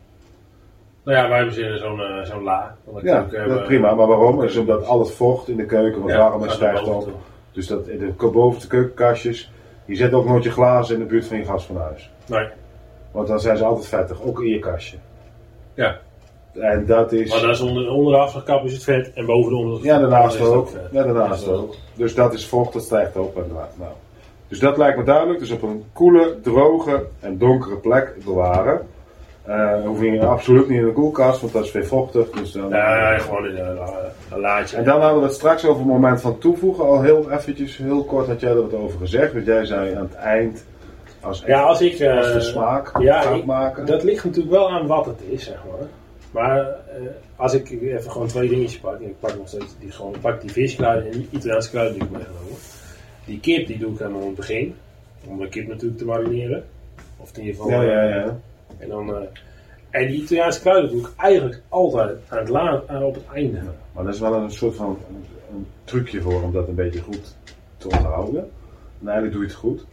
Nou 1.05 1.19
ja, 1.19 1.29
wij 1.29 1.39
hebben 1.39 1.73
in 1.73 1.79
zo'n 1.79 2.01
eh, 2.01 2.25
zo'n 2.25 2.43
la. 2.43 2.77
van 2.93 3.01
Ja, 3.03 3.27
is 3.31 3.67
prima. 3.67 3.95
Maar 3.95 4.07
waarom? 4.07 4.43
Is 4.43 4.57
omdat 4.57 4.87
al 4.87 4.99
het 4.99 5.11
vocht 5.11 5.49
in 5.49 5.57
de 5.57 5.67
keuken 5.67 6.07
Ja, 6.07 6.19
warm 6.19 6.45
is 6.45 6.53
stijgt 6.53 6.85
toe. 6.85 7.05
Dus 7.53 7.67
dat 7.67 7.89
in 7.89 7.99
de 7.99 8.29
boven 8.29 8.61
de 8.61 8.67
keukenkastjes. 8.67 9.53
Je 9.85 9.95
zet 9.95 10.13
ook 10.13 10.27
nooit 10.27 10.45
je 10.45 10.51
glazen 10.51 10.95
in 10.95 11.01
de 11.01 11.07
buurt 11.07 11.27
van 11.27 11.37
je 11.37 11.45
gasfornuis. 11.45 12.11
Nee, 12.27 12.49
Want 13.11 13.29
dan 13.29 13.41
zijn 13.41 13.57
ze 13.57 13.65
altijd 13.65 13.87
vettig, 13.87 14.23
ook 14.23 14.41
in 14.41 14.49
je 14.49 14.59
kastje. 14.59 14.97
ja. 15.75 15.99
En 16.61 16.87
dat 16.87 17.13
is. 17.13 17.31
Maar 17.31 17.41
dat 17.41 17.51
is 17.51 17.61
onder, 17.61 17.91
onder 17.91 18.13
de 18.13 18.19
afslagkap 18.19 18.65
is 18.65 18.73
het 18.73 18.85
vet 18.85 19.13
en 19.13 19.27
boven 19.27 19.51
de 19.51 19.57
onder 19.57 19.85
Ja, 19.85 19.99
daarnaast 19.99 20.41
ook. 20.41 20.69
Ja, 20.93 21.03
daarnaast 21.03 21.49
ook. 21.49 21.75
Dus 21.95 22.15
dat 22.15 22.35
is 22.35 22.47
vocht, 22.47 22.73
dat 22.73 22.83
stijgt 22.83 23.17
op. 23.17 23.37
En, 23.37 23.47
nou. 23.79 23.93
Dus 24.49 24.59
dat 24.59 24.77
lijkt 24.77 24.99
me 24.99 25.05
duidelijk. 25.05 25.39
Dus 25.39 25.51
op 25.51 25.63
een 25.63 25.85
koele, 25.93 26.41
droge 26.43 27.07
en 27.21 27.39
donkere 27.39 27.77
plek 27.77 28.15
bewaren. 28.25 28.87
Eh 29.45 29.85
hoef 29.85 30.01
je 30.03 30.27
absoluut 30.27 30.69
niet 30.69 30.79
in 30.79 30.85
de 30.87 30.93
koelkast, 30.93 31.41
want 31.41 31.53
dat 31.53 31.65
is 31.65 31.73
weer 31.73 31.87
vochtig. 31.87 32.31
Dus 32.31 32.53
dan, 32.53 32.69
Ja, 32.69 33.13
ja, 33.13 33.19
gewoon 33.19 33.47
in 33.47 33.57
een, 33.57 33.75
la- 33.75 34.13
een 34.33 34.41
laadje. 34.41 34.77
En 34.77 34.85
dan 34.85 35.01
hadden 35.01 35.19
we 35.21 35.27
het 35.27 35.35
straks 35.35 35.65
over 35.67 35.83
het 35.83 35.91
moment 35.91 36.21
van 36.21 36.39
toevoegen. 36.39 36.85
Al 36.85 37.03
heel 37.03 37.31
eventjes, 37.31 37.77
heel 37.77 38.05
kort 38.05 38.27
had 38.27 38.41
jij 38.41 38.51
er 38.51 38.63
wat 38.63 38.75
over 38.75 38.99
gezegd. 38.99 39.33
Want 39.33 39.47
jij 39.47 39.65
zei 39.65 39.95
aan 39.95 40.03
het 40.03 40.15
eind, 40.15 40.65
als, 41.21 41.43
ja, 41.47 41.63
als 41.63 41.81
ik... 41.81 41.99
eh, 41.99 42.17
als 42.17 42.33
de 42.33 42.41
smaak 42.41 43.03
ja, 43.03 43.21
gaat 43.21 43.45
maken. 43.45 43.87
Dat 43.87 44.03
ligt 44.03 44.25
natuurlijk 44.25 44.55
wel 44.55 44.71
aan 44.71 44.87
wat 44.87 45.07
het 45.07 45.21
is, 45.29 45.45
zeg 45.45 45.57
maar. 45.71 45.87
Maar 46.31 46.59
eh, 46.61 46.75
als 47.37 47.55
ik 47.55 47.71
even 47.71 48.11
gewoon 48.11 48.27
twee 48.27 48.49
dingetjes 48.49 48.81
pak, 48.81 48.95
en 49.01 49.07
ik 49.07 49.21
pak 49.21 49.37
nog 49.37 49.49
steeds 49.49 49.75
die, 49.81 49.91
gewoon, 49.91 50.15
pak 50.21 50.41
die 50.41 50.53
viskruiden 50.53 51.13
en 51.13 51.19
die 51.19 51.29
Italiaanse 51.31 51.71
kruiden 51.71 51.95
die 51.95 52.03
ik 52.03 52.11
meegenomen. 52.11 52.57
Die 53.25 53.41
kip 53.41 53.67
die 53.67 53.79
doe 53.79 53.93
ik 53.93 53.99
helemaal 53.99 54.21
in 54.21 54.27
het 54.27 54.37
begin, 54.37 54.75
om 55.29 55.39
de 55.39 55.49
kip 55.49 55.69
natuurlijk 55.69 55.99
te 55.99 56.05
marineren. 56.05 56.65
Of 57.17 57.31
in 57.37 57.45
ieder 57.45 57.63
geval. 57.63 57.71
ja, 57.83 57.83
ja, 57.83 58.03
eh, 58.09 58.15
ja. 58.15 58.37
En, 58.85 58.91
dan, 58.91 59.15
eh, 59.17 59.23
en 59.91 60.07
die 60.07 60.23
Italiaanse 60.23 60.61
kruiden 60.61 60.91
doe 60.91 61.01
ik 61.01 61.09
eigenlijk 61.17 61.63
altijd 61.69 62.19
aan 62.29 62.39
het 62.39 62.49
la- 62.49 62.83
aan- 62.87 63.03
op 63.03 63.15
het 63.15 63.25
einde. 63.35 63.59
Maar 63.93 64.05
dat 64.05 64.15
is 64.15 64.21
wel 64.21 64.35
een 64.35 64.51
soort 64.51 64.75
van 64.77 64.87
een, 65.09 65.25
een 65.57 65.67
trucje 65.85 66.21
voor 66.21 66.43
om 66.43 66.53
dat 66.53 66.69
een 66.69 66.75
beetje 66.75 67.01
goed 67.01 67.37
te 67.77 67.89
onthouden. 67.89 68.51
En 69.01 69.09
eigenlijk 69.09 69.33
doe 69.33 69.43
je 69.43 69.49
het 69.49 69.57
goed. 69.59 69.85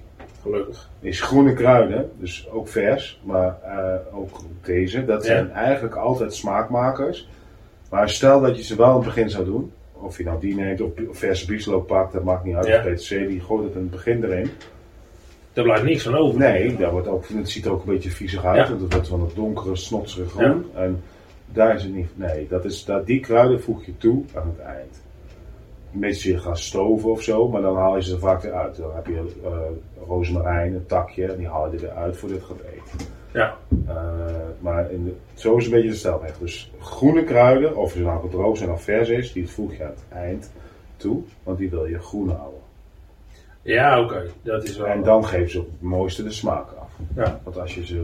Gelukkig. 0.42 0.90
Is 1.00 1.22
groene 1.22 1.54
kruiden, 1.54 2.12
dus 2.20 2.50
ook 2.50 2.68
vers, 2.68 3.22
maar 3.24 3.58
eh, 3.64 4.16
ook 4.18 4.40
deze. 4.64 5.06
Dat 5.06 5.22
Ja. 5.22 5.28
zijn 5.28 5.52
eigenlijk 5.52 5.96
altijd 5.96 6.34
smaakmakers. 6.34 7.30
Maar 7.90 8.10
stel 8.10 8.42
dat 8.42 8.58
je 8.58 8.64
ze 8.64 8.76
wel 8.76 8.90
in 8.90 8.96
het 8.96 9.06
begin 9.06 9.30
zou 9.30 9.46
doen. 9.46 9.72
Of 9.94 10.18
je 10.18 10.24
nou 10.24 10.40
die 10.40 10.56
neemt 10.56 10.82
of, 10.82 10.92
verse 11.12 11.46
bieslook 11.46 11.88
pakt, 11.88 12.14
dat 12.14 12.24
maakt 12.24 12.44
niet 12.44 12.56
uit. 12.56 12.66
Ja. 12.68 12.80
PTC, 12.82 13.10
die 13.10 13.40
gooit 13.42 13.64
het 13.64 13.74
in 13.76 13.82
het 13.82 13.90
begin 13.92 14.24
erin. 14.24 14.50
Daar 15.54 15.64
blijft 15.64 15.84
niks 15.84 16.04
van 16.04 16.16
over. 16.16 16.40
Nee, 16.40 16.78
dat 16.78 16.92
wordt 16.92 17.08
ook, 17.08 17.28
het 17.28 17.50
ziet 17.50 17.66
er 17.66 17.72
ook 17.72 17.86
een 17.86 17.94
beetje 17.94 18.10
viezig 18.10 18.46
uit. 18.46 18.70
Want 18.70 18.82
het 18.82 18.94
wordt 18.94 19.08
van 19.08 19.22
het 19.22 19.36
donkere, 19.36 19.76
snotsere 19.76 20.28
groen. 20.28 20.66
En 20.76 21.04
daar 21.46 21.76
is 21.76 21.84
het 21.84 21.94
niet. 21.94 22.10
Nee, 22.18 22.48
dat 22.48 22.66
is, 22.66 22.86
dat, 22.86 23.06
die 23.06 23.20
kruiden 23.20 23.62
voeg 23.62 23.86
je 23.86 23.98
toe 23.98 24.24
aan 24.34 24.48
het 24.48 24.66
eind. 24.66 25.02
Meestal 25.92 26.32
je 26.32 26.38
gaat 26.38 26.60
stoven 26.60 27.12
of 27.12 27.22
zo, 27.22 27.48
maar 27.48 27.62
dan 27.62 27.76
haal 27.76 27.96
je 27.96 28.04
ze 28.04 28.14
er 28.14 28.20
vaak 28.20 28.42
weer 28.42 28.54
uit. 28.54 28.76
Dan 28.76 28.96
heb 28.96 29.06
je 29.06 29.32
eh 29.44 29.50
rozemarijn, 30.08 30.74
een 30.74 30.86
takje, 30.86 31.26
en 31.26 31.38
die 31.38 31.48
haal 31.48 31.72
je 31.72 31.80
weer 31.80 31.92
uit 31.92 32.18
voordat 32.18 32.40
je 32.40 32.46
het 32.48 32.54
gaat 32.54 32.72
eten. 32.72 33.08
Ja. 33.34 33.58
Eh, 33.88 34.36
maar 34.60 34.92
in 34.92 35.04
de, 35.04 35.14
zo 35.34 35.56
is 35.56 35.66
een 35.66 35.72
beetje 35.72 35.90
de 35.90 35.96
stelweg. 35.96 36.38
Dus 36.38 36.72
groene 36.80 37.24
kruiden, 37.24 37.76
of 37.76 37.92
ze 37.92 38.02
nou 38.02 38.22
gedroogd 38.22 38.58
zijn 38.58 38.72
of 38.72 38.84
vers 38.84 39.10
is, 39.10 39.34
die 39.34 39.50
voeg 39.50 39.76
je 39.76 39.84
aan 39.84 39.90
het 39.90 40.18
eind 40.18 40.52
toe, 40.96 41.22
want 41.44 41.58
die 41.58 41.70
wil 41.70 41.86
je 41.86 42.00
groen 42.00 42.30
houden. 42.30 42.60
Ja, 43.62 44.02
oké. 44.02 44.24
Dat 44.44 44.64
is 44.64 44.78
wel. 44.78 44.88
En 44.88 45.04
dan 45.04 45.26
geven 45.26 45.50
ze 45.50 45.60
ook 45.60 45.68
het 45.72 45.82
mooiste 45.82 46.24
de 46.24 46.32
smaak 46.32 46.66
af. 46.80 46.90
Ja. 47.16 47.40
Want 47.44 47.58
als 47.60 47.76
je, 47.76 47.86
ze, 47.86 48.04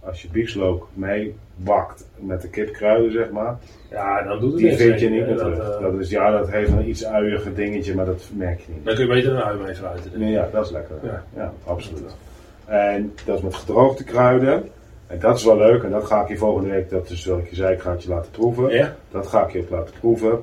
als 0.00 0.22
je 0.22 0.28
biefslook 0.28 0.88
mee 0.92 1.34
bakt 1.56 2.06
met 2.16 2.42
de 2.42 2.48
kipkruiden, 2.48 3.12
zeg 3.12 3.30
maar, 3.30 3.56
Ja, 3.90 4.22
dan 4.22 4.40
doet 4.40 4.50
het 4.52 4.60
die 4.60 4.76
vind 4.76 5.00
je 5.00 5.08
niet 5.10 5.26
meer 5.26 5.36
dat, 5.36 5.38
terug. 5.38 5.70
eh, 5.76 5.80
Dat 5.82 5.94
is, 6.00 6.10
ja, 6.10 6.30
dat 6.30 6.50
heeft 6.50 6.70
een 6.70 6.88
iets 6.88 7.04
uiige 7.06 7.52
dingetje, 7.54 7.94
maar 7.94 8.04
dat 8.06 8.30
merk 8.34 8.60
je 8.60 8.72
niet. 8.72 8.84
Dan 8.84 8.94
kun 8.94 9.06
je 9.06 9.12
beter 9.12 9.32
een 9.32 9.42
ui 9.42 9.58
mee 9.62 9.74
fruiten. 9.74 10.10
Nee, 10.18 10.30
ja, 10.30 10.48
dat 10.52 10.64
is 10.64 10.70
lekker. 10.70 10.96
Ja. 11.02 11.24
Ja, 11.36 11.52
absoluut. 11.66 12.16
En 12.64 13.14
dat 13.24 13.36
is 13.36 13.42
met 13.42 13.54
gedroogde 13.54 14.04
kruiden. 14.04 14.68
En 15.06 15.18
dat 15.18 15.36
is 15.36 15.44
wel 15.44 15.56
leuk. 15.56 15.82
En 15.82 15.90
dat 15.90 16.04
ga 16.04 16.22
ik 16.22 16.28
je 16.28 16.36
volgende 16.36 16.70
week, 16.70 16.90
dat 16.90 17.08
is 17.10 17.24
wat 17.24 17.38
ik 17.38 17.48
je 17.50 17.56
zei, 17.56 17.74
ik 17.74 17.80
ga 17.80 17.90
het 17.90 18.02
je 18.02 18.08
laten 18.08 18.30
proeven. 18.30 18.70
Ja? 18.70 18.96
Dat 19.10 19.26
ga 19.26 19.46
ik 19.46 19.52
je 19.52 19.60
ook 19.60 19.70
laten 19.70 19.94
proeven. 20.00 20.38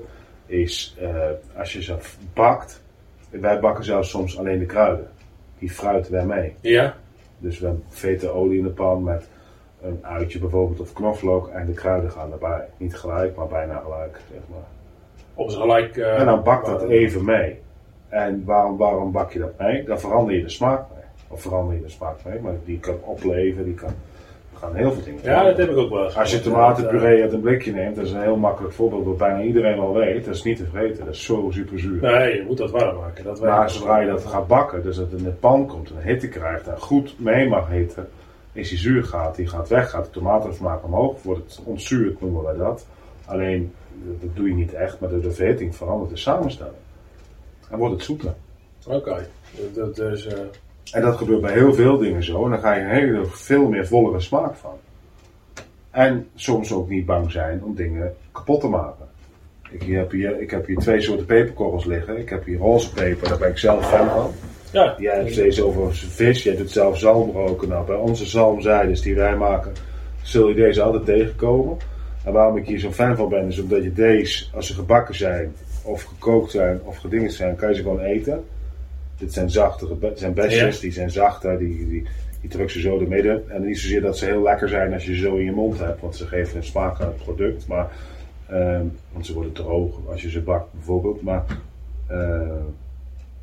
Is 0.46 0.96
eh, 1.00 1.10
als 1.58 1.74
je 1.74 1.84
ze 1.84 1.96
bakt. 2.34 2.81
Wij 3.32 3.60
bakken 3.60 3.84
zelfs 3.84 4.10
soms 4.10 4.38
alleen 4.40 4.60
de 4.60 4.66
kruiden. 4.66 5.08
Die 5.60 5.70
fruiten 5.72 6.12
wij 6.12 6.26
mee. 6.26 6.56
Ja? 6.62 6.96
Dus 7.38 7.60
we 7.60 7.66
hebben 7.66 7.84
vete 7.90 8.30
olie 8.30 8.58
in 8.58 8.64
de 8.64 8.70
pan 8.70 9.04
met 9.04 9.28
een 9.82 10.00
uitje 10.02 10.40
bijvoorbeeld 10.40 10.80
of 10.80 10.94
knoflook 10.94 11.48
en 11.50 11.66
de 11.66 11.74
kruiden 11.74 12.12
gaan 12.12 12.32
erbij. 12.32 12.68
Niet 12.78 12.96
gelijk, 12.96 13.36
maar 13.36 13.48
bijna 13.48 13.78
gelijk. 13.84 14.20
Zeg 14.32 14.42
maar. 14.50 14.60
Op 15.34 15.50
z'n 15.50 15.60
gelijk. 15.60 15.98
eh, 15.98 16.20
En 16.20 16.26
dan 16.26 16.44
bakt 16.44 16.66
dat 16.66 16.80
maar- 16.82 16.90
even 16.90 17.26
mee. 17.26 17.60
En 18.10 18.44
waarom, 18.46 18.78
waarom 18.78 19.12
bak 19.12 19.32
je 19.32 19.40
dat 19.40 19.58
mee? 19.60 19.84
Dan 19.84 20.00
verander 20.00 20.36
je 20.36 20.42
de 20.42 20.50
smaak 20.50 20.86
mee. 20.94 21.04
Of 21.28 21.42
verander 21.42 21.76
je 21.76 21.82
de 21.82 21.90
smaak 21.90 22.18
mee, 22.26 22.40
maar 22.40 22.54
die 22.66 22.80
kan 22.80 22.96
opleven, 23.04 23.64
die 23.66 23.74
kan. 23.74 23.94
Gaan 24.62 24.76
heel 24.76 24.92
veel 24.92 25.04
dingen 25.04 25.24
Ja, 25.24 25.44
dat 25.44 25.58
heb 25.58 25.70
ik 25.70 25.78
ook 25.78 25.90
wel 25.90 26.04
eens. 26.04 26.18
Als 26.18 26.32
je 26.32 26.42
tomatenpuree 26.42 27.22
uit 27.22 27.34
een 27.34 27.42
blikje 27.42 27.72
neemt, 27.72 27.96
dat 27.96 28.06
is 28.06 28.12
een 28.12 28.22
heel 28.22 28.36
makkelijk 28.36 28.74
voorbeeld 28.74 29.06
wat 29.06 29.18
bijna 29.18 29.42
iedereen 29.42 29.80
al 29.80 29.94
weet. 29.94 30.26
Dat 30.26 30.36
is 30.36 30.44
niet 30.44 30.58
te 30.58 30.66
vreten, 30.66 31.06
dat 31.06 31.14
is 31.14 31.24
zo 31.24 31.50
super 31.52 31.80
zuur. 31.80 32.02
Nee, 32.02 32.36
je 32.36 32.44
moet 32.48 32.58
dat 32.58 32.72
warm 32.72 32.98
maken. 32.98 33.24
Dat 33.24 33.42
Maar 33.42 33.70
zodra 33.70 34.00
je 34.00 34.08
dat 34.08 34.26
gaat 34.26 34.48
bakken, 34.48 34.84
dus 34.84 34.96
dat 34.96 35.12
het 35.12 35.20
in 35.20 35.26
de 35.26 35.32
pan 35.32 35.68
komt 35.68 35.90
en 35.92 36.02
hitte 36.04 36.28
krijgt 36.28 36.68
en 36.68 36.80
goed 36.80 37.16
mee 37.20 37.48
mag 37.48 37.70
hitten, 37.70 38.08
is 38.54 38.70
die 38.70 38.78
zuur 38.78 39.04
gaat, 39.04 39.36
die 39.36 39.48
gaat 39.48 39.68
weg, 39.70 39.90
gaat 39.90 40.06
de 40.06 40.12
tomatensmaak 40.12 40.84
omhoog, 40.84 41.24
wordt 41.24 41.42
het 41.56 41.62
ontzuurd, 41.66 42.22
noemen 42.22 42.44
wij 42.44 42.56
dat. 42.56 42.88
Alleen, 43.26 43.74
dat 44.22 44.36
doe 44.36 44.48
je 44.48 44.54
niet 44.54 44.74
echt, 44.74 45.00
maar 45.00 45.10
door 45.10 45.22
de 45.22 45.32
verhitting 45.32 45.76
verandert 45.76 46.10
de 46.10 46.18
samenstelling. 46.18 46.76
En 47.70 47.78
wordt 47.78 47.94
het 47.94 48.04
zoeter. 48.04 48.34
Oké. 48.88 49.28
Dat- 49.58 49.76
Dat 49.76 49.96
dus. 49.96 50.28
eh, 50.28 50.40
En 50.92 51.02
dat 51.02 51.18
gebeurt 51.18 51.42
bij 51.42 51.54
heel 51.54 51.74
veel 51.74 51.98
dingen 51.98 52.24
zo. 52.24 52.46
En 52.46 52.52
dan 52.52 52.60
ga 52.60 52.74
je 52.74 52.86
heel 52.86 53.26
veel 53.26 53.68
meer 53.68 53.88
vollere 53.88 54.20
smaak 54.20 54.56
van. 54.56 54.78
En 55.92 56.28
soms 56.36 56.74
ook 56.74 56.90
niet 56.90 57.06
bang 57.06 57.32
zijn 57.32 57.64
om 57.64 57.76
dingen 57.76 58.14
kapot 58.32 58.62
te 58.62 58.68
maken. 58.68 59.10
Ik 59.72 59.84
heb 59.84 60.12
hier, 60.12 60.42
ik 60.42 60.52
heb 60.52 60.66
hier 60.66 60.78
twee 60.78 61.02
soorten 61.02 61.26
peperkorrels 61.26 61.86
liggen. 61.86 62.18
Ik 62.18 62.30
heb 62.30 62.46
hier 62.46 62.58
roze 62.58 62.94
peper, 62.94 63.30
daar 63.30 63.38
ben 63.38 63.50
ik 63.50 63.58
zelf 63.58 63.90
fan 63.90 64.10
van. 64.10 64.32
Ja, 64.72 64.96
Jij 64.98 65.16
hebt 65.16 65.32
steeds 65.32 65.62
over 65.62 65.96
vis, 65.96 66.44
jij 66.44 66.56
doet 66.56 66.72
zelf 66.72 66.98
zalmroken. 66.98 67.68
Nou, 67.68 67.86
bij 67.86 67.96
onze 67.96 68.26
zalmzijders 68.26 69.02
die 69.02 69.16
wij 69.16 69.36
maken, 69.36 69.74
zul 70.22 70.48
je 70.48 70.56
deze 70.56 70.82
altijd 70.82 71.06
tegenkomen. 71.06 71.78
En 72.26 72.34
waarom 72.34 72.58
ik 72.58 72.68
hier 72.68 72.80
zo'n 72.80 72.94
fan 72.94 73.16
van 73.16 73.30
ben, 73.30 73.48
is 73.48 73.60
omdat 73.60 73.84
je 73.84 73.94
deze, 73.94 74.46
als 74.54 74.68
ze 74.68 74.74
gebakken 74.74 75.16
zijn, 75.16 75.56
of 75.84 76.04
gekookt 76.04 76.52
zijn, 76.52 76.80
of 76.84 76.98
gedingerd 76.98 77.34
zijn, 77.34 77.56
kan 77.56 77.70
je 77.70 77.76
ze 77.76 77.82
gewoon 77.82 78.00
eten. 78.00 78.44
Dit 79.22 79.34
zijn 79.34 79.50
zachtere, 79.50 80.00
dit 80.00 80.20
zijn 80.20 80.34
besjes, 80.34 80.76
Ja. 80.76 80.82
die 80.82 80.92
zijn 80.92 81.12
zachter, 81.12 81.58
die, 81.58 81.88
die, 81.88 82.08
die 82.42 82.50
druk 82.50 82.70
ze 82.70 82.80
zo 82.80 82.98
door 83.00 83.08
midden. 83.08 83.50
En 83.50 83.66
niet 83.66 83.80
zozeer 83.80 84.02
dat 84.02 84.18
ze 84.18 84.26
heel 84.26 84.42
lekker 84.42 84.70
zijn 84.70 84.94
als 84.94 85.06
je 85.06 85.16
ze 85.16 85.22
zo 85.22 85.36
in 85.36 85.46
je 85.46 85.52
mond 85.52 85.80
hebt, 85.80 86.02
want 86.02 86.16
ze 86.16 86.28
geven 86.28 86.58
een 86.58 86.64
smaak 86.64 87.00
aan 87.02 87.08
het 87.08 87.18
product. 87.24 87.68
Maar, 87.68 87.92
ehm, 88.48 88.86
want 89.12 89.26
ze 89.26 89.34
worden 89.34 89.52
droog 89.52 90.00
als 90.10 90.22
je 90.22 90.30
ze 90.30 90.42
bakt 90.42 90.74
bijvoorbeeld. 90.74 91.22
Maar 91.22 91.46
eh, 92.08 92.42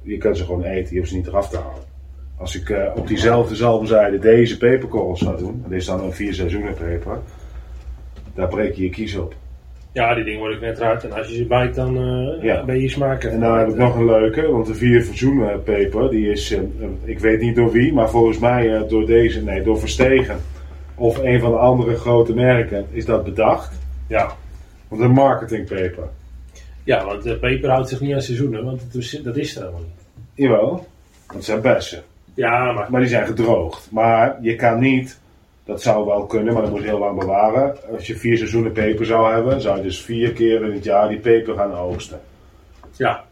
je 0.03 0.17
kan 0.19 0.37
ze 0.37 0.45
gewoon 0.45 0.63
eten, 0.65 0.93
je 0.93 0.99
hoeft 0.99 1.11
ze 1.11 1.17
niet 1.17 1.27
eraf 1.27 1.49
te 1.49 1.57
halen. 1.57 1.83
Als 2.37 2.57
ik 2.57 2.71
eh, 2.71 2.93
op 2.97 3.07
diezelfde 3.09 3.55
zalmzijde 3.57 4.19
deze 4.19 4.57
peperkorrels 4.57 5.21
zou 5.21 5.39
doen, 5.39 5.61
en 5.65 5.71
dit 5.71 5.79
is 5.79 5.87
dan 5.87 6.05
een 6.05 6.13
vier 6.13 6.35
seizoenen 6.35 6.75
peper, 6.75 7.19
daar 8.35 8.49
breek 8.49 8.75
je 8.75 8.83
je 8.83 8.91
kies 8.91 9.17
op. 9.17 9.35
ja, 9.93 10.15
die 10.15 10.25
dingen 10.25 10.39
worden 10.41 10.61
net 10.61 10.79
eruit. 10.79 11.05
En 11.05 11.13
als 11.13 11.29
je 11.29 11.35
ze 11.37 11.45
bijt, 11.47 11.75
dan 11.75 11.97
eh, 11.97 12.43
Ja. 12.43 12.65
ben 12.65 12.81
je 12.81 12.89
smaak 12.89 13.25
En 13.25 13.41
dan 13.41 13.59
heb 13.59 13.69
ik 13.69 13.77
nog 13.77 13.97
een 13.97 14.05
leuke, 14.05 14.51
want 14.51 14.67
de 14.67 14.75
vier 14.75 15.03
seizoenen 15.03 15.63
peper, 15.63 16.11
die 16.11 16.31
is, 16.31 16.53
eh, 16.53 16.59
eh, 16.59 16.65
ik 17.05 17.19
weet 17.19 17.41
niet 17.41 17.57
door 17.57 17.71
wie, 17.71 17.93
maar 17.93 18.11
volgens 18.11 18.39
mij 18.39 18.87
door 18.89 19.07
deze, 19.07 19.43
nee, 19.43 19.63
door 19.63 19.79
Verstegen. 19.79 20.37
Of 20.95 21.19
een 21.19 21.41
van 21.41 21.51
de 21.51 21.57
andere 21.57 21.97
grote 21.97 22.35
merken 22.35 22.87
is 22.91 23.05
dat 23.05 23.25
bedacht. 23.25 23.79
Ja. 24.07 24.33
Want 24.89 25.03
een 25.03 25.11
marketingpeper. 25.11 26.05
ja, 26.85 27.05
want 27.05 27.23
de 27.23 27.37
peper 27.39 27.71
houdt 27.71 27.89
zich 27.89 28.01
niet 28.01 28.15
aan 28.15 28.23
seizoenen, 28.23 28.65
want 28.65 28.81
dat 28.93 29.03
is, 29.03 29.11
dat 29.25 29.37
is 29.37 29.55
er 29.57 29.61
helemaal 29.61 29.81
niet. 29.81 30.27
Jawel, 30.35 30.69
want 30.71 30.87
het 31.35 31.45
zijn 31.45 31.61
bessen. 31.61 32.03
Ja, 32.35 32.73
maar 32.73 32.87
Maar 32.91 33.01
die 33.01 33.09
zijn 33.11 33.27
gedroogd. 33.27 33.89
Maar 33.91 34.39
je 34.41 34.55
kan 34.57 34.79
niet, 34.81 35.21
dat 35.69 35.83
zou 35.83 36.07
wel 36.07 36.27
kunnen, 36.27 36.53
maar 36.53 36.63
dat 36.63 36.71
moet 36.71 36.81
je 36.81 36.87
heel 36.87 36.99
lang 36.99 37.19
bewaren. 37.19 37.77
Als 37.93 38.07
je 38.07 38.17
vier 38.17 38.37
seizoenen 38.37 38.73
peper 38.73 39.07
zou 39.07 39.33
hebben, 39.33 39.61
zou 39.61 39.77
je 39.77 39.83
dus 39.83 40.03
vier 40.03 40.33
keer 40.33 40.65
in 40.65 40.73
het 40.73 40.85
jaar 40.85 41.09
die 41.09 41.19
peper 41.19 41.55
gaan 41.55 41.75
oogsten. 41.75 42.21
ja. 42.97 43.25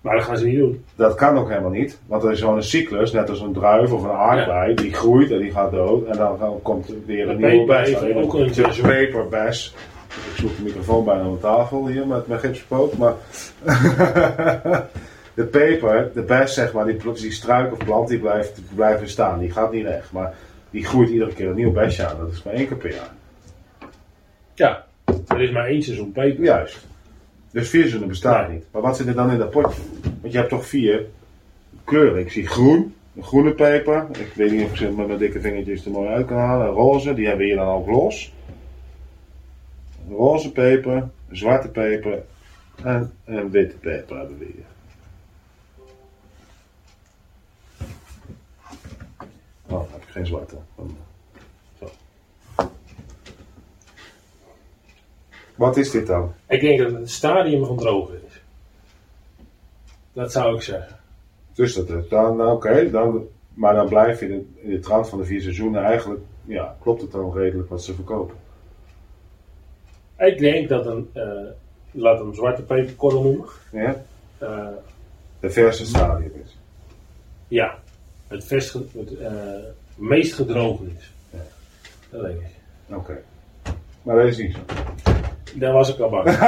Maar 0.00 0.16
dat 0.16 0.24
gaan 0.24 0.36
ze 0.36 0.46
niet 0.46 0.58
doen. 0.58 0.84
Dat 0.96 1.14
kan 1.14 1.38
ook 1.38 1.48
helemaal 1.48 1.70
niet, 1.70 1.98
want 2.06 2.22
er 2.22 2.30
is 2.30 2.40
gewoon 2.40 2.56
een 2.56 2.62
cyclus, 2.62 3.12
net 3.12 3.28
als 3.28 3.40
een 3.40 3.52
druif 3.52 3.92
of 3.92 4.02
een 4.02 4.10
aardbei, 4.10 4.74
die 4.74 4.92
groeit 4.92 5.30
en 5.30 5.38
die 5.38 5.50
gaat 5.50 5.70
dood 5.70 6.06
en 6.06 6.16
dan 6.16 6.60
komt 6.62 6.88
er 6.88 6.94
weer 7.06 7.28
een 7.28 7.40
De 7.40 7.46
nieuwe 7.46 7.66
bes. 7.66 7.94
ook 8.14 8.34
een 8.34 8.52
de 8.52 8.80
peperbes. 8.82 9.74
Ik 10.08 10.36
zoek 10.36 10.56
de 10.56 10.62
microfoon 10.62 11.04
bijna 11.04 11.28
op 11.28 11.40
tafel 11.40 11.86
hier 11.86 12.06
met 12.06 12.26
mijn 12.26 12.40
gipspoot, 12.40 12.96
maar 12.96 13.12
de 15.34 15.44
peper, 15.44 16.10
de 16.14 16.22
bes 16.22 16.54
zeg 16.54 16.72
maar, 16.72 16.84
die, 16.84 17.12
die 17.12 17.32
struik 17.32 17.72
of 17.72 17.78
plant, 17.84 18.08
die 18.08 18.18
blijft, 18.18 18.54
die 18.54 18.64
blijft 18.74 19.10
staan, 19.10 19.38
die 19.38 19.50
gaat 19.50 19.72
niet 19.72 19.84
weg, 19.84 20.12
maar 20.12 20.34
die 20.70 20.84
groeit 20.84 21.08
iedere 21.10 21.32
keer 21.32 21.48
een 21.48 21.54
nieuw 21.56 21.72
besje 21.72 22.06
aan, 22.06 22.18
dat 22.18 22.32
is 22.32 22.42
maar 22.42 22.54
één 22.54 22.66
keer 22.68 22.76
per 22.76 22.94
jaar. 22.94 23.10
Ja, 24.54 24.86
er 25.28 25.40
is 25.40 25.50
maar 25.50 25.66
één 25.66 25.82
seizoen 25.82 26.12
peper. 26.12 26.44
Juist. 26.44 26.86
Dus 27.50 27.68
vier 27.68 27.80
seizoenen 27.80 28.08
bestaat 28.08 28.48
Nee. 28.48 28.56
niet. 28.56 28.66
Maar 28.70 28.82
wat 28.82 28.96
zit 28.96 29.06
er 29.06 29.14
dan 29.14 29.30
in 29.30 29.38
dat 29.38 29.50
potje? 29.50 29.80
Want 30.20 30.32
je 30.32 30.38
hebt 30.38 30.50
toch 30.50 30.66
vier 30.66 31.06
kleuren. 31.84 32.20
Ik 32.20 32.30
zie 32.30 32.46
groen, 32.46 32.94
een 33.16 33.22
groene 33.22 33.52
peper. 33.52 34.06
Ik 34.18 34.32
weet 34.34 34.50
niet 34.50 34.64
of 34.64 34.70
ik 34.70 34.76
ze 34.76 34.90
met 34.90 35.06
mijn 35.06 35.18
dikke 35.18 35.40
vingertjes 35.40 35.84
er 35.84 35.90
mooi 35.90 36.08
uit 36.08 36.26
kan 36.26 36.36
halen. 36.36 36.66
Roze, 36.66 37.14
die 37.14 37.26
hebben 37.26 37.46
we 37.46 37.52
hier 37.52 37.60
dan 37.62 37.74
ook 37.74 37.86
los. 37.88 38.32
Roze 40.08 40.52
peper, 40.52 41.08
zwarte 41.30 41.68
peper 41.68 42.22
en 42.84 43.12
een 43.24 43.50
witte 43.50 43.76
peper 43.76 44.18
hebben 44.18 44.38
we 44.38 44.44
hier. 44.44 44.64
Geen 50.10 50.26
zwarte. 50.26 50.56
Dan- 50.76 50.96
Zo. 51.78 51.88
Wat 55.54 55.76
is 55.76 55.90
dit 55.90 56.06
dan? 56.06 56.32
Ik 56.48 56.60
denk 56.60 56.78
dat 56.78 56.92
het 56.92 57.10
stadium 57.10 57.64
van 57.66 57.76
drogen 57.76 58.14
is. 58.26 58.40
Dat 60.12 60.32
zou 60.32 60.54
ik 60.54 60.62
zeggen. 60.62 60.96
Dus 61.54 61.74
dat 61.74 61.88
is 61.88 62.08
dan, 62.08 62.36
nou, 62.36 62.52
oké, 62.52 62.90
dan, 62.90 63.26
maar 63.54 63.74
dan 63.74 63.88
blijf 63.88 64.20
je 64.20 64.28
in 64.28 64.38
de, 64.54 64.62
in 64.62 64.70
de 64.70 64.78
trant 64.80 65.08
van 65.08 65.18
de 65.18 65.24
vier 65.24 65.40
seizoenen 65.40 65.82
eigenlijk, 65.84 66.20
ja, 66.44 66.76
klopt 66.80 67.00
het 67.02 67.12
dan 67.12 67.32
redelijk 67.32 67.68
wat 67.68 67.82
ze 67.82 67.94
verkopen. 67.94 68.36
Ik 70.18 70.38
denk 70.38 70.68
dat 70.68 70.86
een, 70.86 71.10
eh 71.12 71.50
laat 71.92 72.18
hem 72.18 72.34
zwarte 72.34 72.62
peperkorrel 72.62 73.22
noemen. 73.22 73.48
Ja? 73.72 74.02
Eh, 74.38 74.66
De 75.40 75.50
verse 75.50 75.86
stadium 75.86 76.32
is. 76.44 76.56
ja, 77.48 77.78
het, 78.28 78.48
het 78.50 79.18
eh, 79.18 79.30
meest 80.00 80.34
gedrogen 80.34 80.96
is. 80.98 81.12
Ja. 81.30 81.38
Dat 82.10 82.22
denk 82.22 82.38
ik. 82.40 82.96
Oké. 82.96 83.22
Maar 84.02 84.16
dat 84.16 84.26
is 84.26 84.38
niet 84.38 84.54
zo. 84.54 84.60
Daar 85.54 85.72
was 85.72 85.94
ik 85.94 86.00
al 86.00 86.08
bang. 86.10 86.24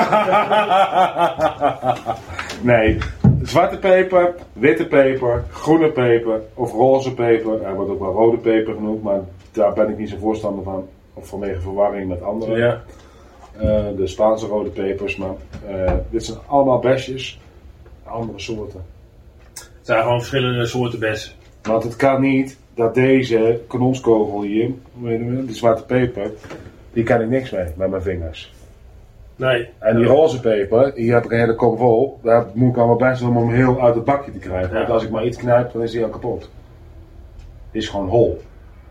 nee, 2.72 2.98
zwarte 3.42 3.78
peper, 3.78 4.34
witte 4.52 4.86
peper, 4.86 5.44
groene 5.50 5.90
peper 5.90 6.40
of 6.54 6.72
roze 6.72 7.14
peper. 7.14 7.62
Er 7.62 7.74
wordt 7.74 7.90
ook 7.90 8.00
wel 8.00 8.12
rode 8.12 8.36
peper 8.36 8.74
genoemd, 8.74 9.02
maar 9.02 9.20
daar 9.52 9.72
ben 9.72 9.88
ik 9.88 9.98
niet 9.98 10.10
zo 10.10 10.16
voorstander 10.18 10.64
van. 10.64 10.88
Of 11.14 11.28
vanwege 11.28 11.60
verwarring 11.60 12.08
met 12.08 12.22
andere. 12.22 12.56
ja. 12.56 12.82
Eh, 13.56 13.86
de 13.96 14.06
Spaanse 14.06 14.46
rode 14.46 14.70
pepers, 14.70 15.16
maar 15.16 15.34
eh, 15.66 15.92
dit 16.10 16.24
zijn 16.24 16.38
allemaal 16.46 16.78
besjes. 16.78 17.40
Andere 18.04 18.38
soorten. 18.38 18.84
Het 19.54 19.70
zijn 19.82 20.02
gewoon 20.02 20.18
verschillende 20.18 20.66
soorten 20.66 20.98
bessen. 20.98 21.32
Want 21.62 21.82
het 21.82 21.96
kan 21.96 22.20
niet 22.20 22.58
dat 22.74 22.94
deze 22.94 23.60
kanonskogel 23.68 24.42
hier, 24.42 24.70
die 25.44 25.54
zwarte 25.54 25.84
peper, 25.84 26.30
die 26.92 27.04
kan 27.04 27.20
ik 27.20 27.28
niks 27.28 27.50
mee 27.50 27.64
met 27.76 27.90
mijn 27.90 28.02
vingers. 28.02 28.52
Nee. 29.36 29.68
En 29.78 29.96
die 29.96 30.06
roze 30.06 30.40
peper, 30.40 30.92
hier 30.94 31.14
heb 31.14 31.24
ik 31.24 31.30
een 31.32 31.38
hele 31.38 31.54
kom 31.54 31.76
vol, 31.76 32.18
daar 32.22 32.46
moet 32.52 32.70
ik 32.70 32.76
allemaal 32.76 32.96
best 32.96 33.20
doen 33.20 33.36
om 33.36 33.48
hem 33.48 33.54
heel 33.56 33.80
uit 33.82 33.94
het 33.94 34.04
bakje 34.04 34.32
te 34.32 34.38
krijgen. 34.38 34.74
Want 34.74 34.90
als 34.90 35.02
ik 35.04 35.10
maar 35.10 35.24
iets 35.24 35.36
knijp, 35.36 35.72
dan 35.72 35.82
is 35.82 35.94
hij 35.94 36.02
al 36.04 36.08
kapot. 36.10 36.50
Die 37.70 37.80
is 37.82 37.88
gewoon 37.88 38.08
hol, 38.08 38.40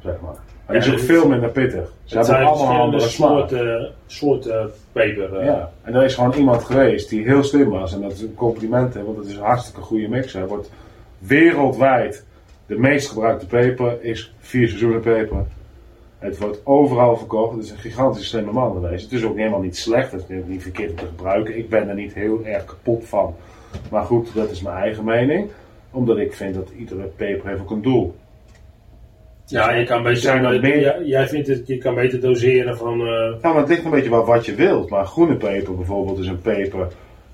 zeg 0.04 0.14
maar. 0.22 0.36
En 0.66 0.80
die 0.80 0.90
Ja, 0.90 0.96
is 0.96 1.02
ook 1.02 1.06
veel 1.08 1.28
minder 1.28 1.50
pittig. 1.50 1.94
Ze 2.04 2.18
Het 2.18 2.28
hebben 2.28 2.48
allemaal 2.48 2.82
andere 2.82 3.04
soorten, 3.08 3.92
soorten 4.06 4.72
peper. 4.92 5.36
eh. 5.38 5.46
Ja, 5.46 5.72
en 5.84 5.96
er 5.96 6.04
is 6.04 6.16
gewoon 6.16 6.34
iemand 6.34 6.64
geweest 6.64 7.10
die 7.10 7.24
heel 7.24 7.44
slim 7.44 7.70
was. 7.70 7.94
En 7.94 8.02
dat 8.02 8.12
is 8.12 8.22
een 8.22 8.36
compliment, 8.36 8.94
hè, 8.94 9.04
want 9.04 9.18
het 9.18 9.26
is 9.28 9.36
een 9.36 9.44
hartstikke 9.44 9.82
goede 9.82 10.08
mix. 10.08 10.34
Hij 10.34 10.48
wordt 10.48 10.70
wereldwijd 11.18 12.26
de 12.72 12.80
meest 12.80 13.09
gebruikte 13.09 13.45
peper 13.45 13.97
is 14.01 14.34
vier 14.39 14.67
seizoenen 14.67 15.01
peper. 15.01 15.45
Het 16.19 16.38
wordt 16.38 16.61
overal 16.63 17.17
verkocht. 17.17 17.55
Het 17.55 17.63
is 17.63 17.72
een 17.72 17.78
gigantisch 17.78 18.28
slimme 18.28 18.51
man 18.51 18.74
geweest. 18.74 19.03
Het 19.03 19.11
is 19.19 19.24
ook 19.26 19.38
helemaal 19.38 19.61
niet 19.61 19.78
slecht. 19.78 20.11
Het 20.11 20.26
is 20.28 20.43
niet 20.45 20.61
verkeerd 20.61 20.89
om 20.89 20.95
te 20.95 21.05
gebruiken. 21.05 21.57
Ik 21.57 21.69
ben 21.69 21.89
er 21.89 21.95
niet 21.95 22.13
heel 22.13 22.45
erg 22.45 22.65
kapot 22.65 23.05
van. 23.05 23.36
Maar 23.89 24.03
goed, 24.03 24.36
dat 24.36 24.51
is 24.51 24.61
mijn 24.61 24.76
eigen 24.76 25.03
mening. 25.03 25.49
Omdat 25.91 26.17
ik 26.17 26.34
vind 26.34 26.55
dat 26.55 26.69
iedere 26.78 27.03
peper 27.03 27.49
heeft 27.49 27.61
ook 27.61 27.72
een 27.72 27.82
doel. 27.82 28.15
Ja, 29.45 29.72
je 29.72 29.86
kan 29.86 30.03
beter, 30.03 30.22
Zijn 30.22 30.61
meer- 30.61 31.05
jij 31.05 31.28
vindt 31.28 31.47
het, 31.47 31.67
je 31.67 31.78
kan 31.78 31.95
beter 31.95 32.19
doseren 32.22 32.78
van. 32.78 32.99
Ja, 32.99 33.38
maar 33.41 33.55
het 33.55 33.67
ligt 33.67 33.86
een 33.86 33.91
beetje 33.91 34.09
wel 34.09 34.26
wat 34.26 34.45
je 34.45 34.55
wilt. 34.55 34.89
Maar 34.89 35.05
groene 35.05 35.36
peper 35.36 35.76
bijvoorbeeld 35.76 36.19
is 36.19 36.28
een 36.28 36.41
peper 36.41 36.88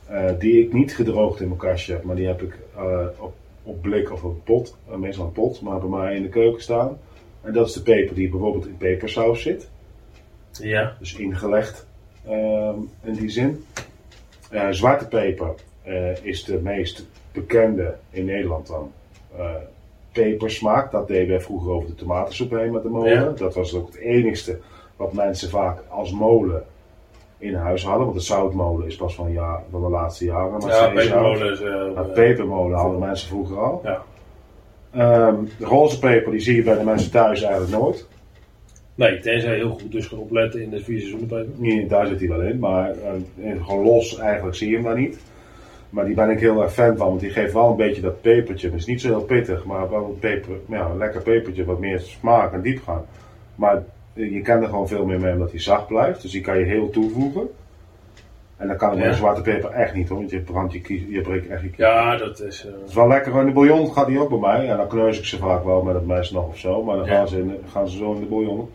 eh, 0.08 0.30
die 0.40 0.62
ik 0.64 0.74
niet 0.74 0.96
gedroogd 0.96 1.40
in 1.42 1.48
mijn 1.48 1.60
kastje 1.60 1.94
heb. 1.94 2.04
Maar 2.04 2.16
die 2.16 2.28
heb 2.28 2.42
ik 2.42 2.58
eh, 2.76 2.84
op, 3.18 3.34
op 3.68 3.82
blik 3.82 4.12
of 4.12 4.24
op 4.24 4.46
pot. 4.46 4.78
eh, 4.90 4.96
meestal 4.96 5.26
een 5.26 5.32
pot, 5.32 5.62
maar 5.62 5.80
bij 5.80 5.90
mij 5.90 6.16
in 6.16 6.22
de 6.22 6.30
keuken 6.30 6.62
staan. 6.62 6.98
En 7.42 7.54
dat 7.54 7.68
is 7.68 7.74
de 7.74 7.82
peper 7.82 8.16
die 8.16 8.30
bijvoorbeeld 8.30 8.68
in 8.68 8.78
pepersaus 8.78 9.42
zit. 9.42 9.70
ja. 10.52 10.96
Dus 11.00 11.16
ingelegd 11.16 11.86
ehm, 12.28 12.76
in 13.04 13.14
die 13.14 13.30
zin. 13.30 13.66
Eh, 14.50 14.68
zwarte 14.70 15.08
peper 15.08 15.54
eh, 15.84 16.24
is 16.26 16.44
de 16.44 16.60
meest 16.62 17.06
bekende 17.32 17.96
in 18.10 18.26
Nederland 18.26 18.68
dan. 18.68 18.92
eh, 19.38 19.52
pepersmaak. 20.12 20.92
Dat 20.92 21.08
deden 21.08 21.28
wij 21.28 21.42
vroeger 21.42 21.72
over 21.72 21.90
de 21.90 21.96
tomatensoep 21.96 22.52
heen 22.52 22.72
met 22.72 22.84
de 22.84 22.90
molen. 22.90 23.12
Ja. 23.12 23.30
Dat 23.30 23.56
was 23.56 23.74
ook 23.74 23.88
het 23.88 23.96
enigste 23.98 24.60
wat 24.96 25.14
mensen 25.14 25.50
vaak 25.50 25.80
als 25.90 26.12
molen 26.12 26.66
in 27.38 27.54
huis 27.56 27.84
hadden. 27.86 28.04
Want 28.06 28.18
de 28.18 28.24
zoutmolen 28.24 28.88
is 28.88 28.96
pas 28.96 29.16
van, 29.16 29.32
jaar, 29.32 29.60
van 29.72 29.82
de 29.82 29.90
laatste 29.90 30.26
jaren. 30.26 30.52
Maar 30.52 30.62
Ja, 30.62 30.68
zeezout. 30.68 30.94
pepermolens. 30.94 31.62
eh, 31.62 31.98
eh, 31.98 32.14
pepermolen 32.14 32.78
hadden 32.78 33.00
mensen 33.00 33.28
vroeger 33.28 33.58
al. 33.58 33.82
Ja. 33.84 34.02
Ehm, 34.92 35.36
de 35.60 35.66
roze 35.66 36.00
peper 36.00 36.32
die 36.32 36.40
zie 36.40 36.56
je 36.56 36.64
bij 36.64 36.78
de 36.78 36.84
mensen 36.84 37.12
thuis 37.12 37.42
eigenlijk 37.42 37.82
nooit. 37.82 38.08
Nee, 38.96 39.20
tenzij 39.20 39.52
je 39.52 39.58
heel 39.58 39.70
goed 39.82 39.92
dus 39.92 40.06
gaat 40.08 40.20
opletten 40.20 40.62
in 40.62 40.70
de 40.70 40.84
vier 40.84 41.00
seizoenen. 41.00 41.54
Nee, 41.58 41.88
daar 41.88 42.08
zit 42.08 42.20
hij 42.20 42.28
wel 42.30 42.42
in, 42.42 42.60
maar 42.60 42.90
eh, 42.90 43.52
gewoon 43.66 43.86
los 43.86 44.18
eigenlijk 44.18 44.56
zie 44.56 44.70
je 44.70 44.76
hem 44.76 44.84
daar 44.84 44.98
niet. 45.00 45.20
Maar 45.90 46.06
die 46.06 46.16
ben 46.16 46.30
ik 46.30 46.40
heel 46.40 46.62
erg 46.62 46.74
fan 46.74 46.98
van, 46.98 47.08
want 47.08 47.20
die 47.20 47.30
geeft 47.30 47.54
wel 47.54 47.70
een 47.70 47.76
beetje 47.76 48.02
dat 48.02 48.22
pepertje. 48.22 48.68
Het 48.68 48.76
is 48.80 48.86
niet 48.86 49.02
zo 49.02 49.08
heel 49.08 49.22
pittig, 49.24 49.66
maar 49.66 49.90
wel 49.90 50.04
een, 50.06 50.20
peper, 50.20 50.56
ja, 50.68 50.86
een 50.90 50.98
lekker 50.98 51.22
pepertje, 51.22 51.66
wat 51.66 51.80
meer 51.80 52.00
smaak 52.00 52.54
en 52.54 52.62
diepgang. 52.62 53.02
Maar 53.56 53.84
je 54.18 54.42
kan 54.42 54.62
er 54.62 54.68
gewoon 54.70 54.88
veel 54.88 55.06
meer 55.06 55.20
mee 55.20 55.34
omdat 55.34 55.52
hij 55.52 55.60
zacht 55.60 55.88
blijft, 55.88 56.22
dus 56.22 56.32
die 56.32 56.42
kan 56.42 56.58
je 56.58 56.66
heel 56.66 56.90
toevoegen. 56.90 57.50
En 58.58 58.68
dan 58.68 58.78
kan 58.78 58.90
ik 58.90 58.96
met 58.96 59.04
Ja. 59.04 59.10
een 59.12 59.18
zwarte 59.18 59.42
peper 59.42 59.70
echt 59.70 59.94
niet 59.94 60.10
hoor, 60.10 60.18
want 60.18 60.30
je 60.30 60.40
brandt 60.40 60.74
je 60.74 60.82
kies, 60.82 61.02
je 61.10 61.22
breekt 61.22 61.48
echt 61.48 61.62
je 61.62 61.68
kies. 61.68 61.78
Ja, 61.78 62.18
dat 62.18 62.40
is... 62.42 62.66
eh, 62.66 62.72
Het 62.80 62.90
is 62.90 62.94
wel 62.96 63.08
lekker, 63.08 63.40
in 63.40 63.46
de 63.46 63.52
bouillon 63.52 63.92
gaat 63.94 64.08
die 64.08 64.20
ook 64.20 64.30
bij 64.30 64.40
mij. 64.40 64.70
En 64.70 64.78
dan 64.78 64.88
kneus 64.88 65.20
ik 65.20 65.26
ze 65.26 65.38
vaak 65.38 65.64
wel 65.64 65.82
met 65.84 65.94
het 65.96 66.08
mes 66.08 66.32
nog 66.32 66.48
of 66.48 66.58
zo. 66.58 66.84
Maar 66.84 66.96
dan 66.98 67.06
Ja. 67.06 67.12
gaan, 67.16 67.28
ze 67.28 67.40
in, 67.40 67.58
gaan 67.72 67.88
ze 67.90 67.98
zo 67.98 68.14
in 68.14 68.20
de 68.20 68.26
bouillon, 68.26 68.70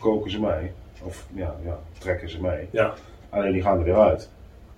koken 0.00 0.30
ze 0.30 0.40
mee. 0.40 0.70
Of 1.02 1.26
ja, 1.34 1.54
ja, 1.64 1.78
trekken 1.98 2.30
ze 2.30 2.40
mee. 2.40 2.66
ja. 2.70 2.92
Alleen 3.30 3.52
die 3.52 3.62
gaan 3.62 3.78
er 3.78 3.84
weer 3.84 3.94
uit. 3.98 4.30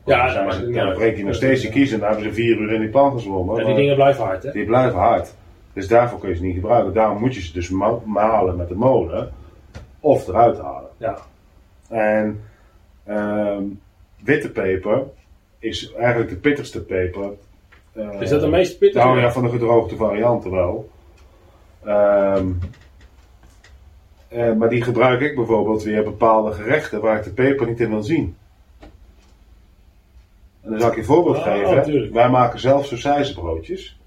Ja, 0.05 0.23
dan, 0.25 0.33
zijn 0.33 0.53
ze, 0.53 0.71
dan 0.71 0.87
uit. 0.89 0.97
breek 0.99 1.17
je 1.17 1.25
nog 1.25 1.35
steeds 1.35 1.61
die 1.61 1.71
kiezen. 1.71 1.99
Dan 2.01 2.09
hebben 2.09 2.27
ze 2.27 2.33
vier 2.33 2.57
uur 2.59 2.73
in 2.73 2.81
die 2.81 2.89
pan 2.91 3.13
gezwommen. 3.13 3.59
En 3.61 3.67
die 3.67 3.75
dingen 3.75 3.95
blijven 3.95 4.25
hard, 4.25 4.43
hè? 4.43 4.51
die 4.53 4.65
blijven 4.65 4.99
hard. 4.99 5.35
Dus 5.73 5.89
daarvoor 5.89 6.19
kun 6.19 6.29
je 6.29 6.35
ze 6.35 6.43
niet 6.43 6.55
gebruiken. 6.55 6.93
Daarom 6.95 7.19
moet 7.21 7.35
je 7.35 7.41
ze 7.41 7.53
dus 7.53 7.69
ma- 7.71 7.99
malen 8.05 8.57
met 8.57 8.69
de 8.69 8.75
molen. 8.75 9.31
Of 10.01 10.29
eruit 10.29 10.59
halen. 10.59 10.91
Ja. 10.97 11.19
En 11.89 12.45
ehm, 13.05 13.65
witte 14.23 14.51
peper 14.51 15.05
is 15.59 15.93
eigenlijk 15.93 16.31
de 16.31 16.37
pittigste 16.37 16.85
peper. 16.85 17.31
Is 18.19 18.31
dat 18.31 18.41
de 18.41 18.49
meest 18.49 18.79
pittige? 18.79 19.07
Nou 19.07 19.21
ja, 19.21 19.33
van 19.33 19.43
de 19.43 19.51
gedroogde 19.51 19.97
varianten 19.97 20.51
wel. 20.51 20.91
Ehm, 21.85 22.49
eh, 24.29 24.53
maar 24.53 24.69
die 24.69 24.83
gebruik 24.83 25.21
ik 25.21 25.35
bijvoorbeeld 25.35 25.83
weer 25.83 26.05
bepaalde 26.05 26.53
gerechten 26.53 27.01
waar 27.01 27.17
ik 27.17 27.25
de 27.25 27.33
peper 27.33 27.67
niet 27.67 27.81
in 27.81 27.91
wil 27.91 28.03
zien. 28.03 28.37
En 30.63 30.71
dan 30.71 30.81
zal 30.81 30.89
ik 30.89 30.95
je 30.95 31.01
een 31.01 31.07
voorbeeld 31.07 31.37
Oh, 31.37 31.43
geven. 31.43 32.13
Wij 32.13 32.29
maken 32.29 32.61
zelf 32.61 32.87
sausijzenbroodjes. 32.87 34.00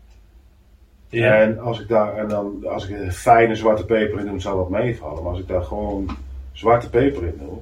Ja. 1.13 1.39
En 1.41 1.59
als 1.59 1.79
ik 1.79 1.87
daar 1.87 2.17
en 2.17 2.27
dan, 2.27 2.65
als 2.67 2.87
ik 2.89 2.99
een 2.99 3.11
fijne 3.11 3.55
zwarte 3.55 3.85
peper 3.85 4.19
in 4.19 4.25
doe, 4.25 4.39
zal 4.41 4.57
dat 4.57 4.69
meevallen. 4.69 5.23
Maar 5.23 5.31
als 5.31 5.39
ik 5.41 5.47
daar 5.47 5.63
gewoon 5.63 6.09
zwarte 6.51 6.89
peper 6.89 7.23
in 7.25 7.37
doe, 7.39 7.57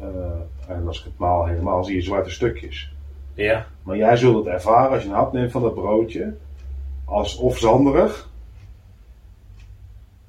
eh, 0.00 0.74
en 0.76 0.86
als 0.86 0.98
ik 0.98 1.04
het 1.04 1.18
maal 1.18 1.46
helemaal, 1.46 1.84
zie 1.84 1.94
je 1.94 2.02
zwarte 2.02 2.30
stukjes. 2.30 2.92
ja. 3.34 3.66
Maar 3.82 3.96
jij 3.96 4.16
zult 4.16 4.36
het 4.44 4.54
ervaren 4.54 4.90
als 4.90 5.02
je 5.02 5.08
een 5.08 5.14
hap 5.14 5.32
neemt 5.32 5.50
van 5.50 5.62
dat 5.62 5.74
broodje, 5.74 6.34
als 7.04 7.36
of 7.36 7.58
zanderig, 7.58 8.28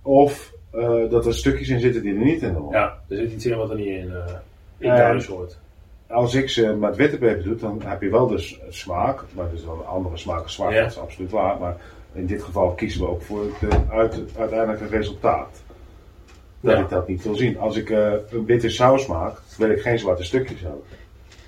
of 0.02 0.54
eh, 0.72 1.10
dat 1.10 1.26
er 1.26 1.34
stukjes 1.34 1.70
in 1.70 1.80
zitten 1.80 2.02
die 2.02 2.14
er 2.16 2.24
niet 2.26 2.42
in 2.42 2.54
horen. 2.54 2.80
Ja, 2.80 2.98
er 3.10 3.16
zit 3.18 3.32
iets 3.32 3.46
in 3.46 3.58
wat 3.58 3.70
er 3.70 3.76
niet 3.76 3.88
in, 3.88 4.12
eh 4.12 4.34
in 4.78 5.24
hoort. 5.28 5.58
Als 6.08 6.34
ik 6.34 6.50
ze 6.50 6.74
met 6.76 6.96
witte 6.96 7.18
peper 7.18 7.44
doe, 7.44 7.56
dan 7.56 7.82
heb 7.86 8.02
je 8.02 8.10
wel 8.10 8.28
de 8.28 8.38
s- 8.38 8.60
smaak, 8.70 9.24
maar 9.34 9.46
het 9.46 9.54
is 9.54 9.66
dan 9.66 9.80
een 9.80 9.86
andere 9.86 10.18
smaak 10.18 10.44
als 10.44 10.54
zwart, 10.54 10.74
Ja. 10.74 10.82
dat 10.82 10.92
is 10.92 10.98
absoluut 11.00 11.32
waar. 11.32 11.60
Maar 11.60 11.78
in 12.14 12.26
dit 12.26 12.44
geval 12.44 12.72
kiezen 12.72 13.02
we 13.02 13.08
ook 13.08 13.22
voor 13.22 13.42
het, 13.44 13.70
eh, 13.72 13.98
uit, 13.98 14.22
uiteindelijke 14.38 14.88
resultaat. 14.88 15.64
Dat 16.60 16.74
Ja. 16.76 16.80
ik 16.80 16.90
dat 16.90 17.08
niet 17.08 17.24
wil 17.24 17.36
zien. 17.36 17.60
Als 17.60 17.76
ik 17.78 17.90
eh, 17.90 18.12
een 18.32 18.46
witte 18.46 18.70
saus 18.70 19.06
maak, 19.08 19.42
wil 19.58 19.70
ik 19.70 19.82
geen 19.82 20.00
zwarte 20.00 20.24
stukjes 20.24 20.62
hebben. 20.62 20.82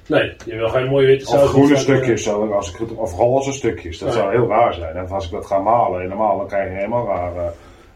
Nee, 0.08 0.34
je 0.46 0.56
wil 0.56 0.70
geen 0.70 0.88
mooie 0.88 1.08
witte 1.08 1.26
saus. 1.26 1.44
Of 1.44 1.50
groene 1.50 1.70
met 1.70 1.78
zwarte- 1.80 2.02
stukjes, 2.04 2.24
zo, 2.24 2.52
als 2.52 2.74
ik, 2.80 2.98
of 3.00 3.16
roze 3.16 3.52
stukjes. 3.52 3.98
Dat 4.00 4.10
Nee. 4.10 4.18
zou 4.18 4.32
heel 4.32 4.48
raar 4.48 4.74
zijn. 4.74 4.96
En 4.96 5.08
als 5.10 5.26
ik 5.26 5.32
dat 5.32 5.46
ga 5.46 5.60
malen, 5.60 6.02
en 6.02 6.10
normaal 6.10 6.38
dan 6.38 6.48
krijg 6.48 6.70
je 6.70 6.76
helemaal 6.76 7.06
rare 7.06 7.52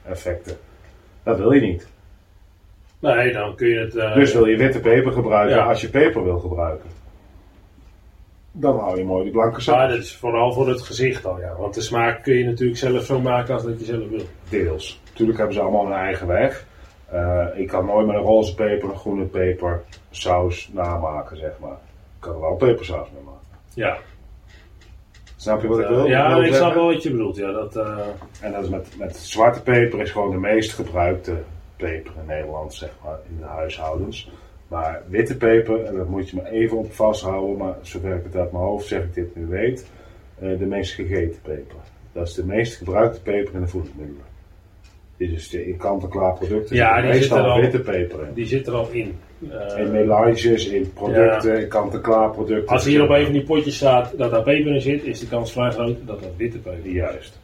effecten. 0.06 0.58
Dat 1.24 1.38
wil 1.38 1.52
je 1.52 1.62
niet. 1.62 1.88
Nee, 3.00 3.34
dan 3.34 3.56
kun 3.56 3.68
je 3.68 3.80
het... 3.80 3.96
eh, 3.96 4.14
Dus 4.16 4.34
wil 4.34 4.46
je 4.46 4.58
witte 4.58 4.80
peper 4.80 5.12
gebruiken 5.12 5.58
Ja. 5.58 5.66
als 5.66 5.82
je 5.82 5.90
peper 5.90 6.24
wil 6.24 6.40
gebruiken. 6.40 6.90
Dan 8.60 8.80
hou 8.80 8.98
je 8.98 9.04
mooi 9.04 9.24
die 9.24 9.32
blanke 9.32 9.52
Maar 9.52 9.62
saus. 9.62 9.90
dat 9.92 10.00
is 10.00 10.16
vooral 10.16 10.54
voor 10.54 10.68
het 10.70 10.82
gezicht 10.82 11.26
al, 11.26 11.40
ja. 11.40 11.56
Want 11.58 11.74
de 11.74 11.82
smaak 11.82 12.24
kun 12.24 12.34
je 12.36 12.46
natuurlijk 12.46 12.78
zelf 12.78 13.06
zo 13.06 13.20
maken 13.20 13.54
als 13.54 13.64
dat 13.64 13.80
je 13.80 13.86
zelf 13.86 14.10
wil. 14.10 14.24
Deels. 14.50 15.02
Natuurlijk 15.10 15.38
hebben 15.38 15.56
ze 15.56 15.62
allemaal 15.62 15.86
hun 15.86 15.96
eigen 15.98 16.28
weg. 16.28 16.66
Eh, 17.10 17.46
ik 17.56 17.68
kan 17.68 17.86
nooit 17.86 18.08
met 18.08 18.16
een 18.16 18.22
roze 18.22 18.56
peper, 18.56 18.90
een 18.90 18.98
groene 18.98 19.26
peper, 19.26 19.84
saus 20.10 20.70
namaken, 20.74 21.38
zeg 21.38 21.52
maar. 21.60 21.78
Ik 22.16 22.20
kan 22.20 22.34
er 22.34 22.40
wel 22.42 22.56
pepersaus 22.56 23.08
mee 23.14 23.24
maken. 23.24 23.48
Ja, 23.74 23.98
Snap 25.36 25.62
je 25.62 25.68
wat 25.68 25.80
ik 25.80 25.88
wil? 25.88 26.06
ja 26.06 26.44
ik 26.44 26.54
snap 26.54 26.74
wel 26.74 26.86
wat 26.86 27.04
je 27.04 27.12
bedoelt. 27.12 27.36
Ja, 27.36 27.52
dat, 27.52 27.76
eh, 27.76 27.98
En 28.42 28.52
dat 28.52 28.64
is 28.64 28.70
met, 28.70 28.88
met 28.98 29.18
zwarte 29.18 29.62
peper 29.62 30.02
is 30.02 30.12
gewoon 30.12 30.32
de 30.32 30.38
meest 30.38 30.74
gebruikte 30.74 31.34
peper 31.76 32.12
in 32.20 32.26
Nederland, 32.26 32.74
zeg 32.74 32.90
maar, 33.04 33.20
in 33.30 33.38
de 33.40 33.46
huishoudens. 33.46 34.30
Maar 34.68 35.02
witte 35.08 35.38
peper, 35.38 35.84
en 35.84 35.96
dat 35.96 36.08
moet 36.10 36.30
je 36.30 36.36
me 36.36 36.50
even 36.50 36.78
op 36.78 36.94
vasthouden, 36.94 37.58
maar 37.58 37.76
zover 37.82 38.16
ik 38.16 38.24
het 38.24 38.36
uit 38.36 38.52
mijn 38.52 38.64
hoofd 38.64 38.88
zeg 38.88 39.04
ik 39.04 39.14
dit 39.14 39.36
nu 39.36 39.46
weet, 39.46 39.86
eh, 40.40 40.58
de 40.60 40.66
meest 40.66 40.94
gegeten 40.94 41.42
peper. 41.42 41.76
Dat 42.12 42.28
is 42.28 42.34
de 42.34 42.46
meest 42.46 42.76
gebruikte 42.76 43.22
peper 43.22 43.54
in 43.54 43.62
de 43.62 43.68
voedingsmiddelen. 43.68 44.22
Dit 45.18 45.32
is 45.32 45.50
de 45.50 45.68
in 45.68 45.78
kant-en-klaar 45.78 46.34
producten. 46.34 46.76
Ja, 46.76 46.94
zit 46.94 47.04
die 47.04 47.12
zit 47.12 47.20
meestal 47.22 47.38
er 47.46 47.52
al- 47.52 47.62
witte 47.62 47.80
peper 47.80 48.28
in. 48.28 48.34
die 48.34 48.46
zit 48.46 48.68
er 48.68 48.74
al 48.74 48.90
in. 48.92 49.16
Eh, 49.52 49.78
In 49.78 49.92
melanges, 49.92 50.68
in 50.68 50.94
producten, 50.94 51.62
in 51.62 51.68
kant-en-klaar 51.68 52.32
producten. 52.32 52.68
als 52.74 52.86
hier 52.86 53.04
op 53.04 53.10
een 53.10 53.24
van 53.24 53.34
die 53.34 53.44
potjes 53.44 53.76
staat 53.76 54.18
dat 54.18 54.32
daar 54.32 54.44
peper 54.44 54.74
in 54.74 54.82
zit, 54.82 55.04
is 55.04 55.20
de 55.20 55.28
kans 55.28 55.52
vrij 55.52 55.72
groot 55.72 55.98
dat 56.06 56.22
dat 56.22 56.36
witte 56.38 56.58
peper 56.58 56.86
is. 56.86 56.92
Juist. 56.94 57.40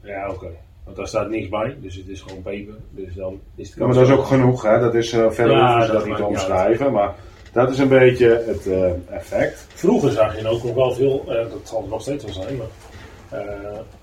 Ja, 0.00 0.30
oké. 0.30 0.46
Want 0.84 0.96
daar 0.96 1.08
staat 1.08 1.28
niks 1.28 1.48
bij, 1.48 1.76
dus 1.80 1.96
het 1.96 2.08
is 2.08 2.20
gewoon 2.20 2.42
peper. 2.42 2.74
Dus 2.90 3.14
dan 3.14 3.40
is 3.54 3.70
de 3.70 3.80
Ja, 3.80 3.86
maar 3.86 3.94
dat 3.94 4.06
is 4.06 4.12
ook 4.12 4.24
genoeg, 4.24 4.62
hè? 4.62 4.80
Dat 4.80 4.94
is, 4.94 5.12
eh, 5.12 5.30
verder 5.30 5.56
Ja, 5.56 5.66
hoeven 5.66 5.86
ze 5.86 5.92
dat 5.92 6.00
dat 6.00 6.08
niet 6.08 6.18
niet 6.18 6.26
omschrijven, 6.26 6.92
maar 6.92 7.14
dat 7.52 7.70
is 7.70 7.78
een 7.78 7.88
beetje 7.88 8.44
het 8.46 8.66
eh, 8.66 8.90
effect. 9.16 9.66
Vroeger 9.74 10.10
zag 10.10 10.40
je 10.40 10.48
ook 10.48 10.62
nog 10.62 10.74
wel 10.74 10.92
veel, 10.92 11.24
eh, 11.28 11.34
dat 11.34 11.60
zal 11.62 11.82
er 11.82 11.88
nog 11.88 12.02
steeds 12.02 12.24
wel 12.24 12.32
zijn, 12.32 12.56
maar 12.56 12.66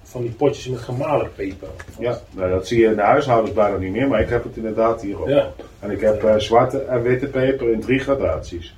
van 0.04 0.22
die 0.22 0.32
potjes 0.32 0.68
met 0.68 0.80
gemalen 0.80 1.32
peper. 1.36 1.68
Ja, 2.00 2.20
nou, 2.32 2.50
dat 2.50 2.68
zie 2.68 2.80
je 2.80 2.88
in 2.88 2.96
de 2.96 3.02
huishoudens 3.02 3.54
bijna 3.54 3.78
niet 3.78 3.92
meer, 3.92 4.08
maar 4.08 4.22
ik 4.22 4.30
heb 4.30 4.44
het 4.44 4.56
inderdaad 4.56 5.02
hier 5.02 5.22
ook. 5.22 5.28
Ja. 5.28 5.50
En 5.80 5.92
ik 5.92 6.02
heb 6.02 6.34
zwarte 6.38 6.82
en 6.82 7.02
witte 7.02 7.28
peper 7.28 7.72
in 7.72 7.80
drie 7.80 8.00
gradaties. 8.00 8.76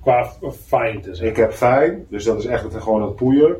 Qua 0.00 0.32
fijnte, 0.66 1.14
zeg 1.14 1.28
Ik 1.28 1.36
heb 1.36 1.52
fijn, 1.52 2.06
dus 2.08 2.24
dat 2.24 2.38
is 2.38 2.46
echt 2.46 2.62
het, 2.62 2.82
gewoon 2.82 3.02
het 3.02 3.16
poeier. 3.16 3.56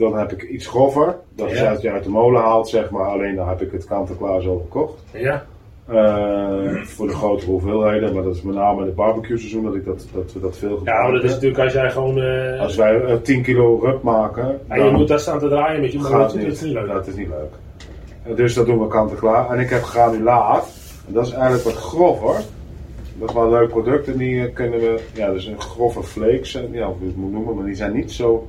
Dan 0.00 0.18
heb 0.18 0.32
ik 0.32 0.42
iets 0.42 0.66
grover, 0.66 1.16
dat 1.34 1.50
is 1.50 1.58
Ja. 1.60 1.68
uit 1.68 1.80
je 1.82 1.90
uit 1.90 2.04
de 2.04 2.10
molen 2.10 2.40
haalt, 2.42 2.68
zeg 2.68 2.90
maar. 2.90 3.06
Alleen 3.06 3.36
dan 3.36 3.48
heb 3.48 3.60
ik 3.62 3.72
het 3.72 3.84
kant-en-klaar 3.84 4.40
zo 4.40 4.56
gekocht. 4.58 4.94
Ja, 5.12 5.44
Eh, 5.86 6.74
voor 6.82 7.06
de 7.06 7.12
grotere 7.12 7.50
hoeveelheden, 7.50 8.14
maar 8.14 8.22
dat 8.22 8.34
is 8.34 8.42
met 8.42 8.54
name 8.54 8.84
het 8.84 8.94
barbecue 8.94 9.38
seizoen 9.38 9.64
dat, 9.64 9.74
ik 9.74 9.84
dat, 9.84 10.06
dat 10.14 10.32
we 10.32 10.40
dat 10.40 10.56
veel 10.56 10.70
ja 10.70 10.76
gebruiken. 10.76 11.04
maar 11.12 11.20
dat 11.20 11.24
is 11.30 11.34
natuurlijk 11.34 11.62
als 11.62 11.72
jij 11.72 11.90
gewoon... 11.90 12.20
eh, 12.20 12.60
Als 12.60 12.76
wij 12.76 13.00
eh, 13.02 13.14
10 13.22 13.42
kilo 13.42 13.78
rub 13.82 14.02
maken, 14.02 14.60
en 14.68 14.84
je 14.84 14.90
moet 14.90 15.08
daar 15.08 15.20
staan 15.20 15.38
te 15.38 15.48
draaien 15.48 15.80
met 15.80 15.92
je 15.92 15.98
niet. 15.98 16.08
dat 16.10 16.34
is 16.34 16.60
niet 16.62 16.72
leuk. 16.72 16.86
Dat 16.86 17.06
is 17.06 17.14
niet 17.14 17.28
leuk. 17.28 17.52
En 18.22 18.34
Dus 18.34 18.54
dat 18.54 18.66
doen 18.66 18.80
we 18.80 18.86
kant-en-klaar. 18.86 19.50
En 19.50 19.58
ik 19.58 19.70
heb 19.70 19.82
granulaat. 19.82 20.68
En 21.06 21.12
dat 21.12 21.26
is 21.26 21.32
eigenlijk 21.32 21.64
wat 21.64 21.74
grover. 21.74 22.34
Dat 23.18 23.28
is 23.28 23.34
wel 23.34 23.44
een 23.44 23.50
leuk 23.50 23.68
product. 23.68 24.08
En 24.08 24.16
die 24.16 24.46
eh, 24.46 24.54
kunnen 24.54 24.78
we... 24.80 25.00
Ja, 25.14 25.26
dat 25.26 25.36
is 25.36 25.46
een 25.46 25.60
grove 25.60 26.02
flakes. 26.02 26.54
eh, 26.54 26.62
Ja, 26.72 26.88
of 26.88 26.92
hoe 26.94 27.00
je 27.02 27.06
het 27.06 27.16
moet 27.16 27.32
noemen. 27.32 27.54
Maar 27.54 27.64
die 27.64 27.74
zijn 27.74 27.92
niet 27.92 28.12
zo 28.12 28.46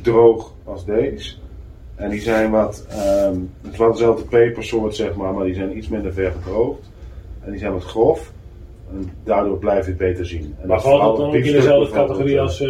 droog 0.00 0.52
als 0.64 0.84
deze. 0.84 1.34
En 1.96 2.10
die 2.10 2.20
zijn 2.20 2.50
wat... 2.50 2.86
ehm, 2.90 3.34
het 3.62 3.72
is 3.72 3.78
wel 3.78 3.90
dezelfde 3.92 4.24
pepersoort, 4.24 4.94
zeg 4.94 5.14
maar. 5.14 5.34
Maar 5.34 5.44
die 5.44 5.54
zijn 5.54 5.76
iets 5.76 5.88
minder 5.88 6.12
ver 6.12 6.32
gedroogd. 6.32 6.90
En 7.44 7.50
die 7.50 7.60
zijn 7.60 7.72
wat 7.72 7.84
grof. 7.84 8.32
En 8.92 9.10
daardoor 9.24 9.58
blijft 9.58 9.86
het 9.86 9.96
beter 9.96 10.26
zien. 10.26 10.54
En 10.60 10.68
Maar 10.68 10.80
valt 10.80 11.00
dat 11.02 11.16
dan 11.16 11.26
ook 11.26 11.34
in 11.34 11.42
dezelfde 11.52 11.92
categorie 11.94 12.34
eh, 12.36 12.42
als 12.42 12.60
eh, 12.60 12.68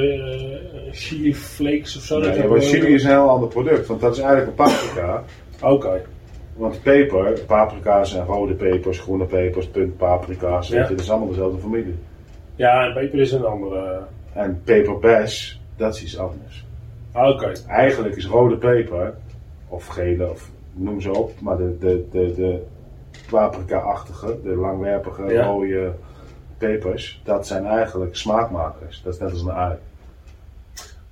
chili 0.93 1.35
flakes 1.35 1.97
of 1.97 2.03
zo? 2.03 2.19
Nee, 2.19 2.37
Dat 2.41 2.49
maar 2.49 2.61
je- 2.61 2.67
chili 2.67 2.95
is 2.95 3.03
een 3.05 3.11
heel 3.11 3.29
ander 3.29 3.49
product. 3.49 3.87
Want 3.87 4.01
dat 4.01 4.17
is 4.17 4.23
eigenlijk 4.23 4.49
een 4.59 4.65
paprika. 4.65 5.25
Oké. 5.63 6.03
Want 6.57 6.83
peper, 6.83 7.41
paprika's 7.47 8.15
en 8.15 8.25
rode 8.25 8.55
pepers, 8.55 8.99
groene 8.99 9.25
pepers, 9.25 9.67
puntpaprika's, 9.67 10.69
Ja. 10.69 10.83
je, 10.83 10.89
dat 10.89 11.01
is 11.01 11.11
allemaal 11.11 11.29
dezelfde 11.29 11.59
familie. 11.61 11.95
Ja, 12.57 12.87
en 12.87 12.93
peper 12.93 13.19
is 13.21 13.33
een 13.33 13.45
andere... 13.45 14.01
En 14.33 14.61
peperbes, 14.65 15.61
dat 15.77 15.95
is 15.95 16.03
iets 16.03 16.19
anders. 16.19 16.65
Ah, 17.13 17.29
Oké. 17.29 17.53
Eigenlijk 17.69 18.17
is 18.17 18.27
rode 18.27 18.57
peper, 18.57 19.15
of 19.69 19.87
gele, 19.87 20.31
of 20.31 20.51
noem 20.73 21.01
ze 21.01 21.13
op, 21.19 21.33
maar 21.41 21.57
de, 21.57 21.77
de, 21.79 22.07
de, 22.11 22.35
de 22.35 22.63
paprika-achtige, 23.31 24.39
de 24.43 24.55
langwerpige 24.57 25.25
Ja. 25.25 25.45
rode 25.47 25.93
pepers, 26.59 27.21
dat 27.25 27.47
zijn 27.47 27.67
eigenlijk 27.67 28.17
smaakmakers. 28.17 29.03
Dat 29.05 29.15
is 29.15 29.21
net 29.21 29.31
als 29.31 29.43
een 29.43 29.53
ui. 29.53 29.77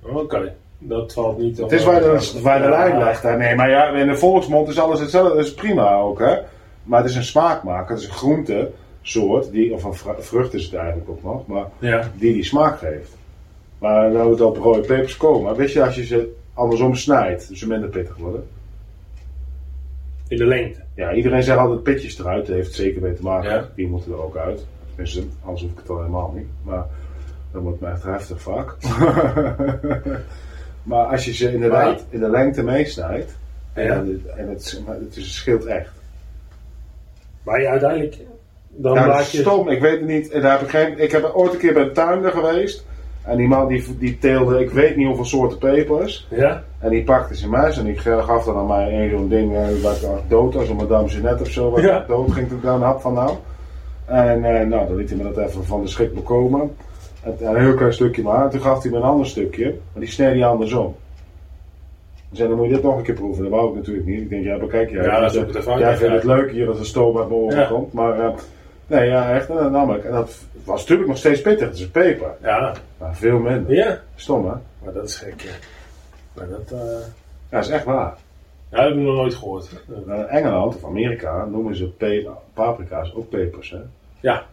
Oké. 0.01 0.55
Dat 0.81 1.13
valt 1.13 1.37
niet... 1.37 1.57
Het 1.57 1.71
is 1.71 1.83
waar 1.83 1.99
de, 2.01 2.39
waar 2.41 2.61
de 2.61 2.69
lijn 2.69 2.97
legt. 2.97 3.23
hè. 3.23 3.37
Nee, 3.37 3.55
maar 3.55 3.69
ja, 3.69 3.87
in 3.89 4.07
de 4.07 4.15
volksmond 4.15 4.67
is 4.67 4.79
alles 4.79 4.99
hetzelfde. 4.99 5.35
Dat 5.35 5.45
is 5.45 5.53
prima 5.53 5.95
ook, 5.95 6.19
hè. 6.19 6.37
Maar 6.83 7.01
het 7.01 7.09
is 7.09 7.15
een 7.15 7.23
smaakmaker. 7.23 7.89
Het 7.95 7.99
is 8.03 8.07
een 8.07 8.13
groentesoort, 8.13 9.51
die, 9.51 9.73
of 9.73 9.83
een 9.83 9.93
vru- 9.93 10.21
vrucht 10.21 10.53
is 10.53 10.63
het 10.65 10.73
eigenlijk 10.73 11.09
ook 11.09 11.23
nog, 11.23 11.47
maar 11.47 11.65
Ja. 11.79 12.09
die 12.15 12.33
die 12.33 12.43
smaak 12.43 12.77
geeft. 12.77 13.17
Maar 13.79 14.11
nou 14.11 14.25
we 14.25 14.31
het 14.31 14.41
op 14.41 14.57
rode 14.57 14.79
pepers 14.81 15.17
komen, 15.17 15.55
wist 15.55 15.73
je 15.73 15.83
als 15.85 15.95
je 15.95 16.05
ze 16.05 16.35
andersom 16.53 16.95
snijdt, 16.95 17.49
ze 17.53 17.67
minder 17.67 17.89
pittig 17.89 18.15
worden? 18.17 18.47
In 20.27 20.37
de 20.37 20.45
lengte. 20.45 20.79
Ja, 20.95 21.13
iedereen 21.13 21.43
zegt 21.43 21.57
altijd 21.57 21.83
pitjes 21.83 22.19
eruit, 22.19 22.45
dat 22.45 22.55
heeft 22.55 22.73
zeker 22.73 23.01
mee 23.01 23.13
te 23.13 23.23
maken. 23.23 23.49
Ja. 23.51 23.69
Die 23.75 23.87
moeten 23.87 24.11
er 24.11 24.23
ook 24.23 24.37
uit. 24.37 24.65
Tenminste, 24.89 25.23
anders 25.43 25.61
hoef 25.61 25.71
ik 25.71 25.77
het 25.77 25.89
al 25.89 25.97
helemaal 25.97 26.33
niet. 26.35 26.47
Maar 26.63 26.85
dat 27.51 27.61
wordt 27.61 27.79
me 27.81 27.87
echt 27.87 28.03
heftig 28.03 28.41
vaak. 28.41 28.75
maar 30.89 31.05
als 31.05 31.25
je 31.25 31.33
ze 31.33 31.53
inderdaad 31.53 32.05
in 32.09 32.19
de 32.19 32.29
lengte 32.29 32.63
meesnijdt, 32.63 33.37
en, 33.73 33.87
het, 34.07 34.25
en 34.35 34.49
het, 34.49 34.81
het, 34.85 35.15
is- 35.15 35.23
het 35.23 35.33
scheelt 35.33 35.65
echt. 35.65 35.91
Maar 37.43 37.61
ja, 37.61 37.69
uiteindelijk... 37.69 38.17
Dan 38.69 38.93
Ja, 38.93 38.99
dat 39.05 39.09
laat 39.15 39.31
je... 39.31 39.37
stom, 39.41 39.69
ik 39.69 39.81
weet 39.81 39.99
het 39.99 40.07
niet. 40.07 40.29
En 40.29 40.41
daar 40.41 40.51
heb 40.51 40.61
ik, 40.61 40.69
geen, 40.69 40.99
ik 40.99 41.11
heb 41.11 41.31
ooit 41.33 41.53
een 41.53 41.59
keer 41.59 41.73
bij 41.73 41.83
een 41.83 41.93
tuinder 41.93 42.31
geweest. 42.31 42.85
En 43.29 43.37
die 43.37 43.47
man 43.47 43.67
die, 43.67 43.97
die 43.99 44.17
teelde, 44.17 44.59
ik 44.59 44.69
weet 44.71 44.95
niet 44.95 45.05
hoeveel 45.07 45.25
soorten 45.25 45.57
pepers. 45.57 46.27
Ja? 46.29 46.63
En 46.79 46.89
die 46.89 47.03
pakte 47.03 47.35
zijn 47.35 47.51
mes 47.51 47.77
en 47.77 47.85
die 47.85 47.97
gaf 47.97 48.45
dan 48.45 48.55
aan 48.57 48.67
mij 48.67 49.03
een 49.03 49.09
zo'n 49.09 49.29
ding 49.29 49.55
eh, 49.55 49.61
waar 49.83 49.95
ik 49.95 50.03
als 50.03 50.19
dood 50.27 50.53
was, 50.53 50.69
een 50.69 50.75
madame 50.75 51.07
Jeannette 51.07 51.43
of 51.43 51.49
zo, 51.49 51.69
waar 51.71 51.83
Ja. 51.83 52.01
ik 52.01 52.07
dood 52.07 52.31
ging 52.31 52.47
toen 52.47 52.57
ik 52.57 52.63
daar 52.63 52.75
een 52.75 52.81
hap 52.81 53.01
van 53.01 53.13
nam. 53.13 53.37
En 54.05 54.43
eh, 54.43 54.67
nou, 54.67 54.87
dan 54.87 54.95
liet 54.95 55.09
hij 55.09 55.17
me 55.17 55.23
dat 55.31 55.37
even 55.47 55.65
van 55.65 55.81
de 55.81 55.87
schrik 55.87 56.13
bekomen. 56.13 56.71
En, 57.23 57.35
en 57.39 57.55
een 57.55 57.61
heel 57.61 57.73
klein 57.73 57.93
stukje 57.93 58.21
maar. 58.23 58.43
En 58.43 58.49
toen 58.49 58.61
gaf 58.61 58.81
hij 58.81 58.91
me 58.91 58.97
een 58.97 59.03
ander 59.03 59.25
stukje, 59.25 59.65
maar 59.65 60.01
die 60.03 60.11
snee 60.11 60.27
hij 60.39 60.45
andersom. 60.45 60.95
Hij 62.29 62.37
zei, 62.37 62.49
dan 62.49 62.57
moet 62.57 62.67
je 62.67 62.73
dit 62.73 62.83
nog 62.83 62.97
een 62.97 63.03
keer 63.03 63.15
proeven. 63.15 63.43
Dat 63.43 63.51
wou 63.51 63.69
ik 63.69 63.75
natuurlijk 63.75 64.05
niet. 64.05 64.21
Ik 64.21 64.29
denk, 64.29 64.43
ja, 64.43 64.57
bekijk 64.57 64.89
jij. 64.91 65.03
Ja, 65.03 65.19
dat 65.19 65.31
is 65.33 65.39
ook 65.39 65.47
het 65.47 65.55
ervaring. 65.55 65.85
Jij 65.85 65.97
vindt 65.97 66.13
het 66.13 66.23
leuk 66.23 66.51
hier 66.51 66.65
dat 66.65 66.79
er 66.79 66.85
stoom 66.85 67.17
uit 67.17 67.29
mijn 67.29 67.39
oren 67.41 67.57
Ja. 67.59 67.65
komt. 67.67 67.93
Maar 67.93 68.19
eh, 68.19 68.29
nee, 68.89 69.07
ja, 69.09 69.33
echt. 69.33 69.49
En 69.49 69.55
dat 69.55 69.71
nam 69.71 69.93
ik. 69.93 70.03
En 70.03 70.11
dat 70.11 70.37
was 70.63 70.79
natuurlijk 70.79 71.07
nog 71.09 71.17
steeds 71.17 71.41
pittig. 71.41 71.67
Het 71.67 71.77
is 71.79 71.87
peper. 71.89 72.31
Ja. 72.41 72.73
Maar 72.97 73.15
veel 73.15 73.39
minder. 73.39 73.75
Ja. 73.75 73.99
Stom, 74.15 74.45
hè? 74.45 74.53
Maar 74.83 74.93
dat 74.93 75.03
is 75.07 75.15
gek, 75.17 75.41
ja. 75.41 75.51
Maar 76.33 76.47
dat... 76.49 76.71
eh 76.71 76.79
Ja, 77.49 77.57
dat 77.57 77.63
is 77.65 77.69
echt 77.69 77.83
waar. 77.85 78.17
Ja, 78.71 78.75
dat 78.77 78.85
heb 78.85 78.93
ik 78.93 78.99
nog 78.99 79.15
nooit 79.15 79.33
gehoord. 79.35 79.69
In 80.05 80.11
Engeland 80.11 80.75
of 80.75 80.85
Amerika 80.85 81.45
noemen 81.45 81.75
ze 81.75 81.85
pe- 81.87 82.29
paprika's 82.53 83.13
ook 83.15 83.29
pepers. 83.29 83.69
Hè? 83.71 83.77
Ja, 84.19 84.45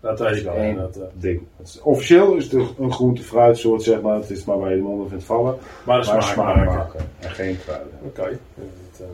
dat 0.00 0.18
weet 0.20 0.36
ik 0.36 0.44
wel. 0.44 0.56
Eén 0.56 0.76
Dat, 0.76 0.96
eh, 0.96 1.02
ding. 1.12 1.42
Is- 1.62 1.80
officieel 1.82 2.34
is 2.34 2.44
het 2.52 2.78
een 2.78 2.92
groente 2.92 3.22
fruitsoort, 3.22 3.82
zeg 3.82 4.00
maar. 4.00 4.14
Het 4.16 4.30
is 4.30 4.44
maar 4.44 4.58
waar 4.58 4.70
je 4.70 4.76
de 4.76 4.82
mond 4.82 5.08
vindt 5.08 5.24
vallen. 5.24 5.54
maar 5.84 6.00
de 6.00 6.10
Maar 6.12 6.22
smaak, 6.22 6.34
smaak 6.34 6.56
maken. 6.56 6.74
maken. 6.74 7.00
En 7.18 7.30
geen 7.30 7.58
kruiden. 7.64 7.92
Oké. 8.02 8.22
Eh, 8.22 9.04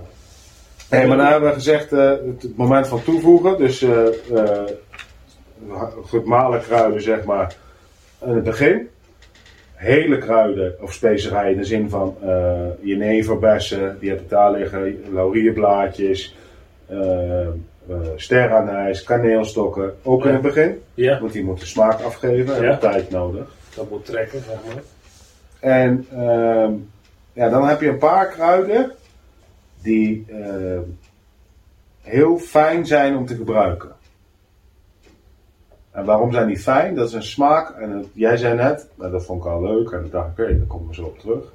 Hey, 0.88 1.06
maar 1.06 1.16
dan 1.16 1.26
hebben 1.26 1.48
we 1.48 1.54
gezegd 1.54 1.92
eh, 1.92 2.10
het 2.10 2.56
moment 2.56 2.88
van 2.88 3.02
toevoegen. 3.02 3.58
Dus 3.58 3.82
eh, 3.82 4.04
gemalen 6.06 6.60
kruiden, 6.60 7.02
zeg 7.02 7.24
maar, 7.24 7.56
in 8.24 8.34
het 8.34 8.44
begin. 8.44 8.88
Hele 9.74 10.18
kruiden 10.18 10.74
of 10.80 10.92
specerijen 10.92 11.52
in 11.52 11.58
de 11.58 11.64
zin 11.64 11.88
van 11.90 12.16
eh 12.22 12.54
jeneverbessen, 12.80 13.96
die 14.00 14.10
heb 14.10 14.20
ik 14.20 14.28
daar 14.28 14.52
liggen, 14.52 15.04
laurierblaadjes, 15.12 16.36
sterrenijs, 18.16 19.02
kaneelstokken, 19.02 19.94
ook 20.02 20.24
in 20.24 20.32
het 20.32 20.42
begin. 20.42 20.82
ja, 20.94 21.20
Want 21.20 21.32
die 21.32 21.44
moet 21.44 21.60
de 21.60 21.66
smaak 21.66 22.00
afgeven 22.00 22.56
en 22.56 22.62
Ja. 22.62 22.76
tijd 22.76 23.10
nodig. 23.10 23.54
dat 23.76 23.90
moet 23.90 24.04
trekken, 24.04 24.40
zeg 24.48 24.56
maar. 24.74 24.82
En 25.60 26.06
ehm, 26.12 26.72
ja, 27.32 27.48
dan 27.48 27.68
heb 27.68 27.80
je 27.80 27.88
een 27.88 27.98
paar 27.98 28.26
kruiden 28.28 28.92
die 29.86 30.24
ehm, 30.28 30.80
heel 32.02 32.38
fijn 32.38 32.86
zijn 32.86 33.16
om 33.16 33.26
te 33.26 33.34
gebruiken. 33.34 33.90
En 35.90 36.04
waarom 36.04 36.32
zijn 36.32 36.46
die 36.46 36.58
fijn? 36.58 36.94
Dat 36.94 37.08
is 37.08 37.14
een 37.14 37.22
smaak. 37.22 37.70
En 37.70 37.90
het- 37.90 38.06
jij 38.12 38.36
zei 38.36 38.54
net, 38.56 38.88
nou, 38.94 39.10
dat 39.12 39.24
vond 39.24 39.44
ik 39.44 39.50
al 39.50 39.62
leuk. 39.62 39.90
En 39.90 40.04
ik 40.04 40.10
dacht, 40.10 40.28
oké, 40.30 40.56
daar 40.58 40.66
komen 40.66 40.88
we 40.88 40.94
zo 40.94 41.02
op 41.04 41.18
terug. 41.18 41.52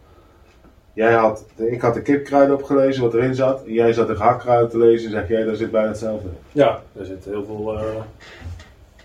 Jij 0.93 1.13
had, 1.13 1.45
ik 1.55 1.81
had 1.81 1.93
de 1.93 2.01
kipkruiden 2.01 2.55
opgelezen 2.55 3.03
wat 3.03 3.13
erin 3.13 3.35
zat. 3.35 3.63
En 3.65 3.73
jij 3.73 3.93
zat 3.93 4.07
de 4.07 4.15
gehakruiden 4.15 4.69
te 4.69 4.77
lezen 4.77 5.05
en 5.05 5.11
zeg 5.11 5.27
jij, 5.27 5.43
daar 5.43 5.55
zit 5.55 5.71
bijna 5.71 5.87
hetzelfde 5.87 6.27
in. 6.27 6.35
Ja, 6.51 6.79
er 6.97 7.05
zitten 7.05 7.31
heel 7.31 7.45
veel 7.45 7.77
eh, 7.77 7.83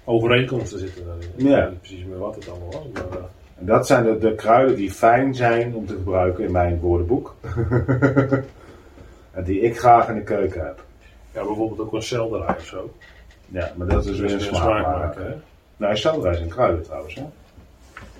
overeenkomsten 0.04 0.78
zitten 0.78 1.04
daarin. 1.04 1.28
Ik 1.36 1.46
Ja. 1.46 1.60
weet 1.60 1.70
niet 1.70 1.80
precies 1.80 2.04
meer 2.04 2.18
wat 2.18 2.34
het 2.34 2.48
allemaal 2.50 2.70
was. 2.72 2.86
Maar, 2.92 3.18
eh, 3.18 3.24
En 3.58 3.66
dat 3.66 3.86
zijn 3.86 4.04
de, 4.04 4.18
de 4.18 4.34
kruiden 4.34 4.76
die 4.76 4.90
fijn 4.90 5.34
zijn 5.34 5.74
om 5.74 5.86
te 5.86 5.94
gebruiken 5.94 6.44
in 6.44 6.52
mijn 6.52 6.78
woordenboek. 6.80 7.34
die 9.44 9.60
ik 9.60 9.78
graag 9.78 10.08
in 10.08 10.14
de 10.14 10.22
keuken 10.22 10.64
heb. 10.66 10.84
ja, 11.32 11.44
bijvoorbeeld 11.44 11.80
ook 11.80 11.92
een 11.92 12.02
selderij 12.02 12.56
of 12.56 12.64
zo. 12.66 12.94
Ja, 13.46 13.72
maar 13.76 13.86
dat 13.86 14.06
is 14.06 14.18
weer 14.18 14.32
een 14.32 14.38
Dus 14.38 14.46
smaak 14.46 14.86
maken. 14.86 15.26
hè. 15.26 15.34
Nou, 15.76 15.96
selderij 15.96 16.34
zijn 16.36 16.48
kruiden 16.48 16.82
trouwens, 16.82 17.14
hè? 17.14 17.20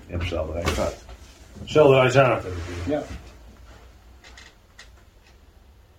Je 0.05 0.13
hebt 0.13 0.23
selderij 0.23 0.63
en 0.63 0.73
kruid. 0.73 1.05
Selderij 1.65 2.09
zaten 2.09 2.51
natuurlijk. 2.51 2.87
Ja. 2.87 3.15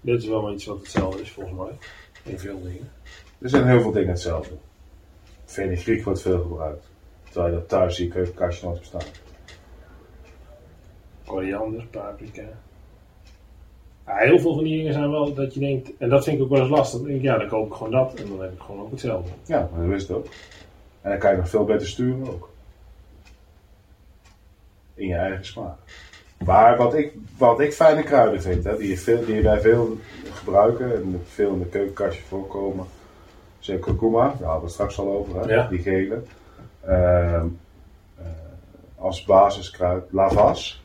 Dit 0.01 0.23
is 0.23 0.29
wel 0.29 0.53
iets 0.53 0.65
wat 0.67 0.79
hetzelfde 0.79 1.23
is 1.23 1.31
volgens 1.31 1.57
mij. 1.59 1.79
In 2.23 2.39
veel 2.39 2.63
dingen. 2.63 2.91
Er 3.39 3.49
zijn 3.49 3.67
heel 3.67 3.81
veel 3.81 3.93
dingen 3.93 4.09
hetzelfde. 4.09 4.55
Fenugreek 5.45 6.05
wordt 6.05 6.23
veel 6.23 6.41
gebruikt. 6.41 6.87
Terwijl 7.31 7.53
je 7.53 7.59
dat 7.59 7.69
thuis 7.69 7.97
zie, 7.97 8.13
je 8.15 8.33
kastje 8.33 8.67
nooit 8.67 8.79
bestaan. 8.79 9.03
Koriander, 11.25 11.87
paprika. 11.87 12.43
Ja, 14.09 14.17
heel 14.17 14.39
veel 14.39 14.55
van 14.55 14.65
die 14.65 14.77
dingen 14.77 14.93
zijn 14.93 15.11
wel 15.11 15.35
dat 15.35 15.55
je 15.55 15.61
denkt, 15.61 15.91
en 15.99 16.09
dat 16.09 16.25
vind 16.25 16.37
ik 16.37 16.43
ook 16.43 16.49
wel 16.51 16.61
eens 16.61 16.71
lastig. 16.71 16.99
Dan 16.99 17.09
denk 17.09 17.19
ik, 17.21 17.25
ja, 17.25 17.39
dan 17.39 17.49
koop 17.49 17.67
ik 17.67 17.73
gewoon 17.75 17.93
dat 17.93 18.15
en 18.15 18.29
dan 18.29 18.41
heb 18.41 18.53
ik 18.53 18.61
gewoon 18.61 18.81
ook 18.81 18.91
hetzelfde. 18.91 19.31
Ja, 19.45 19.69
maar 19.73 19.81
dat 19.81 19.89
wist 19.89 20.09
het 20.09 20.17
ook. 20.17 20.27
En 21.01 21.11
dan 21.11 21.19
kan 21.19 21.31
je 21.31 21.37
nog 21.37 21.49
veel 21.49 21.65
beter 21.65 21.87
sturen 21.87 22.29
ook. 22.29 22.51
In 24.95 25.07
je 25.07 25.15
eigen 25.15 25.45
smaak. 25.45 25.77
Maar 26.45 26.77
wat 26.77 26.95
ik, 26.95 27.13
wat 27.39 27.61
ik 27.61 27.73
fijne 27.73 28.03
kruiden 28.03 28.43
vind, 28.43 28.65
hè, 28.65 28.77
die, 28.77 28.89
je 28.89 28.97
veel, 28.99 29.25
die 29.25 29.43
wij 29.43 29.61
veel 29.61 29.97
gebruiken 30.33 30.95
en 30.95 31.23
veel 31.27 31.53
in 31.53 31.59
de 31.59 31.67
keukenkastje 31.67 32.23
voorkomen, 32.23 32.87
zijn 33.59 33.81
kurkuma, 33.81 34.23
daar 34.23 34.31
hadden 34.31 34.55
we 34.59 34.65
het 34.65 34.73
straks 34.73 34.99
al 34.99 35.09
over, 35.13 35.41
hè, 35.41 35.55
Ja. 35.55 35.67
die 35.69 35.79
gele. 35.79 36.23
Ehm, 36.85 37.47
eh, 38.19 38.25
als 38.97 39.25
basiskruid, 39.25 40.05
lavas. 40.11 40.83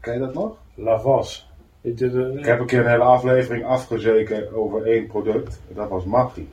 Ken 0.00 0.12
je 0.14 0.18
dat 0.20 0.34
nog? 0.34 0.56
Lavas. 0.74 1.50
Eh, 1.82 2.36
Ik 2.36 2.44
heb 2.44 2.60
een 2.60 2.66
keer 2.66 2.78
een 2.80 2.90
hele 2.90 3.02
aflevering 3.02 3.64
afgezeken 3.66 4.54
over 4.56 4.86
één 4.86 5.06
product. 5.06 5.60
Dat 5.68 5.88
was 5.88 6.04
Maggi. 6.04 6.48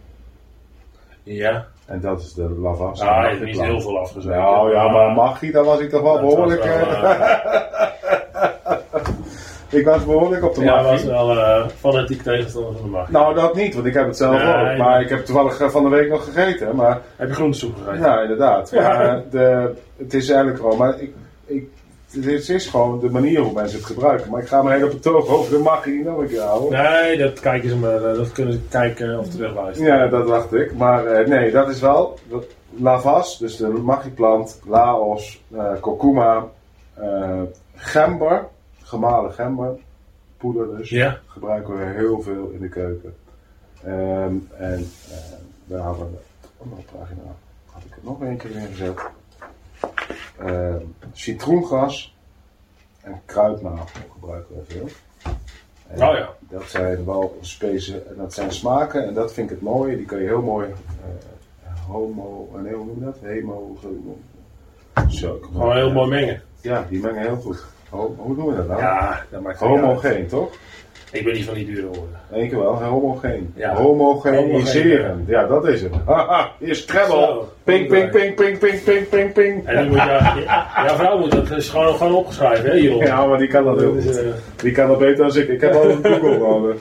Ja, 1.24 1.66
En 1.86 2.00
dat 2.02 2.20
is 2.20 2.34
de 2.34 2.50
lavas. 2.50 3.02
ah, 3.02 3.22
de 3.24 3.30
hebt 3.30 3.44
niet 3.44 3.62
heel 3.62 3.82
veel 3.82 4.00
afgezeten. 4.00 4.38
Nou 4.38 4.72
ja, 4.74 4.90
maar 4.92 5.12
Maggi, 5.12 5.52
daar 5.52 5.64
was 5.64 5.80
ik 5.80 5.90
toch 5.90 6.02
wel 6.02 6.12
Dat 6.14 6.22
behoorlijk... 6.22 6.64
wel, 6.64 6.74
eh, 6.74 7.20
ik 9.80 9.86
was 9.86 10.06
behoorlijk 10.06 10.44
op 10.44 10.56
de 10.56 10.64
Ja, 10.64 10.76
Maggi. 10.82 10.90
was 10.92 11.04
wel 11.04 11.38
eh 11.40 11.68
fanatiek 11.68 12.22
tegenstander 12.22 12.74
van 12.74 12.84
de 12.84 12.90
macht. 12.90 13.12
Nou, 13.12 13.36
dat 13.36 13.56
niet, 13.56 13.74
want 13.74 13.86
ik 13.86 13.94
heb 13.94 14.06
het 14.06 14.18
zelf 14.18 14.44
Nee, 14.44 14.54
ook. 14.56 14.64
nee. 14.66 14.78
Maar 14.78 15.02
ik 15.02 15.10
heb 15.10 15.26
toevallig 15.26 15.60
eh, 15.62 15.70
van 15.70 15.84
de 15.84 15.90
week 15.90 16.10
nog 16.10 16.24
gegeten. 16.24 16.76
Maar 16.76 17.02
Heb 17.16 17.28
je 17.28 17.34
groentesoep 17.34 17.76
gegeten? 17.78 18.00
ja, 18.06 18.22
inderdaad. 18.22 18.70
Ja. 18.70 18.82
Maar, 18.82 19.16
eh, 19.18 19.22
de, 19.32 19.74
het 19.98 20.14
is 20.14 20.30
eigenlijk 20.30 20.60
gewoon... 20.60 20.78
Maar 20.78 21.00
ik, 21.02 21.14
ik, 21.46 21.68
het 22.12 22.50
is 22.50 22.68
gewoon 22.68 23.00
de 23.00 23.10
manier 23.10 23.40
hoe 23.42 23.54
mensen 23.54 23.78
het 23.78 23.88
gebruiken. 23.88 24.32
Maar 24.32 24.42
ik 24.42 24.48
ga 24.48 24.62
mijn 24.62 24.80
hele 24.80 24.90
betoog 24.94 25.28
over 25.28 25.52
de 25.52 25.64
Maggi 25.64 25.92
niet 25.92 26.06
nog 26.06 26.18
een 26.20 26.28
keer 26.28 26.42
houden. 26.42 26.84
Nee, 26.84 27.18
dat 27.18 27.40
kijken 27.40 27.70
ze 27.70 27.76
maar, 27.78 28.04
eh, 28.04 28.16
dat 28.16 28.32
kunnen 28.32 28.54
ze 28.54 28.60
kijken 28.70 29.20
of 29.20 29.30
terugluisteren. 29.30 29.96
Ja, 29.98 30.08
dat 30.08 30.28
dacht 30.28 30.54
ik. 30.54 30.74
Maar 30.78 31.06
eh, 31.06 31.28
nee, 31.28 31.52
dat 31.52 31.70
is 31.70 31.80
wel 31.80 32.20
dat- 32.30 32.46
lavas, 32.70 33.38
dus 33.38 33.58
de 33.58 33.68
maggi-plant, 33.68 34.60
laos, 34.68 35.42
eh 35.56 35.72
kurkuma, 35.82 36.46
eh, 36.94 37.42
gember, 37.76 38.46
gemalen 38.84 39.34
gember, 39.34 39.78
poeder 40.38 40.78
dus, 40.78 40.90
Ja. 40.90 41.20
gebruiken 41.28 41.78
we 41.78 41.86
heel 41.86 42.22
veel 42.22 42.50
in 42.54 42.60
de 42.62 42.70
keuken. 42.70 43.16
Ehm, 43.84 44.34
en 44.58 44.92
daar 45.66 45.80
hadden 45.82 46.12
we, 46.12 46.18
op 46.58 46.68
pagina 47.00 47.22
had 47.66 47.82
ik 47.86 47.92
er 47.92 48.00
nog 48.04 48.22
een 48.22 48.38
keer 48.38 48.56
in 48.56 48.76
gezet. 50.40 50.52
Ehm, 50.52 50.84
citroengras 51.12 52.16
en 53.02 53.22
kruidnagel 53.26 54.02
gebruiken 54.14 54.56
we 54.56 54.62
veel. 54.74 54.88
En 55.88 56.08
Oh 56.10 56.16
ja. 56.18 56.30
Dat 56.40 56.64
zijn 56.70 57.06
wel 57.06 57.38
specie, 57.42 58.04
dat 58.18 58.34
zijn 58.34 58.52
smaken 58.52 59.08
en 59.08 59.14
dat 59.14 59.34
vind 59.34 59.50
ik 59.50 59.56
het 59.56 59.66
mooie. 59.66 59.96
Die 59.98 60.06
kun 60.06 60.20
je 60.20 60.26
heel 60.28 60.42
mooi 60.42 60.68
eh, 60.70 61.86
homo, 61.88 62.50
en 62.56 62.74
hoe 62.74 62.86
noem 62.86 63.00
je 63.00 63.06
dat? 63.06 63.18
Hemo, 63.22 63.78
zo. 65.10 65.36
ik- 65.36 65.44
Gewoon 65.44 65.76
heel 65.76 65.92
mooi 65.92 66.10
mengen. 66.10 66.42
Ja, 66.62 66.86
die 66.90 67.00
mengen 67.02 67.22
heel 67.22 67.36
goed. 67.36 67.64
Ho- 67.90 68.16
hoe 68.18 68.36
doen 68.36 68.46
we 68.46 68.56
dat 68.56 68.68
nou? 68.68 68.80
Ja, 68.82 69.24
dat 69.32 69.42
maakt. 69.42 69.60
Homogeen, 69.60 70.28
toch? 70.28 70.52
Ik 71.12 71.24
ben 71.24 71.34
niet 71.34 71.46
van 71.46 71.54
die 71.54 71.66
dure 71.66 71.86
woorden. 71.86 72.20
Eén 72.32 72.50
keer 72.50 72.60
wel, 72.60 72.84
homogeen. 72.84 73.54
Ja. 73.56 73.76
Homogeniseren. 73.76 75.24
Ja, 75.28 75.46
dat 75.48 75.68
is 75.68 75.82
het. 75.82 75.92
Haha, 76.06 76.52
hier 76.60 76.70
is 76.70 76.86
treble. 76.86 77.40
Ping, 77.64 77.88
ping, 77.88 78.12
ping, 78.12 78.36
ping, 78.36 78.58
ping, 78.60 78.84
ping, 78.84 79.10
ping, 79.10 79.34
ping. 79.34 79.68
En 79.68 79.78
die 79.82 79.90
moet 79.90 79.98
je, 80.04 80.44
jouw 80.86 80.96
vrouw 80.96 81.18
moet 81.20 81.32
dat 81.32 81.52
is 81.52 81.70
gewoon, 81.70 81.96
gewoon 81.96 82.14
opgeschreven, 82.16 82.70
hè, 82.70 82.78
hierop. 82.78 83.02
Ja, 83.02 83.26
maar 83.26 83.38
die 83.38 83.48
kan 83.48 83.64
dat 83.64 83.80
heel 83.80 83.94
is, 83.94 84.06
goed. 84.06 84.18
eh, 84.18 84.24
Die 84.56 84.72
kan 84.72 84.88
dat 84.88 84.98
beter 85.00 85.18
dan 85.28 85.36
ik. 85.42 85.48
Ik 85.50 85.62
heb 85.62 85.74
al 85.74 85.90
een 85.90 86.04
Google 86.06 86.34
gehouden. 86.40 86.78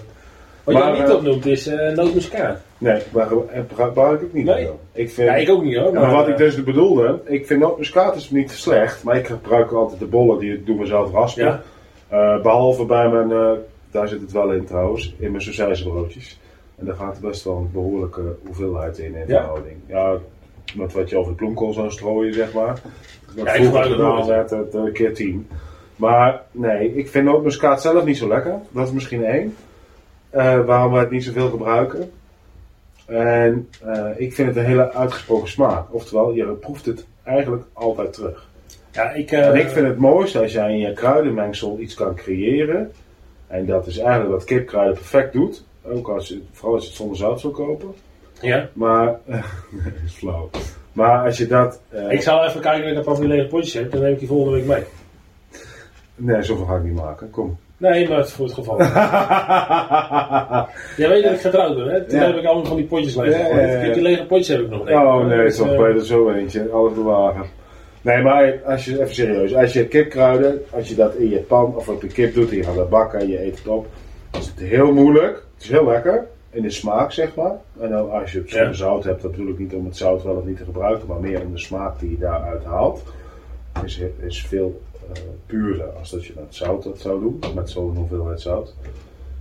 wat 0.64 0.74
Maar, 0.74 0.97
je 0.97 1.03
niet 1.03 1.11
opnoemt 1.12 1.47
is 1.47 1.66
eh 1.66 1.95
nootmuskaat. 1.97 2.61
Nee, 2.79 3.03
maar 3.12 3.26
gebruik 3.74 4.20
ik 4.20 4.33
niet. 4.33 4.45
Nee? 4.45 4.68
Ik 4.93 5.11
vind, 5.11 5.29
Ja, 5.29 5.35
ik 5.35 5.51
ook 5.51 5.62
niet 5.62 5.76
hoor. 5.76 5.93
Maar 5.93 6.11
wat 6.12 6.29
ik 6.29 6.37
dus 6.37 6.64
bedoelde, 6.64 7.20
ik 7.24 7.47
vind 7.47 7.61
nootmuskaat 7.61 8.16
is 8.16 8.31
niet 8.31 8.51
slecht, 8.51 9.03
maar 9.05 9.16
ik 9.16 9.26
gebruik 9.26 9.72
altijd 9.72 9.99
de 10.01 10.07
bollen 10.07 10.39
die 10.39 10.53
ik 10.55 10.66
doe 10.66 10.76
mezelf 10.79 11.12
raspen. 11.12 11.45
Ja. 11.45 11.62
Eh, 12.09 12.43
behalve 12.43 12.85
bij 12.85 13.09
mijn, 13.09 13.33
daar 13.91 14.09
zit 14.09 14.20
het 14.20 14.32
wel 14.32 14.53
in 14.53 14.64
trouwens, 14.64 15.14
in 15.18 15.30
mijn 15.30 15.43
sausijzenbroodjes. 15.43 16.41
En 16.76 16.86
daar 16.86 16.95
gaat 16.95 17.20
best 17.20 17.45
wel 17.45 17.57
een 17.57 17.70
behoorlijke 17.72 18.36
hoeveelheid 18.47 18.99
in 18.99 19.14
in 19.14 19.24
Ja. 19.26 19.39
verhouding. 19.41 19.76
Ja, 19.86 20.16
met 20.74 20.93
wat 20.93 21.11
je 21.11 21.16
over 21.16 21.30
de 21.32 21.36
bloemkool 21.36 21.72
zou 21.72 21.91
strooien, 21.91 22.34
zeg 22.34 22.53
maar. 22.53 22.80
Wat 23.36 23.47
Ja, 23.47 23.55
vroeger 23.55 23.80
het 23.80 23.91
gedaan 23.91 24.26
werd, 24.26 24.51
het 24.51 24.74
een 24.74 24.93
keer 24.93 25.14
tien. 25.14 25.49
Maar 25.97 26.43
nee, 26.51 26.95
ik 26.95 27.09
vind 27.09 27.24
nootmuskaat 27.24 27.82
zelf 27.82 28.05
niet 28.05 28.16
zo 28.16 28.28
lekker. 28.28 28.55
Dat 28.70 28.86
is 28.86 28.93
misschien 28.93 29.24
één. 29.24 29.55
Eh, 30.30 30.64
waarom 30.64 30.93
we 30.93 30.99
het 30.99 31.11
niet 31.11 31.24
zoveel 31.24 31.51
gebruiken. 31.51 32.11
En 33.07 33.68
eh, 33.84 34.07
ik 34.16 34.34
vind 34.34 34.49
het 34.49 34.57
een 34.57 34.64
hele 34.64 34.93
uitgesproken 34.93 35.49
smaak. 35.49 35.95
Oftewel, 35.95 36.34
je 36.34 36.45
proeft 36.45 36.86
het 36.86 37.07
eigenlijk 37.24 37.64
altijd 37.72 38.12
terug. 38.12 38.47
Ja, 38.93 39.11
ik, 39.11 39.30
eh, 39.32 39.47
En 39.49 39.55
ik 39.55 39.68
vind 39.68 39.86
het 39.86 39.99
mooiste 39.99 40.41
als 40.41 40.53
jij 40.53 40.70
in 40.70 40.78
je 40.78 40.93
kruidenmengsel 40.93 41.78
iets 41.78 41.95
kan 41.95 42.14
creëren. 42.14 42.93
En 43.49 43.66
dat 43.66 43.86
is 43.86 43.99
eigenlijk 43.99 44.30
wat 44.30 44.44
kipkruiden 44.44 44.94
perfect 44.94 45.32
doet. 45.32 45.64
Ook 45.82 46.09
als 46.09 46.28
je, 46.28 46.42
vooral 46.53 46.74
als 46.74 46.82
je 46.82 46.88
het 46.88 46.99
zonder 46.99 47.16
zout 47.16 47.42
wil 47.42 47.51
kopen. 47.51 47.88
ja. 48.40 48.68
Maar, 48.72 49.07
dat 49.84 49.92
is 50.05 50.12
flauw. 50.12 50.51
Maar 50.92 51.24
als 51.24 51.38
je 51.38 51.46
dat... 51.46 51.80
eh, 51.88 52.11
ik 52.11 52.22
zal 52.22 52.44
even 52.44 52.61
kijken 52.61 52.84
of 52.84 52.90
ik 52.90 52.96
een 52.96 53.05
paar 53.18 53.22
lege 53.24 53.46
potjes 53.49 53.74
heb. 53.74 53.90
Dan 53.92 54.01
neem 54.01 54.12
ik 54.12 54.18
die 54.18 54.28
volgende 54.28 54.57
week 54.59 54.66
mee. 54.66 54.82
Nee, 56.14 56.42
zoveel 56.42 56.64
ga 56.66 56.76
ik 56.76 56.82
niet 56.82 56.94
maken. 56.94 57.30
Kom. 57.30 57.59
Nee, 57.76 58.09
maar 58.09 58.18
het 58.18 58.30
voor 58.32 58.44
het 58.44 58.55
geval. 58.55 58.78
Jij 60.96 61.09
weet 61.09 61.22
dat 61.22 61.32
ik 61.32 61.40
getrouwd 61.40 61.74
ben, 61.76 61.86
hè? 61.86 62.05
Toen 62.05 62.18
Ja. 62.18 62.26
heb 62.26 62.36
ik 62.36 62.44
allemaal 62.44 62.64
van 62.64 62.76
die 62.76 62.86
potjes 62.86 63.14
leeg. 63.16 63.32
Ja, 63.32 63.38
ja, 63.46 63.61
ja. 63.61 63.76
Ik 63.78 63.84
heb 63.84 63.94
Die 63.94 64.03
lege 64.03 64.24
potjes 64.26 64.49
heb 64.49 64.61
ik 64.61 64.70
nog. 64.70 64.90
Oh 64.90 65.26
nee, 65.26 65.53
toch 65.53 65.72
eh, 65.72 65.78
beter 65.78 66.07
zo 66.07 66.30
eentje. 66.30 66.70
Alles 66.70 66.92
bewagen. 66.92 67.42
Nee, 68.03 68.22
maar 68.22 68.61
als 68.64 68.84
je, 68.84 69.01
even 69.01 69.14
serieus. 69.14 69.55
Als 69.55 69.72
je 69.72 69.86
kipkruiden, 69.88 70.62
als 70.70 70.88
je 70.88 70.94
dat 70.94 71.14
in 71.14 71.28
je 71.30 71.38
pan 71.38 71.76
of 71.76 71.88
op 71.88 72.03
je 72.03 72.09
kip 72.09 72.34
doet 72.34 72.51
en 72.51 72.57
je 72.57 72.62
gaat 72.62 72.74
dat 72.74 72.88
bakken 72.90 73.20
en 73.20 73.28
je 73.28 73.44
eet 73.44 73.59
het 73.59 73.68
op. 73.68 73.86
is 74.38 74.46
het 74.46 74.59
heel 74.59 74.92
moeilijk. 74.92 75.42
Het 75.55 75.62
is 75.62 75.68
heel 75.68 75.86
lekker. 75.86 76.26
In 76.51 76.62
de 76.62 76.70
smaak, 76.70 77.12
zeg 77.12 77.34
maar. 77.34 77.57
En 77.80 77.90
dan 77.90 78.11
als 78.11 78.32
je 78.32 78.38
het 78.38 78.51
Ja. 78.51 78.72
zout 78.72 79.05
hebt, 79.05 79.22
dat 79.22 79.30
bedoel 79.30 79.49
ik 79.49 79.59
niet 79.59 79.74
om 79.74 79.84
het 79.84 79.96
zout 79.96 80.22
wel 80.22 80.34
of 80.34 80.44
niet 80.44 80.57
te 80.57 80.64
gebruiken, 80.64 81.09
maar 81.09 81.20
meer 81.20 81.40
om 81.40 81.53
de 81.53 81.59
smaak 81.59 82.01
die 82.01 82.11
je 82.11 82.18
daaruit 82.18 82.64
haalt. 82.64 83.03
Is, 83.84 84.01
is 84.26 84.46
veel 84.46 84.80
puurder 85.46 85.86
als 85.99 86.11
dat 86.11 86.24
je 86.24 86.32
met 86.36 86.55
zout 86.55 86.82
dat 86.82 86.99
zou 86.99 87.20
doen. 87.20 87.55
Met 87.55 87.70
zo'n 87.70 87.96
hoeveelheid 87.96 88.40
zout. 88.40 88.74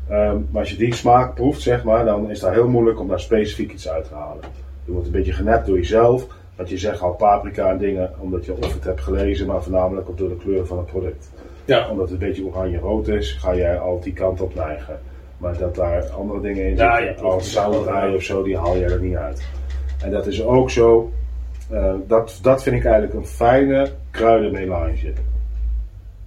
Ehm, 0.10 0.38
maar 0.52 0.62
als 0.62 0.72
je 0.72 0.78
die 0.78 0.94
smaak 0.96 1.36
proeft, 1.36 1.62
zeg 1.62 1.84
maar, 1.84 2.06
dan 2.06 2.30
is 2.32 2.40
dat 2.40 2.54
heel 2.54 2.68
moeilijk 2.68 3.00
om 3.00 3.08
daar 3.08 3.20
specifiek 3.20 3.72
iets 3.72 3.90
uit 3.90 4.08
te 4.08 4.14
halen. 4.14 4.44
Je 4.86 4.92
wordt 4.92 5.06
een 5.06 5.12
beetje 5.14 5.34
genept 5.34 5.66
door 5.66 5.76
jezelf. 5.78 6.28
Want 6.58 6.70
je 6.70 6.78
zegt 6.78 7.02
al 7.02 7.14
paprika 7.14 7.70
en 7.70 7.78
dingen 7.78 8.12
omdat 8.20 8.46
je 8.46 8.54
of 8.54 8.74
het 8.74 8.84
hebt 8.84 9.02
gelezen, 9.02 9.48
maar 9.48 9.64
voornamelijk 9.64 10.10
ook 10.10 10.18
door 10.18 10.30
de 10.30 10.38
kleur 10.38 10.66
van 10.66 10.78
het 10.78 10.86
product. 10.86 11.32
Ja. 11.66 11.90
Omdat 11.90 12.10
het 12.10 12.22
een 12.22 12.28
beetje 12.28 12.46
oranje-rood 12.46 13.08
is, 13.08 13.32
ga 13.32 13.56
jij 13.56 13.80
al 13.80 14.00
die 14.00 14.14
kant 14.14 14.42
op 14.42 14.56
neigen. 14.56 15.00
Maar 15.38 15.58
dat 15.58 15.76
daar 15.76 16.04
andere 16.04 16.42
dingen 16.42 16.66
in 16.66 16.76
Ja, 16.76 16.98
zitten, 16.98 17.16
proeft 17.16 17.58
als 17.58 17.86
ja. 17.86 18.14
of 18.14 18.22
zo, 18.22 18.44
die 18.44 18.58
haal 18.58 18.78
jij 18.78 18.90
er 18.90 19.02
niet 19.02 19.16
uit. 19.16 19.48
En 20.04 20.12
dat 20.12 20.28
is 20.28 20.44
ook 20.44 20.70
zo, 20.70 21.12
eh, 21.70 21.94
dat, 22.08 22.40
dat 22.42 22.64
vind 22.64 22.76
ik 22.76 22.86
eigenlijk 22.86 23.14
een 23.14 23.26
fijne 23.26 23.90
kruidenmelange. 24.12 25.14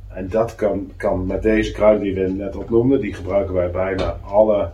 En 0.08 0.28
dat 0.28 0.54
kan, 0.54 0.90
kan 0.96 1.26
met 1.26 1.42
deze 1.42 1.72
kruiden 1.72 2.02
die 2.02 2.14
we 2.14 2.32
net 2.32 2.56
opnoemden, 2.56 3.00
die 3.00 3.14
gebruiken 3.14 3.54
wij 3.54 3.70
bijna 3.70 4.16
alle 4.24 4.70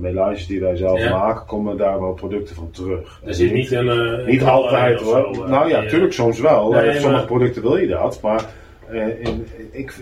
melanges 0.00 0.46
die 0.46 0.60
wij 0.60 0.76
zelf 0.76 0.98
Ja. 1.00 1.18
maken, 1.18 1.46
komen 1.46 1.76
daar 1.76 2.00
wel 2.00 2.12
producten 2.12 2.54
van 2.54 2.70
terug. 2.70 3.20
Er 3.24 3.34
zit 3.34 3.52
niet 3.52 3.70
een. 3.72 3.88
eh, 3.88 4.26
Niet 4.26 4.42
altijd 4.42 5.00
hoor. 5.00 5.34
zo, 5.34 5.42
eh, 5.42 5.48
nou 5.48 5.68
ja, 5.68 5.74
die, 5.74 5.84
natuurlijk 5.84 6.12
soms 6.12 6.40
wel. 6.40 6.70
Nee, 6.72 6.82
Sommige 6.92 7.10
maar- 7.10 7.24
producten 7.24 7.62
wil 7.62 7.76
je 7.76 7.86
dat, 7.86 8.20
maar 8.22 8.44
in, 8.90 9.46
ik, 9.70 9.94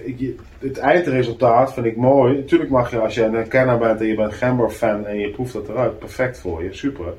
het 0.58 0.78
eindresultaat 0.78 1.72
vind 1.72 1.86
ik 1.86 1.96
mooi. 1.96 2.36
Natuurlijk 2.36 2.70
mag 2.70 2.90
je 2.90 2.98
als 3.00 3.14
je 3.14 3.24
een 3.24 3.48
kenner 3.48 3.78
bent 3.78 4.00
en 4.00 4.06
je 4.06 4.14
bent 4.14 4.32
Gember-fan 4.34 5.06
en 5.06 5.18
je 5.18 5.30
proeft 5.30 5.52
dat 5.52 5.68
eruit, 5.68 5.98
perfect 5.98 6.38
voor 6.40 6.62
je, 6.64 6.74
super. 6.74 7.04
Maar 7.04 7.14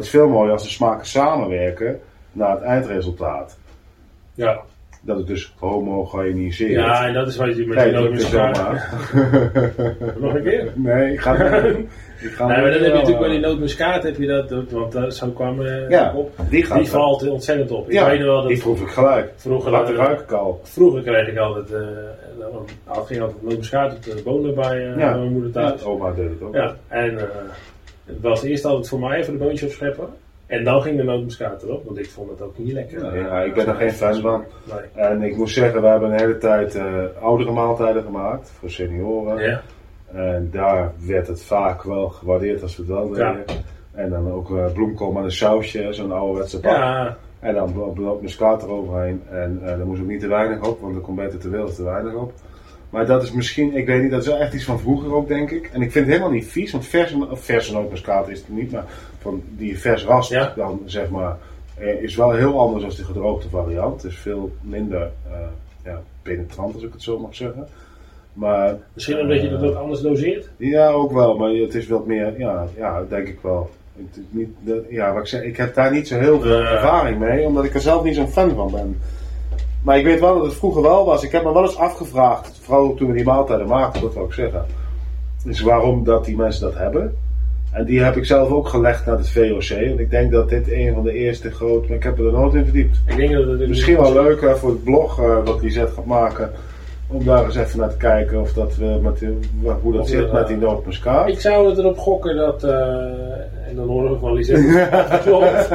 het 0.00 0.04
is 0.04 0.10
veel 0.10 0.28
mooier 0.28 0.52
als 0.52 0.62
de 0.62 0.68
smaken 0.68 1.06
samenwerken 1.06 2.00
naar 2.32 2.50
het 2.50 2.62
eindresultaat. 2.62 3.58
Ja. 4.34 4.60
Dat 5.02 5.16
het 5.16 5.26
dus 5.26 5.54
homogeniseert. 5.58 6.70
ja, 6.70 7.06
en 7.06 7.12
dat 7.14 7.26
is 7.28 7.36
wat 7.36 7.56
je 7.56 7.66
met 7.66 8.12
die 8.12 8.20
zomaar. 8.20 8.94
Nog 10.20 10.34
een 10.34 10.42
keer? 10.42 10.72
Nee, 10.74 11.12
ik 11.12 11.20
ga 11.20 11.32
niet. 11.62 11.78
Ik 12.22 12.30
ga 12.30 12.46
Nee, 12.46 12.56
maar 12.56 12.64
dan 12.70 12.72
heb 12.72 12.80
je 12.80 12.86
wel, 12.90 12.94
natuurlijk 12.98 13.18
bij 13.18 13.26
eh, 13.28 13.32
die 13.34 13.46
nootmuskaat, 13.46 14.02
heb 14.02 14.16
je 14.16 14.26
dat, 14.26 14.50
want 14.70 14.92
daar 14.92 15.12
zo 15.12 15.28
kwam 15.30 15.62
eh, 15.62 15.88
Ja, 15.90 16.12
op. 16.16 16.32
die 16.48 16.72
Die 16.74 16.88
valt 16.88 17.28
ontzettend 17.28 17.70
op. 17.70 17.86
Ik 17.88 17.92
Ja, 17.92 18.06
weet 18.08 18.18
nog 18.18 18.26
wel 18.28 18.40
dat 18.40 18.48
die 18.48 18.58
proef 18.58 18.80
ik 18.80 18.88
gelijk. 18.88 19.32
vroeger, 19.36 19.72
eh, 19.74 19.88
ruik 19.96 20.20
ik 20.20 20.32
al. 20.32 20.60
vroeger 20.62 21.02
kreeg 21.02 21.28
ik 21.28 21.36
altijd, 21.38 21.70
eh 21.72 21.80
dan 22.38 22.66
had- 22.84 23.06
ging 23.06 23.20
altijd 23.20 23.42
nootmuskaat 23.42 23.94
op 23.96 24.02
de 24.02 24.20
bonen 24.24 24.54
bij 24.54 24.90
eh, 24.92 24.98
Ja. 24.98 25.14
mijn 25.16 25.32
moeder 25.32 25.50
thuis. 25.50 25.80
Ja, 25.82 25.86
oma 25.86 26.12
deed 26.12 26.28
het 26.30 26.42
ook. 26.42 26.54
Ja, 26.54 26.76
en 26.88 27.18
eh, 27.18 27.24
het 28.06 28.20
was 28.20 28.42
eerst 28.42 28.64
altijd 28.64 28.88
voor 28.88 29.00
mij 29.00 29.18
even 29.18 29.32
de 29.32 29.38
boontjes 29.38 29.68
opscheppen. 29.68 30.06
En 30.50 30.64
dan 30.64 30.82
ging 30.82 30.96
de 30.96 31.02
nootmuskaat 31.02 31.62
erop, 31.62 31.84
want 31.84 31.98
ik 31.98 32.10
vond 32.10 32.30
het 32.30 32.42
ook 32.42 32.58
niet 32.58 32.72
lekker. 32.72 33.16
Ja, 33.18 33.42
ik 33.42 33.54
ben 33.54 33.66
er 33.66 33.74
geen 33.74 33.92
fan 33.92 34.14
van. 34.20 34.44
Nee. 34.64 35.04
En 35.04 35.22
ik 35.22 35.36
moet 35.36 35.50
zeggen, 35.50 35.80
we 35.82 35.86
hebben 35.88 36.12
een 36.12 36.18
hele 36.20 36.38
tijd 36.38 36.74
eh, 36.74 36.84
oudere 37.20 37.50
maaltijden 37.52 38.02
gemaakt 38.02 38.50
voor 38.58 38.70
senioren. 38.70 39.42
Ja, 39.42 39.60
En 40.12 40.48
daar 40.52 40.92
werd 41.06 41.26
het 41.26 41.42
vaak 41.42 41.82
wel 41.82 42.08
gewaardeerd 42.08 42.62
als 42.62 42.76
we 42.76 42.82
het 42.82 42.90
wel 42.92 43.16
Ja. 43.16 43.32
deden. 43.32 43.64
En 43.92 44.10
dan 44.10 44.32
ook 44.32 44.56
eh, 44.56 44.72
bloemkool 44.72 45.12
met 45.12 45.24
een 45.24 45.30
sausje, 45.32 45.92
zo'n 45.92 46.12
ouderwetse 46.12 46.60
bak. 46.60 46.72
ja, 46.72 47.16
En 47.40 47.54
dan 47.54 47.72
blo- 47.94 48.18
muskaat 48.22 48.62
eroverheen. 48.62 49.22
En 49.30 49.58
eh 49.62 49.66
daar 49.76 49.86
moest 49.86 50.00
ook 50.00 50.06
niet 50.08 50.20
te 50.20 50.28
weinig 50.28 50.68
op, 50.68 50.80
want 50.80 50.94
er 50.94 51.00
komt 51.00 51.16
beter 51.16 51.38
te 51.38 51.48
veel 51.50 51.72
te 51.74 51.82
weinig 51.84 52.14
op. 52.14 52.32
Maar 52.90 53.06
dat 53.06 53.22
is 53.22 53.32
misschien, 53.32 53.76
ik 53.76 53.86
weet 53.86 54.02
niet, 54.02 54.10
dat 54.10 54.20
is 54.20 54.26
wel 54.28 54.38
echt 54.38 54.54
iets 54.54 54.64
van 54.64 54.80
vroeger 54.80 55.14
ook, 55.14 55.28
denk 55.28 55.50
ik. 55.50 55.70
En 55.72 55.82
ik 55.82 55.92
vind 55.92 56.04
het 56.04 56.14
helemaal 56.14 56.34
niet 56.34 56.46
vies, 56.46 56.72
want 56.72 56.86
verse, 56.86 57.26
of 57.30 57.44
verse 57.44 57.72
nootmuskaat 57.72 58.28
is 58.28 58.38
het 58.38 58.48
niet, 58.48 58.72
maar 58.72 58.84
van 59.20 59.42
die 59.56 59.78
vers 59.78 60.04
rast 60.04 60.30
Ja. 60.30 60.52
dan, 60.56 60.80
zeg 60.84 61.08
maar, 61.10 61.36
eh, 61.78 62.02
is 62.02 62.16
wel 62.16 62.30
heel 62.32 62.60
anders 62.60 62.84
dan 62.84 62.94
de 62.96 63.04
gedroogde 63.04 63.48
variant. 63.48 64.02
Het 64.02 64.12
is 64.12 64.18
veel 64.18 64.52
minder 64.60 65.10
eh, 65.30 65.38
ja, 65.84 66.02
penetrant, 66.22 66.74
als 66.74 66.82
ik 66.82 66.92
het 66.92 67.02
zo 67.02 67.18
mag 67.18 67.34
zeggen. 67.34 67.66
Maar 68.32 68.76
misschien 68.92 69.18
omdat 69.18 69.40
je 69.42 69.48
dat 69.50 69.62
ook 69.62 69.74
anders 69.74 70.00
doseert. 70.00 70.48
ja, 70.56 70.88
ook 70.88 71.12
wel, 71.12 71.36
maar 71.36 71.50
het 71.50 71.74
is 71.74 71.88
wat 71.88 72.06
meer, 72.06 72.38
ja, 72.38 72.66
ja 72.76 73.04
denk 73.08 73.26
ik 73.28 73.38
wel. 73.42 73.70
Het 73.96 74.20
niet, 74.30 74.48
ja, 74.90 75.12
wat 75.12 75.22
ik 75.22 75.28
zeg, 75.28 75.42
ik 75.42 75.56
heb 75.56 75.74
daar 75.74 75.92
niet 75.92 76.08
zo 76.08 76.18
heel 76.18 76.40
veel 76.40 76.60
Eh. 76.60 76.72
ervaring 76.72 77.18
mee, 77.18 77.44
omdat 77.46 77.64
ik 77.64 77.74
er 77.74 77.80
zelf 77.80 78.04
niet 78.04 78.14
zo'n 78.14 78.28
fan 78.28 78.54
van 78.54 78.70
ben. 78.70 79.00
Maar 79.82 79.98
ik 79.98 80.04
weet 80.04 80.20
wel 80.20 80.34
dat 80.34 80.44
het 80.44 80.54
vroeger 80.54 80.82
wel 80.82 81.04
was. 81.04 81.22
Ik 81.22 81.32
heb 81.32 81.44
me 81.44 81.52
wel 81.52 81.62
eens 81.62 81.76
afgevraagd, 81.76 82.60
vooral 82.62 82.94
toen 82.94 83.08
we 83.08 83.14
die 83.14 83.24
maaltijden 83.24 83.66
maakten, 83.66 84.02
dat 84.02 84.14
wil 84.14 84.24
ik 84.24 84.32
zeggen. 84.32 84.64
Is 85.44 85.60
waarom 85.60 86.04
dat 86.04 86.24
die 86.24 86.36
mensen 86.36 86.62
dat 86.62 86.74
hebben. 86.74 87.16
En 87.70 87.84
die 87.84 88.00
heb 88.00 88.16
ik 88.16 88.24
zelf 88.24 88.50
ook 88.50 88.68
gelegd 88.68 89.06
naar 89.06 89.16
het 89.16 89.30
VOC. 89.30 89.68
Want 89.88 90.00
ik 90.00 90.10
denk 90.10 90.32
dat 90.32 90.48
dit 90.48 90.70
een 90.70 90.94
van 90.94 91.02
de 91.02 91.12
eerste 91.12 91.50
grote, 91.50 91.88
maar 91.88 91.96
ik 91.96 92.02
heb 92.02 92.18
er 92.18 92.32
nooit 92.32 92.54
in 92.54 92.64
verdiept. 92.64 93.02
Ik 93.06 93.16
denk 93.16 93.32
dat 93.32 93.46
het 93.46 93.68
Misschien 93.68 93.96
wel 93.96 94.12
leuk 94.12 94.40
hè, 94.40 94.56
voor 94.56 94.70
het 94.70 94.84
blog 94.84 95.20
eh, 95.20 95.44
wat 95.44 95.62
Lisette 95.62 95.92
gaat 95.92 96.04
maken. 96.04 96.50
Om 97.12 97.24
daar 97.24 97.44
eens 97.44 97.56
even 97.56 97.78
naar 97.78 97.90
te 97.90 97.96
kijken 97.96 98.40
of 98.40 98.52
dat 98.52 98.76
we 98.76 98.98
met 99.02 99.18
die, 99.18 99.38
hoe 99.82 99.92
dat 99.92 100.00
Of, 100.00 100.08
zit 100.08 100.26
eh, 100.26 100.32
met 100.32 100.46
die 100.46 100.56
nootmuskaat. 100.56 101.28
Ik 101.28 101.40
zou 101.40 101.68
het 101.68 101.78
erop 101.78 101.98
gokken 101.98 102.36
dat, 102.36 102.64
eh, 102.64 102.70
en 103.68 103.76
dan 103.76 103.88
horen 103.88 104.12
we 104.12 104.18
van 104.18 104.32
Lisette. 104.32 104.88
Klopt. 105.24 105.68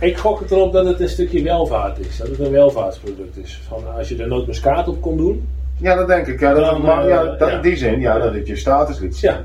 ik 0.00 0.16
gok 0.16 0.40
het 0.40 0.50
erop 0.50 0.72
dat 0.72 0.86
het 0.86 1.00
een 1.00 1.08
stukje 1.08 1.42
welvaart 1.42 1.98
is. 1.98 2.16
Dat 2.16 2.28
het 2.28 2.38
een 2.38 2.50
welvaartsproduct 2.50 3.36
is. 3.36 3.62
Van, 3.68 3.82
als 3.96 4.08
je 4.08 4.16
er 4.16 4.28
nootmuskaat 4.28 4.88
op 4.88 5.00
kon 5.00 5.16
doen. 5.16 5.48
Ja, 5.76 5.94
dat 5.94 6.06
denk 6.06 6.26
ik. 6.26 6.40
Ja, 6.40 6.54
dat, 6.54 6.64
Dan, 6.64 6.82
maar, 6.82 7.02
eh, 7.02 7.08
ja, 7.08 7.24
dat, 7.24 7.48
ja. 7.48 7.56
in 7.56 7.62
die 7.62 7.76
zin, 7.76 8.00
ja, 8.00 8.18
dat 8.18 8.34
het 8.34 8.46
je 8.46 8.56
status 8.56 8.98
liet 8.98 9.16
zien. 9.16 9.30
Ja. 9.30 9.44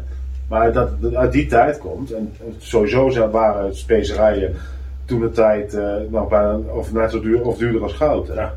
Maar 0.49 0.73
dat 0.73 0.89
het 1.01 1.15
uit 1.15 1.32
die 1.32 1.45
tijd 1.45 1.78
komt. 1.78 2.13
En 2.13 2.34
sowieso 2.57 3.30
waren 3.30 3.76
specerijen 3.76 4.55
toen 5.05 5.19
de 5.19 5.30
tijd 5.30 5.73
eh, 5.73 5.95
nou, 6.09 6.30
bijna, 6.30 6.57
of 6.73 6.93
net 6.93 7.11
zo 7.11 7.19
duur 7.19 7.41
of 7.41 7.57
duurder 7.57 7.84
als 7.84 7.93
goud. 7.93 8.28
hè. 8.28 8.34
Ja. 8.34 8.53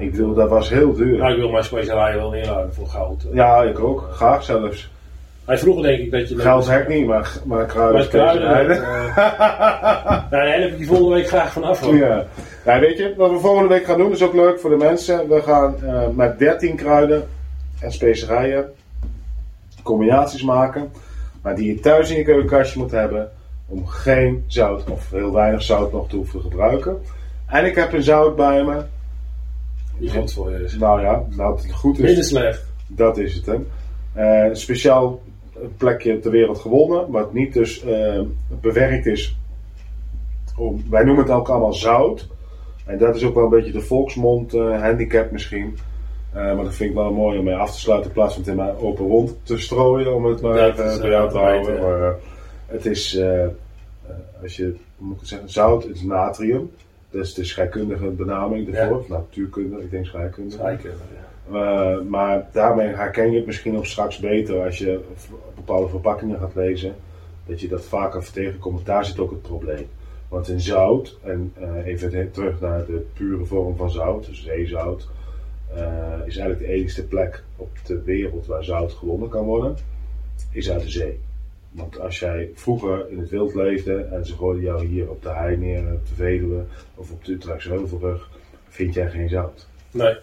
Ik 0.00 0.10
bedoel, 0.10 0.34
dat 0.34 0.48
was 0.48 0.68
heel 0.68 0.92
duur. 0.94 1.18
Nou, 1.18 1.32
ik 1.32 1.38
wil 1.38 1.50
mijn 1.50 1.64
specerijen 1.64 2.16
wel 2.18 2.34
inruimen 2.34 2.74
voor 2.74 2.86
goud. 2.86 3.26
Ja, 3.32 3.62
ik 3.62 3.78
ook. 3.78 4.08
Graag 4.12 4.42
zelfs. 4.44 4.90
Hij 5.44 5.58
vroeger 5.58 5.82
denk 5.82 5.98
ik 6.00 6.10
dat 6.10 6.28
je... 6.28 6.38
Geld 6.38 6.68
hek 6.68 6.88
niet, 6.88 7.06
maar, 7.06 7.32
maar 7.44 7.66
kruiden, 7.66 7.98
Met 8.00 8.08
kruiden. 8.08 8.42
specerijen. 8.42 8.70
eh, 8.70 9.16
nou, 10.30 10.44
daar 10.46 10.60
heb 10.60 10.70
ik 10.70 10.76
die 10.78 10.86
volgende 10.86 11.14
week 11.14 11.28
graag 11.28 11.52
vanaf. 11.52 11.80
hoor. 11.80 11.96
Ja. 11.96 12.26
ja, 12.64 12.78
weet 12.80 12.98
je, 12.98 13.14
wat 13.16 13.30
we 13.30 13.38
volgende 13.38 13.68
week 13.68 13.84
gaan 13.84 13.98
doen 13.98 14.12
is 14.12 14.22
ook 14.22 14.34
leuk 14.34 14.60
voor 14.60 14.70
de 14.70 14.76
mensen. 14.76 15.28
We 15.28 15.42
gaan 15.42 15.74
eh, 15.84 16.08
met 16.14 16.38
13 16.38 16.76
kruiden 16.76 17.28
en 17.80 17.92
specerijen 17.92 18.72
combinaties 19.82 20.42
maken. 20.42 20.92
Maar 21.42 21.54
die 21.54 21.74
je 21.74 21.80
thuis 21.80 22.10
in 22.10 22.16
je 22.16 22.24
keukenkastje 22.24 22.78
moet 22.78 22.90
hebben. 22.90 23.30
Om 23.68 23.86
geen 23.86 24.44
zout 24.46 24.90
of 24.90 25.10
heel 25.10 25.32
weinig 25.32 25.62
zout 25.62 25.92
nog 25.92 26.08
te 26.08 26.16
hoeven 26.16 26.40
gebruiken. 26.40 26.96
En 27.46 27.64
ik 27.64 27.74
heb 27.74 27.92
een 27.92 28.02
zout 28.02 28.36
bij 28.36 28.64
me. 28.64 28.76
Voor 30.08 30.52
is. 30.52 30.76
Nou 30.76 31.00
ja, 31.00 31.24
nou 31.36 31.56
het 31.56 31.72
goed 31.72 31.98
is, 31.98 32.28
slecht. 32.28 32.66
dat 32.86 33.18
is 33.18 33.34
het 33.34 33.46
hè. 33.46 33.56
Eh, 34.12 34.48
een 34.48 34.56
speciaal 34.56 35.22
plekje 35.76 36.18
ter 36.18 36.30
wereld 36.30 36.58
gewonnen. 36.58 37.10
Wat 37.10 37.32
niet 37.32 37.52
dus 37.52 37.84
eh, 37.84 38.20
bewerkt 38.60 39.06
is. 39.06 39.36
Om, 40.56 40.84
wij 40.90 41.04
noemen 41.04 41.24
het 41.24 41.32
ook 41.32 41.48
allemaal 41.48 41.74
zout. 41.74 42.28
En 42.84 42.98
dat 42.98 43.16
is 43.16 43.24
ook 43.24 43.34
wel 43.34 43.44
een 43.44 43.50
beetje 43.50 43.72
de 43.72 43.80
volksmond 43.80 44.54
eh, 44.54 44.82
handicap 44.82 45.30
misschien. 45.30 45.78
Eh, 46.32 46.42
maar 46.42 46.64
dat 46.64 46.74
vind 46.74 46.90
ik 46.90 46.96
wel 46.96 47.12
mooi 47.12 47.38
om 47.38 47.44
mee 47.44 47.54
af 47.54 47.72
te 47.72 47.80
sluiten 47.80 48.08
in 48.08 48.14
plaats 48.14 48.34
van 48.34 48.42
het 48.42 48.50
in 48.50 48.56
mijn 48.56 48.76
open 48.76 49.04
wond 49.04 49.36
te 49.42 49.58
strooien. 49.58 50.14
Om 50.14 50.24
het 50.24 50.40
maar 50.40 50.54
Dat 50.54 50.78
even 50.78 51.00
bij 51.00 51.10
eh, 51.10 51.10
jou 51.10 51.30
te 51.30 51.38
houden. 51.38 51.80
Maar, 51.80 52.02
eh, 52.02 52.14
het 52.66 52.86
is, 52.86 53.16
eh, 53.16 53.44
eh, 53.44 53.50
als 54.42 54.56
je, 54.56 54.74
moet 54.96 55.20
ik 55.20 55.26
zeggen, 55.26 55.50
zout 55.50 55.86
is 55.86 56.02
natrium. 56.02 56.70
Dat 57.10 57.24
is 57.24 57.34
de 57.34 57.44
scheikundige 57.44 58.06
benaming 58.06 58.74
ervoor. 58.74 58.98
Of 58.98 59.08
natuurkunde, 59.08 59.82
ik 59.82 59.90
denk 59.90 60.06
scheikunde. 60.06 60.50
Scheikunde, 60.50 60.96
Eh, 61.52 62.00
maar 62.08 62.48
daarmee 62.52 62.86
herken 62.86 63.30
je 63.30 63.36
het 63.36 63.46
misschien 63.46 63.76
ook 63.76 63.86
straks 63.86 64.18
beter 64.18 64.64
als 64.64 64.78
je 64.78 65.00
bepaalde 65.54 65.88
verpakkingen 65.88 66.38
gaat 66.38 66.54
lezen. 66.54 66.94
dat 67.46 67.60
je 67.60 67.68
dat 67.68 67.84
vaker 67.84 68.32
tegenkomt. 68.32 68.86
Daar 68.86 69.04
zit 69.04 69.18
ook 69.18 69.30
het 69.30 69.42
probleem. 69.42 69.86
Want 70.28 70.48
in 70.48 70.60
zout, 70.60 71.18
en 71.22 71.52
eh, 71.54 71.86
even 71.86 72.30
terug 72.30 72.60
naar 72.60 72.86
de 72.86 73.06
pure 73.12 73.44
vorm 73.44 73.76
van 73.76 73.90
zout, 73.90 74.26
dus 74.26 74.44
zeezout, 74.44 75.08
eh, 75.74 75.82
is 76.24 76.36
eigenlijk 76.36 76.58
de 76.58 76.72
enige 76.72 77.04
plek 77.04 77.44
op 77.56 77.70
de 77.86 78.02
wereld 78.02 78.46
waar 78.46 78.64
zout 78.64 78.92
gewonnen 78.92 79.28
kan 79.28 79.44
worden, 79.44 79.76
is 80.52 80.70
uit 80.70 80.82
de 80.82 80.90
zee. 80.90 81.20
Want 81.70 82.00
als 82.00 82.18
jij 82.18 82.50
vroeger 82.54 83.10
in 83.10 83.18
het 83.18 83.28
wild 83.30 83.54
leefde 83.54 84.02
en 84.02 84.26
ze 84.26 84.36
gooiden 84.36 84.64
jou 84.64 84.86
hier 84.86 85.10
op 85.10 85.22
de 85.22 85.28
hei 85.28 85.56
neer, 85.56 85.92
op 85.92 86.06
de 86.08 86.14
Veluwe 86.14 86.64
of 86.94 87.10
op 87.10 87.24
de 87.24 87.32
Utrechtse 87.32 87.68
Heuvelrug, 87.70 88.30
vind 88.68 88.94
jij 88.94 89.10
geen 89.10 89.28
zout. 89.28 89.66
Nee. 89.90 90.16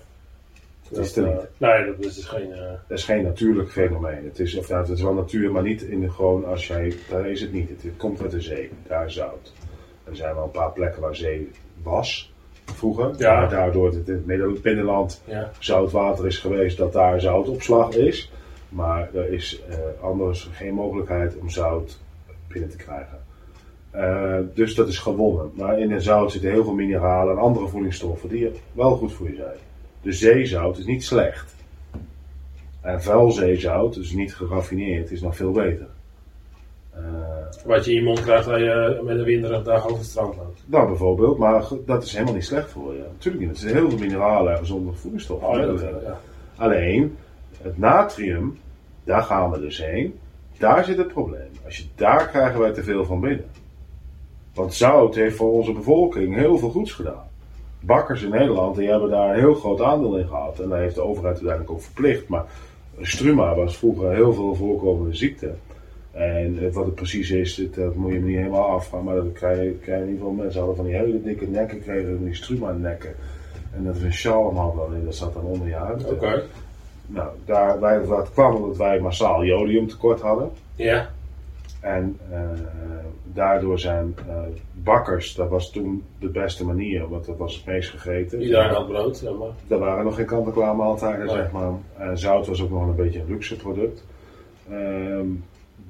Dat 0.89 1.05
is 1.05 1.15
er 1.15 1.25
eh, 1.27 1.31
niet. 1.37 1.45
nee, 1.57 1.85
dat 1.85 2.05
is 2.05 2.15
dus 2.15 2.25
geen... 2.25 2.51
eh, 2.51 2.71
Dat 2.87 2.97
is 2.97 3.03
geen 3.03 3.23
natuurlijk 3.23 3.71
fenomeen. 3.71 4.23
Het 4.25 4.39
is, 4.39 4.55
of, 4.57 4.69
nou, 4.69 4.81
het 4.81 4.89
is 4.89 5.01
wel 5.01 5.13
natuur, 5.13 5.51
maar 5.51 5.63
niet 5.63 5.81
in 5.81 6.01
de 6.01 6.09
gewoon 6.11 6.45
als 6.45 6.67
jij. 6.67 6.93
Daar 7.09 7.29
is 7.29 7.41
het 7.41 7.53
niet. 7.53 7.69
Het, 7.69 7.83
het 7.83 7.97
komt 7.97 8.21
uit 8.21 8.31
de 8.31 8.41
zee. 8.41 8.69
Daar 8.87 9.05
is 9.05 9.13
zout. 9.13 9.53
Er 10.03 10.15
zijn 10.15 10.35
wel 10.35 10.43
een 10.43 10.51
paar 10.51 10.71
plekken 10.71 11.01
waar 11.01 11.15
zee 11.15 11.51
was 11.83 12.33
vroeger. 12.65 13.13
Ja. 13.17 13.39
Maar 13.39 13.49
daardoor 13.49 13.85
het 13.93 14.09
in 14.09 14.23
het 14.27 14.61
binnenland 14.61 15.21
ja. 15.25 15.51
zoutwater 15.59 16.25
is 16.25 16.37
geweest, 16.37 16.77
dat 16.77 16.93
daar 16.93 17.21
zoutopslag 17.21 17.95
is. 17.95 18.31
Maar 18.77 19.09
er 19.13 19.33
is 19.33 19.61
eh, 19.69 19.77
anders 20.01 20.49
geen 20.51 20.73
mogelijkheid 20.73 21.37
om 21.37 21.49
zout 21.49 21.99
binnen 22.47 22.69
te 22.69 22.77
krijgen. 22.77 23.19
Eh, 23.91 24.37
dus 24.53 24.75
dat 24.75 24.87
is 24.87 24.97
gewonnen. 24.97 25.51
Maar 25.53 25.79
in 25.79 25.91
een 25.91 26.01
zout 26.01 26.31
zitten 26.31 26.51
heel 26.51 26.63
veel 26.63 26.73
mineralen 26.73 27.35
en 27.35 27.41
andere 27.41 27.67
voedingsstoffen 27.67 28.29
die 28.29 28.51
wel 28.71 28.95
goed 28.95 29.13
voor 29.13 29.29
je 29.29 29.35
zijn. 29.35 29.57
Dus 30.01 30.19
zeezout 30.19 30.77
is 30.77 30.85
niet 30.85 31.03
slecht. 31.03 31.55
En 32.81 33.01
vuil 33.01 33.31
zeezout, 33.31 33.93
dus 33.93 34.11
niet 34.11 34.35
geraffineerd, 34.35 35.11
is 35.11 35.21
nog 35.21 35.35
veel 35.35 35.51
beter. 35.51 35.87
Eh, 36.93 37.01
Wat 37.65 37.85
je 37.85 37.91
in 37.91 37.97
je 37.97 38.03
mond 38.03 38.21
krijgt 38.21 38.47
als 38.47 38.59
je 38.59 39.01
met 39.03 39.17
een 39.17 39.23
winderig 39.23 39.63
dag 39.63 39.85
over 39.85 39.97
het 39.97 40.07
strand 40.07 40.35
loopt. 40.35 40.63
nou, 40.65 40.87
bijvoorbeeld, 40.87 41.37
maar 41.37 41.63
dat 41.85 42.03
is 42.03 42.13
helemaal 42.13 42.33
niet 42.33 42.45
slecht 42.45 42.69
voor 42.69 42.93
je. 42.93 43.03
Natuurlijk 43.11 43.45
niet. 43.45 43.53
Er 43.53 43.59
zitten 43.59 43.79
heel 43.79 43.89
veel 43.89 43.99
mineralen 43.99 44.51
en 44.51 44.57
gezonde 44.57 44.93
voedingsstoffen. 44.93 45.47
Oh, 45.47 45.79
ja, 45.79 45.87
ja. 46.03 46.19
Alleen, 46.55 47.17
het 47.61 47.77
natrium, 47.77 48.57
daar 49.07 49.23
gaan 49.23 49.51
we 49.51 49.59
dus 49.59 49.85
heen. 49.85 50.19
Daar 50.57 50.85
zit 50.85 50.97
het 50.97 51.07
probleem. 51.07 51.49
Als 51.65 51.77
je, 51.77 51.83
daar 51.95 52.27
krijgen 52.27 52.59
wij 52.59 52.71
te 52.71 52.83
veel 52.83 53.05
van 53.05 53.19
binnen. 53.19 53.45
Want 54.53 54.73
zout 54.73 55.15
heeft 55.15 55.35
voor 55.35 55.51
onze 55.51 55.71
bevolking 55.71 56.35
heel 56.35 56.57
veel 56.57 56.69
goeds 56.69 56.91
gedaan. 56.91 57.27
Bakkers 57.79 58.23
in 58.23 58.29
Nederland 58.29 58.75
die 58.75 58.89
hebben 58.89 59.09
daar 59.09 59.29
een 59.29 59.39
heel 59.39 59.53
groot 59.53 59.81
aandeel 59.81 60.17
in 60.17 60.27
gehad. 60.27 60.59
En 60.59 60.69
daar 60.69 60.79
heeft 60.79 60.95
de 60.95 61.01
overheid 61.01 61.33
uiteindelijk 61.33 61.71
ook 61.71 61.81
verplicht. 61.81 62.27
Maar 62.27 62.45
struma 63.01 63.55
was 63.55 63.77
vroeger 63.77 64.11
heel 64.13 64.33
veel 64.33 64.55
voorkomende 64.55 65.15
ziekte. 65.15 65.53
En 66.11 66.71
wat 66.71 66.85
het 66.85 66.95
precies 66.95 67.31
is, 67.31 67.69
dat 67.75 67.95
moet 67.95 68.11
je 68.11 68.19
me 68.19 68.25
niet 68.25 68.37
helemaal 68.37 68.69
afgaan. 68.69 69.03
Maar 69.03 69.15
dat 69.15 69.33
krijg 69.33 69.57
je, 69.57 69.91
in 69.91 69.99
ieder 69.99 70.17
geval 70.17 70.31
mensen 70.31 70.59
hadden 70.59 70.75
van 70.75 70.85
die 70.85 70.95
hele 70.95 71.21
dikke 71.21 71.47
nekken, 71.47 71.81
kregen 71.81 72.23
die 72.23 72.35
struma 72.35 72.71
nekken. 72.71 73.13
En 73.73 73.83
dat 73.83 73.95
is 73.95 74.01
een 74.01 74.13
shalom 74.13 74.57
had 74.57 74.75
dan 74.75 74.95
in, 74.95 75.05
dat 75.05 75.15
zat 75.15 75.33
dan 75.33 75.43
onder 75.43 75.67
je 75.67 75.73
huid. 75.73 76.05
Nou, 77.07 77.29
daar, 77.45 77.79
wij, 77.79 78.05
dat 78.05 78.31
kwam 78.31 78.55
omdat 78.55 78.77
wij 78.77 78.99
massaal 78.99 79.43
jodiumtekort 79.43 80.21
hadden. 80.21 80.51
Ja. 80.75 81.09
En 81.81 82.17
eh, 82.31 82.39
daardoor 83.23 83.79
zijn 83.79 84.15
eh, 84.27 84.41
bakkers, 84.73 85.35
dat 85.35 85.49
was 85.49 85.71
toen 85.71 86.03
de 86.19 86.29
beste 86.29 86.65
manier, 86.65 87.07
want 87.09 87.25
dat 87.25 87.37
was 87.37 87.55
het 87.55 87.65
meest 87.65 87.89
gegeten. 87.89 88.41
Iedereen 88.41 88.69
had 88.69 88.87
brood. 88.87 89.17
zeg 89.17 89.33
maar. 89.37 89.49
Er 89.67 89.79
waren 89.79 90.03
nog 90.05 90.15
geen 90.15 90.25
kant-en-klaar 90.25 90.75
maaltijden, 90.75 91.25
Nee. 91.25 91.35
zeg 91.35 91.51
maar. 91.51 91.71
En 91.97 92.17
zout 92.17 92.47
was 92.47 92.61
ook 92.61 92.69
nog 92.69 92.87
een 92.87 92.95
beetje 92.95 93.19
een 93.19 93.27
luxe 93.27 93.55
product. 93.55 94.03
Ehm, 94.69 95.25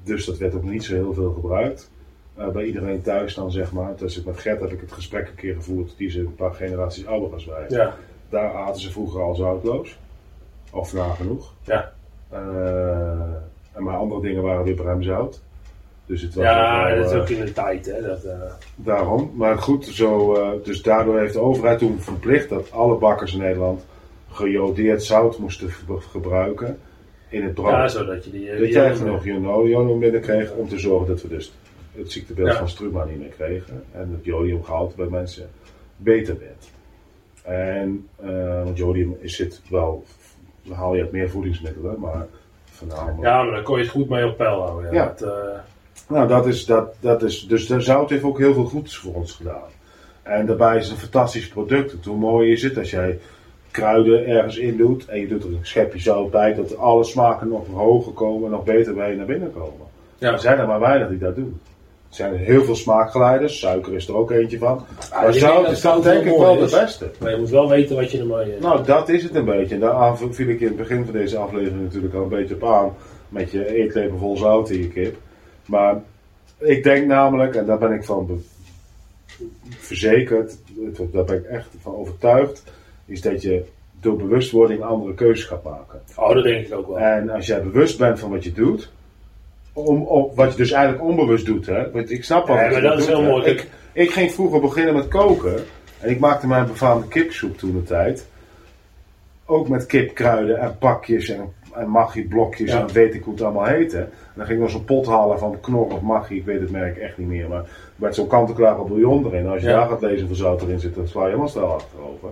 dus 0.04 0.24
dat 0.24 0.38
werd 0.38 0.54
ook 0.54 0.64
niet 0.64 0.84
zo 0.84 0.94
heel 0.94 1.12
veel 1.14 1.32
gebruikt. 1.32 1.90
Eh, 2.34 2.48
bij 2.48 2.64
iedereen 2.64 3.02
thuis 3.02 3.34
dan, 3.34 3.50
zeg 3.50 3.72
maar. 3.72 3.96
Dus 3.96 4.22
met 4.22 4.38
Gert 4.38 4.60
heb 4.60 4.72
ik 4.72 4.80
het 4.80 4.92
gesprek 4.92 5.28
een 5.28 5.34
keer 5.34 5.54
gevoerd, 5.54 5.94
die 5.96 6.06
is 6.06 6.14
een 6.14 6.34
paar 6.34 6.54
generaties 6.54 7.06
ouder 7.06 7.32
als 7.32 7.44
wij. 7.46 7.64
Ja. 7.68 7.94
Daar 8.28 8.52
aten 8.54 8.80
ze 8.80 8.90
vroeger 8.92 9.22
al 9.22 9.34
zoutloos. 9.34 9.98
Of 10.72 10.92
nagenoeg. 10.92 11.52
Ja. 11.64 11.92
Eh, 12.30 12.40
en 13.72 13.82
maar 13.82 13.96
andere 13.96 14.20
dingen 14.20 14.42
waren 14.42 14.64
weer 14.64 14.74
bruimzout. 14.74 15.40
Dus 16.06 16.22
het 16.22 16.34
was 16.34 16.44
Ja, 16.44 16.84
wel, 16.86 16.96
dat 16.96 17.06
is 17.06 17.12
eh, 17.12 17.20
ook 17.20 17.28
in 17.28 17.44
de 17.44 17.52
tijd, 17.52 17.86
hè. 17.86 18.02
Dat, 18.02 18.24
eh, 18.24 18.32
Daarom. 18.74 19.30
Maar 19.34 19.58
goed, 19.58 19.84
zo, 19.86 20.34
dus 20.64 20.82
daardoor 20.82 21.18
heeft 21.18 21.32
de 21.32 21.40
overheid 21.40 21.78
toen 21.78 22.00
verplicht 22.00 22.48
dat 22.48 22.72
alle 22.72 22.96
bakkers 22.98 23.32
in 23.32 23.38
Nederland 23.40 23.86
gejodeerd 24.30 25.02
zout 25.04 25.38
moesten 25.38 25.70
ge- 25.70 26.00
gebruiken 26.00 26.78
in 27.28 27.42
het 27.44 27.54
brood. 27.54 27.70
ja, 27.70 27.88
zodat 27.88 28.24
je 28.24 28.30
die... 28.30 28.50
eh, 28.50 28.58
dat 28.60 28.72
jij 28.72 28.96
genoeg 28.96 29.24
jodium 29.24 29.98
binnenkreeg 29.98 30.52
om 30.52 30.68
te 30.68 30.78
zorgen 30.78 31.06
dat 31.08 31.22
we 31.22 31.28
dus 31.28 31.52
het 31.96 32.12
ziektebeeld 32.12 32.48
Ja. 32.48 32.56
van 32.58 32.68
struma 32.68 33.04
niet 33.04 33.18
meer 33.18 33.28
kregen. 33.28 33.84
En 33.92 34.10
het 34.12 34.24
jodiumgehalte 34.24 34.96
bij 34.96 35.06
mensen 35.06 35.48
beter 35.96 36.36
werd. 36.38 36.70
En, 37.42 38.08
eh, 38.16 38.62
want 38.64 38.76
jodium 38.78 39.16
is 39.20 39.36
zit 39.36 39.60
wel, 39.70 40.04
dan 40.68 40.76
haal 40.76 40.94
je 40.94 41.02
uit 41.02 41.12
meer 41.12 41.30
voedingsmiddelen, 41.30 42.00
maar 42.00 42.26
voornamelijk... 42.70 43.22
Ja, 43.22 43.42
maar 43.42 43.54
dan 43.54 43.62
kon 43.62 43.76
je 43.76 43.82
het 43.82 43.92
goed 43.92 44.08
mee 44.08 44.26
op 44.26 44.36
peil 44.36 44.62
houden. 44.62 44.92
Ja. 44.92 45.06
Dat, 45.06 45.22
eh, 45.22 45.58
Nou, 46.08 46.28
dat 46.28 46.46
is, 46.46 46.66
dat, 46.66 46.94
dat 47.00 47.22
is, 47.22 47.46
dus 47.46 47.66
de 47.66 47.80
zout 47.80 48.10
heeft 48.10 48.22
ook 48.22 48.38
heel 48.38 48.54
veel 48.54 48.64
goeds 48.64 48.96
voor 48.96 49.14
ons 49.14 49.32
gedaan. 49.32 49.68
En 50.22 50.46
daarbij 50.46 50.76
is 50.76 50.84
het 50.84 50.92
een 50.92 51.00
fantastisch 51.00 51.48
product. 51.48 51.92
Het, 51.92 52.04
hoe 52.04 52.16
mooi 52.16 52.52
is 52.52 52.62
het 52.62 52.78
als 52.78 52.90
jij 52.90 53.18
kruiden 53.70 54.26
ergens 54.26 54.56
in 54.56 54.76
doet 54.76 55.06
en 55.06 55.20
je 55.20 55.28
doet 55.28 55.42
er 55.44 55.48
een 55.48 55.58
schepje 55.62 55.98
zout 55.98 56.30
bij, 56.30 56.54
dat 56.54 56.76
alle 56.76 57.04
smaken 57.04 57.48
nog 57.48 57.66
hoger 57.66 58.12
komen, 58.12 58.50
nog 58.50 58.64
beter 58.64 58.94
bij 58.94 59.10
je 59.10 59.16
naar 59.16 59.26
binnen 59.26 59.52
komen. 59.52 59.86
Ja. 60.18 60.32
Er 60.32 60.38
zijn 60.38 60.58
er 60.58 60.66
maar 60.66 60.80
weinig 60.80 61.08
die 61.08 61.18
dat 61.18 61.34
doen. 61.34 61.60
Er 62.08 62.14
zijn 62.14 62.36
heel 62.36 62.64
veel 62.64 62.74
smaakgeleiders, 62.74 63.58
suiker 63.58 63.94
is 63.94 64.08
er 64.08 64.16
ook 64.16 64.30
eentje 64.30 64.58
van. 64.58 64.86
Ja, 65.10 65.22
maar 65.22 65.34
zout 65.34 65.70
is 65.70 65.80
dan 65.80 66.02
denk 66.02 66.24
ik 66.24 66.36
wel 66.38 66.62
is. 66.62 66.70
de 66.70 66.78
beste. 66.80 67.10
maar 67.20 67.30
je 67.30 67.36
moet 67.36 67.50
wel 67.50 67.68
weten 67.68 67.96
wat 67.96 68.10
je 68.10 68.18
ermee... 68.18 68.52
eh, 68.52 68.60
Nou, 68.60 68.84
dat 68.84 69.08
is 69.08 69.22
het 69.22 69.34
een 69.34 69.44
beetje. 69.44 69.74
En 69.74 69.80
daar 69.80 70.18
viel 70.30 70.48
ik 70.48 70.60
in 70.60 70.66
het 70.66 70.76
begin 70.76 71.04
van 71.04 71.12
deze 71.12 71.36
aflevering 71.38 71.82
natuurlijk 71.82 72.14
al 72.14 72.22
een 72.22 72.28
beetje 72.28 72.54
op 72.54 72.64
aan. 72.64 72.94
Met 73.28 73.50
je 73.50 73.74
eetlepel 73.74 74.18
vol 74.18 74.36
zout 74.36 74.70
in 74.70 74.78
je 74.78 74.88
kip. 74.88 75.16
Maar 75.66 76.02
ik 76.58 76.82
denk 76.82 77.06
namelijk, 77.06 77.54
en 77.54 77.66
daar 77.66 77.78
ben 77.78 77.92
ik 77.92 78.04
van 78.04 78.42
verzekerd, 79.68 80.56
daar 81.12 81.24
ben 81.24 81.36
ik 81.36 81.44
echt 81.44 81.68
van 81.80 81.94
overtuigd, 81.94 82.62
is 83.06 83.20
dat 83.20 83.42
je 83.42 83.64
door 84.00 84.16
bewustwording 84.16 84.82
andere 84.82 85.14
keuzes 85.14 85.44
gaat 85.46 85.62
maken. 85.64 86.00
Oh, 86.16 86.34
dat 86.34 86.42
denk 86.44 86.66
ik 86.66 86.74
ook 86.74 86.86
wel. 86.86 86.98
En 86.98 87.30
als 87.30 87.46
jij 87.46 87.62
bewust 87.62 87.98
bent 87.98 88.18
van 88.18 88.30
wat 88.30 88.44
je 88.44 88.52
doet, 88.52 88.90
om, 89.86 90.30
wat 90.34 90.50
je 90.50 90.56
dus 90.56 90.70
eigenlijk 90.70 91.04
onbewust 91.04 91.46
doet, 91.46 91.66
hè? 91.66 91.90
Want 91.90 92.10
ik 92.10 92.24
snap 92.24 92.46
wel 92.46 92.56
Ja, 92.56 92.62
wat 92.62 92.72
maar 92.72 92.80
dat 92.82 92.98
is 92.98 93.06
heel 93.06 93.22
hè. 93.22 93.28
mooi. 93.28 93.44
Ik, 93.50 93.66
ik 93.92 94.10
ging 94.10 94.32
vroeger 94.32 94.60
beginnen 94.60 94.94
met 94.94 95.08
koken 95.08 95.54
en 96.00 96.10
ik 96.10 96.18
maakte 96.18 96.46
mijn 96.46 96.66
befaamde 96.66 97.08
kipsoep 97.08 97.58
toen 97.58 97.72
de 97.72 97.82
tijd. 97.82 98.26
Ook 99.46 99.68
met 99.68 99.86
kipkruiden 99.86 100.58
en 100.60 100.78
pakjes 100.78 101.28
en, 101.28 101.52
en 101.74 101.88
maggi-blokjes 101.88 102.70
Ja. 102.72 102.80
en 102.80 102.92
weet 102.92 103.14
ik 103.14 103.22
hoe 103.22 103.32
het 103.34 103.42
allemaal 103.42 103.64
heette. 103.64 103.98
En 103.98 104.08
dan 104.34 104.46
ging 104.46 104.58
ik 104.58 104.64
nog 104.64 104.70
zo'n 104.72 104.84
pot 104.84 105.06
halen 105.06 105.38
van 105.38 105.60
knor 105.60 105.86
of 105.92 106.00
maggi, 106.00 106.36
ik 106.36 106.44
weet 106.44 106.60
het 106.60 106.70
merk 106.70 106.96
echt 106.96 107.18
niet 107.18 107.28
meer. 107.28 107.48
Maar 107.48 107.64
met 107.96 108.14
zo'n 108.14 108.26
kant-en-klare 108.26 108.84
bouillon 108.84 109.26
erin. 109.26 109.44
En 109.44 109.50
als 109.50 109.62
je 109.62 109.68
Ja. 109.68 109.76
daar 109.78 109.88
gaat 109.88 110.00
lezen 110.00 110.18
hoeveel 110.18 110.36
zout 110.36 110.62
erin 110.62 110.80
zit, 110.80 110.94
dan 110.94 111.08
sla 111.08 111.20
je 111.20 111.26
helemaal 111.26 111.48
snel 111.48 111.72
achterover. 111.72 112.28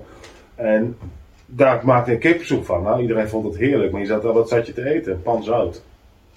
En 0.54 0.96
daar 1.46 1.80
maakte 1.84 2.12
ik 2.12 2.20
kipsoep 2.20 2.64
van. 2.64 2.82
Nou, 2.82 3.00
iedereen 3.00 3.28
vond 3.28 3.44
het 3.44 3.56
heerlijk, 3.56 3.92
maar 3.92 4.00
je 4.00 4.06
zat, 4.06 4.22
wat 4.22 4.48
zat 4.48 4.66
je 4.66 4.72
te 4.72 4.90
eten? 4.90 5.12
Een 5.12 5.22
pan 5.22 5.42
zout. 5.42 5.82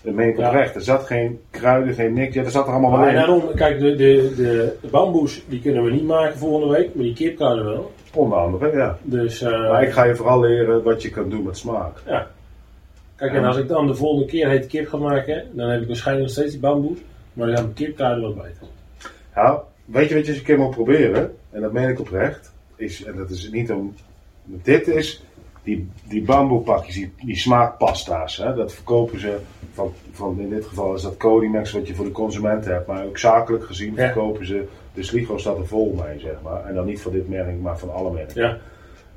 Dat 0.03 0.13
meen 0.13 0.29
ik 0.29 0.37
Ja. 0.37 0.47
oprecht. 0.47 0.75
Er 0.75 0.81
zat 0.81 1.03
geen 1.03 1.39
kruiden, 1.51 1.93
geen 1.93 2.13
niks. 2.13 2.33
Ja, 2.35 2.43
er 2.43 2.51
zat 2.51 2.65
er 2.67 2.71
allemaal 2.71 2.91
wel 2.91 2.99
Maar 2.99 3.09
in. 3.09 3.15
daarom, 3.15 3.43
kijk, 3.55 3.79
de, 3.79 3.95
de, 3.95 4.33
de, 4.35 4.75
de 4.81 4.87
bamboes 4.87 5.43
die 5.47 5.61
kunnen 5.61 5.83
we 5.83 5.91
niet 5.91 6.07
maken 6.07 6.37
volgende 6.37 6.73
week, 6.77 6.95
maar 6.95 7.03
die 7.03 7.13
kipkruiden 7.13 7.65
wel. 7.65 7.91
Onder 8.13 8.37
andere, 8.37 8.77
ja. 8.77 8.97
Dus, 9.01 9.41
eh, 9.41 9.51
Maar 9.69 9.83
ik 9.83 9.91
ga 9.91 10.03
je 10.03 10.15
vooral 10.15 10.39
leren 10.39 10.83
wat 10.83 11.01
je 11.01 11.09
kan 11.09 11.29
doen 11.29 11.43
met 11.43 11.57
smaak. 11.57 11.97
ja. 12.05 12.27
Kijk, 13.15 13.33
en 13.33 13.43
als 13.45 13.57
ik 13.57 13.67
dan 13.67 13.87
de 13.87 13.95
volgende 13.95 14.25
keer 14.25 14.49
hete 14.49 14.67
kip 14.67 14.87
ga 14.87 14.97
maken, 14.97 15.43
dan 15.51 15.69
heb 15.69 15.81
ik 15.81 15.87
waarschijnlijk 15.87 16.25
nog 16.27 16.35
steeds 16.35 16.51
die 16.51 16.61
bamboes, 16.61 16.97
maar 17.33 17.45
dan 17.47 17.55
gaan 17.55 17.63
mijn 17.65 17.75
kipkruiden 17.75 18.23
wat 18.23 18.35
beter. 18.35 18.67
Ja, 19.35 19.63
weet 19.85 20.09
je 20.09 20.15
wat 20.15 20.23
je 20.25 20.29
eens 20.31 20.39
een 20.39 20.45
keer 20.45 20.57
moet 20.57 20.69
proberen? 20.75 21.31
En 21.51 21.61
dat 21.61 21.71
meen 21.71 21.89
ik 21.89 21.99
oprecht. 21.99 22.53
Is, 22.75 23.03
en 23.03 23.15
dat 23.15 23.29
is 23.29 23.49
niet 23.51 23.71
om... 23.71 23.95
Dit 24.43 24.87
is... 24.87 25.23
Die, 25.69 25.89
die 26.07 26.21
bamboepakjes, 26.23 26.95
die, 26.95 27.11
die 27.21 27.35
smaakpasta's, 27.37 28.37
hè, 28.37 28.53
dat 28.55 28.73
verkopen 28.73 29.19
ze 29.19 29.37
van, 29.73 29.93
van, 30.11 30.39
in 30.39 30.49
dit 30.49 30.65
geval 30.65 30.95
is 30.95 31.01
dat 31.01 31.17
Codimax 31.17 31.71
wat 31.71 31.87
je 31.87 31.95
voor 31.95 32.05
de 32.05 32.11
consument 32.11 32.65
hebt, 32.65 32.87
maar 32.87 33.05
ook 33.05 33.17
zakelijk 33.17 33.65
gezien 33.65 33.93
Ja. 33.95 34.05
verkopen 34.05 34.45
ze, 34.45 34.67
de 34.93 35.03
Sligo 35.03 35.37
staat 35.37 35.57
er 35.57 35.67
vol 35.67 35.93
mee, 36.03 36.19
zeg 36.19 36.41
maar. 36.43 36.65
En 36.65 36.73
dan 36.73 36.85
niet 36.85 37.01
van 37.01 37.11
dit 37.11 37.29
merk, 37.29 37.59
maar 37.59 37.79
van 37.79 37.93
alle 37.93 38.11
merken. 38.11 38.41
Ja. 38.41 38.57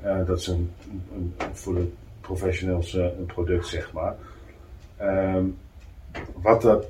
Eh, 0.01 0.25
dat 0.25 0.39
is 0.39 0.47
een, 0.47 0.71
een, 1.15 1.33
voor 1.51 1.73
de 1.73 1.91
professionals 2.21 2.95
eh, 2.95 3.03
een 3.03 3.25
product, 3.25 3.67
zeg 3.67 3.91
maar. 3.93 4.15
Ehm, 4.97 5.45
wat 6.33 6.61
dat, 6.61 6.85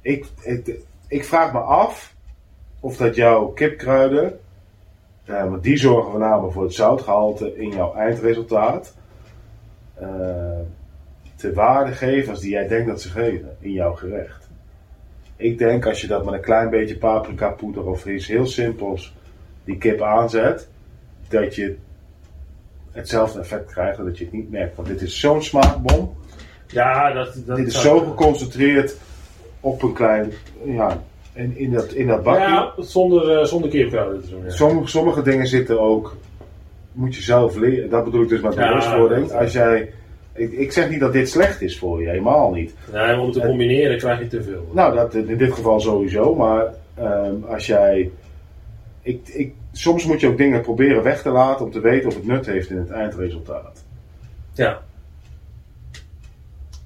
ik, 0.00 0.26
ik, 0.42 0.70
ik 1.08 1.24
vraag 1.24 1.52
me 1.52 1.58
af 1.58 2.14
of 2.80 2.96
dat 2.96 3.14
jouw 3.14 3.46
kipkruiden, 3.46 4.40
eh, 5.26 5.48
want 5.48 5.62
die 5.62 5.76
zorgen 5.76 6.10
voornamelijk 6.10 6.52
voor 6.52 6.62
het 6.62 6.74
zoutgehalte 6.74 7.56
in 7.56 7.68
jouw 7.68 7.94
eindresultaat, 7.94 8.94
eh, 9.94 10.58
te 11.36 11.52
waarde 11.52 11.92
geven 11.92 12.30
als 12.30 12.40
die 12.40 12.50
jij 12.50 12.68
denkt 12.68 12.86
dat 12.86 13.00
ze 13.00 13.08
geven 13.08 13.56
in 13.60 13.72
jouw 13.72 13.92
gerecht. 13.92 14.48
Ik 15.36 15.58
denk 15.58 15.86
als 15.86 16.00
je 16.00 16.06
dat 16.06 16.24
met 16.24 16.34
een 16.34 16.40
klein 16.40 16.70
beetje 16.70 16.98
paprika 16.98 17.50
poeder 17.50 17.86
of 17.86 18.06
iets 18.06 18.26
heel 18.26 18.46
simpels 18.46 19.14
die 19.64 19.78
kip 19.78 20.02
aanzet, 20.02 20.68
dat 21.28 21.54
je 21.54 21.76
hetzelfde 22.92 23.40
effect 23.40 23.72
krijgt 23.72 23.98
en 23.98 24.04
dat 24.04 24.18
je 24.18 24.24
het 24.24 24.32
niet 24.32 24.50
merkt. 24.50 24.76
Want 24.76 24.88
dit 24.88 25.02
is 25.02 25.20
zo'n 25.20 25.42
smaakbom. 25.42 26.16
Ja, 26.66 27.12
dat, 27.12 27.42
dat 27.46 27.56
Dit 27.56 27.66
is 27.66 27.80
zo 27.80 27.98
geconcentreerd 27.98 28.96
op 29.60 29.82
een 29.82 29.92
klein, 29.92 30.32
ja, 30.64 31.02
in, 31.36 31.56
in, 31.56 31.72
dat, 31.72 31.92
in 31.92 32.06
dat 32.06 32.22
bakje. 32.22 32.40
Ja, 32.40 32.72
zonder, 32.78 33.38
eh, 33.38 33.44
zonder 33.44 33.70
doen. 33.70 33.88
Ja. 33.90 34.06
Sommige, 34.46 34.88
sommige 34.88 35.22
dingen 35.22 35.46
zitten 35.46 35.80
ook, 35.80 36.16
moet 36.92 37.14
je 37.14 37.22
zelf 37.22 37.56
leren. 37.56 37.90
Dat 37.90 38.04
bedoel 38.04 38.22
ik 38.22 38.28
dus 38.28 38.40
met 38.40 38.54
bewustwording. 38.54 39.32
Als 39.32 39.52
jij, 39.52 39.92
ik, 40.32 40.52
ik 40.52 40.72
zeg 40.72 40.90
niet 40.90 41.00
dat 41.00 41.12
dit 41.12 41.28
slecht 41.28 41.62
is 41.62 41.78
voor 41.78 42.02
je, 42.02 42.08
helemaal 42.08 42.52
niet. 42.52 42.74
Nee, 42.92 43.18
om 43.18 43.32
te 43.32 43.40
combineren 43.40 43.98
krijg 43.98 44.18
je 44.18 44.26
te 44.26 44.42
veel. 44.42 44.68
Nou, 44.72 44.94
dat 44.94 45.14
in 45.14 45.36
dit 45.36 45.52
geval 45.52 45.80
sowieso, 45.80 46.34
maar 46.34 46.74
ehm, 46.94 47.34
als 47.48 47.66
jij. 47.66 48.10
Ik, 49.02 49.28
ik, 49.28 49.54
soms 49.72 50.06
moet 50.06 50.20
je 50.20 50.28
ook 50.28 50.36
dingen 50.36 50.60
proberen 50.60 51.02
weg 51.02 51.22
te 51.22 51.30
laten 51.30 51.64
om 51.64 51.70
te 51.70 51.80
weten 51.80 52.08
of 52.08 52.14
het 52.14 52.26
nut 52.26 52.46
heeft 52.46 52.70
in 52.70 52.76
het 52.76 52.90
eindresultaat. 52.90 53.84
Ja. 54.52 54.80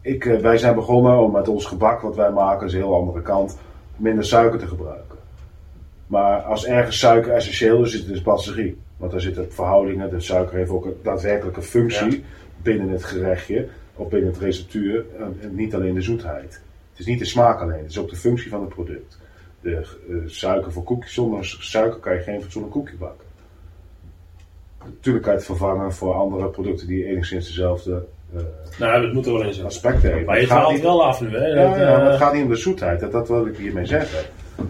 Ik, 0.02 0.24
eh, 0.24 0.38
wij 0.38 0.58
zijn 0.58 0.74
begonnen 0.74 1.18
om 1.18 1.32
met 1.32 1.48
ons 1.48 1.64
gebak, 1.64 2.00
wat 2.00 2.16
wij 2.16 2.30
maken, 2.30 2.66
is 2.66 2.72
een 2.72 2.78
heel 2.78 2.94
andere 2.94 3.22
kant, 3.22 3.58
minder 4.00 4.24
suiker 4.24 4.58
te 4.58 4.66
gebruiken. 4.66 5.18
Maar 6.06 6.40
als 6.40 6.66
ergens 6.66 6.98
suiker 6.98 7.32
essentieel 7.32 7.82
is, 7.82 7.92
is 7.92 7.98
het 7.98 8.08
dus 8.08 8.22
passerie. 8.22 8.78
Want 8.96 9.12
daar 9.12 9.20
zitten 9.20 9.52
verhoudingen, 9.52 10.10
de 10.10 10.20
suiker 10.20 10.56
heeft 10.56 10.70
ook 10.70 10.84
een 10.84 10.96
daadwerkelijke 11.02 11.62
functie 11.62 12.24
binnen 12.62 12.88
het 12.88 13.04
gerechtje, 13.04 13.68
of 13.94 14.08
binnen 14.08 14.30
het 14.30 14.40
receptuur, 14.40 15.04
en, 15.18 15.54
niet 15.54 15.74
alleen 15.74 15.94
de 15.94 16.02
zoetheid. 16.02 16.52
Het 16.90 16.98
is 16.98 17.06
niet 17.06 17.18
de 17.18 17.24
smaak 17.24 17.60
alleen, 17.60 17.82
het 17.82 17.90
is 17.90 17.98
ook 17.98 18.10
de 18.10 18.16
functie 18.16 18.50
van 18.50 18.60
het 18.60 18.68
product. 18.68 19.18
De 19.60 19.76
eh, 19.76 20.16
suiker 20.26 20.72
voor 20.72 20.84
koekjes, 20.84 21.14
zonder 21.14 21.56
suiker 21.60 22.00
kan 22.00 22.14
je 22.14 22.20
geen 22.20 22.42
fatsoenlijk 22.42 22.74
koekje 22.74 22.96
bakken. 22.96 23.26
Natuurlijk 24.84 25.24
kan 25.24 25.32
je 25.32 25.38
het 25.38 25.48
vervangen 25.48 25.92
voor 25.92 26.14
andere 26.14 26.48
producten 26.48 26.86
die 26.86 27.04
enigszins 27.04 27.46
dezelfde 27.46 28.06
Nou, 28.78 29.02
dat 29.02 29.12
moet 29.12 29.26
er 29.26 29.32
wel 29.32 29.64
aspecten 29.64 30.02
hebben. 30.08 30.24
Maar 30.24 30.34
je 30.34 30.40
Het 30.40 30.50
gaat 30.50 30.60
haalt 30.60 30.72
niet- 30.72 30.82
wel 30.82 31.04
af 31.04 31.20
nu, 31.20 31.36
hè? 31.36 31.46
ja, 31.46 31.68
Dat, 31.68 31.76
ja, 31.78 31.90
maar 31.90 32.00
eh, 32.00 32.06
het 32.10 32.16
gaat 32.16 32.32
niet 32.32 32.42
om 32.42 32.48
de 32.48 32.56
zoetheid. 32.56 33.00
Dat, 33.00 33.12
dat 33.12 33.28
wil 33.28 33.46
ik 33.46 33.56
hiermee 33.56 33.86
zeggen. 33.86 34.18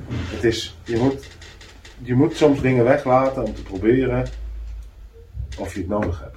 Het 0.09 0.45
is, 0.45 0.77
je, 0.85 0.97
moet, 0.97 1.29
je 2.03 2.15
moet 2.15 2.37
soms 2.37 2.61
dingen 2.61 2.85
weglaten 2.85 3.45
om 3.45 3.55
te 3.55 3.63
proberen 3.63 4.27
of 5.59 5.75
je 5.75 5.81
het 5.81 5.89
nodig 5.89 6.21
hebt. 6.21 6.37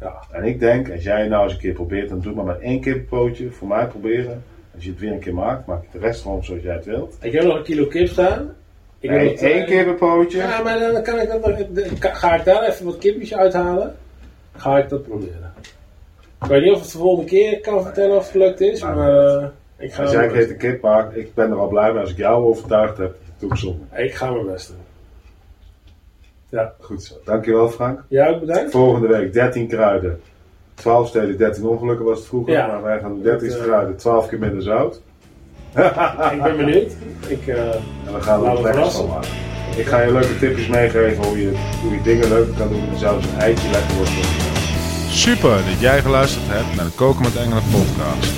Ja, 0.00 0.22
en 0.30 0.44
ik 0.44 0.60
denk, 0.60 0.90
als 0.92 1.02
jij 1.02 1.28
nou 1.28 1.44
eens 1.44 1.52
een 1.52 1.58
keer 1.58 1.72
probeert, 1.72 2.08
dan 2.08 2.20
doe 2.20 2.34
maar 2.34 2.44
met 2.44 2.60
één 2.60 2.80
kippenpootje. 2.80 3.50
Voor 3.50 3.68
mij 3.68 3.86
proberen. 3.86 4.44
Als 4.74 4.84
je 4.84 4.90
het 4.90 5.00
weer 5.00 5.12
een 5.12 5.18
keer 5.20 5.34
maakt, 5.34 5.66
maak 5.66 5.82
je 5.82 5.98
de 5.98 6.06
rest 6.06 6.22
gewoon 6.22 6.44
zoals 6.44 6.62
jij 6.62 6.74
het 6.74 6.84
wilt. 6.84 7.16
Ik 7.20 7.32
heb 7.32 7.44
nog 7.44 7.56
een 7.56 7.62
kilo 7.62 7.86
kip 7.86 8.08
staan. 8.08 8.50
Ik 8.98 9.10
Nee, 9.10 9.38
één 9.38 9.64
kippenpootje. 9.66 10.38
Ja, 10.38 10.62
maar 10.62 10.78
dan 10.78 11.02
kan 11.02 11.20
ik 11.20 11.28
dat, 11.28 12.16
ga 12.16 12.34
ik 12.34 12.44
daar 12.44 12.62
even 12.68 12.84
wat 12.84 12.98
kipjes 12.98 13.34
uithalen. 13.34 13.96
Ga 14.56 14.78
ik 14.78 14.88
dat 14.88 15.02
proberen. 15.02 15.52
Ik 16.44 16.50
weet 16.50 16.62
niet 16.62 16.72
of 16.72 16.80
het 16.80 16.90
de 16.90 16.98
volgende 16.98 17.30
keer 17.30 17.60
kan 17.60 17.82
vertellen 17.82 18.16
of 18.16 18.22
het 18.22 18.30
gelukt 18.30 18.60
is, 18.60 18.80
Nou, 18.80 18.96
maar 18.96 19.26
eh, 19.26 19.46
ik 19.78 19.92
ga 19.92 20.02
Als 20.02 20.10
jij 20.10 20.20
mijn 20.20 20.30
een 20.32 20.36
best 20.36 20.56
keer 20.56 20.58
de 20.58 20.72
kip 20.72 20.82
maakt, 20.82 21.16
ik 21.16 21.34
ben 21.34 21.50
er 21.50 21.56
al 21.56 21.68
blij 21.68 21.92
mee. 21.92 22.00
Als 22.00 22.10
ik 22.10 22.16
jou 22.16 22.44
overtuigd 22.44 22.98
heb, 22.98 23.14
doe 23.38 23.52
ik 23.52 23.60
doen. 23.60 23.86
Ik 23.94 24.14
ga 24.14 24.30
mijn 24.30 24.46
best 24.46 24.68
doen. 24.68 24.76
Ja. 26.48 26.72
Goed 26.80 27.02
zo. 27.02 27.14
Dankjewel 27.24 27.68
Frank. 27.68 27.98
Ook 27.98 28.40
bedankt? 28.40 28.70
Volgende 28.70 29.08
week 29.08 29.32
13 29.32 29.68
kruiden. 29.68 30.20
12 30.74 31.08
steden, 31.08 31.36
13 31.36 31.64
ongelukken 31.64 32.04
was 32.04 32.18
het 32.18 32.26
vroeger. 32.26 32.52
Ja. 32.52 32.66
Maar 32.66 32.82
wij 32.82 33.00
gaan 33.00 33.10
doen 33.10 33.22
13 33.22 33.48
Dat, 33.48 33.58
eh, 33.58 33.64
kruiden, 33.64 33.96
12 33.96 34.28
keer 34.28 34.38
minder 34.38 34.62
zout. 34.62 35.00
Ik 36.32 36.42
ben 36.42 36.56
benieuwd. 36.56 36.92
Ik, 37.26 37.46
eh, 37.46 37.74
En 38.06 38.12
we 38.12 38.20
gaan 38.20 38.46
er 38.46 38.62
lekkers 38.62 38.94
van 38.94 39.08
maken. 39.08 39.30
Ik 39.76 39.86
ga 39.86 40.00
je 40.00 40.12
leuke 40.12 40.38
tipjes 40.38 40.68
meegeven 40.68 41.24
hoe 41.24 41.40
je, 41.40 41.52
hoe 41.82 41.92
je 41.92 42.02
dingen 42.02 42.28
leuk 42.28 42.56
kan 42.56 42.68
doen. 42.68 42.88
En 42.92 42.98
zelfs 42.98 43.26
een 43.26 43.38
eitje 43.38 43.70
lekker 43.70 43.96
wordt. 43.96 44.53
Super 45.14 45.64
dat 45.70 45.80
jij 45.80 46.02
geluisterd 46.02 46.44
hebt 46.46 46.76
naar 46.76 46.84
de 46.84 46.90
Koken 46.90 47.22
met 47.22 47.36
Engelen 47.36 47.62
podcast. 47.70 48.32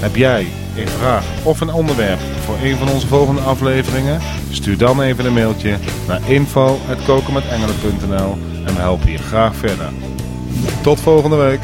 Heb 0.00 0.16
jij 0.16 0.46
een 0.76 0.88
vraag 0.88 1.24
of 1.44 1.60
een 1.60 1.72
onderwerp 1.72 2.18
voor 2.44 2.56
een 2.62 2.76
van 2.76 2.88
onze 2.88 3.06
volgende 3.06 3.40
afleveringen? 3.40 4.20
Stuur 4.50 4.78
dan 4.78 5.02
even 5.02 5.24
een 5.24 5.32
mailtje 5.32 5.78
naar 6.08 6.30
info.kokenmetengelen.nl 6.30 8.36
en 8.66 8.74
we 8.74 8.80
helpen 8.80 9.10
je 9.10 9.18
graag 9.18 9.56
verder. 9.56 9.88
Tot 10.82 11.00
volgende 11.00 11.36
week. 11.36 11.60